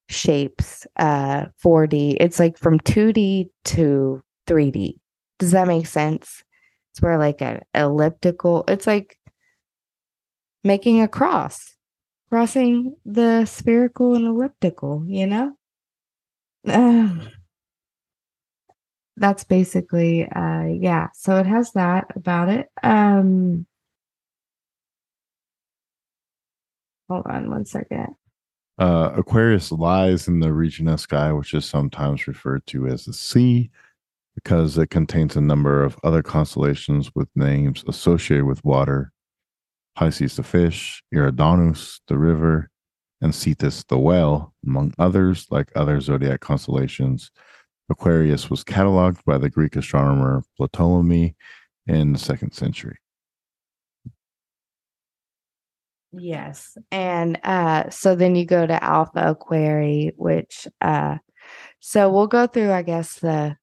shapes 0.10 0.86
uh 0.98 1.46
4D. 1.64 2.18
It's 2.20 2.40
like 2.40 2.58
from 2.58 2.80
2D 2.80 3.50
to 3.66 4.24
3D. 4.48 4.98
Does 5.40 5.52
that 5.52 5.68
make 5.68 5.88
sense? 5.88 6.44
It's 6.92 7.02
where 7.02 7.18
like 7.18 7.42
an 7.42 7.62
elliptical, 7.74 8.64
it's 8.68 8.88
like 8.88 9.18
making 10.64 11.02
a 11.02 11.08
cross, 11.08 11.76
crossing 12.30 12.96
the 13.06 13.46
spherical 13.46 14.16
and 14.16 14.26
elliptical, 14.26 15.04
you 15.08 15.28
know? 15.28 15.58
That's 19.18 19.44
basically 19.46 20.28
uh 20.30 20.66
yeah 20.66 21.08
so 21.14 21.38
it 21.38 21.46
has 21.46 21.72
that 21.72 22.06
about 22.16 22.50
it 22.50 22.68
um 22.84 23.66
hold 27.10 27.26
on 27.28 27.50
one 27.50 27.66
second. 27.66 28.16
Uh 28.78 29.12
aquarius 29.16 29.72
lies 29.72 30.28
in 30.28 30.40
the 30.40 30.52
region 30.52 30.88
of 30.88 31.00
sky 31.00 31.32
which 31.32 31.54
is 31.54 31.66
sometimes 31.66 32.28
referred 32.28 32.66
to 32.68 32.88
as 32.88 33.06
the 33.06 33.14
sea 33.14 33.70
because 34.36 34.78
it 34.78 34.90
contains 34.90 35.38
a 35.38 35.42
number 35.42 35.82
of 35.84 35.98
other 36.04 36.22
constellations 36.22 37.10
with 37.16 37.30
names 37.36 37.86
associated 37.88 38.46
with 38.46 38.64
water. 38.66 39.12
Pisces 39.96 40.36
the 40.36 40.44
fish 40.44 41.02
eridanus 41.14 42.02
the 42.08 42.18
river 42.18 42.70
and 43.22 43.34
cetus 43.34 43.84
the 43.86 43.98
whale 43.98 44.54
among 44.66 44.94
others 45.00 45.48
like 45.50 45.72
other 45.76 46.02
zodiac 46.02 46.42
constellations. 46.42 47.32
Aquarius 47.90 48.50
was 48.50 48.64
cataloged 48.64 49.24
by 49.26 49.38
the 49.38 49.50
Greek 49.50 49.76
astronomer 49.76 50.44
Ptolemy 50.60 51.36
in 51.88 52.14
the 52.14 52.20
second 52.20 52.52
century. 52.52 52.98
Yes. 56.18 56.78
And 56.92 57.40
uh, 57.44 57.90
so 57.90 58.16
then 58.16 58.36
you 58.36 58.46
go 58.46 58.66
to 58.66 58.84
Alpha 58.84 59.36
Aquarii, 59.36 60.12
which 60.16 60.68
uh, 60.82 61.18
so 61.80 62.10
we'll 62.10 62.28
go 62.28 62.48
through, 62.48 62.72
I 62.72 62.82
guess, 62.82 63.20
the 63.20 63.56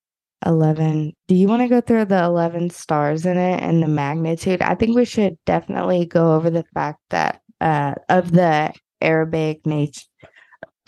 11. 0.47 1.13
Do 1.29 1.35
you 1.35 1.49
want 1.49 1.63
to 1.63 1.69
go 1.69 1.81
through 1.81 2.07
the 2.07 2.23
11 2.23 2.71
stars 2.71 3.27
in 3.27 3.37
it 3.37 3.63
and 3.63 3.83
the 3.83 3.89
magnitude? 3.89 4.63
I 4.63 4.75
think 4.75 4.97
we 4.97 5.05
should 5.05 5.37
definitely 5.47 6.07
go 6.07 6.35
over 6.35 6.51
the 6.51 6.65
fact 6.75 7.01
that 7.11 7.41
uh 7.61 7.95
of 8.09 8.33
the 8.33 8.73
Arabic 9.01 9.65
nature 9.67 10.03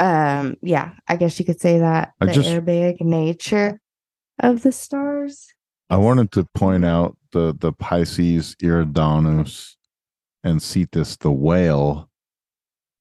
um 0.01 0.57
yeah, 0.61 0.93
I 1.07 1.17
guess 1.17 1.39
you 1.39 1.45
could 1.45 1.61
say 1.61 1.79
that 1.79 2.13
I 2.21 2.27
the 2.27 2.33
just- 2.33 2.49
Arabic 2.49 3.01
nature 3.01 3.81
of 4.41 4.63
the 4.63 4.73
stars. 4.73 5.47
I 5.91 5.99
wanted 5.99 6.33
to 6.33 6.45
point 6.55 6.85
out 6.85 7.17
the 7.33 7.55
the 7.57 7.73
Pisces 7.73 8.57
Eridanus 8.63 9.77
and 10.45 10.63
Cetus 10.63 11.17
the 11.17 11.33
whale 11.33 12.09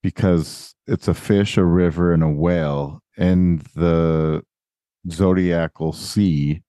because 0.01 0.73
it's 0.87 1.07
a 1.07 1.13
fish, 1.13 1.57
a 1.57 1.63
river, 1.63 2.11
and 2.13 2.23
a 2.23 2.29
whale, 2.29 2.99
and 3.17 3.61
the 3.75 4.41
zodiacal 5.11 5.93
sea. 5.93 6.61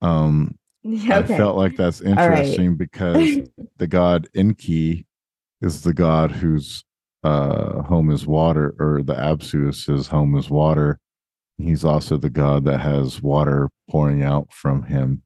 Um, 0.00 0.56
Yeah, 0.82 1.18
I 1.18 1.22
felt 1.24 1.56
like 1.56 1.76
that's 1.76 2.00
right. 2.00 2.10
interesting 2.10 2.76
because 2.76 3.48
the 3.78 3.86
god 3.86 4.28
Enki 4.34 5.06
is 5.60 5.82
the 5.82 5.92
god 5.92 6.30
whose 6.30 6.84
uh, 7.22 7.82
home 7.82 8.10
is 8.10 8.26
water, 8.26 8.74
or 8.78 9.02
the 9.02 9.14
Absus, 9.14 9.86
his 9.86 10.06
home 10.08 10.36
is 10.36 10.48
water. 10.48 10.98
He's 11.58 11.84
also 11.84 12.16
the 12.16 12.30
god 12.30 12.64
that 12.64 12.78
has 12.80 13.20
water 13.20 13.68
pouring 13.90 14.22
out 14.22 14.50
from 14.52 14.84
him. 14.84 15.22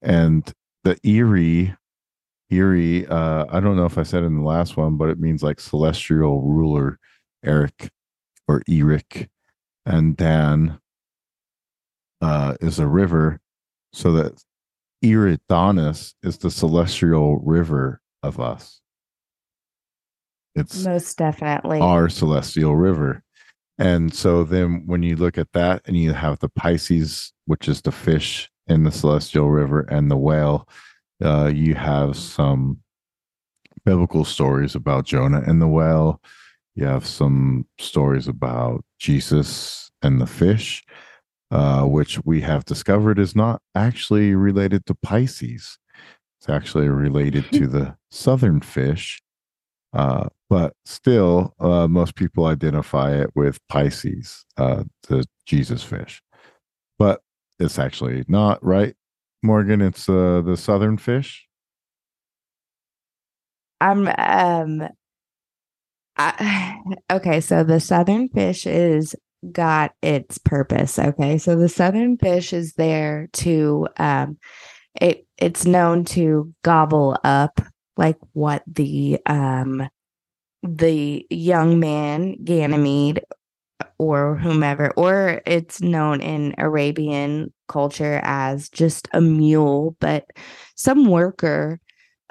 And 0.00 0.50
the 0.84 0.96
Erie, 1.06 1.74
Erie, 2.52 3.06
uh, 3.06 3.46
I 3.48 3.60
don't 3.60 3.76
know 3.76 3.86
if 3.86 3.98
I 3.98 4.02
said 4.02 4.22
it 4.22 4.26
in 4.26 4.36
the 4.36 4.42
last 4.42 4.76
one, 4.76 4.96
but 4.96 5.08
it 5.08 5.18
means 5.18 5.42
like 5.42 5.58
celestial 5.58 6.42
ruler, 6.42 6.98
Eric 7.44 7.90
or 8.46 8.62
Eric. 8.68 9.28
And 9.84 10.16
Dan 10.16 10.78
uh, 12.20 12.54
is 12.60 12.78
a 12.78 12.86
river. 12.86 13.40
So 13.94 14.12
that 14.12 14.42
Eridanus 15.04 16.14
is 16.22 16.38
the 16.38 16.50
celestial 16.50 17.38
river 17.38 18.00
of 18.22 18.40
us. 18.40 18.80
It's 20.54 20.84
Most 20.84 21.18
definitely. 21.18 21.80
our 21.80 22.08
celestial 22.08 22.76
river. 22.76 23.22
And 23.78 24.14
so 24.14 24.44
then 24.44 24.84
when 24.86 25.02
you 25.02 25.16
look 25.16 25.38
at 25.38 25.52
that 25.52 25.82
and 25.86 25.96
you 25.96 26.12
have 26.12 26.38
the 26.38 26.48
Pisces, 26.48 27.32
which 27.46 27.68
is 27.68 27.82
the 27.82 27.92
fish 27.92 28.50
in 28.66 28.84
the 28.84 28.92
celestial 28.92 29.50
river, 29.50 29.80
and 29.80 30.10
the 30.10 30.16
whale, 30.16 30.68
uh, 31.22 31.50
you 31.54 31.74
have 31.74 32.16
some 32.16 32.78
biblical 33.84 34.24
stories 34.24 34.74
about 34.74 35.04
Jonah 35.04 35.42
and 35.46 35.60
the 35.60 35.68
whale. 35.68 36.20
You 36.74 36.86
have 36.86 37.06
some 37.06 37.66
stories 37.78 38.28
about 38.28 38.84
Jesus 38.98 39.90
and 40.02 40.20
the 40.20 40.26
fish, 40.26 40.82
uh, 41.50 41.82
which 41.82 42.24
we 42.24 42.40
have 42.40 42.64
discovered 42.64 43.18
is 43.18 43.36
not 43.36 43.60
actually 43.74 44.34
related 44.34 44.86
to 44.86 44.94
Pisces. 44.94 45.78
It's 46.40 46.48
actually 46.48 46.88
related 46.88 47.50
to 47.52 47.66
the 47.66 47.96
southern 48.10 48.60
fish, 48.60 49.22
uh, 49.92 50.28
but 50.48 50.72
still, 50.84 51.54
uh, 51.60 51.86
most 51.86 52.14
people 52.14 52.46
identify 52.46 53.14
it 53.14 53.30
with 53.34 53.58
Pisces, 53.68 54.44
uh, 54.56 54.84
the 55.08 55.24
Jesus 55.46 55.82
fish. 55.82 56.22
But 56.98 57.20
it's 57.58 57.78
actually 57.78 58.24
not 58.28 58.64
right, 58.64 58.94
Morgan. 59.42 59.80
It's 59.80 60.08
uh, 60.08 60.42
the 60.44 60.56
southern 60.56 60.98
fish. 60.98 61.46
I'm 63.80 64.08
um 64.08 64.88
I, 66.16 66.78
okay, 67.12 67.40
so 67.40 67.64
the 67.64 67.80
southern 67.80 68.28
fish 68.28 68.66
is 68.66 69.14
got 69.50 69.92
its 70.02 70.38
purpose. 70.38 70.98
Okay. 70.98 71.38
So 71.38 71.56
the 71.56 71.68
southern 71.68 72.16
fish 72.16 72.52
is 72.52 72.74
there 72.74 73.28
to 73.34 73.88
um 73.96 74.38
it 75.00 75.26
it's 75.38 75.64
known 75.64 76.04
to 76.04 76.52
gobble 76.62 77.18
up 77.24 77.60
like 77.96 78.18
what 78.32 78.62
the 78.66 79.18
um 79.26 79.88
the 80.62 81.26
young 81.28 81.80
man 81.80 82.36
Ganymede 82.44 83.24
or 84.02 84.36
whomever 84.36 84.90
or 84.96 85.40
it's 85.46 85.80
known 85.80 86.20
in 86.20 86.54
Arabian 86.58 87.52
culture 87.68 88.20
as 88.22 88.68
just 88.68 89.08
a 89.12 89.20
mule 89.20 89.96
but 90.00 90.26
some 90.74 91.06
worker 91.06 91.80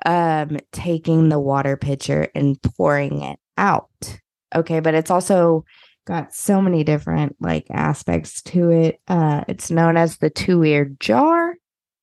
um 0.06 0.57
taking 0.72 1.30
the 1.30 1.39
water 1.39 1.77
pitcher 1.77 2.27
and 2.35 2.61
pouring 2.61 3.22
it 3.22 3.39
out. 3.57 4.19
Okay 4.56 4.80
but 4.80 4.93
it's 4.93 5.11
also 5.11 5.64
got 6.06 6.34
so 6.34 6.61
many 6.61 6.84
different 6.84 7.35
like 7.39 7.68
aspects 7.72 8.41
to 8.41 8.69
it. 8.69 8.99
Uh 9.07 9.43
it's 9.48 9.72
known 9.72 9.98
as 9.98 10.18
the 10.18 10.30
two-eared 10.30 10.99
jar. 10.99 11.56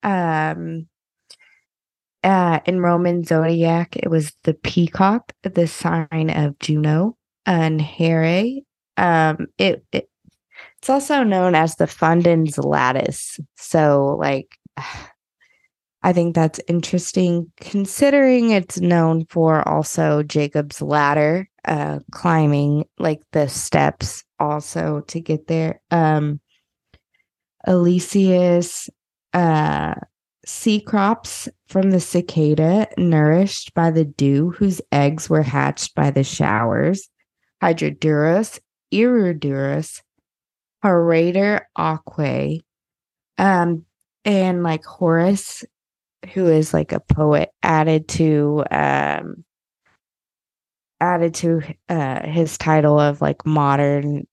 Um 0.02 0.86
uh 2.24 2.58
in 2.66 2.80
roman 2.80 3.22
zodiac 3.24 3.96
it 3.96 4.10
was 4.10 4.32
the 4.42 4.54
peacock 4.54 5.32
the 5.44 5.68
sign 5.68 6.30
of 6.30 6.58
juno 6.58 7.16
and 7.46 7.80
hera 7.80 8.44
um 8.98 9.46
it, 9.58 9.84
it 9.92 10.08
it's 10.78 10.90
also 10.90 11.24
known 11.24 11.54
as 11.54 11.76
the 11.76 11.86
fundin's 11.86 12.58
lattice 12.58 13.40
so 13.56 14.16
like 14.18 14.58
I 16.02 16.12
think 16.12 16.34
that's 16.34 16.60
interesting 16.68 17.50
considering 17.56 18.50
it's 18.50 18.80
known 18.80 19.26
for 19.26 19.68
also 19.68 20.22
Jacob's 20.22 20.80
ladder, 20.80 21.48
uh, 21.64 21.98
climbing 22.12 22.84
like 22.98 23.20
the 23.32 23.48
steps 23.48 24.22
also 24.38 25.00
to 25.08 25.20
get 25.20 25.48
there. 25.48 25.80
Um, 25.90 26.40
Elysius, 27.66 28.88
uh, 29.34 29.94
sea 30.46 30.80
crops 30.80 31.48
from 31.68 31.90
the 31.90 32.00
cicada 32.00 32.86
nourished 32.96 33.74
by 33.74 33.90
the 33.90 34.04
dew, 34.04 34.50
whose 34.50 34.80
eggs 34.92 35.28
were 35.28 35.42
hatched 35.42 35.94
by 35.94 36.10
the 36.10 36.24
showers. 36.24 37.08
Hydrodurus, 37.62 38.60
Iridurus, 38.92 40.02
Parator 40.84 41.62
aquae, 41.76 42.60
um, 43.38 43.84
and 44.24 44.62
like 44.62 44.84
Horace 44.84 45.64
who 46.34 46.46
is 46.46 46.74
like 46.74 46.92
a 46.92 47.00
poet 47.00 47.50
added 47.62 48.08
to 48.08 48.64
um 48.70 49.44
added 51.00 51.34
to 51.34 51.62
uh 51.88 52.26
his 52.26 52.58
title 52.58 52.98
of 52.98 53.20
like 53.20 53.46
modern 53.46 54.26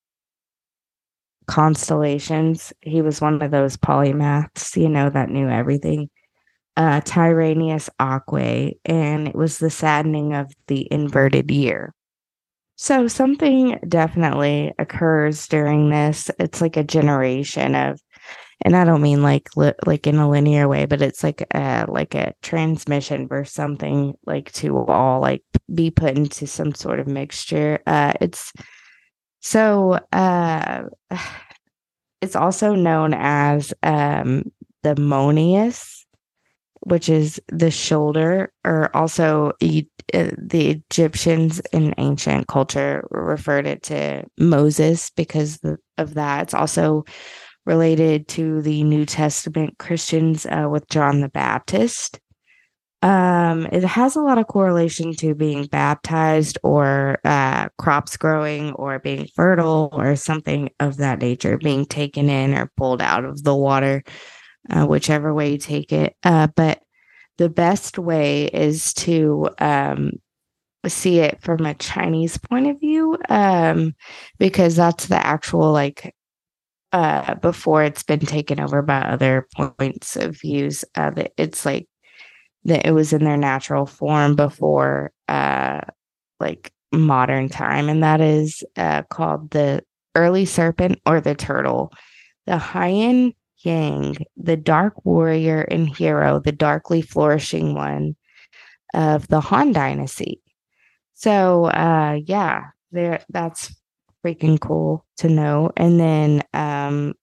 constellations. 1.47 2.73
He 2.81 3.01
was 3.01 3.21
one 3.21 3.41
of 3.41 3.51
those 3.51 3.77
polymaths 3.77 4.75
you 4.79 4.89
know 4.89 5.09
that 5.09 5.29
knew 5.29 5.47
everything. 5.49 6.09
Uh 6.77 7.01
tyranius 7.01 7.89
aquae 7.99 8.73
and 8.85 9.27
it 9.27 9.35
was 9.35 9.59
the 9.59 9.69
saddening 9.69 10.33
of 10.33 10.51
the 10.67 10.87
inverted 10.91 11.51
year 11.51 11.93
so 12.75 13.07
something 13.07 13.79
definitely 13.87 14.73
occurs 14.79 15.47
during 15.47 15.89
this 15.89 16.29
it's 16.39 16.61
like 16.61 16.77
a 16.77 16.83
generation 16.83 17.75
of 17.75 17.99
and 18.61 18.75
I 18.75 18.85
don't 18.85 19.01
mean 19.01 19.21
like 19.21 19.49
li- 19.55 19.73
like 19.85 20.07
in 20.07 20.15
a 20.15 20.29
linear 20.29 20.67
way, 20.67 20.85
but 20.85 21.01
it's 21.01 21.23
like 21.23 21.45
a 21.53 21.85
like 21.87 22.15
a 22.15 22.33
transmission 22.41 23.27
for 23.27 23.43
something 23.43 24.15
like 24.25 24.51
to 24.53 24.77
all 24.85 25.19
like 25.19 25.43
be 25.73 25.91
put 25.91 26.17
into 26.17 26.47
some 26.47 26.73
sort 26.73 26.99
of 26.99 27.07
mixture. 27.07 27.79
Uh, 27.85 28.13
it's 28.21 28.53
so 29.41 29.99
uh, 30.13 30.83
it's 32.21 32.35
also 32.35 32.75
known 32.75 33.13
as 33.13 33.73
um, 33.83 34.51
the 34.83 34.95
monius, 34.95 36.04
which 36.85 37.09
is 37.09 37.41
the 37.49 37.71
shoulder, 37.71 38.53
or 38.63 38.95
also 38.95 39.51
e- 39.59 39.87
uh, 40.13 40.29
the 40.37 40.69
Egyptians 40.69 41.59
in 41.73 41.95
ancient 41.97 42.47
culture 42.47 43.05
referred 43.09 43.65
it 43.65 43.81
to 43.83 44.23
Moses 44.37 45.09
because 45.09 45.59
of 45.97 46.13
that. 46.13 46.43
It's 46.43 46.53
also 46.53 47.03
related 47.65 48.27
to 48.29 48.61
the 48.61 48.83
New 48.83 49.05
Testament 49.05 49.79
Christians 49.79 50.45
uh, 50.45 50.67
with 50.69 50.87
John 50.89 51.21
the 51.21 51.29
Baptist. 51.29 52.19
Um, 53.01 53.67
it 53.71 53.83
has 53.83 54.15
a 54.15 54.21
lot 54.21 54.37
of 54.37 54.47
correlation 54.47 55.13
to 55.15 55.35
being 55.35 55.65
baptized 55.65 56.57
or 56.63 57.19
uh, 57.23 57.69
crops 57.77 58.17
growing 58.17 58.73
or 58.73 58.99
being 58.99 59.27
fertile 59.35 59.89
or 59.91 60.15
something 60.15 60.69
of 60.79 60.97
that 60.97 61.19
nature, 61.19 61.57
being 61.57 61.85
taken 61.85 62.29
in 62.29 62.55
or 62.55 62.71
pulled 62.77 63.01
out 63.01 63.25
of 63.25 63.43
the 63.43 63.55
water, 63.55 64.03
uh, 64.69 64.85
whichever 64.85 65.33
way 65.33 65.53
you 65.53 65.57
take 65.57 65.91
it. 65.91 66.15
Uh, 66.23 66.47
but 66.55 66.81
the 67.37 67.49
best 67.49 67.97
way 67.97 68.45
is 68.45 68.93
to 68.93 69.49
um, 69.59 70.11
see 70.87 71.19
it 71.19 71.41
from 71.41 71.65
a 71.65 71.73
Chinese 71.73 72.37
point 72.37 72.67
of 72.67 72.79
view 72.79 73.17
um, 73.29 73.95
because 74.39 74.75
that's 74.75 75.07
the 75.07 75.25
actual 75.25 75.71
like 75.71 76.15
uh, 76.93 77.35
before 77.35 77.83
it's 77.83 78.03
been 78.03 78.21
taken 78.21 78.59
over 78.59 78.81
by 78.81 79.01
other 79.01 79.47
points 79.55 80.15
of 80.15 80.39
views. 80.39 80.85
Uh, 80.95 81.09
that 81.11 81.33
it's 81.37 81.65
like 81.65 81.87
that 82.63 82.85
it 82.85 82.91
was 82.91 83.13
in 83.13 83.23
their 83.23 83.37
natural 83.37 83.85
form 83.85 84.35
before 84.35 85.11
uh, 85.27 85.81
like 86.39 86.71
modern 86.93 87.49
time, 87.49 87.89
and 87.89 88.03
that 88.03 88.21
is 88.21 88.63
uh, 88.77 89.03
called 89.03 89.51
the 89.51 89.83
early 90.15 90.45
serpent 90.45 91.01
or 91.05 91.19
the 91.19 91.35
turtle. 91.35 91.91
The 92.45 92.57
Heian 92.57 93.33
Yang, 93.65 94.25
the 94.37 94.57
dark 94.57 95.05
warrior 95.05 95.61
and 95.61 95.89
hero, 95.89 96.39
the 96.39 96.51
darkly 96.51 97.01
flourishing 97.01 97.75
one 97.75 98.15
of 98.93 99.27
the 99.27 99.41
Han 99.41 99.71
Dynasty. 99.71 100.41
So, 101.13 101.65
uh, 101.65 102.19
yeah, 102.25 102.65
there 102.91 103.23
that's 103.29 103.75
freaking 104.25 104.59
cool 104.59 105.05
to 105.17 105.29
know. 105.29 105.71
And 105.77 105.99
then 105.99 106.43
um, 106.53 107.13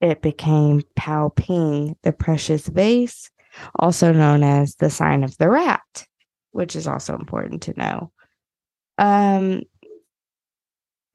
it 0.00 0.22
became 0.22 0.82
Pao 0.96 1.30
Ping, 1.34 1.96
the 2.02 2.12
precious 2.12 2.66
vase, 2.66 3.30
also 3.76 4.12
known 4.12 4.42
as 4.42 4.76
the 4.76 4.90
sign 4.90 5.24
of 5.24 5.36
the 5.38 5.50
rat, 5.50 6.06
which 6.52 6.76
is 6.76 6.86
also 6.86 7.14
important 7.14 7.62
to 7.62 7.78
know. 7.78 8.12
Um, 8.98 9.62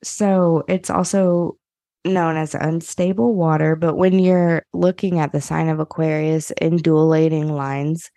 so 0.03 0.63
it's 0.67 0.89
also 0.89 1.57
known 2.05 2.35
as 2.35 2.55
unstable 2.55 3.33
water, 3.33 3.75
but 3.75 3.95
when 3.95 4.19
you're 4.19 4.65
looking 4.73 5.19
at 5.19 5.31
the 5.31 5.41
sign 5.41 5.69
of 5.69 5.79
Aquarius 5.79 6.51
in 6.51 6.79
dualating 6.79 7.51
lines, 7.51 8.11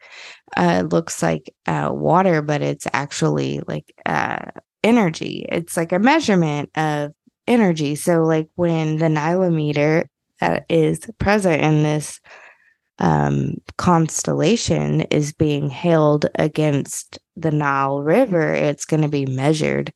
uh, 0.57 0.83
it 0.85 0.93
looks 0.93 1.23
like 1.23 1.55
uh, 1.67 1.91
water, 1.93 2.43
but 2.43 2.63
it's 2.63 2.87
actually 2.93 3.61
like 3.67 3.93
uh, 4.07 4.51
energy. 4.83 5.47
It's 5.51 5.77
like 5.77 5.93
a 5.93 5.99
measurement 5.99 6.71
of 6.77 7.13
energy. 7.47 7.95
So, 7.95 8.23
like 8.23 8.49
when 8.57 8.99
the 8.99 9.07
nilometer 9.07 10.07
that 10.41 10.67
is 10.69 11.01
present 11.19 11.63
in 11.63 11.83
this 11.83 12.21
um, 12.99 13.55
constellation 13.77 15.03
is 15.03 15.33
being 15.33 15.69
held 15.69 16.27
against 16.37 17.19
the 17.37 17.51
Nile 17.51 18.03
River, 18.03 18.55
it's 18.55 18.85
going 18.85 19.03
to 19.03 19.09
be 19.09 19.27
measured. 19.27 19.93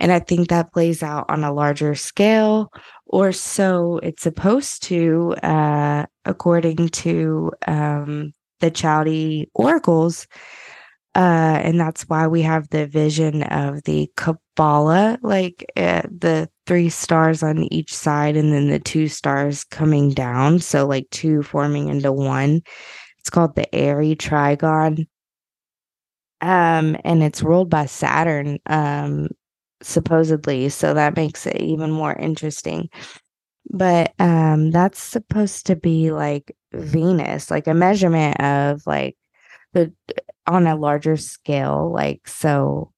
And 0.00 0.12
I 0.12 0.18
think 0.18 0.48
that 0.48 0.72
plays 0.72 1.02
out 1.02 1.26
on 1.28 1.44
a 1.44 1.52
larger 1.52 1.94
scale, 1.94 2.72
or 3.06 3.32
so 3.32 4.00
it's 4.02 4.22
supposed 4.22 4.82
to, 4.84 5.34
uh, 5.42 6.06
according 6.24 6.88
to 6.88 7.52
um, 7.68 8.32
the 8.60 8.70
Chaldee 8.70 9.46
oracles. 9.54 10.26
Uh, 11.14 11.60
and 11.62 11.78
that's 11.78 12.02
why 12.08 12.26
we 12.26 12.40
have 12.40 12.68
the 12.70 12.86
vision 12.86 13.42
of 13.42 13.82
the 13.82 14.10
Kabbalah, 14.16 15.18
like 15.22 15.70
uh, 15.76 16.02
the 16.04 16.48
three 16.66 16.88
stars 16.88 17.42
on 17.42 17.64
each 17.72 17.92
side, 17.92 18.36
and 18.36 18.52
then 18.52 18.68
the 18.68 18.78
two 18.78 19.08
stars 19.08 19.64
coming 19.64 20.10
down. 20.10 20.60
So, 20.60 20.86
like 20.86 21.08
two 21.10 21.42
forming 21.42 21.88
into 21.88 22.12
one. 22.12 22.62
It's 23.18 23.28
called 23.28 23.54
the 23.54 23.72
Airy 23.74 24.14
Trigon. 24.14 25.06
Um, 26.40 26.96
and 27.04 27.22
it's 27.22 27.42
ruled 27.42 27.68
by 27.68 27.86
Saturn, 27.86 28.58
um, 28.66 29.28
supposedly. 29.82 30.68
So 30.68 30.94
that 30.94 31.16
makes 31.16 31.46
it 31.46 31.60
even 31.60 31.90
more 31.90 32.14
interesting. 32.14 32.88
But 33.70 34.12
um, 34.18 34.70
that's 34.70 35.00
supposed 35.02 35.66
to 35.66 35.76
be 35.76 36.10
like 36.12 36.56
Venus, 36.72 37.50
like 37.50 37.66
a 37.66 37.74
measurement 37.74 38.40
of 38.40 38.82
like 38.86 39.16
the 39.72 39.92
on 40.46 40.66
a 40.66 40.76
larger 40.76 41.16
scale 41.16 41.92
like 41.92 42.26
so 42.28 42.92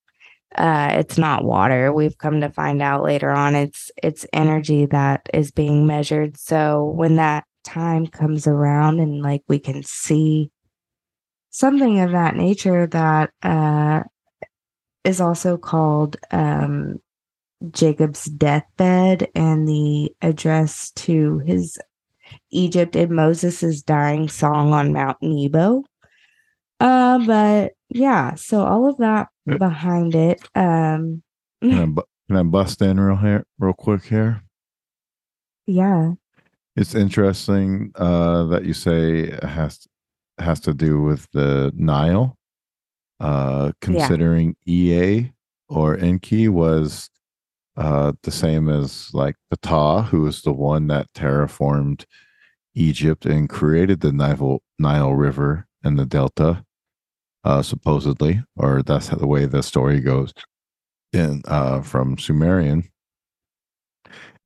uh 0.57 0.91
it's 0.95 1.19
not 1.19 1.45
water 1.45 1.93
we've 1.93 2.19
come 2.19 2.41
to 2.41 2.51
find 2.51 2.83
out 2.83 3.03
later 3.05 3.31
on 3.31 3.55
it's 3.55 3.91
it's 4.03 4.27
energy 4.33 4.87
that 4.87 5.29
is 5.35 5.51
being 5.51 5.87
measured 5.87 6.37
so 6.37 6.85
when 6.97 7.17
that 7.17 7.45
time 7.65 8.07
comes 8.07 8.47
around 8.47 9.01
and 9.01 9.23
like 9.23 9.43
we 9.49 9.59
can 9.59 9.83
see 9.83 10.51
something 11.51 12.01
of 12.01 12.13
that 12.13 12.35
nature 12.37 12.87
that 12.87 13.31
uh 13.43 14.03
is 15.05 15.21
also 15.21 15.57
called 15.57 16.17
um 16.31 17.01
Jacob's 17.71 18.25
deathbed 18.25 19.29
and 19.35 19.69
the 19.69 20.13
address 20.21 20.91
to 20.93 21.39
his 21.41 21.79
Egypt 22.51 22.97
and 22.97 23.13
Moses' 23.13 23.83
dying 23.83 24.29
song 24.29 24.73
on 24.73 24.93
Mount 24.93 25.19
Nebo. 25.21 25.85
Uh, 26.81 27.25
but 27.25 27.73
yeah, 27.89 28.35
so 28.35 28.65
all 28.65 28.89
of 28.89 28.97
that 28.99 29.29
behind 29.47 30.15
it. 30.17 30.43
Um, 30.57 31.23
Can 31.61 31.73
I, 31.79 31.87
bu- 31.87 32.03
can 32.27 32.37
I 32.37 32.43
bust 32.43 32.83
in 32.83 32.99
real 32.99 33.17
here, 33.17 33.45
real 33.61 33.75
quick 33.75 34.03
here? 34.05 34.43
yeah, 35.67 36.15
It's 36.75 36.95
interesting 36.97 37.93
uh, 37.95 38.45
that 38.47 38.65
you 38.65 38.73
say 38.75 39.21
it 39.21 39.45
has 39.45 39.87
has 40.39 40.59
to 40.61 40.75
do 40.75 41.01
with 41.03 41.29
the 41.33 41.71
Nile. 41.77 42.37
Uh, 43.23 43.71
considering 43.81 44.57
EA 44.67 45.31
or 45.69 45.97
Enki 45.97 46.49
was 46.49 47.09
uh, 47.77 48.13
the 48.25 48.33
same 48.33 48.69
as 48.69 49.11
like 49.15 49.37
Ptah, 49.49 50.09
who 50.09 50.23
was 50.23 50.43
the 50.43 50.53
one 50.53 50.89
that 50.89 51.07
terraformed 51.15 52.05
Egypt 52.75 53.25
and 53.25 53.49
created 53.49 54.01
the 54.01 54.13
Nile 54.13 54.61
Nile 54.77 55.15
River 55.15 55.69
and 55.85 55.97
the 55.97 56.05
Delta, 56.05 56.65
uh, 57.45 57.63
supposedly, 57.63 58.43
or 58.57 58.83
that's 58.83 59.07
how 59.09 59.19
the 59.19 59.29
way 59.29 59.47
the 59.47 59.63
story 59.63 60.01
goes 60.01 60.35
in 61.13 61.43
uh, 61.47 61.81
from 61.81 62.19
Sumerian. 62.19 62.91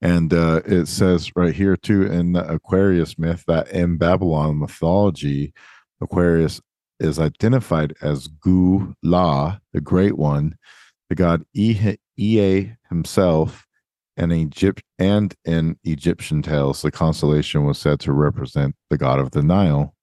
And 0.03 0.35
uh, 0.35 0.61
it 0.67 0.85
says 0.87 1.33
right 1.35 1.55
here 1.55 1.79
too 1.79 2.03
in 2.03 2.35
the 2.35 2.47
Aquarius 2.47 3.19
myth 3.19 3.43
that 3.47 3.71
in 3.71 3.97
Babylon 3.97 4.59
mythology, 4.59 5.55
Aquarius 6.03 6.61
is 6.99 7.19
identified 7.19 7.95
as 8.01 8.29
Gu 8.29 8.95
La, 9.03 9.59
the 9.73 9.81
Great 9.81 10.17
One, 10.17 10.57
the 11.09 11.15
god 11.15 11.45
Ea, 11.55 12.73
himself, 12.89 13.67
and 14.17 14.33
Egypt 14.33 14.83
and 14.99 15.35
in 15.45 15.79
Egyptian 15.85 16.43
tales, 16.43 16.83
the 16.83 16.91
constellation 16.91 17.65
was 17.65 17.79
said 17.79 18.01
to 18.01 18.13
represent 18.13 18.75
the 18.91 18.99
god 18.99 19.19
of 19.19 19.33
the 19.33 19.43
Nile, 19.43 19.95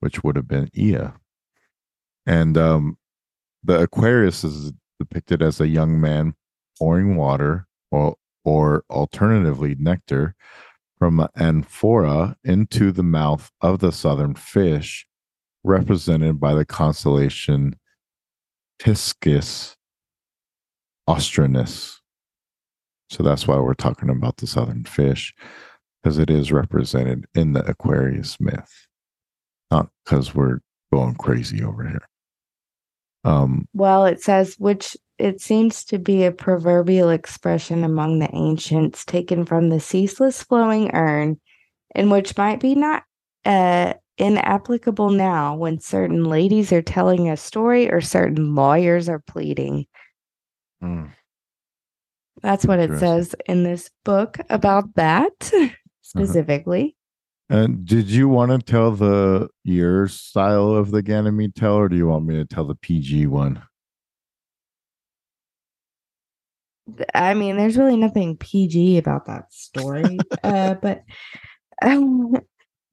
which 0.00 0.22
would 0.22 0.36
have 0.36 0.48
been 0.48 0.70
Ea. 0.74 1.08
And 2.26 2.56
um, 2.56 2.96
the 3.62 3.80
Aquarius 3.80 4.44
is 4.44 4.72
depicted 4.98 5.42
as 5.42 5.60
a 5.60 5.68
young 5.68 6.00
man 6.00 6.34
pouring 6.78 7.16
water 7.16 7.66
or 7.90 8.16
or 8.44 8.84
alternatively 8.90 9.74
nectar 9.78 10.34
from 10.98 11.18
an 11.20 11.28
amphora 11.36 12.36
into 12.44 12.92
the 12.92 13.02
mouth 13.02 13.50
of 13.60 13.80
the 13.80 13.90
southern 13.90 14.34
fish, 14.34 15.06
represented 15.64 16.38
by 16.38 16.54
the 16.54 16.64
constellation 16.64 17.74
Piscis 18.78 19.74
Austrinus. 21.08 21.96
So 23.10 23.22
that's 23.22 23.46
why 23.46 23.58
we're 23.58 23.74
talking 23.74 24.10
about 24.10 24.36
the 24.38 24.46
southern 24.46 24.84
fish, 24.84 25.34
because 26.02 26.18
it 26.18 26.30
is 26.30 26.52
represented 26.52 27.26
in 27.34 27.52
the 27.52 27.64
Aquarius 27.66 28.38
myth, 28.40 28.86
not 29.70 29.88
because 30.04 30.34
we're 30.34 30.60
going 30.92 31.14
crazy 31.14 31.62
over 31.62 31.86
here. 31.86 32.08
Um, 33.24 33.66
well, 33.72 34.04
it 34.04 34.22
says 34.22 34.56
which 34.58 34.96
it 35.18 35.40
seems 35.40 35.84
to 35.84 35.98
be 35.98 36.24
a 36.24 36.32
proverbial 36.32 37.10
expression 37.10 37.84
among 37.84 38.18
the 38.18 38.34
ancients, 38.34 39.04
taken 39.04 39.44
from 39.44 39.70
the 39.70 39.80
ceaseless 39.80 40.42
flowing 40.42 40.90
urn, 40.92 41.40
and 41.94 42.10
which 42.10 42.36
might 42.36 42.60
be 42.60 42.74
not 42.74 43.04
uh, 43.44 43.94
inapplicable 44.18 45.10
now 45.10 45.56
when 45.56 45.80
certain 45.80 46.24
ladies 46.24 46.72
are 46.72 46.82
telling 46.82 47.28
a 47.28 47.36
story 47.36 47.90
or 47.90 48.00
certain 48.00 48.54
lawyers 48.54 49.08
are 49.08 49.18
pleading. 49.18 49.86
mm, 50.82 51.12
That's 52.42 52.66
what 52.66 52.78
it 52.78 52.98
says 52.98 53.34
in 53.46 53.62
this 53.64 53.90
book 54.04 54.38
about 54.50 54.94
that 54.94 55.52
specifically. 56.02 56.96
And 57.50 57.84
did 57.84 58.08
you 58.08 58.28
want 58.28 58.52
to 58.52 58.58
tell 58.58 58.90
the 58.92 59.48
your 59.64 60.08
style 60.08 60.70
of 60.70 60.90
the 60.90 61.02
Ganymede 61.02 61.54
tale, 61.54 61.74
or 61.74 61.88
do 61.88 61.96
you 61.96 62.06
want 62.06 62.24
me 62.24 62.34
to 62.36 62.44
tell 62.44 62.64
the 62.64 62.74
PG 62.74 63.26
one? 63.26 63.62
I 67.14 67.34
mean, 67.34 67.56
there's 67.56 67.76
really 67.76 67.96
nothing 67.96 68.36
PG 68.36 68.98
about 68.98 69.26
that 69.26 69.52
story, 69.52 70.18
uh, 70.42 70.74
but 70.74 71.02
um, 71.82 72.36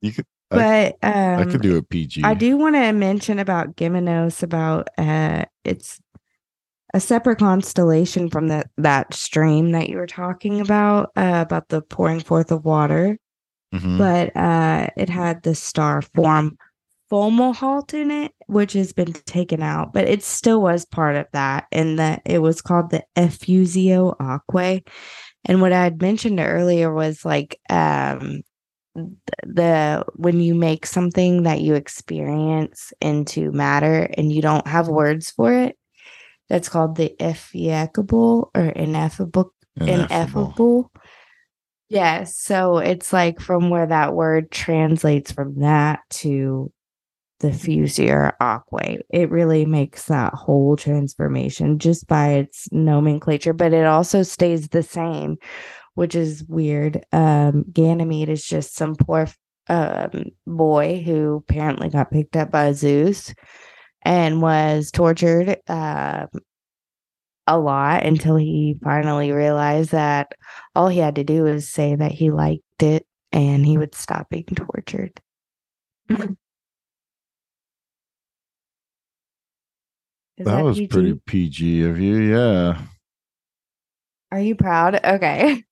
You 0.01 0.11
could, 0.13 0.25
but 0.51 0.95
um, 1.01 1.39
I 1.39 1.45
could 1.45 1.61
do 1.61 1.77
a 1.77 1.83
PG. 1.83 2.23
I 2.23 2.33
do 2.33 2.57
want 2.57 2.75
to 2.75 2.91
mention 2.91 3.39
about 3.39 3.75
Gymnos 3.75 4.43
about 4.43 4.89
uh, 4.97 5.45
it's 5.63 5.99
a 6.93 6.99
separate 6.99 7.39
constellation 7.39 8.29
from 8.29 8.49
that 8.49 8.69
that 8.77 9.13
stream 9.13 9.71
that 9.71 9.89
you 9.89 9.97
were 9.97 10.07
talking 10.07 10.59
about 10.61 11.11
uh, 11.15 11.43
about 11.45 11.69
the 11.69 11.81
pouring 11.81 12.19
forth 12.19 12.51
of 12.51 12.65
water, 12.65 13.17
Mhm. 13.73 13.97
but 13.97 14.35
uh, 14.35 14.87
it 14.97 15.09
had 15.09 15.43
the 15.43 15.55
star 15.55 16.01
form 16.01 16.57
Fomalhaut 17.09 17.93
in 17.93 18.09
it, 18.11 18.31
which 18.47 18.73
has 18.73 18.93
been 18.93 19.11
taken 19.11 19.61
out, 19.61 19.91
but 19.93 20.07
it 20.07 20.23
still 20.23 20.61
was 20.61 20.85
part 20.85 21.15
of 21.17 21.27
that, 21.33 21.65
and 21.71 21.99
that 21.99 22.21
it 22.25 22.39
was 22.41 22.61
called 22.61 22.89
the 22.89 23.03
Effusio 23.17 24.15
Aquae. 24.17 24.85
And 25.45 25.59
what 25.61 25.73
I 25.73 25.83
had 25.83 26.01
mentioned 26.01 26.39
earlier 26.39 26.93
was 26.93 27.25
like 27.25 27.59
um 27.69 28.41
the 29.43 30.05
when 30.15 30.39
you 30.39 30.53
make 30.53 30.85
something 30.85 31.43
that 31.43 31.61
you 31.61 31.75
experience 31.75 32.91
into 33.01 33.51
matter 33.51 34.09
and 34.17 34.31
you 34.31 34.41
don't 34.41 34.67
have 34.67 34.85
mm-hmm. 34.85 34.95
words 34.95 35.31
for 35.31 35.53
it, 35.53 35.77
that's 36.49 36.69
called 36.69 36.95
the 36.95 37.15
effecable 37.19 38.49
or 38.55 38.65
ineffable 38.65 39.53
Ineffable. 39.77 40.03
ineffable. 40.05 40.91
Yes. 41.89 42.37
So 42.37 42.77
it's 42.77 43.11
like 43.11 43.39
from 43.39 43.69
where 43.69 43.87
that 43.87 44.13
word 44.13 44.51
translates 44.51 45.31
from 45.31 45.59
that 45.59 46.01
to 46.11 46.71
the 47.39 47.49
Fusier 47.49 48.33
Aquay. 48.39 48.99
It 49.09 49.29
really 49.29 49.65
makes 49.65 50.05
that 50.05 50.33
whole 50.33 50.77
transformation 50.77 51.79
just 51.79 52.07
by 52.07 52.33
its 52.33 52.71
nomenclature, 52.71 53.53
but 53.53 53.73
it 53.73 53.85
also 53.85 54.23
stays 54.23 54.69
the 54.69 54.83
same, 54.83 55.37
which 55.95 56.15
is 56.15 56.43
weird. 56.47 57.05
Um, 57.11 57.65
Ganymede 57.71 58.29
is 58.29 58.45
just 58.45 58.75
some 58.75 58.95
poor 58.95 59.27
um, 59.69 60.25
boy 60.45 61.01
who 61.05 61.43
apparently 61.47 61.89
got 61.89 62.11
picked 62.11 62.35
up 62.35 62.51
by 62.51 62.73
Zeus 62.73 63.33
and 64.03 64.41
was 64.41 64.91
tortured 64.91 65.57
uh, 65.67 66.27
a 67.47 67.57
lot 67.57 68.05
until 68.05 68.35
he 68.35 68.77
finally 68.83 69.31
realized 69.31 69.91
that 69.91 70.33
all 70.75 70.87
he 70.87 70.99
had 70.99 71.15
to 71.15 71.23
do 71.23 71.43
was 71.43 71.69
say 71.69 71.95
that 71.95 72.11
he 72.11 72.31
liked 72.31 72.63
it 72.81 73.05
and 73.31 73.65
he 73.65 73.77
would 73.77 73.95
stop 73.95 74.29
being 74.29 74.45
tortured. 74.45 75.19
that, 76.07 76.37
that, 80.37 80.63
was 80.63 80.77
PG? 80.77 80.87
pretty 80.87 81.13
PG 81.25 81.83
of 81.83 81.99
you, 81.99 82.15
yeah. 82.17 82.81
Are 84.31 84.39
you 84.39 84.55
proud? 84.55 84.99
Okay. 85.03 85.63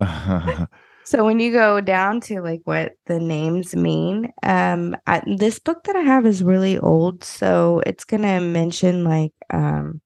so 1.04 1.24
when 1.24 1.40
you 1.40 1.52
go 1.52 1.80
down 1.80 2.20
to 2.22 2.40
like 2.40 2.60
what 2.64 2.92
the 3.06 3.20
names 3.20 3.74
mean, 3.74 4.32
um, 4.42 4.96
I, 5.06 5.22
this 5.36 5.58
book 5.58 5.84
that 5.84 5.96
I 5.96 6.00
have 6.00 6.26
is 6.26 6.42
really 6.42 6.78
old, 6.78 7.24
so 7.24 7.82
it's 7.86 8.04
gonna 8.04 8.40
mention 8.40 9.04
like 9.04 9.32
um 9.50 10.00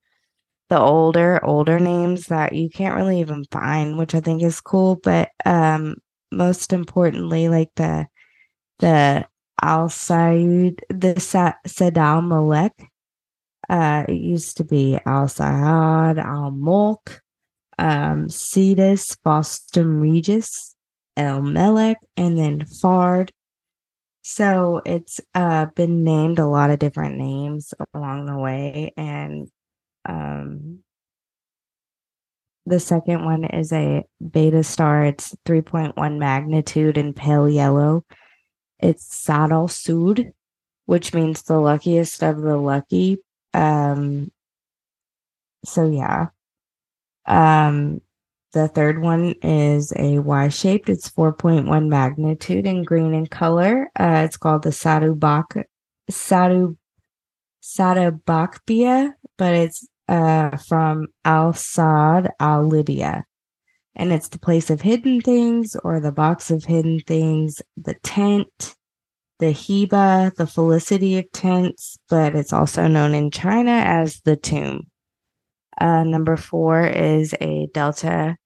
the 0.69 0.79
older 0.79 1.45
older 1.45 1.79
names 1.81 2.27
that 2.27 2.53
you 2.53 2.69
can't 2.69 2.95
really 2.95 3.21
even 3.21 3.45
find 3.51 3.97
which 3.99 4.15
i 4.15 4.21
think 4.21 4.43
is 4.43 4.61
cool 4.61 4.97
but 4.97 5.31
um 5.47 5.97
most 6.31 6.73
importantly 6.73 7.49
like 7.49 7.71
the 7.77 8.07
the 8.81 9.27
al 9.63 9.89
Saud, 9.89 10.79
the 10.89 11.19
Sa- 11.21 11.55
sadal 11.67 12.23
malek 12.27 12.73
uh 13.69 14.05
it 14.09 14.15
used 14.15 14.57
to 14.59 14.65
be 14.65 14.99
al 15.07 15.29
Saad, 15.29 16.19
al 16.19 16.51
mulk 16.51 17.23
um 17.79 18.29
cetus 18.29 19.17
fostum 19.25 20.01
regis 20.01 20.75
el 21.17 21.43
melek 21.43 21.99
and 22.17 22.39
then 22.39 22.61
fard 22.61 23.31
so 24.23 24.81
it's 24.85 25.21
uh 25.35 25.67
been 25.75 26.05
named 26.05 26.39
a 26.39 26.47
lot 26.47 26.71
of 26.71 26.79
different 26.79 27.17
names 27.17 27.73
along 27.95 28.27
the 28.27 28.37
way 28.37 28.93
and 28.97 29.49
um, 30.09 30.81
the 32.67 32.81
second 32.81 33.25
one 33.25 33.45
is 33.45 33.73
a 33.73 34.05
beta 34.31 34.63
star. 34.63 35.05
It's 35.05 35.35
3.1 35.47 36.19
magnitude 36.19 36.99
and 36.99 37.15
pale 37.15 37.49
yellow. 37.49 38.05
It's 38.79 39.07
Sadal 39.27 39.71
Sud, 39.71 40.33
which 40.87 41.15
means 41.15 41.43
the 41.43 41.59
luckiest 41.59 42.23
of 42.23 42.41
the 42.41 42.57
lucky. 42.57 43.19
Um, 43.55 44.31
so 45.65 45.89
yeah. 45.89 46.29
Um, 47.29 48.01
the 48.53 48.69
third 48.69 49.01
one 49.01 49.35
is 49.43 49.93
a 49.95 50.19
Y 50.19 50.49
shaped. 50.49 50.89
It's 50.89 51.11
4.1 51.11 51.89
magnitude 51.89 52.67
in 52.67 52.83
green 52.83 53.15
in 53.15 53.27
color. 53.27 53.91
Uh, 53.99 54.23
it's 54.25 54.39
called 54.39 54.63
the 54.63 54.71
Sadubak 54.71 55.65
Sadu 56.09 56.77
Sadabakbia, 57.63 59.13
but 59.37 59.55
it's 59.55 59.87
uh, 60.09 60.57
from 60.57 61.09
Al 61.25 61.53
Saad 61.53 62.31
Al 62.41 62.67
Lydia. 62.67 63.25
And 63.95 64.13
it's 64.13 64.29
the 64.29 64.39
place 64.39 64.71
of 64.71 64.81
hidden 64.81 65.21
things 65.21 65.77
or 65.85 66.01
the 66.01 66.13
box 66.13 66.51
of 66.51 66.65
hidden 66.65 67.01
things, 67.01 67.61
the 67.77 67.95
tent, 68.03 68.77
the 69.41 69.47
Heba, 69.47 70.35
the 70.37 70.47
felicity 70.47 71.19
of 71.19 71.31
tents, 71.33 71.99
but 72.09 72.35
it's 72.35 72.53
also 72.53 72.87
known 72.87 73.15
in 73.15 73.31
China 73.31 73.73
as 73.73 74.21
the 74.25 74.37
tomb. 74.37 74.87
Uh, 75.81 76.05
number 76.05 76.37
four 76.37 76.87
is 76.87 77.35
a 77.41 77.69
delta 77.73 78.37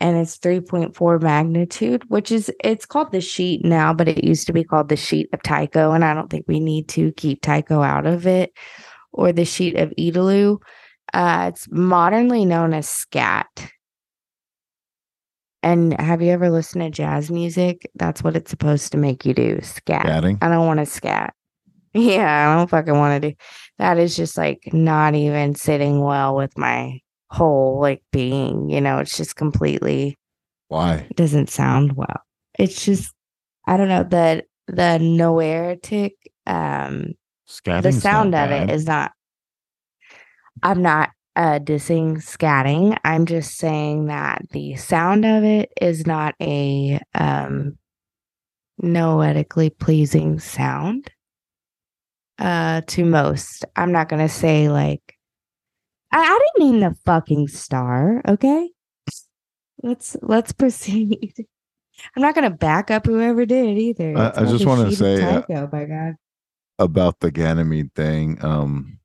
and 0.00 0.16
it's 0.16 0.38
3.4 0.38 1.22
magnitude, 1.22 2.02
which 2.08 2.32
is 2.32 2.50
it's 2.64 2.86
called 2.86 3.12
the 3.12 3.20
sheet 3.20 3.64
now, 3.64 3.92
but 3.92 4.08
it 4.08 4.24
used 4.24 4.46
to 4.46 4.52
be 4.52 4.64
called 4.64 4.88
the 4.88 4.96
sheet 4.96 5.28
of 5.32 5.42
Tycho. 5.42 5.92
And 5.92 6.04
I 6.04 6.14
don't 6.14 6.30
think 6.30 6.46
we 6.48 6.58
need 6.58 6.88
to 6.88 7.12
keep 7.12 7.42
Tycho 7.42 7.82
out 7.82 8.06
of 8.06 8.26
it 8.26 8.52
or 9.12 9.30
the 9.30 9.44
sheet 9.44 9.76
of 9.76 9.92
Edelu. 9.98 10.60
Uh, 11.12 11.50
it's 11.52 11.68
modernly 11.70 12.44
known 12.44 12.72
as 12.72 12.88
scat. 12.88 13.70
And 15.62 16.00
have 16.00 16.22
you 16.22 16.30
ever 16.30 16.48
listened 16.48 16.82
to 16.82 16.90
jazz 16.90 17.30
music? 17.30 17.90
That's 17.94 18.24
what 18.24 18.36
it's 18.36 18.50
supposed 18.50 18.92
to 18.92 18.98
make 18.98 19.26
you 19.26 19.34
do. 19.34 19.60
Scat. 19.62 20.06
Scatting? 20.06 20.38
I 20.40 20.48
don't 20.48 20.66
want 20.66 20.80
to 20.80 20.86
scat. 20.86 21.34
Yeah, 21.92 22.52
I 22.52 22.56
don't 22.56 22.70
fucking 22.70 22.96
want 22.96 23.22
to 23.22 23.30
do. 23.30 23.36
That 23.78 23.98
is 23.98 24.16
just 24.16 24.36
like 24.36 24.68
not 24.72 25.14
even 25.14 25.54
sitting 25.54 26.00
well 26.00 26.36
with 26.36 26.56
my 26.56 27.00
whole 27.30 27.80
like 27.80 28.02
being. 28.12 28.70
You 28.70 28.80
know, 28.80 28.98
it's 28.98 29.16
just 29.16 29.36
completely. 29.36 30.18
Why? 30.68 31.06
It 31.10 31.16
doesn't 31.16 31.50
sound 31.50 31.96
well. 31.96 32.22
It's 32.58 32.84
just 32.84 33.12
I 33.66 33.76
don't 33.76 33.88
know 33.88 34.04
the 34.04 34.44
the 34.68 34.98
noetic 34.98 36.14
um 36.46 37.14
Scatting's 37.48 37.82
the 37.82 38.00
sound 38.00 38.34
of 38.36 38.50
it 38.50 38.70
is 38.70 38.86
not 38.86 39.12
I'm 40.62 40.82
not 40.82 41.10
uh, 41.36 41.58
dissing 41.58 42.18
scatting. 42.18 42.98
I'm 43.04 43.26
just 43.26 43.56
saying 43.56 44.06
that 44.06 44.42
the 44.50 44.76
sound 44.76 45.24
of 45.24 45.44
it 45.44 45.72
is 45.80 46.06
not 46.06 46.34
a 46.40 47.00
um, 47.14 47.78
noetically 48.82 49.70
pleasing 49.70 50.38
sound 50.38 51.10
uh, 52.40 52.80
to 52.88 53.04
most. 53.04 53.64
I'm 53.76 53.92
not 53.92 54.08
going 54.08 54.26
to 54.26 54.32
say 54.32 54.68
like, 54.68 55.16
I, 56.10 56.18
I 56.18 56.40
didn't 56.56 56.72
mean 56.72 56.80
the 56.80 56.96
fucking 57.04 57.48
star. 57.48 58.22
Okay. 58.26 58.70
Let's 59.82 60.16
let's 60.22 60.52
proceed. 60.60 61.46
I'm 62.16 62.22
not 62.22 62.34
going 62.34 62.50
to 62.50 62.56
back 62.56 62.90
up 62.90 63.06
whoever 63.06 63.44
did 63.44 63.76
either. 63.78 64.16
I, 64.16 64.32
I 64.34 64.44
just 64.46 64.64
want 64.64 64.88
to 64.88 64.96
say, 64.96 65.20
Tycho, 65.20 65.64
uh, 65.64 65.66
by 65.66 65.84
God, 65.84 66.14
about 66.78 67.20
the 67.20 67.30
Ganymede 67.30 67.94
thing. 67.94 68.42
Um, 68.42 68.98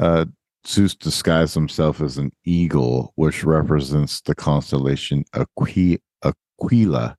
uh, 0.00 0.24
Zeus 0.66 0.94
disguised 0.94 1.54
himself 1.54 2.00
as 2.00 2.18
an 2.18 2.32
eagle, 2.44 3.12
which 3.14 3.44
represents 3.44 4.20
the 4.20 4.34
constellation 4.34 5.24
Aqui- 5.34 6.00
Aquila, 6.24 7.16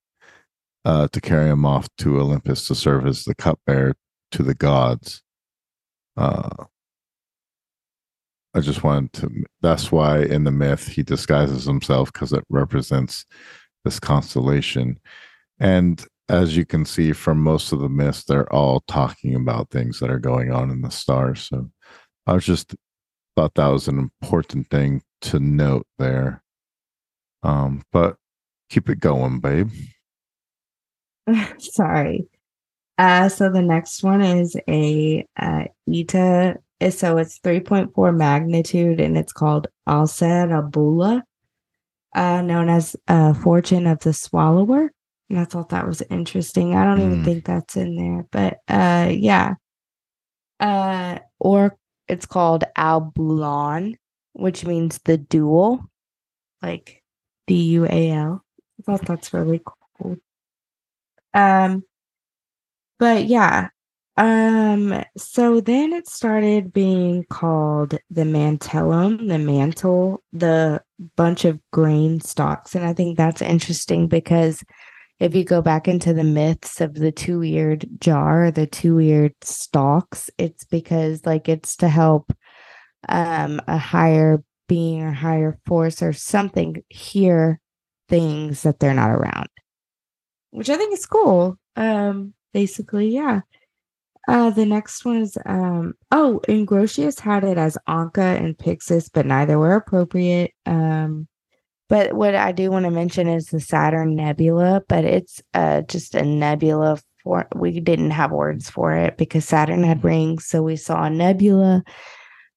uh, 0.84 1.07
to 1.07 1.22
carry 1.22 1.49
him 1.49 1.65
off 1.65 1.88
to 1.99 2.19
Olympus 2.19 2.68
to 2.68 2.76
serve 2.76 3.07
as 3.07 3.23
the 3.23 3.36
cupbearer 3.36 3.95
to 4.32 4.44
the 4.44 4.56
gods. 4.56 5.22
Uh, 6.18 6.49
I 8.53 8.60
just 8.60 8.84
wanted 8.84 9.14
to. 9.14 9.30
That's 9.62 9.91
why 9.91 10.24
in 10.24 10.44
the 10.44 10.52
myth 10.52 10.88
he 10.88 11.03
disguises 11.03 11.66
himself 11.66 12.12
because 12.12 12.34
it 12.34 12.44
represents 12.49 13.26
this 13.86 13.99
constellation. 13.99 14.99
And 15.60 16.06
as 16.28 16.56
you 16.56 16.66
can 16.66 16.86
see 16.86 17.14
from 17.14 17.41
most 17.41 17.72
of 17.72 17.80
the 17.80 17.90
myths, 17.90 18.24
they're 18.24 18.52
all 18.52 18.82
talking 18.88 19.36
about 19.36 19.70
things 19.70 19.99
that 19.99 20.10
are 20.10 20.20
going 20.20 20.52
on 20.52 20.70
in 20.70 20.82
the 20.82 20.91
stars. 20.91 21.41
So 21.44 21.70
I 22.28 22.38
just 22.38 22.76
thought 23.36 23.53
that 23.56 23.68
was 23.68 23.88
an 23.88 23.99
important 24.22 24.70
thing 24.70 25.02
to 25.22 25.40
note 25.40 25.88
there. 25.98 26.44
Um, 27.44 27.84
but 27.91 28.18
keep 28.70 28.90
it 28.90 28.99
going, 28.99 29.40
babe. 29.40 29.72
Sorry. 31.58 32.28
Uh, 33.02 33.28
so 33.28 33.49
the 33.49 33.64
next 33.64 34.03
one 34.03 34.22
is 34.22 34.56
a 34.69 35.26
uh, 35.36 35.64
Eta. 35.91 36.60
So 36.91 37.18
it's 37.18 37.40
3.4 37.40 38.15
magnitude 38.15 38.99
and 38.99 39.18
it's 39.18 39.34
called 39.34 39.65
Abula, 39.88 41.23
uh, 42.14 42.41
known 42.44 42.69
as 42.69 42.95
uh, 43.07 43.34
Fortune 43.34 43.88
of 43.88 44.02
the 44.02 44.14
Swallower. 44.14 44.91
And 45.32 45.40
I 45.40 45.45
thought 45.45 45.69
that 45.69 45.88
was 45.88 46.03
interesting. 46.11 46.76
I 46.76 46.86
don't 46.86 46.99
mm. 46.99 47.06
even 47.06 47.18
hmm. 47.19 47.26
think 47.26 47.45
that's 47.45 47.76
in 47.76 47.95
there, 47.95 48.28
but 48.30 48.60
uh, 48.68 49.10
yeah. 49.11 49.56
Uh, 50.60 51.18
or 51.40 51.76
it's 52.07 52.28
called 52.28 52.65
Albulon, 52.78 53.95
which 54.34 54.64
means 54.64 54.99
the 55.06 55.18
dual, 55.18 55.90
like 56.61 57.02
D 57.48 57.64
U 57.64 57.86
A 57.86 58.11
L. 58.11 58.45
I 58.80 58.84
thought 58.84 59.07
that's 59.07 59.34
really 59.34 59.61
cool. 59.65 60.18
Um, 61.34 61.84
but 63.02 63.26
yeah. 63.26 63.69
Um, 64.15 65.03
so 65.18 65.60
then 65.60 65.91
it 65.91 66.07
started 66.07 66.72
being 66.72 67.23
called 67.32 67.98
the 68.11 68.22
mantellum, 68.22 69.28
the 69.28 69.40
mantle, 69.40 70.23
the 70.32 70.84
bunch 71.15 71.44
of 71.44 71.60
grain 71.72 72.22
stalks. 72.22 72.76
And 72.76 72.86
I 72.86 72.94
think 72.94 73.18
that's 73.18 73.41
interesting 73.41 74.07
because 74.07 74.64
if 75.19 75.34
you 75.34 75.44
go 75.44 75.64
back 75.64 75.88
into 75.88 76.14
the 76.14 76.23
myths 76.23 76.80
of 76.80 76.94
the 76.94 77.11
two 77.11 77.41
eared 77.41 77.88
jar, 77.99 78.52
the 78.52 78.68
two 78.68 78.99
eared 78.99 79.34
stalks, 79.41 80.30
it's 80.38 80.64
because 80.65 81.26
like 81.26 81.49
it's 81.49 81.76
to 81.78 81.90
help 81.90 82.32
um, 83.10 83.60
a 83.68 83.80
higher 83.80 84.44
being 84.68 85.02
or 85.02 85.11
higher 85.11 85.57
force 85.65 86.03
or 86.03 86.14
something 86.14 86.84
hear 86.90 87.60
things 88.10 88.61
that 88.61 88.80
they're 88.80 88.94
not 88.94 89.10
around, 89.10 89.49
which 90.52 90.69
I 90.69 90.78
think 90.78 90.94
is 90.94 91.07
cool. 91.07 91.57
Um, 91.76 92.36
basically, 92.53 93.10
yeah. 93.10 93.41
Uh, 94.28 94.52
the 94.52 94.65
next 94.65 95.03
one 95.03 95.18
is 95.18 95.38
um, 95.45 95.94
oh, 96.11 96.40
Ingrotius 96.48 97.19
had 97.19 97.44
it 97.44 97.57
as 97.57 97.78
Ancha 97.88 98.22
and 98.22 98.57
Pixis, 98.57 99.10
but 99.11 99.26
neither 99.26 99.57
were 99.57 99.76
appropriate. 99.76 100.53
Um, 100.65 101.28
but 101.90 102.14
what 102.14 102.36
I 102.36 102.52
do 102.52 102.72
want 102.72 102.86
to 102.86 102.91
mention 102.91 103.28
is 103.28 103.48
the 103.48 103.60
Saturn 103.60 104.15
Nebula, 104.15 104.84
but 104.88 105.03
it's 105.03 105.41
uh 105.53 105.82
just 105.82 106.15
a 106.15 106.23
nebula 106.23 107.02
for 107.23 107.48
we 107.56 107.80
didn't 107.80 108.11
have 108.11 108.32
words 108.32 108.69
for 108.69 108.94
it 108.95 109.18
because 109.18 109.45
Saturn 109.45 109.84
had 109.84 110.03
rings, 110.03 110.45
so 110.45 110.61
we 110.61 110.76
saw 110.76 111.03
a 111.03 111.10
nebula. 111.10 111.84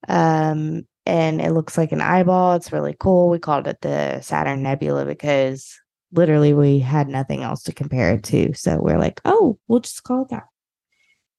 Um, 0.08 0.86
and 1.06 1.40
it 1.40 1.52
looks 1.52 1.76
like 1.76 1.92
an 1.92 2.00
eyeball. 2.00 2.54
It's 2.54 2.72
really 2.72 2.96
cool. 2.98 3.28
We 3.28 3.38
called 3.38 3.66
it 3.66 3.80
the 3.82 4.20
Saturn 4.20 4.62
Nebula 4.62 5.04
because 5.04 5.78
literally 6.14 6.54
we 6.54 6.78
had 6.78 7.08
nothing 7.08 7.42
else 7.42 7.62
to 7.64 7.72
compare 7.72 8.14
it 8.14 8.24
to. 8.24 8.54
So 8.54 8.78
we're 8.80 8.98
like, 8.98 9.20
oh, 9.24 9.58
we'll 9.68 9.80
just 9.80 10.02
call 10.04 10.22
it 10.22 10.28
that. 10.30 10.44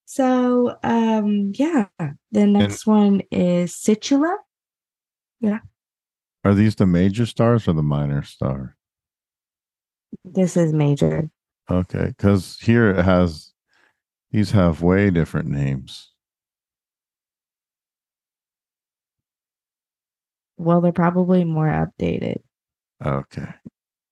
So 0.05 0.77
um 0.83 1.51
yeah, 1.55 1.87
the 2.31 2.45
next 2.45 2.85
and 2.85 2.95
one 2.95 3.21
is 3.31 3.73
Situla. 3.73 4.35
Yeah. 5.39 5.59
Are 6.43 6.53
these 6.53 6.75
the 6.75 6.85
major 6.85 7.25
stars 7.25 7.67
or 7.67 7.73
the 7.73 7.83
minor 7.83 8.21
star? 8.23 8.75
This 10.23 10.55
is 10.55 10.73
major. 10.73 11.29
Okay, 11.69 12.13
because 12.15 12.59
here 12.61 12.91
it 12.91 13.03
has 13.03 13.51
these 14.31 14.51
have 14.51 14.81
way 14.81 15.09
different 15.09 15.47
names. 15.49 16.11
Well, 20.57 20.81
they're 20.81 20.91
probably 20.91 21.43
more 21.43 21.67
updated. 21.67 22.37
Okay. 23.03 23.53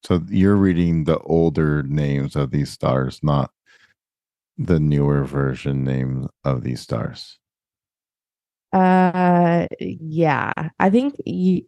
So 0.03 0.21
you're 0.29 0.55
reading 0.57 1.05
the 1.05 1.19
older 1.19 1.81
names 1.83 2.35
of 2.35 2.51
these 2.51 2.71
stars, 2.71 3.19
not 3.23 3.51
the 4.57 4.79
newer 4.79 5.23
version 5.23 5.83
name 5.83 6.27
of 6.43 6.63
these 6.63 6.81
stars. 6.81 7.39
Uh 8.73 9.67
yeah. 9.79 10.51
I 10.79 10.89
think 10.89 11.15
you 11.25 11.61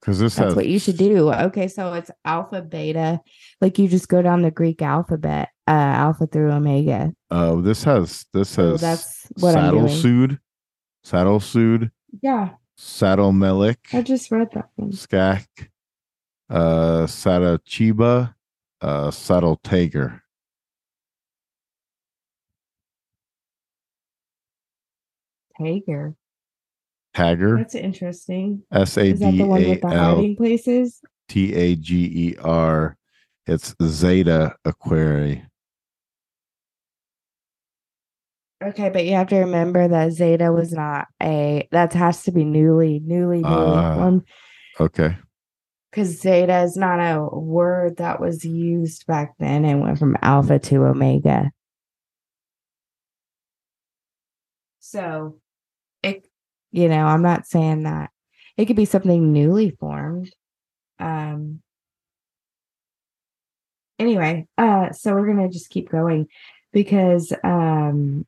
because 0.00 0.18
this 0.20 0.36
that's 0.36 0.48
has, 0.48 0.54
what 0.56 0.66
you 0.68 0.78
should 0.78 0.96
do. 0.96 1.32
Okay, 1.32 1.68
so 1.68 1.92
it's 1.94 2.10
alpha 2.24 2.62
beta. 2.62 3.20
Like 3.60 3.78
you 3.78 3.88
just 3.88 4.08
go 4.08 4.22
down 4.22 4.42
the 4.42 4.50
Greek 4.50 4.80
alphabet, 4.80 5.48
uh 5.66 5.72
alpha 5.72 6.26
through 6.26 6.52
omega. 6.52 7.12
Oh, 7.30 7.60
this 7.60 7.84
has 7.84 8.24
this 8.32 8.54
has 8.56 8.80
So 8.80 8.86
that's 8.86 9.26
what 9.40 9.56
I'm 9.56 9.64
saddle 9.64 9.80
doing. 9.80 9.96
sued, 9.96 10.40
saddle 11.02 11.40
sued, 11.40 11.90
Yeah, 12.22 12.50
saddle 12.76 13.32
melik, 13.32 13.92
I 13.92 14.02
just 14.02 14.30
read 14.30 14.50
that 14.54 14.70
one. 14.76 14.92
skak, 14.92 15.46
uh, 16.50 17.06
Sadachbia, 17.06 18.34
uh, 18.80 19.10
saddle 19.10 19.56
tiger. 19.62 20.22
Tiger. 25.60 26.14
Tagger, 27.16 27.58
That's 27.58 27.74
interesting. 27.74 28.62
S 28.70 28.96
A 28.96 29.12
D 29.12 29.42
one 29.42 29.62
A 29.62 29.80
L 29.82 30.16
hiding 30.16 30.36
places? 30.36 31.00
T 31.28 31.52
A 31.54 31.74
G 31.74 32.04
E 32.04 32.36
R. 32.40 32.96
It's 33.46 33.74
Zeta 33.82 34.54
Aquarii. 34.64 35.44
Okay, 38.62 38.90
but 38.90 39.04
you 39.04 39.12
have 39.14 39.28
to 39.28 39.38
remember 39.38 39.88
that 39.88 40.12
Zeta 40.12 40.52
was 40.52 40.72
not 40.72 41.08
a 41.22 41.66
that 41.72 41.92
has 41.94 42.22
to 42.24 42.32
be 42.32 42.44
newly, 42.44 43.00
newly, 43.00 43.38
newly 43.38 43.44
Ah. 43.44 43.94
formed 43.94 44.22
Okay. 44.78 45.16
Because 45.98 46.20
Zeta 46.20 46.60
is 46.60 46.76
not 46.76 47.00
a 47.00 47.24
word 47.24 47.96
that 47.96 48.20
was 48.20 48.44
used 48.44 49.04
back 49.08 49.34
then. 49.40 49.64
It 49.64 49.74
went 49.74 49.98
from 49.98 50.16
alpha 50.22 50.60
to 50.60 50.84
omega. 50.84 51.50
So 54.78 55.40
it 56.04 56.24
you 56.70 56.88
know, 56.88 57.04
I'm 57.04 57.22
not 57.22 57.48
saying 57.48 57.82
that 57.82 58.10
it 58.56 58.66
could 58.66 58.76
be 58.76 58.84
something 58.84 59.32
newly 59.32 59.70
formed. 59.70 60.32
Um 61.00 61.62
anyway, 63.98 64.46
uh 64.56 64.92
so 64.92 65.14
we're 65.14 65.26
gonna 65.26 65.48
just 65.48 65.68
keep 65.68 65.90
going 65.90 66.28
because 66.72 67.32
um 67.42 68.24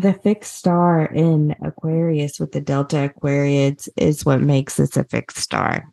the 0.00 0.12
fixed 0.12 0.54
star 0.54 1.06
in 1.06 1.54
Aquarius 1.62 2.38
with 2.38 2.52
the 2.52 2.60
Delta 2.60 3.08
Aquariids 3.08 3.88
is 3.96 4.24
what 4.24 4.40
makes 4.40 4.76
this 4.76 4.96
a 4.96 5.04
fixed 5.04 5.38
star. 5.38 5.84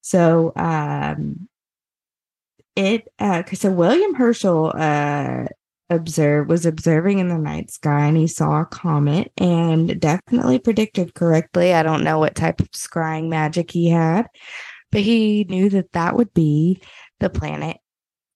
So 0.00 0.52
um 0.56 1.48
it 2.76 3.08
uh 3.18 3.42
so 3.52 3.70
William 3.70 4.14
Herschel 4.14 4.72
uh 4.74 5.46
observed 5.90 6.48
was 6.48 6.66
observing 6.66 7.18
in 7.18 7.28
the 7.28 7.38
night 7.38 7.70
sky 7.70 8.06
and 8.06 8.16
he 8.16 8.26
saw 8.26 8.60
a 8.60 8.66
comet 8.66 9.32
and 9.38 9.98
definitely 10.00 10.58
predicted 10.58 11.14
correctly. 11.14 11.72
I 11.72 11.82
don't 11.82 12.04
know 12.04 12.18
what 12.18 12.34
type 12.34 12.60
of 12.60 12.70
scrying 12.70 13.28
magic 13.28 13.70
he 13.70 13.88
had, 13.88 14.26
but 14.92 15.00
he 15.00 15.44
knew 15.48 15.68
that 15.70 15.92
that 15.92 16.14
would 16.14 16.32
be 16.32 16.80
the 17.20 17.30
planet 17.30 17.78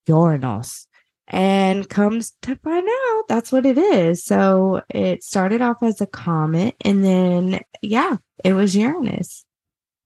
Uranus. 0.07 0.87
And 1.27 1.89
comes 1.89 2.33
to 2.41 2.55
find 2.57 2.87
out 2.87 3.23
that's 3.27 3.51
what 3.51 3.65
it 3.65 3.77
is. 3.77 4.23
So 4.23 4.81
it 4.89 5.23
started 5.23 5.61
off 5.61 5.81
as 5.81 6.01
a 6.01 6.05
comet 6.05 6.75
and 6.81 7.03
then 7.03 7.61
yeah, 7.81 8.17
it 8.43 8.53
was 8.53 8.75
Uranus. 8.75 9.45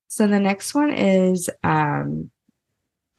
So 0.07 0.27
the 0.27 0.39
next 0.39 0.73
one 0.73 0.91
is 0.94 1.49
um 1.64 2.31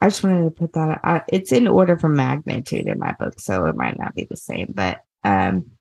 I 0.01 0.07
just 0.07 0.23
wanted 0.23 0.45
to 0.45 0.51
put 0.51 0.73
that 0.73 1.01
uh, 1.03 1.19
it's 1.27 1.51
in 1.51 1.67
order 1.67 1.99
from 1.99 2.15
magnitude 2.15 2.87
in 2.87 2.99
my 2.99 3.11
book, 3.19 3.39
so 3.39 3.65
it 3.65 3.75
might 3.75 3.99
not 3.99 4.15
be 4.15 4.23
the 4.23 4.37
same. 4.37 4.71
But 4.73 5.03
um 5.23 5.71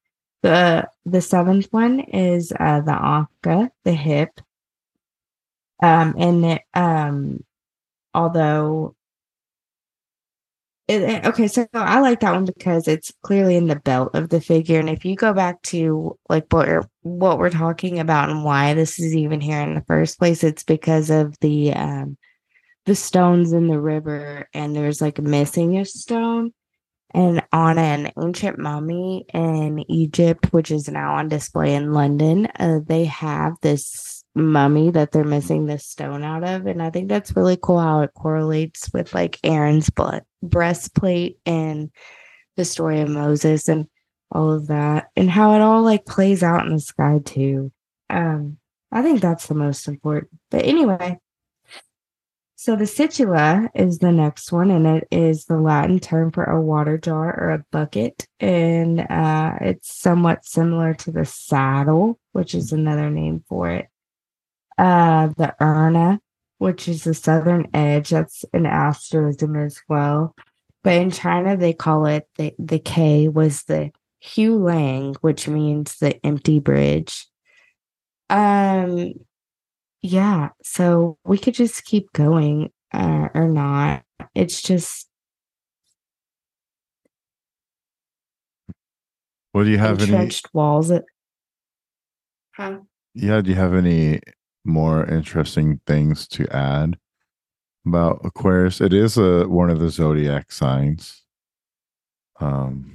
the 0.43 0.89
the 1.07 1.21
seventh 1.21 1.69
one 1.71 2.01
is 2.01 2.53
uh 2.53 2.81
the 2.81 2.93
Ancha, 2.93 3.71
the 3.85 3.93
hip. 3.93 4.41
Um 5.81 6.15
and 6.19 6.45
it, 6.45 6.63
um 6.75 7.45
although 8.13 8.97
it, 10.89 11.27
okay, 11.27 11.49
so 11.49 11.67
I 11.75 12.01
like 12.01 12.21
that 12.21 12.33
one 12.33 12.47
because 12.47 12.89
it's 12.89 13.13
clearly 13.23 13.57
in 13.57 13.69
the 13.69 13.77
belt 13.77 14.15
of 14.15 14.31
the 14.31 14.41
figure, 14.41 14.81
and 14.81 14.89
if 14.89 15.05
you 15.05 15.17
go 15.17 15.35
back 15.35 15.61
to 15.65 16.19
like 16.29 16.47
what 16.51 16.67
we're, 16.67 16.89
what 17.03 17.39
we're 17.39 17.51
talking 17.51 17.99
about 17.99 18.31
and 18.31 18.43
why 18.43 18.73
this 18.75 18.99
is 18.99 19.15
even 19.15 19.41
here 19.41 19.61
in 19.61 19.75
the 19.75 19.85
first 19.87 20.19
place, 20.19 20.43
it's 20.43 20.65
because 20.65 21.11
of 21.11 21.39
the 21.41 21.73
um 21.75 22.17
the 22.87 22.95
stones 22.95 23.53
in 23.53 23.67
the 23.67 23.79
river, 23.79 24.49
and 24.55 24.75
there's 24.75 25.03
like 25.03 25.19
missing 25.21 25.77
a 25.79 25.85
stone, 25.85 26.55
and 27.13 27.43
on 27.53 27.79
an 27.79 28.11
ancient 28.19 28.59
mummy 28.59 29.27
in 29.35 29.81
Egypt, 29.91 30.53
which 30.53 30.71
is 30.71 30.89
now 30.89 31.17
on 31.17 31.29
display 31.29 31.75
in 31.75 31.93
London, 31.93 32.47
uh, 32.59 32.81
they 32.87 33.05
have 33.05 33.55
this 33.61 34.18
mummy 34.39 34.91
that 34.91 35.13
they're 35.13 35.25
missing 35.25 35.67
this 35.67 35.85
stone 35.85 36.25
out 36.25 36.45
of. 36.45 36.67
And 36.67 36.83
I 36.83 36.91
think 36.91 37.09
that's 37.09 37.37
really 37.37 37.59
cool 37.61 37.81
how 37.81 38.01
it 38.03 38.15
correlates 38.15 38.91
with 38.93 39.15
like 39.15 39.39
Aaron's 39.45 39.91
blood 39.91 40.25
breastplate 40.43 41.39
and 41.45 41.91
the 42.57 42.65
story 42.65 43.01
of 43.01 43.09
Moses 43.09 43.69
and 43.69 43.87
all 44.31 44.53
of 44.53 44.67
that, 44.67 45.09
and 45.17 45.31
how 45.31 45.55
it 45.55 45.61
all 45.61 45.83
like 45.83 46.05
plays 46.05 46.43
out 46.43 46.67
in 46.67 46.73
the 46.73 46.81
sky 46.81 47.21
too. 47.25 47.73
Um, 48.11 48.59
I 48.93 49.03
think 49.03 49.21
that's 49.21 49.47
the 49.47 49.55
most 49.55 49.89
important. 49.89 50.33
But 50.51 50.65
anyway, 50.65 51.19
so 52.57 52.75
the 52.75 52.85
situla 52.85 53.69
is 53.75 53.99
the 53.99 54.13
next 54.13 54.51
one, 54.51 54.71
and 54.71 54.87
it 54.87 55.09
is 55.11 55.45
the 55.45 55.59
Latin 55.59 56.01
term 56.01 56.33
for 56.33 56.45
a 56.45 56.61
water 56.61 56.99
jar 56.99 57.27
or 57.27 57.51
a 57.51 57.65
bucket, 57.71 58.27
and 58.41 59.01
uh, 59.01 59.53
it's 59.61 59.97
somewhat 59.97 60.45
similar 60.45 60.93
to 60.95 61.13
the 61.13 61.25
saddle, 61.25 62.19
which 62.33 62.55
is 62.55 62.73
another 62.73 63.11
name 63.11 63.45
for 63.49 63.71
it. 63.71 63.89
Uh, 64.79 65.29
the 65.37 65.55
Erna, 65.61 66.21
which 66.59 66.87
is 66.89 67.05
the 67.05 67.13
southern 67.15 67.67
edge, 67.75 68.11
that's 68.11 68.45
an 68.53 68.65
asterism 68.65 69.57
as 69.57 69.83
well. 69.89 70.35
But 70.85 70.95
in 70.95 71.11
China, 71.11 71.57
they 71.57 71.73
call 71.73 72.07
it 72.07 72.29
the 72.37 72.55
the 72.59 72.79
K 72.79 73.29
was 73.29 73.65
the 73.65 73.91
Hu 74.35 74.63
Lang, 74.65 75.15
which 75.21 75.49
means 75.49 75.97
the 75.99 76.25
empty 76.25 76.61
bridge. 76.61 77.27
Um, 78.31 79.15
yeah, 80.01 80.51
so 80.63 81.19
we 81.25 81.39
could 81.39 81.55
just 81.55 81.85
keep 81.85 82.13
going 82.13 82.71
uh, 82.93 83.29
or 83.35 83.49
not. 83.49 84.05
It's 84.35 84.63
just 84.63 85.09
Well, 89.53 89.65
do 89.65 89.71
you 89.71 89.79
have 89.79 90.01
any? 90.01 90.13
entrenched 90.13 90.55
walls. 90.55 90.91
It, 90.91 91.05
huh? 92.53 92.79
Yeah, 93.15 93.41
do 93.41 93.51
you 93.51 93.57
have 93.57 93.75
any 93.75 94.21
more 94.69 95.05
interesting 95.07 95.81
things 95.87 96.29
to 96.29 96.47
add 96.55 96.99
about 97.87 98.21
Aquarius? 98.25 98.81
It 98.81 98.93
is 98.93 99.17
a 99.17 99.49
one 99.49 99.71
of 99.71 99.81
the 99.81 99.91
zodiac 99.91 100.53
signs. 100.53 101.25
Um 102.41 102.95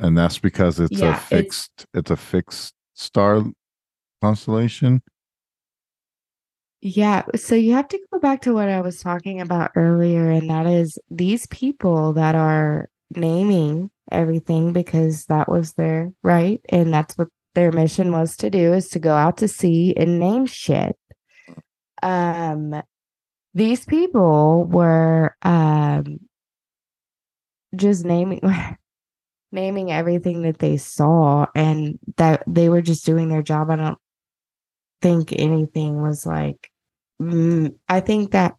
and 0.00 0.16
that's 0.16 0.38
because 0.38 0.80
it's 0.80 0.98
Yeah, 1.00 1.08
a 1.08 1.10
it's- 1.10 1.28
fixed 1.28 1.86
it's 1.94 2.10
a 2.10 2.16
fixed 2.16 2.74
star 2.94 3.44
constellation. 4.22 5.02
Yeah, 6.80 7.24
so 7.34 7.56
you 7.56 7.72
have 7.72 7.88
to 7.88 7.98
go 8.12 8.20
back 8.20 8.42
to 8.42 8.54
what 8.54 8.68
I 8.68 8.80
was 8.80 9.00
talking 9.00 9.40
about 9.40 9.72
earlier, 9.74 10.30
and 10.30 10.48
that 10.48 10.66
is 10.66 10.96
these 11.10 11.44
people 11.48 12.12
that 12.12 12.36
are 12.36 12.88
naming 13.16 13.90
everything 14.12 14.72
because 14.72 15.26
that 15.26 15.48
was 15.48 15.72
their 15.72 16.12
right, 16.22 16.60
and 16.68 16.94
that's 16.94 17.18
what 17.18 17.28
their 17.54 17.72
mission 17.72 18.12
was 18.12 18.36
to 18.38 18.50
do 18.50 18.72
is 18.72 18.88
to 18.90 18.98
go 18.98 19.14
out 19.14 19.38
to 19.38 19.48
sea 19.48 19.94
and 19.96 20.18
name 20.18 20.46
shit. 20.46 20.96
Um, 22.02 22.80
these 23.54 23.84
people 23.84 24.64
were 24.64 25.36
um 25.42 26.20
just 27.74 28.04
naming 28.04 28.40
naming 29.52 29.90
everything 29.90 30.42
that 30.42 30.58
they 30.58 30.76
saw 30.76 31.46
and 31.54 31.98
that 32.16 32.42
they 32.46 32.68
were 32.68 32.82
just 32.82 33.04
doing 33.04 33.28
their 33.28 33.42
job. 33.42 33.70
I 33.70 33.76
don't 33.76 33.98
think 35.00 35.32
anything 35.32 36.02
was 36.02 36.26
like 36.26 36.70
mm, 37.20 37.74
I 37.88 38.00
think 38.00 38.32
that 38.32 38.56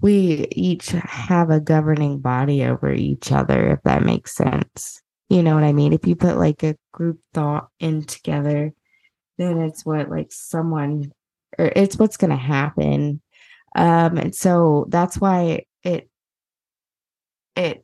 we 0.00 0.48
each 0.50 0.88
have 0.88 1.50
a 1.50 1.60
governing 1.60 2.18
body 2.18 2.64
over 2.64 2.92
each 2.92 3.30
other 3.30 3.72
if 3.72 3.82
that 3.84 4.02
makes 4.02 4.34
sense. 4.34 5.00
You 5.32 5.42
know 5.42 5.54
what 5.54 5.64
I 5.64 5.72
mean? 5.72 5.94
If 5.94 6.06
you 6.06 6.14
put 6.14 6.36
like 6.36 6.62
a 6.62 6.76
group 6.92 7.18
thought 7.32 7.68
in 7.80 8.04
together, 8.04 8.74
then 9.38 9.62
it's 9.62 9.82
what 9.82 10.10
like 10.10 10.30
someone 10.30 11.10
or 11.58 11.72
it's 11.74 11.96
what's 11.96 12.18
going 12.18 12.32
to 12.32 12.36
happen. 12.36 13.22
Um 13.74 14.18
and 14.18 14.34
so 14.34 14.84
that's 14.90 15.16
why 15.16 15.64
it 15.84 16.10
it 17.56 17.82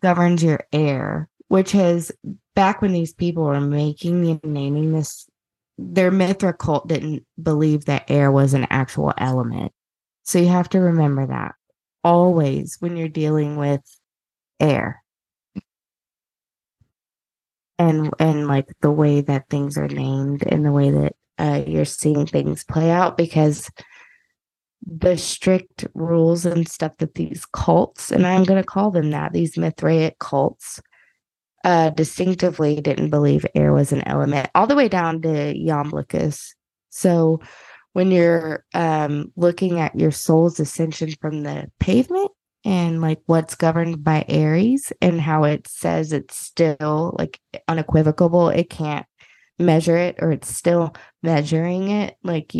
governs 0.00 0.44
your 0.44 0.60
air, 0.72 1.28
which 1.48 1.74
is 1.74 2.12
back 2.54 2.80
when 2.80 2.92
these 2.92 3.14
people 3.14 3.42
were 3.42 3.60
making 3.60 4.30
and 4.30 4.44
naming 4.44 4.92
this, 4.92 5.28
their 5.76 6.12
Mithra 6.12 6.52
cult 6.52 6.86
didn't 6.86 7.26
believe 7.42 7.86
that 7.86 8.08
air 8.08 8.30
was 8.30 8.54
an 8.54 8.68
actual 8.70 9.12
element. 9.18 9.72
So 10.22 10.38
you 10.38 10.46
have 10.46 10.68
to 10.68 10.78
remember 10.78 11.26
that 11.26 11.56
always 12.04 12.76
when 12.78 12.96
you're 12.96 13.08
dealing 13.08 13.56
with 13.56 13.80
air. 14.60 14.99
And 17.80 18.10
and 18.18 18.46
like 18.46 18.68
the 18.82 18.90
way 18.90 19.22
that 19.22 19.48
things 19.48 19.78
are 19.78 19.88
named 19.88 20.44
and 20.46 20.66
the 20.66 20.70
way 20.70 20.90
that 20.90 21.14
uh, 21.38 21.62
you're 21.66 21.86
seeing 21.86 22.26
things 22.26 22.62
play 22.62 22.90
out 22.90 23.16
because 23.16 23.70
the 24.86 25.16
strict 25.16 25.86
rules 25.94 26.44
and 26.44 26.68
stuff 26.68 26.92
that 26.98 27.14
these 27.14 27.46
cults, 27.52 28.12
and 28.12 28.26
I'm 28.26 28.44
going 28.44 28.60
to 28.60 28.66
call 28.66 28.90
them 28.90 29.10
that, 29.10 29.32
these 29.32 29.56
Mithraic 29.56 30.18
cults, 30.18 30.80
uh, 31.64 31.88
distinctively 31.90 32.80
didn't 32.82 33.10
believe 33.10 33.46
air 33.54 33.72
was 33.72 33.92
an 33.92 34.06
element, 34.06 34.50
all 34.54 34.66
the 34.66 34.76
way 34.76 34.88
down 34.88 35.22
to 35.22 35.28
Iamblichus. 35.28 36.54
So 36.90 37.40
when 37.94 38.10
you're 38.10 38.64
um, 38.74 39.32
looking 39.36 39.80
at 39.80 39.98
your 39.98 40.10
soul's 40.10 40.60
ascension 40.60 41.14
from 41.20 41.44
the 41.44 41.70
pavement 41.78 42.30
and 42.64 43.00
like 43.00 43.20
what's 43.26 43.54
governed 43.54 44.04
by 44.04 44.24
Aries 44.28 44.92
and 45.00 45.20
how 45.20 45.44
it 45.44 45.66
says 45.66 46.12
it's 46.12 46.36
still 46.36 47.14
like 47.18 47.40
unequivocal, 47.68 48.50
it 48.50 48.68
can't 48.68 49.06
measure 49.58 49.96
it 49.96 50.16
or 50.20 50.30
it's 50.32 50.54
still 50.54 50.94
measuring 51.22 51.90
it. 51.90 52.16
Like 52.22 52.54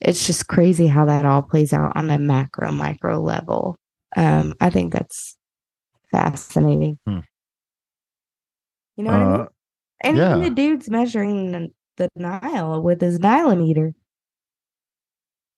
it's 0.00 0.26
just 0.26 0.48
crazy 0.48 0.86
how 0.86 1.04
that 1.06 1.24
all 1.24 1.42
plays 1.42 1.72
out 1.72 1.96
on 1.96 2.10
a 2.10 2.18
macro 2.18 2.72
micro 2.72 3.20
level. 3.20 3.76
Um, 4.16 4.54
I 4.60 4.70
think 4.70 4.92
that's 4.92 5.36
fascinating. 6.10 6.98
Hmm. 7.06 7.20
You 8.96 9.04
know 9.04 9.12
what 9.12 9.20
uh, 9.20 9.24
I 9.24 9.32
mean? 9.32 9.40
Uh, 9.40 9.46
and 10.00 10.16
yeah. 10.16 10.36
the 10.38 10.50
dude's 10.50 10.90
measuring 10.90 11.52
the, 11.52 11.70
the 11.96 12.08
Nile 12.16 12.82
with 12.82 13.00
his 13.00 13.18
Nilometer. 13.18 13.94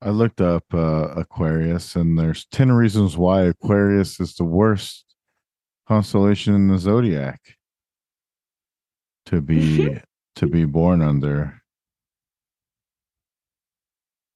I 0.01 0.11
looked 0.11 0.41
up 0.41 0.65
uh, 0.73 1.09
Aquarius, 1.17 1.97
and 1.97 2.19
there's 2.19 2.47
ten 2.47 2.71
reasons 2.73 3.17
why 3.17 3.43
Aquarius 3.43 4.21
is 4.21 4.35
the 4.35 4.45
worst 4.45 5.05
constellation 5.87 6.55
in 6.55 6.69
the 6.69 6.79
zodiac 6.79 7.41
to 9.27 9.41
be 9.41 9.99
to 10.37 10.47
be 10.47 10.65
born 10.65 11.03
under. 11.03 11.61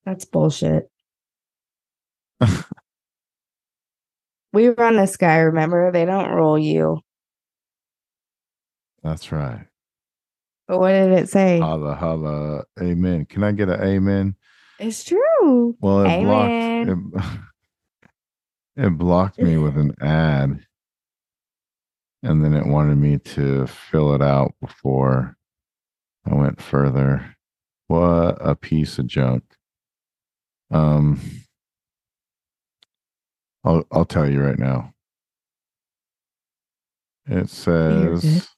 That's 0.04 0.24
bullshit. 0.24 0.90
we 4.52 4.68
run 4.70 4.96
this 4.96 5.16
guy, 5.16 5.36
remember? 5.38 5.92
They 5.92 6.04
don't 6.04 6.30
roll 6.30 6.58
you. 6.58 7.00
That's 9.04 9.30
right. 9.30 9.66
But 10.66 10.80
what 10.80 10.90
did 10.90 11.12
it 11.12 11.28
say? 11.28 11.60
Holla, 11.60 11.94
holla, 11.94 12.64
amen. 12.80 13.26
Can 13.26 13.44
I 13.44 13.52
get 13.52 13.68
an 13.68 13.80
amen? 13.80 14.34
It's 14.82 15.04
true. 15.04 15.76
Well, 15.80 16.00
it 16.00 16.08
amen. 16.08 16.86
blocked 16.86 17.24
it, 17.24 17.30
it 18.84 18.98
blocked 18.98 19.38
me 19.38 19.56
with 19.56 19.76
an 19.78 19.94
ad. 20.00 20.66
And 22.24 22.44
then 22.44 22.52
it 22.52 22.66
wanted 22.66 22.98
me 22.98 23.18
to 23.18 23.68
fill 23.68 24.12
it 24.14 24.22
out 24.22 24.54
before 24.60 25.36
I 26.28 26.34
went 26.34 26.60
further. 26.60 27.36
What 27.86 28.38
a 28.40 28.56
piece 28.56 28.98
of 28.98 29.06
junk. 29.06 29.44
Um, 30.72 31.20
I'll 33.62 33.84
I'll 33.92 34.04
tell 34.04 34.28
you 34.28 34.42
right 34.42 34.58
now. 34.58 34.94
It 37.26 37.50
says, 37.50 38.48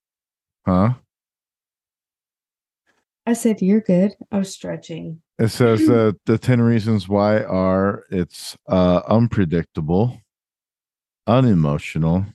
huh? 0.67 0.95
I 3.27 3.35
said 3.35 3.61
you're 3.61 3.81
good. 3.83 4.15
I 4.33 4.39
was 4.39 4.55
stretching. 4.55 5.21
It 5.37 5.49
says 5.49 5.87
that 5.87 6.17
the 6.27 6.39
10 6.39 6.61
reasons 6.61 7.09
why 7.09 7.43
are 7.43 8.05
it's 8.09 8.57
uh, 8.69 9.01
unpredictable, 9.09 10.21
unemotional, 11.27 12.27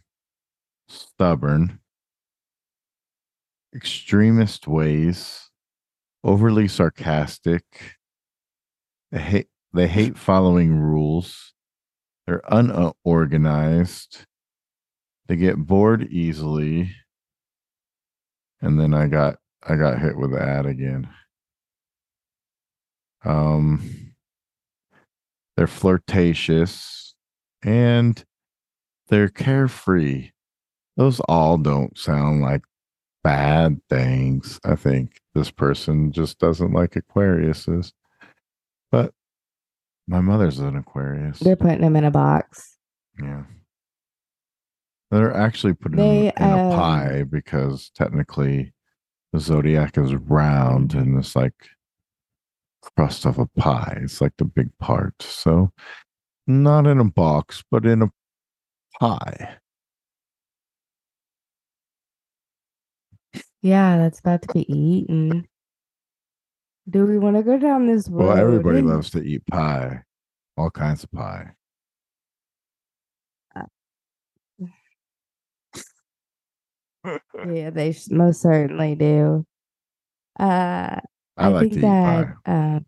stubborn, 0.89 1.79
extremist 3.73 4.67
ways, 4.67 5.49
overly 6.25 6.67
sarcastic, 6.67 7.63
hate, 9.11 9.47
they 9.73 9.87
hate 9.87 10.17
following 10.17 10.75
rules. 10.75 11.53
They're 12.27 12.41
unorganized. 12.49 14.25
They 15.27 15.37
get 15.37 15.57
bored 15.57 16.07
easily. 16.11 16.95
And 18.61 18.77
then 18.79 18.93
I 18.93 19.07
got 19.07 19.37
I 19.67 19.75
got 19.75 19.99
hit 19.99 20.17
with 20.17 20.31
the 20.31 20.41
ad 20.41 20.65
again. 20.65 21.09
Um 23.25 24.13
they're 25.57 25.67
flirtatious 25.67 27.13
and 27.63 28.23
they're 29.09 29.27
carefree. 29.27 30.31
Those 30.95 31.19
all 31.21 31.57
don't 31.57 31.97
sound 31.97 32.41
like 32.41 32.61
bad 33.23 33.81
things. 33.89 34.59
I 34.63 34.75
think 34.75 35.19
this 35.33 35.51
person 35.51 36.11
just 36.11 36.39
doesn't 36.39 36.71
like 36.71 36.91
Aquariuses. 36.91 37.91
But 38.91 39.13
my 40.07 40.21
mother's 40.21 40.59
an 40.59 40.77
Aquarius. 40.77 41.39
They're 41.39 41.55
putting 41.55 41.81
them 41.81 41.95
in 41.95 42.05
a 42.05 42.11
box. 42.11 42.77
Yeah. 43.21 43.43
They're 45.11 45.35
actually 45.35 45.73
putting 45.73 45.97
they, 45.97 46.33
them 46.37 46.53
in 46.53 46.59
um, 46.59 46.71
a 46.71 46.75
pie 46.75 47.23
because 47.23 47.91
technically 47.95 48.73
the 49.33 49.39
zodiac 49.39 49.97
is 49.97 50.15
round 50.15 50.93
and 50.93 51.17
it's 51.17 51.35
like 51.35 51.53
crust 52.81 53.25
of 53.25 53.39
a 53.39 53.47
pie. 53.57 53.99
It's 54.01 54.21
like 54.21 54.33
the 54.37 54.45
big 54.45 54.69
part. 54.79 55.13
So 55.21 55.71
not 56.47 56.87
in 56.87 56.99
a 56.99 57.05
box, 57.05 57.63
but 57.69 57.85
in 57.85 58.01
a 58.01 58.11
pie. 58.99 59.57
Yeah, 63.61 63.97
that's 63.97 64.19
about 64.19 64.41
to 64.43 64.53
be 64.53 64.71
eaten. 64.71 65.47
Do 66.89 67.05
we 67.05 67.19
want 67.19 67.35
to 67.35 67.43
go 67.43 67.57
down 67.59 67.87
this 67.87 68.09
road? 68.09 68.27
Well, 68.27 68.37
everybody 68.37 68.81
loves 68.81 69.11
to 69.11 69.21
eat 69.21 69.45
pie, 69.47 70.03
all 70.57 70.71
kinds 70.71 71.03
of 71.03 71.11
pie. 71.11 71.51
Yeah, 77.47 77.69
they 77.69 77.95
most 78.09 78.41
certainly 78.41 78.95
do. 78.95 79.45
Uh, 80.37 80.99
I, 81.39 81.45
I 81.45 81.47
like 81.47 81.69
think 81.69 81.81
that 81.81 82.33
uh, 82.45 82.79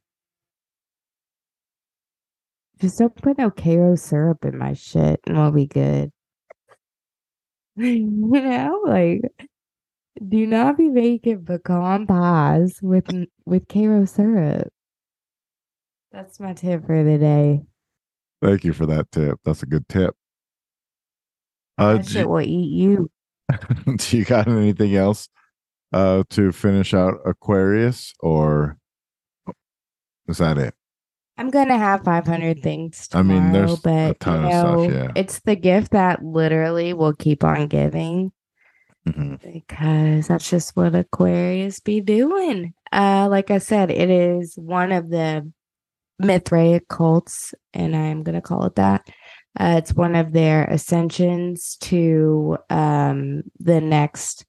just 2.81 2.99
don't 2.99 3.15
put 3.15 3.37
no 3.37 3.49
Karo 3.49 3.95
syrup 3.95 4.43
in 4.43 4.57
my 4.57 4.73
shit, 4.73 5.21
and 5.25 5.37
we'll 5.37 5.51
be 5.51 5.67
good. 5.67 6.11
you 7.77 8.05
know, 8.05 8.81
like 8.85 9.21
do 10.27 10.45
not 10.45 10.77
be 10.77 10.89
making 10.89 11.45
pecan 11.45 12.05
pies 12.07 12.77
with 12.81 13.05
with 13.45 13.69
Karo 13.69 14.03
syrup. 14.03 14.67
That's 16.11 16.37
my 16.41 16.51
tip 16.51 16.85
for 16.85 17.05
the 17.05 17.17
day. 17.17 17.61
Thank 18.41 18.65
you 18.65 18.73
for 18.73 18.85
that 18.87 19.09
tip. 19.13 19.39
That's 19.45 19.63
a 19.63 19.65
good 19.67 19.87
tip. 19.87 20.13
Uh, 21.77 21.93
that 21.93 22.05
shit 22.05 22.23
you, 22.23 22.27
will 22.27 22.41
eat 22.41 22.71
you. 22.71 23.09
do 23.95 24.17
you 24.17 24.25
got 24.25 24.49
anything 24.49 24.93
else 24.95 25.29
uh, 25.93 26.23
to 26.29 26.51
finish 26.51 26.93
out 26.93 27.15
Aquarius, 27.25 28.13
or 28.19 28.77
is 30.27 30.37
that 30.37 30.57
it? 30.57 30.73
I'm 31.37 31.49
gonna 31.49 31.77
have 31.77 32.03
500 32.03 32.61
things 32.61 33.07
I 33.13 33.23
mean, 33.23 33.51
there's 33.51 33.73
a 33.79 33.81
but 33.81 34.19
ton 34.19 34.41
you 34.41 34.47
of 34.47 34.51
stuff, 34.53 34.77
know, 34.77 34.89
yeah. 34.89 35.11
it's 35.15 35.39
the 35.39 35.55
gift 35.55 35.91
that 35.91 36.23
literally 36.23 36.93
will 36.93 37.13
keep 37.13 37.43
on 37.43 37.67
giving 37.67 38.31
Mhm. 39.07 39.41
because 39.41 40.27
that's 40.27 40.47
just 40.47 40.75
what 40.75 40.93
Aquarius 40.93 41.79
be 41.79 41.99
doing. 42.01 42.73
Uh, 42.91 43.27
like 43.31 43.49
I 43.49 43.57
said, 43.57 43.89
it 43.89 44.11
is 44.11 44.55
one 44.55 44.91
of 44.91 45.09
the 45.09 45.51
Mithraic 46.19 46.87
cults, 46.87 47.55
and 47.73 47.95
I'm 47.95 48.21
gonna 48.21 48.41
call 48.41 48.65
it 48.65 48.75
that. 48.75 49.07
Uh, 49.59 49.75
it's 49.79 49.93
one 49.95 50.15
of 50.15 50.33
their 50.33 50.65
ascensions 50.65 51.77
to 51.81 52.57
um 52.69 53.41
the 53.59 53.81
next 53.81 54.45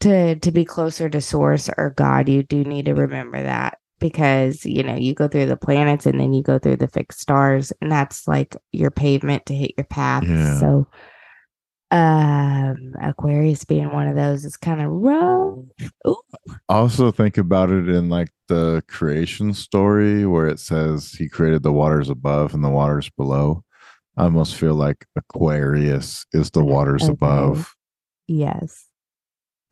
to 0.00 0.36
to 0.36 0.52
be 0.52 0.64
closer 0.64 1.08
to 1.08 1.20
source 1.20 1.68
or 1.76 1.90
God. 1.96 2.28
You 2.28 2.42
do 2.42 2.64
need 2.64 2.86
to 2.86 2.94
remember 2.94 3.42
that 3.42 3.78
because 4.00 4.64
you 4.64 4.82
know 4.82 4.94
you 4.94 5.14
go 5.14 5.28
through 5.28 5.46
the 5.46 5.56
planets 5.56 6.06
and 6.06 6.20
then 6.20 6.32
you 6.32 6.42
go 6.42 6.58
through 6.58 6.76
the 6.76 6.88
fixed 6.88 7.20
stars, 7.20 7.72
and 7.80 7.90
that's 7.90 8.28
like 8.28 8.56
your 8.72 8.90
pavement 8.90 9.46
to 9.46 9.54
hit 9.54 9.72
your 9.76 9.84
path. 9.86 10.24
Yeah. 10.24 10.58
So 10.58 10.86
um 11.90 12.92
Aquarius 13.02 13.64
being 13.64 13.90
one 13.92 14.06
of 14.08 14.14
those 14.14 14.44
is 14.44 14.56
kind 14.58 14.82
of 14.82 14.90
rough. 14.90 15.58
Ooh, 16.06 16.20
Also, 16.68 17.10
think 17.10 17.38
about 17.38 17.70
it 17.70 17.88
in 17.88 18.10
like 18.10 18.28
the 18.48 18.82
creation 18.88 19.54
story 19.54 20.26
where 20.26 20.46
it 20.48 20.60
says 20.60 21.12
he 21.12 21.28
created 21.30 21.62
the 21.62 21.72
waters 21.72 22.10
above 22.10 22.52
and 22.52 22.62
the 22.62 22.68
waters 22.68 23.08
below. 23.16 23.64
I 24.18 24.24
almost 24.24 24.56
feel 24.56 24.74
like 24.74 25.06
Aquarius 25.16 26.26
is 26.32 26.50
the 26.50 26.62
waters 26.62 27.04
Okay. 27.04 27.12
above, 27.12 27.74
yes. 28.26 28.84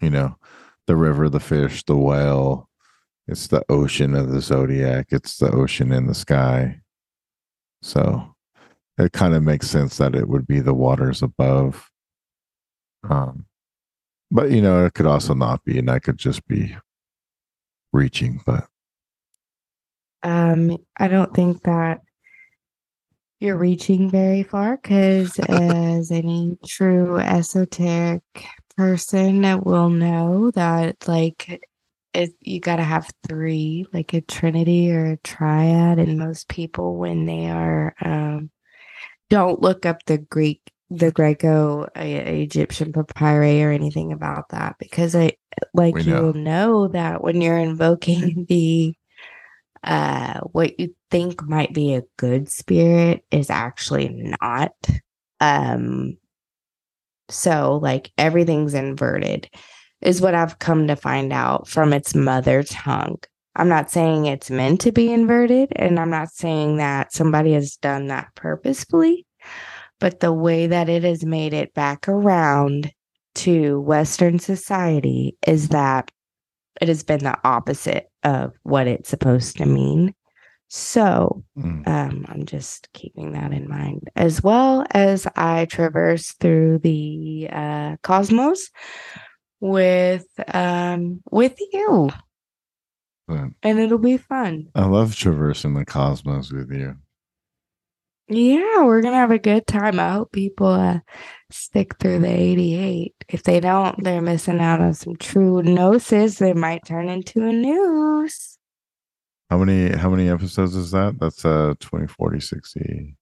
You 0.01 0.11
know, 0.11 0.37
the 0.87 0.97
river, 0.97 1.29
the 1.29 1.41
fish, 1.41 1.83
the 1.85 1.97
whale. 1.97 2.69
It's 3.29 3.49
the 3.49 3.65
ocean 3.69 4.15
of 4.15 4.31
the 4.31 4.41
zodiac, 4.41 5.09
it's 5.11 5.37
the 5.39 5.51
ocean 5.51 5.93
in 5.93 6.07
the 6.07 6.15
sky. 6.15 6.81
So 7.83 8.35
it 8.99 9.13
kind 9.13 9.35
of 9.35 9.43
makes 9.43 9.69
sense 9.69 9.97
that 9.99 10.15
it 10.15 10.29
would 10.29 10.47
be 10.47 10.61
the 10.61 10.75
waters 10.75 11.23
above. 11.23 11.91
Um, 13.09 13.47
but 14.31 14.51
you 14.51 14.63
know, 14.63 14.85
it 14.85 14.95
could 14.95 15.07
also 15.07 15.35
not 15.35 15.65
be, 15.65 15.79
and 15.79 15.91
I 15.91 15.99
could 15.99 16.19
just 16.19 16.47
be 16.47 16.77
reaching, 17.93 18.41
but 18.47 18.67
Um, 20.23 20.79
I 20.97 21.09
don't 21.09 21.35
think 21.35 21.63
that 21.65 22.01
you're 23.39 23.57
reaching 23.57 24.11
very 24.11 24.43
far 24.43 24.77
because, 24.77 25.39
as 25.49 26.11
any 26.11 26.59
true 26.67 27.19
esoteric 27.19 28.23
person 28.77 29.43
that 29.43 29.65
will 29.65 29.91
know, 29.91 30.51
that 30.53 31.09
like 31.09 31.63
it, 32.15 32.31
you 32.41 32.61
got 32.61 32.77
to 32.77 32.83
have 32.83 33.11
three, 33.29 33.87
like 33.93 34.15
a 34.15 34.21
trinity 34.21 34.91
or 34.93 35.13
a 35.13 35.17
triad. 35.19 35.99
And 35.99 36.19
most 36.19 36.49
people, 36.49 36.97
when 36.97 37.27
they 37.27 37.47
are, 37.51 37.95
um, 38.01 38.51
don't 39.29 39.61
look 39.61 39.85
up 39.87 40.05
the 40.07 40.19
Greek, 40.19 40.61
the 40.89 41.11
Greco 41.11 41.85
uh, 41.97 42.01
Egyptian 42.01 42.93
papyri 42.93 43.63
or 43.63 43.71
anything 43.71 44.13
about 44.13 44.51
that 44.51 44.77
because 44.79 45.15
I, 45.15 45.33
like, 45.75 45.95
We 45.95 46.05
know. 46.05 46.21
you'll 46.21 46.35
know 46.35 46.89
that 46.89 47.23
when 47.23 47.41
you're 47.41 47.59
invoking 47.59 48.47
the 48.49 48.95
uh 49.85 50.41
what 50.53 50.81
you 50.81 50.95
think 51.11 51.43
might 51.43 51.73
be 51.73 51.95
a 51.95 52.03
good 52.17 52.51
spirit 52.51 53.25
is 53.31 53.51
actually 53.51 54.09
not 54.41 54.73
um 55.41 56.17
so 57.29 57.79
like 57.83 58.11
everything's 58.19 58.75
inverted 58.75 59.49
is 60.01 60.21
what 60.21 60.35
i've 60.35 60.59
come 60.59 60.87
to 60.87 60.97
find 60.97 61.33
out 61.33 61.69
from 61.69 61.93
its 61.93 62.15
mother 62.15 62.63
tongue 62.63 63.19
i'm 63.55 63.69
not 63.69 63.91
saying 63.91 64.27
it's 64.27 64.51
meant 64.51 64.81
to 64.81 64.93
be 64.93 65.13
inverted 65.13 65.73
and 65.77 65.99
i'm 65.99 66.11
not 66.11 66.31
saying 66.31 66.77
that 66.77 67.13
somebody 67.13 67.53
has 67.53 67.77
done 67.77 68.07
that 68.07 68.29
purposefully 68.35 69.27
but 69.99 70.21
the 70.21 70.33
way 70.33 70.67
that 70.67 70.89
it 70.89 71.05
has 71.05 71.25
made 71.25 71.53
it 71.53 71.73
back 71.75 72.09
around 72.09 72.93
to 73.35 73.81
western 73.81 74.39
society 74.39 75.37
is 75.47 75.69
that 75.69 76.11
it 76.81 76.89
has 76.89 77.03
been 77.03 77.25
the 77.25 77.39
opposite 77.45 78.09
of 78.23 78.53
what 78.63 78.87
it's 78.87 79.09
supposed 79.09 79.57
to 79.57 79.67
mean. 79.67 80.15
So 80.69 81.45
mm, 81.57 81.87
um, 81.87 82.27
I'm 82.29 82.45
just 82.45 82.89
keeping 82.93 83.33
that 83.33 83.53
in 83.53 83.69
mind, 83.69 84.11
as 84.17 84.43
well 84.43 84.85
as 84.91 85.27
I 85.37 85.67
traverse 85.67 86.33
through 86.33 86.79
the 86.79 87.49
uh, 87.53 87.97
cosmos 88.03 88.71
with 89.61 90.27
um, 90.53 91.23
with 91.31 91.57
you, 91.73 92.11
but 93.29 93.51
and 93.63 93.79
it'll 93.79 93.99
be 93.99 94.17
fun. 94.17 94.69
I 94.75 94.87
love 94.87 95.15
traversing 95.15 95.75
the 95.75 95.85
cosmos 95.85 96.53
with 96.53 96.73
you. 96.73 96.97
Yeah, 98.29 98.83
we're 98.83 99.03
gonna 99.03 99.17
have 99.17 99.31
a 99.31 99.39
good 99.39 99.69
time. 99.69 100.01
I 100.01 100.13
hope 100.15 100.33
people 100.33 100.67
uh, 100.67 100.99
stick 101.53 101.97
through 101.99 102.21
the 102.21 102.29
88. 102.29 103.15
If 103.29 103.45
they 103.45 103.61
don't, 103.61 104.03
they're 104.03 104.21
missing 104.21 104.59
out 104.59 104.81
on 104.81 104.95
some 104.95 105.15
true 105.15 105.63
gnosis. 105.63 106.39
They 106.39 106.53
might 106.53 106.85
turn 106.85 107.09
into 107.09 107.47
a 107.47 107.53
noose. 107.53 108.56
How 109.51 109.59
many 109.59 109.97
how 109.97 110.11
many 110.11 110.29
episodes 110.29 110.75
is 110.75 110.91
that? 110.91 111.19
That's 111.21 111.45
uh 111.45 111.75
20, 111.79 112.07
40, 112.09 112.41
60. 112.41 113.17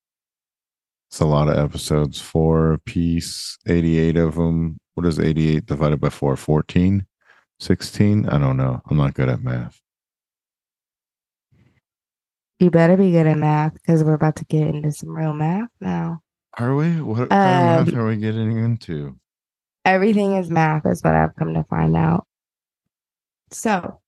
It's 1.09 1.19
a 1.19 1.25
lot 1.25 1.47
of 1.49 1.57
episodes. 1.57 2.19
Four 2.19 2.79
piece, 2.85 3.57
88 3.67 4.17
of 4.17 4.35
them. 4.35 4.77
What 4.95 5.05
is 5.05 5.19
88 5.19 5.65
divided 5.65 5.99
by 6.01 6.09
four? 6.09 6.35
14? 6.35 7.05
16? 7.59 8.27
I 8.27 8.37
don't 8.37 8.57
know. 8.57 8.81
I'm 8.89 8.97
not 8.97 9.13
good 9.13 9.29
at 9.29 9.41
math. 9.41 9.79
You 12.59 12.71
better 12.71 12.97
be 12.97 13.11
good 13.11 13.27
at 13.27 13.37
math 13.37 13.73
because 13.73 14.03
we're 14.03 14.13
about 14.13 14.37
to 14.37 14.45
get 14.45 14.67
into 14.67 14.91
some 14.91 15.09
real 15.09 15.33
math 15.33 15.69
now. 15.79 16.21
Are 16.57 16.73
we? 16.73 17.01
What 17.01 17.29
kind 17.29 17.31
of 17.31 17.85
math 17.87 17.93
Um, 17.93 17.99
are 17.99 18.07
we 18.07 18.15
getting 18.17 18.57
into? 18.57 19.17
Everything 19.83 20.35
is 20.37 20.49
math, 20.49 20.85
is 20.85 21.03
what 21.03 21.13
I've 21.13 21.35
come 21.35 21.53
to 21.53 21.63
find 21.65 21.95
out. 21.95 22.25
So, 23.51 23.99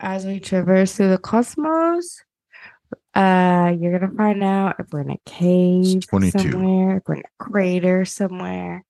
as 0.00 0.26
we 0.26 0.40
traverse 0.40 0.94
through 0.96 1.10
the 1.10 1.18
cosmos, 1.18 2.22
uh, 3.14 3.74
you're 3.78 3.98
gonna 3.98 4.12
find 4.12 4.42
out 4.42 4.76
if 4.78 4.86
we're 4.92 5.00
in 5.00 5.10
a 5.10 5.18
cave 5.24 6.04
somewhere, 6.52 6.98
if 6.98 7.02
we're 7.06 7.14
in 7.14 7.22
a 7.22 7.44
crater 7.44 8.04
somewhere. 8.04 8.84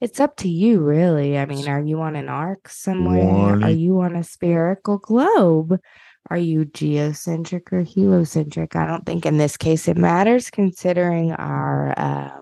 It's 0.00 0.20
up 0.20 0.36
to 0.36 0.48
you, 0.48 0.80
really. 0.80 1.38
I 1.38 1.46
mean, 1.46 1.68
are 1.68 1.80
you 1.80 2.00
on 2.02 2.16
an 2.16 2.28
arc 2.28 2.68
somewhere? 2.68 3.22
Are 3.64 3.70
you 3.70 4.00
on 4.02 4.14
a 4.14 4.22
spherical 4.22 4.98
globe? 4.98 5.80
Are 6.28 6.36
you 6.36 6.64
geocentric 6.66 7.72
or 7.72 7.82
heliocentric? 7.82 8.76
I 8.76 8.86
don't 8.86 9.06
think 9.06 9.24
in 9.24 9.38
this 9.38 9.56
case 9.56 9.88
it 9.88 9.96
matters, 9.96 10.50
considering 10.50 11.32
our 11.32 11.94
uh, 11.98 12.40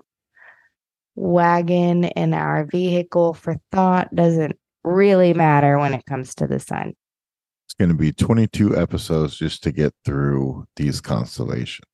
wagon 1.15 2.05
and 2.05 2.35
our 2.35 2.65
vehicle 2.65 3.33
for 3.33 3.55
thought 3.71 4.13
doesn't 4.13 4.57
really 4.83 5.33
matter 5.33 5.77
when 5.79 5.93
it 5.93 6.05
comes 6.05 6.35
to 6.35 6.47
the 6.47 6.59
sun. 6.59 6.93
Going 7.79 7.89
to 7.89 7.95
be 7.95 8.13
22 8.13 8.77
episodes 8.77 9.37
just 9.37 9.61
to 9.63 9.71
get 9.71 9.93
through 10.05 10.65
these 10.77 11.01
constellations. 11.01 11.89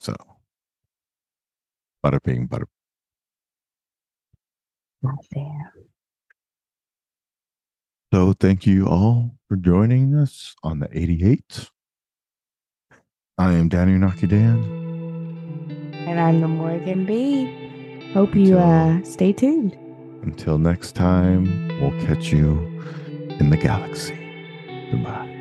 So, 0.00 0.14
bing, 2.24 2.48
bada 2.48 2.64
Damn. 5.32 5.70
So 8.12 8.32
thank 8.32 8.66
you 8.66 8.86
all 8.86 9.36
for 9.48 9.56
joining 9.56 10.14
us 10.14 10.54
on 10.62 10.80
the 10.80 10.88
88. 10.92 11.68
I 13.38 13.52
am 13.52 13.68
Danny 13.68 13.92
Naki 13.92 14.26
Dan. 14.26 14.64
And 16.06 16.18
I'm 16.18 16.40
the 16.40 16.48
Morgan 16.48 17.04
B. 17.04 18.10
Hope 18.14 18.34
you 18.34 18.58
uh, 18.58 19.02
stay 19.02 19.32
tuned. 19.32 19.74
Until 20.22 20.58
next 20.58 20.92
time, 20.92 21.68
we'll 21.80 22.06
catch 22.06 22.32
you 22.32 22.75
in 23.38 23.50
the 23.50 23.56
galaxy. 23.56 24.14
Goodbye. 24.90 25.35